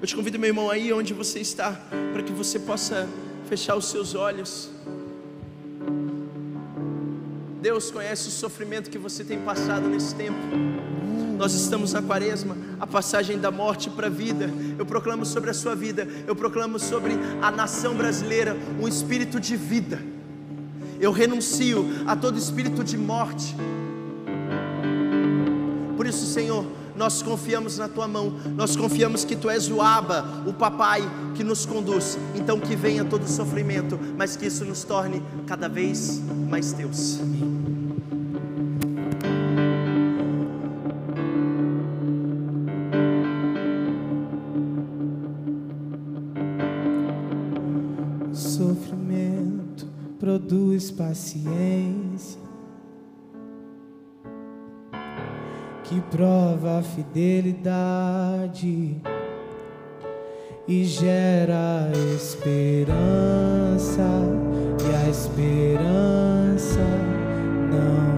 Eu 0.00 0.06
te 0.06 0.14
convido, 0.14 0.38
meu 0.38 0.48
irmão, 0.48 0.70
aí 0.70 0.92
onde 0.92 1.12
você 1.12 1.40
está, 1.40 1.72
para 2.12 2.22
que 2.22 2.32
você 2.32 2.60
possa 2.60 3.08
fechar 3.48 3.74
os 3.74 3.86
seus 3.86 4.14
olhos. 4.14 4.70
Deus 7.60 7.90
conhece 7.90 8.28
o 8.28 8.30
sofrimento 8.30 8.88
que 8.88 8.98
você 8.98 9.24
tem 9.24 9.40
passado 9.40 9.88
nesse 9.88 10.14
tempo. 10.14 10.38
Nós 11.36 11.54
estamos 11.54 11.92
na 11.92 12.00
quaresma, 12.00 12.56
a 12.78 12.86
passagem 12.86 13.38
da 13.38 13.50
morte 13.50 13.90
para 13.90 14.06
a 14.06 14.10
vida. 14.10 14.48
Eu 14.78 14.86
proclamo 14.86 15.26
sobre 15.26 15.50
a 15.50 15.54
sua 15.54 15.74
vida, 15.74 16.06
eu 16.26 16.36
proclamo 16.36 16.78
sobre 16.78 17.14
a 17.42 17.50
nação 17.50 17.94
brasileira 17.96 18.56
um 18.80 18.86
espírito 18.86 19.40
de 19.40 19.56
vida. 19.56 20.00
Eu 21.00 21.10
renuncio 21.10 21.84
a 22.06 22.14
todo 22.14 22.38
espírito 22.38 22.84
de 22.84 22.96
morte. 22.96 23.56
Por 25.98 26.06
isso, 26.06 26.26
Senhor, 26.26 26.64
nós 26.94 27.22
confiamos 27.22 27.76
na 27.76 27.88
tua 27.88 28.06
mão, 28.06 28.32
nós 28.54 28.76
confiamos 28.76 29.24
que 29.24 29.34
tu 29.34 29.50
és 29.50 29.68
o 29.68 29.82
Aba, 29.82 30.44
o 30.46 30.52
papai 30.52 31.02
que 31.34 31.42
nos 31.42 31.66
conduz. 31.66 32.16
Então 32.36 32.60
que 32.60 32.76
venha 32.76 33.04
todo 33.04 33.24
o 33.24 33.28
sofrimento, 33.28 33.98
mas 34.16 34.36
que 34.36 34.46
isso 34.46 34.64
nos 34.64 34.84
torne 34.84 35.20
cada 35.44 35.68
vez 35.68 36.22
mais 36.48 36.72
teus. 36.72 37.18
Sofrimento 48.32 49.88
produz 50.20 50.92
paciência, 50.92 51.67
que 55.88 56.00
prova 56.02 56.80
a 56.80 56.82
fidelidade 56.82 57.56
e 60.68 60.84
gera 60.84 61.90
esperança, 62.14 64.02
e 64.84 64.94
a 64.94 65.08
esperança 65.08 66.84
não 67.72 68.17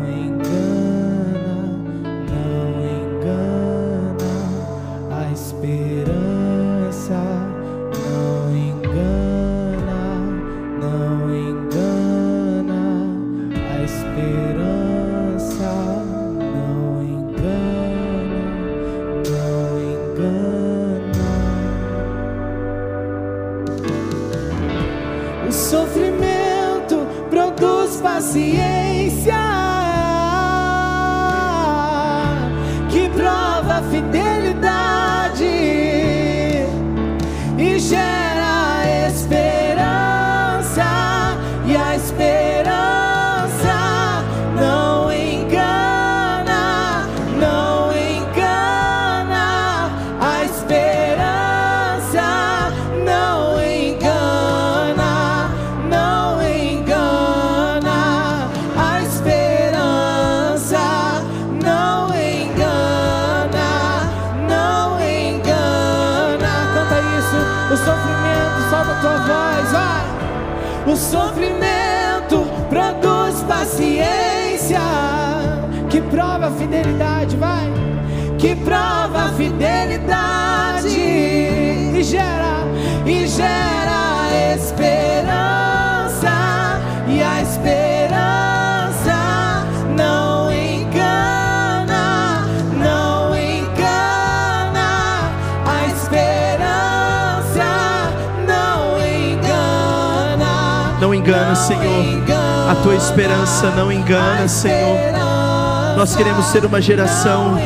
ser 106.50 106.64
uma 106.64 106.80
geração 106.80 107.56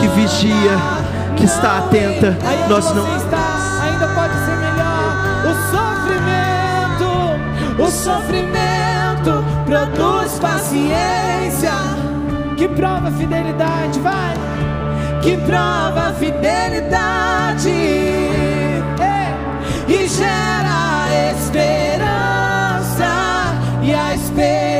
que 0.00 0.08
vigia, 0.08 0.76
que 1.36 1.44
está 1.44 1.78
atenta. 1.78 2.36
Nós 2.68 2.92
não 2.92 3.06
ainda 3.06 4.08
pode 4.08 4.34
ser 4.44 4.56
melhor. 4.56 5.46
O 5.46 5.54
sofrimento, 5.70 7.06
o 7.80 7.88
sofrimento 7.88 9.44
produz 9.64 10.36
paciência, 10.40 11.70
que 12.56 12.66
prova 12.66 13.06
a 13.06 13.12
fidelidade, 13.12 14.00
vai, 14.00 14.34
que 15.22 15.36
prova 15.36 16.08
a 16.08 16.12
fidelidade. 16.14 17.70
E 19.86 20.08
gera 20.08 21.08
esperança, 21.30 23.06
e 23.80 23.94
a 23.94 24.14
esperança 24.14 24.71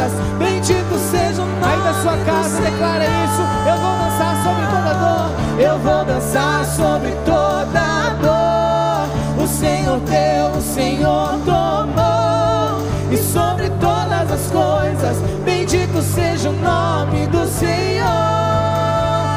coisas, 0.00 0.12
bendito 0.38 0.98
seja 1.10 1.42
o 1.42 1.46
nome. 1.46 1.64
Aí 1.64 1.80
da 1.80 1.94
sua 1.94 2.16
casa, 2.24 2.60
declara 2.62 3.04
isso. 3.04 3.42
Eu 3.68 3.76
vou 3.76 3.98
dançar 3.98 4.36
sobre 4.42 4.66
toda 4.66 4.94
dor. 4.94 5.30
Eu 5.58 5.78
vou 5.78 6.04
dançar 6.04 6.64
sobre 6.64 7.10
toda 7.24 7.80
dor. 8.22 9.44
O 9.44 9.46
Senhor 9.46 10.00
deu, 10.00 10.58
o 10.58 10.62
Senhor 10.62 11.38
tomou. 11.44 12.86
E 13.10 13.16
sobre 13.16 13.68
todas 13.80 14.30
as 14.30 14.50
coisas, 14.50 15.16
bendito 15.44 16.00
seja 16.00 16.48
o 16.48 16.52
nome 16.52 17.26
do 17.26 17.46
Senhor. 17.46 18.06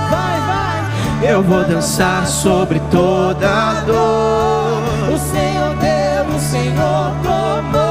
Vai, 0.10 0.40
vai. 0.41 1.30
Eu 1.30 1.41
vou 1.41 1.64
dançar 1.64 2.27
sobre 2.27 2.80
toda 2.91 3.81
dor. 3.85 4.84
O 5.11 5.18
Senhor 5.18 5.76
deu, 5.76 6.35
o 6.35 6.40
Senhor 6.40 7.11
tomou. 7.23 7.82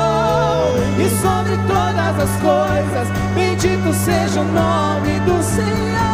Sobre 1.23 1.57
todas 1.69 2.19
as 2.19 2.31
coisas, 2.41 3.09
bendito 3.35 3.95
seja 3.95 4.41
o 4.41 4.45
nome 4.45 5.21
do 5.21 5.41
Senhor. 5.43 5.71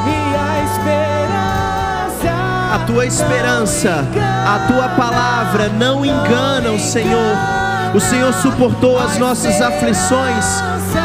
E 0.07 0.37
a 0.37 0.63
esperança. 0.65 2.35
A 2.75 2.79
tua 2.87 3.07
esperança, 3.07 4.05
a 4.47 4.67
tua 4.71 4.89
palavra 4.91 5.71
não 5.71 6.05
enganam, 6.05 6.79
Senhor. 6.79 7.68
O 7.95 8.01
Senhor 8.01 8.33
suportou 8.35 8.99
as 8.99 9.19
nossas 9.19 9.61
aflições. 9.61 10.45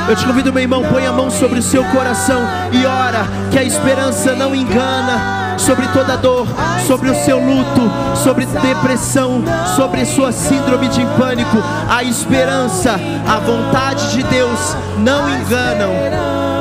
Eu 0.07 0.15
te 0.15 0.25
convido, 0.25 0.51
meu 0.51 0.61
irmão, 0.61 0.83
põe 0.91 1.05
a 1.05 1.11
mão 1.11 1.29
sobre 1.29 1.59
o 1.59 1.63
seu 1.63 1.83
coração 1.85 2.41
e 2.71 2.85
ora 2.85 3.25
que 3.51 3.57
a 3.57 3.63
esperança 3.63 4.35
não 4.35 4.53
engana. 4.53 5.43
Sobre 5.57 5.87
toda 5.89 6.17
dor, 6.17 6.47
sobre 6.85 7.09
o 7.09 7.15
seu 7.15 7.39
luto, 7.39 7.89
sobre 8.21 8.45
depressão, 8.45 9.43
sobre 9.75 10.03
sua 10.03 10.31
síndrome 10.31 10.89
de 10.89 11.05
pânico, 11.17 11.57
a 11.89 12.03
esperança, 12.03 12.99
a 13.25 13.39
vontade 13.39 14.11
de 14.11 14.23
Deus 14.23 14.75
não 14.97 15.29
enganam. 15.29 16.52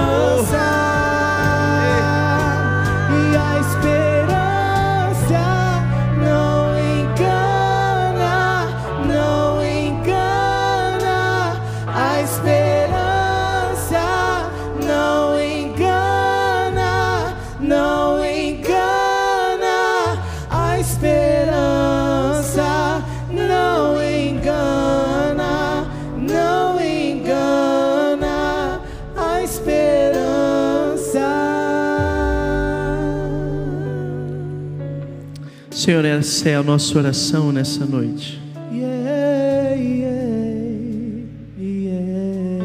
Senhor, 35.82 36.04
essa 36.04 36.48
é 36.48 36.54
a 36.54 36.62
nossa 36.62 36.96
oração 36.96 37.50
nessa 37.50 37.84
noite. 37.84 38.40
Yeah, 38.72 39.74
yeah, 39.74 41.26
yeah. 41.58 42.64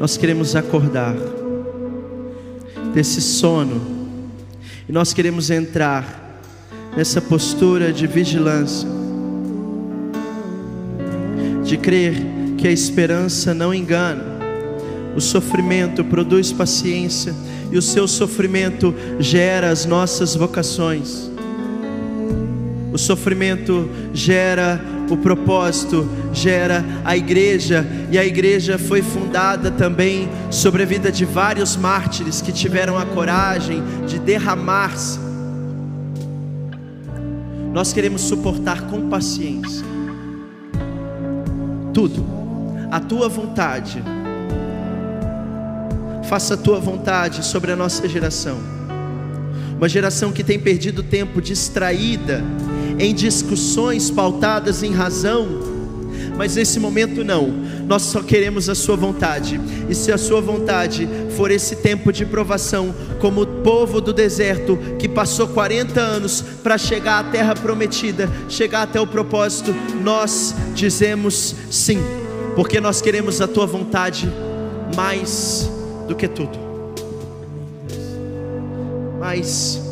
Nós 0.00 0.16
queremos 0.16 0.56
acordar 0.56 1.14
desse 2.94 3.20
sono 3.20 3.82
e 4.88 4.92
nós 4.92 5.12
queremos 5.12 5.50
entrar 5.50 6.40
nessa 6.96 7.20
postura 7.20 7.92
de 7.92 8.06
vigilância, 8.06 8.88
de 11.62 11.76
crer 11.76 12.14
que 12.56 12.66
a 12.66 12.72
esperança 12.72 13.52
não 13.52 13.74
engana, 13.74 14.24
o 15.14 15.20
sofrimento 15.20 16.02
produz 16.02 16.50
paciência 16.50 17.34
e 17.70 17.76
o 17.76 17.82
seu 17.82 18.08
sofrimento 18.08 18.94
gera 19.20 19.68
as 19.68 19.84
nossas 19.84 20.34
vocações. 20.34 21.28
O 22.98 23.00
sofrimento 23.00 23.88
gera 24.12 24.80
o 25.08 25.16
propósito, 25.16 26.10
gera 26.32 26.84
a 27.04 27.16
igreja, 27.16 27.86
e 28.10 28.18
a 28.18 28.24
igreja 28.24 28.76
foi 28.76 29.02
fundada 29.02 29.70
também 29.70 30.28
sobre 30.50 30.82
a 30.82 30.84
vida 30.84 31.12
de 31.12 31.24
vários 31.24 31.76
mártires 31.76 32.42
que 32.42 32.50
tiveram 32.50 32.98
a 32.98 33.06
coragem 33.06 33.84
de 34.04 34.18
derramar-se. 34.18 35.20
Nós 37.72 37.92
queremos 37.92 38.22
suportar 38.22 38.82
com 38.88 39.08
paciência 39.08 39.86
tudo, 41.94 42.26
a 42.90 42.98
tua 42.98 43.28
vontade. 43.28 44.02
Faça 46.28 46.54
a 46.54 46.56
tua 46.56 46.80
vontade 46.80 47.46
sobre 47.46 47.70
a 47.70 47.76
nossa 47.76 48.08
geração. 48.08 48.58
Uma 49.76 49.88
geração 49.88 50.32
que 50.32 50.42
tem 50.42 50.58
perdido 50.58 51.04
tempo 51.04 51.40
distraída 51.40 52.42
em 52.98 53.14
discussões 53.14 54.10
pautadas 54.10 54.82
em 54.82 54.92
razão, 54.92 55.46
mas 56.36 56.56
nesse 56.56 56.78
momento 56.78 57.24
não. 57.24 57.48
Nós 57.86 58.02
só 58.02 58.22
queremos 58.22 58.68
a 58.68 58.74
sua 58.74 58.96
vontade. 58.96 59.60
E 59.88 59.94
se 59.94 60.12
a 60.12 60.18
sua 60.18 60.40
vontade 60.40 61.08
for 61.36 61.50
esse 61.50 61.76
tempo 61.76 62.12
de 62.12 62.26
provação, 62.26 62.94
como 63.20 63.42
o 63.42 63.46
povo 63.46 64.00
do 64.00 64.12
deserto 64.12 64.78
que 64.98 65.08
passou 65.08 65.48
40 65.48 66.00
anos 66.00 66.44
para 66.62 66.76
chegar 66.76 67.20
à 67.20 67.24
terra 67.24 67.54
prometida, 67.54 68.30
chegar 68.48 68.82
até 68.82 69.00
o 69.00 69.06
propósito, 69.06 69.74
nós 70.02 70.54
dizemos 70.74 71.54
sim, 71.70 71.98
porque 72.54 72.80
nós 72.80 73.00
queremos 73.00 73.40
a 73.40 73.48
tua 73.48 73.66
vontade 73.66 74.30
mais 74.94 75.68
do 76.06 76.14
que 76.14 76.28
tudo. 76.28 76.58
Mais 79.18 79.87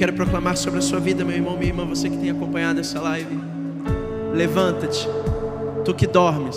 quero 0.00 0.14
proclamar 0.14 0.56
sobre 0.56 0.78
a 0.78 0.82
sua 0.82 0.98
vida, 0.98 1.26
meu 1.26 1.36
irmão, 1.36 1.58
minha 1.58 1.68
irmã, 1.68 1.84
você 1.84 2.08
que 2.08 2.16
tem 2.16 2.30
acompanhado 2.30 2.80
essa 2.80 2.98
live. 3.02 3.38
Levanta-te, 4.32 5.06
tu 5.84 5.92
que 5.92 6.06
dormes. 6.06 6.56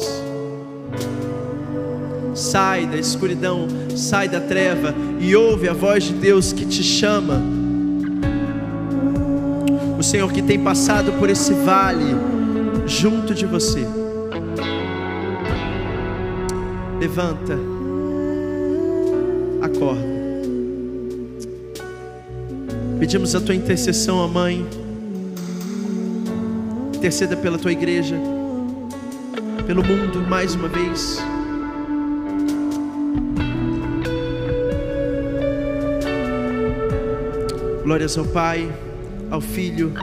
Sai 2.34 2.86
da 2.86 2.96
escuridão, 2.96 3.68
sai 3.98 4.30
da 4.30 4.40
treva 4.40 4.96
e 5.20 5.36
ouve 5.36 5.68
a 5.68 5.74
voz 5.74 6.06
de 6.06 6.14
Deus 6.14 6.54
que 6.54 6.66
te 6.66 6.82
chama. 6.82 7.42
O 10.00 10.02
Senhor 10.02 10.32
que 10.32 10.42
tem 10.42 10.64
passado 10.64 11.12
por 11.20 11.30
esse 11.30 11.54
vale 11.54 12.16
junto 12.88 13.36
de 13.36 13.46
você. 13.46 13.86
Levanta, 16.98 17.60
acorda. 19.62 20.13
Pedimos 23.04 23.36
a 23.36 23.42
tua 23.42 23.54
intercessão, 23.54 24.16
ó 24.16 24.30
Mãe. 24.30 24.66
Interceda 26.96 27.36
pela 27.36 27.58
tua 27.58 27.74
igreja, 27.74 28.16
pelo 29.68 29.84
mundo 29.84 30.22
mais 30.22 30.56
uma 30.56 30.70
vez. 30.70 31.18
Glórias 37.84 38.18
ao 38.18 38.24
Pai, 38.24 38.74
ao 39.30 39.42
Filho 39.42 39.94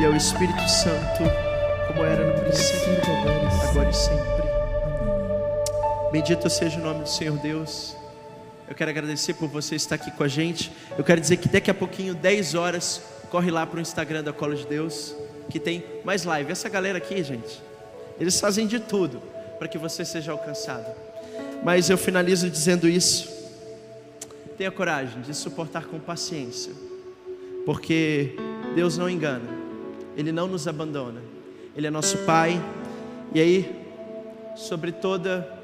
e 0.00 0.04
ao 0.04 0.16
Espírito 0.16 0.68
Santo, 0.68 1.22
como 1.86 2.04
era 2.04 2.34
no 2.34 2.40
princípio, 2.42 3.12
agora 3.70 3.90
e 3.90 3.94
sempre. 3.94 4.42
Bendito 6.10 6.50
seja 6.50 6.80
o 6.80 6.82
nome 6.82 7.04
do 7.04 7.08
Senhor 7.08 7.38
Deus. 7.38 7.99
Eu 8.70 8.76
quero 8.76 8.88
agradecer 8.88 9.34
por 9.34 9.48
você 9.48 9.74
estar 9.74 9.96
aqui 9.96 10.12
com 10.12 10.22
a 10.22 10.28
gente. 10.28 10.70
Eu 10.96 11.02
quero 11.02 11.20
dizer 11.20 11.38
que 11.38 11.48
daqui 11.48 11.72
a 11.72 11.74
pouquinho, 11.74 12.14
10 12.14 12.54
horas, 12.54 13.02
corre 13.28 13.50
lá 13.50 13.66
para 13.66 13.78
o 13.78 13.80
Instagram 13.80 14.22
da 14.22 14.32
Cola 14.32 14.54
de 14.54 14.64
Deus, 14.64 15.12
que 15.50 15.58
tem 15.58 15.84
mais 16.04 16.22
live. 16.22 16.52
Essa 16.52 16.68
galera 16.68 16.98
aqui, 16.98 17.20
gente, 17.24 17.60
eles 18.20 18.38
fazem 18.38 18.68
de 18.68 18.78
tudo 18.78 19.20
para 19.58 19.66
que 19.66 19.76
você 19.76 20.04
seja 20.04 20.30
alcançado. 20.30 20.86
Mas 21.64 21.90
eu 21.90 21.98
finalizo 21.98 22.48
dizendo 22.48 22.88
isso. 22.88 23.28
Tenha 24.56 24.70
coragem 24.70 25.20
de 25.20 25.34
suportar 25.34 25.86
com 25.86 25.98
paciência, 25.98 26.72
porque 27.66 28.36
Deus 28.76 28.96
não 28.96 29.10
engana, 29.10 29.50
Ele 30.16 30.30
não 30.30 30.46
nos 30.46 30.68
abandona, 30.68 31.20
Ele 31.74 31.88
é 31.88 31.90
nosso 31.90 32.18
Pai, 32.18 32.62
e 33.34 33.40
aí, 33.40 33.84
sobre 34.54 34.92
toda 34.92 35.58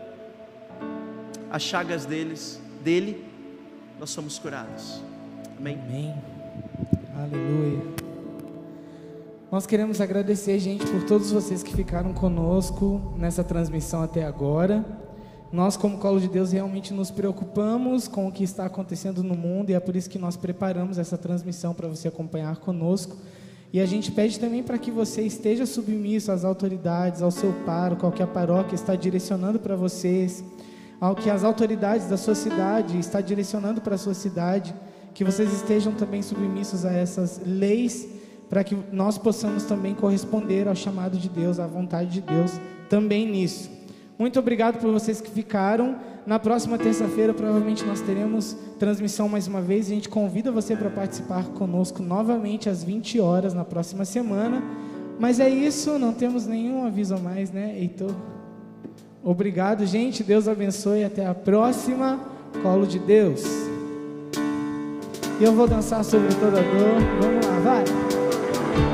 as 1.49 1.63
chagas 1.63 2.05
deles, 2.05 2.66
dele, 2.87 3.25
nós 3.99 4.11
somos 4.11 4.39
curados. 4.39 5.03
Amém. 5.59 5.77
Amém. 5.89 6.15
Aleluia. 7.17 7.83
Nós 9.51 9.67
queremos 9.67 10.01
agradecer, 10.01 10.57
gente, 10.61 10.87
por 10.87 11.03
todos 11.03 11.33
vocês 11.33 11.65
que 11.65 11.75
ficaram 11.75 12.13
conosco 12.13 13.13
nessa 13.19 13.43
transmissão 13.43 14.03
até 14.03 14.25
agora. 14.25 14.85
Nós, 15.51 15.77
como 15.77 15.99
Colo 15.99 16.21
de 16.21 16.29
Deus, 16.29 16.53
realmente 16.53 16.95
nos 16.95 17.11
preocupamos 17.11 18.07
com 18.07 18.29
o 18.29 18.33
que 18.33 18.45
está 18.45 18.67
acontecendo 18.67 19.21
no 19.21 19.35
mundo 19.35 19.71
e 19.71 19.75
é 19.75 19.81
por 19.81 19.97
isso 19.97 20.09
que 20.09 20.19
nós 20.19 20.37
preparamos 20.37 20.97
essa 20.97 21.19
transmissão 21.19 21.75
para 21.75 21.89
você 21.89 22.07
acompanhar 22.07 22.57
conosco. 22.59 23.17
E 23.73 23.81
a 23.81 23.87
gente 23.87 24.13
pede 24.13 24.39
também 24.39 24.63
para 24.63 24.79
que 24.79 24.93
você 24.93 25.23
esteja 25.23 25.67
submisso 25.67 26.31
às 26.31 26.45
autoridades, 26.45 27.21
ao 27.21 27.33
seu 27.33 27.53
paro, 27.65 27.97
qualquer 27.97 28.25
a 28.25 28.29
paróquia 28.29 28.77
está 28.77 28.95
direcionando 28.95 29.59
para 29.59 29.75
vocês, 29.75 30.45
ao 31.01 31.15
que 31.15 31.31
as 31.31 31.45
autoridades 31.45 32.09
da 32.09 32.17
sua 32.17 32.35
cidade 32.35 32.99
está 32.99 33.21
direcionando 33.21 33.81
para 33.81 33.95
a 33.95 33.99
sua 33.99 34.15
cidade, 34.15 34.75
que 35.15 35.25
vocês 35.25 35.53
estejam 35.53 35.93
também 35.93 36.23
submissos 36.23 36.85
a 36.85 36.93
essas 36.93 37.41
leis, 37.45 38.09
para 38.49 38.63
que 38.63 38.77
nós 38.93 39.19
possamos 39.19 39.65
também 39.65 39.95
corresponder 39.95 40.69
ao 40.69 40.75
chamado 40.75 41.19
de 41.19 41.29
Deus, 41.29 41.59
à 41.59 41.67
vontade 41.67 42.11
de 42.11 42.21
Deus 42.21 42.53
também 42.89 43.29
nisso. 43.29 43.71
Muito 44.19 44.39
obrigado 44.39 44.79
por 44.79 44.91
vocês 44.91 45.21
que 45.21 45.31
ficaram. 45.31 45.97
Na 46.27 46.39
próxima 46.39 46.79
terça-feira, 46.79 47.35
provavelmente 47.35 47.85
nós 47.85 48.01
teremos 48.01 48.57
transmissão 48.79 49.29
mais 49.29 49.47
uma 49.47 49.61
vez. 49.61 49.87
A 49.87 49.91
gente 49.91 50.09
convida 50.09 50.51
você 50.51 50.75
para 50.75 50.89
participar 50.89 51.45
conosco 51.49 52.03
novamente 52.03 52.69
às 52.69 52.83
20 52.83 53.21
horas 53.21 53.53
na 53.53 53.65
próxima 53.65 54.05
semana. 54.05 54.63
Mas 55.19 55.39
é 55.39 55.49
isso, 55.49 55.99
não 55.99 56.13
temos 56.13 56.47
nenhum 56.47 56.85
aviso 56.85 57.15
a 57.15 57.19
mais, 57.19 57.51
né, 57.51 57.79
Heitor? 57.79 58.15
Obrigado, 59.27 59.85
gente. 59.85 60.23
Deus 60.23 60.47
abençoe. 60.47 61.03
Até 61.03 61.27
a 61.27 61.35
próxima. 61.35 62.21
Colo 62.63 62.87
de 62.87 63.01
Deus. 63.01 63.43
E 65.41 65.43
eu 65.43 65.53
vou 65.53 65.67
dançar 65.67 66.05
sobre 66.05 66.29
toda 66.37 66.63
dor. 66.63 67.03
Vamos 67.21 67.45
lá, 67.45 67.59
vai. 67.65 67.85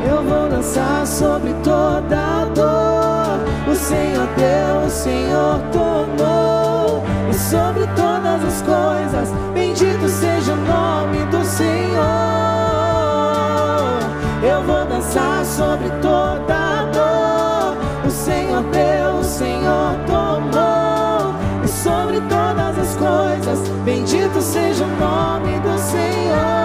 Eu 0.08 0.22
vou 0.22 0.48
dançar 0.48 1.06
sobre 1.06 1.52
toda 1.62 2.46
dor. 2.54 3.70
O 3.70 3.74
Senhor 3.76 4.26
deu, 4.34 4.86
o 4.86 4.90
Senhor 4.90 5.60
tomou. 5.70 7.02
E 7.30 7.34
sobre 7.34 7.86
todas 7.88 8.42
as 8.42 8.62
coisas, 8.62 9.28
bendito 9.52 10.08
seja 10.08 10.54
o 10.54 10.56
nome 10.56 11.18
do 11.26 11.44
Senhor. 11.44 11.72
Eu 14.42 14.62
vou 14.62 14.86
dançar 14.86 15.44
sobre 15.44 15.90
toda 16.00 16.84
dor. 16.86 16.91
Bendito 24.02 24.40
seja 24.42 24.84
o 24.84 24.88
nome 24.88 25.60
do 25.60 25.78
Senhor. 25.78 26.61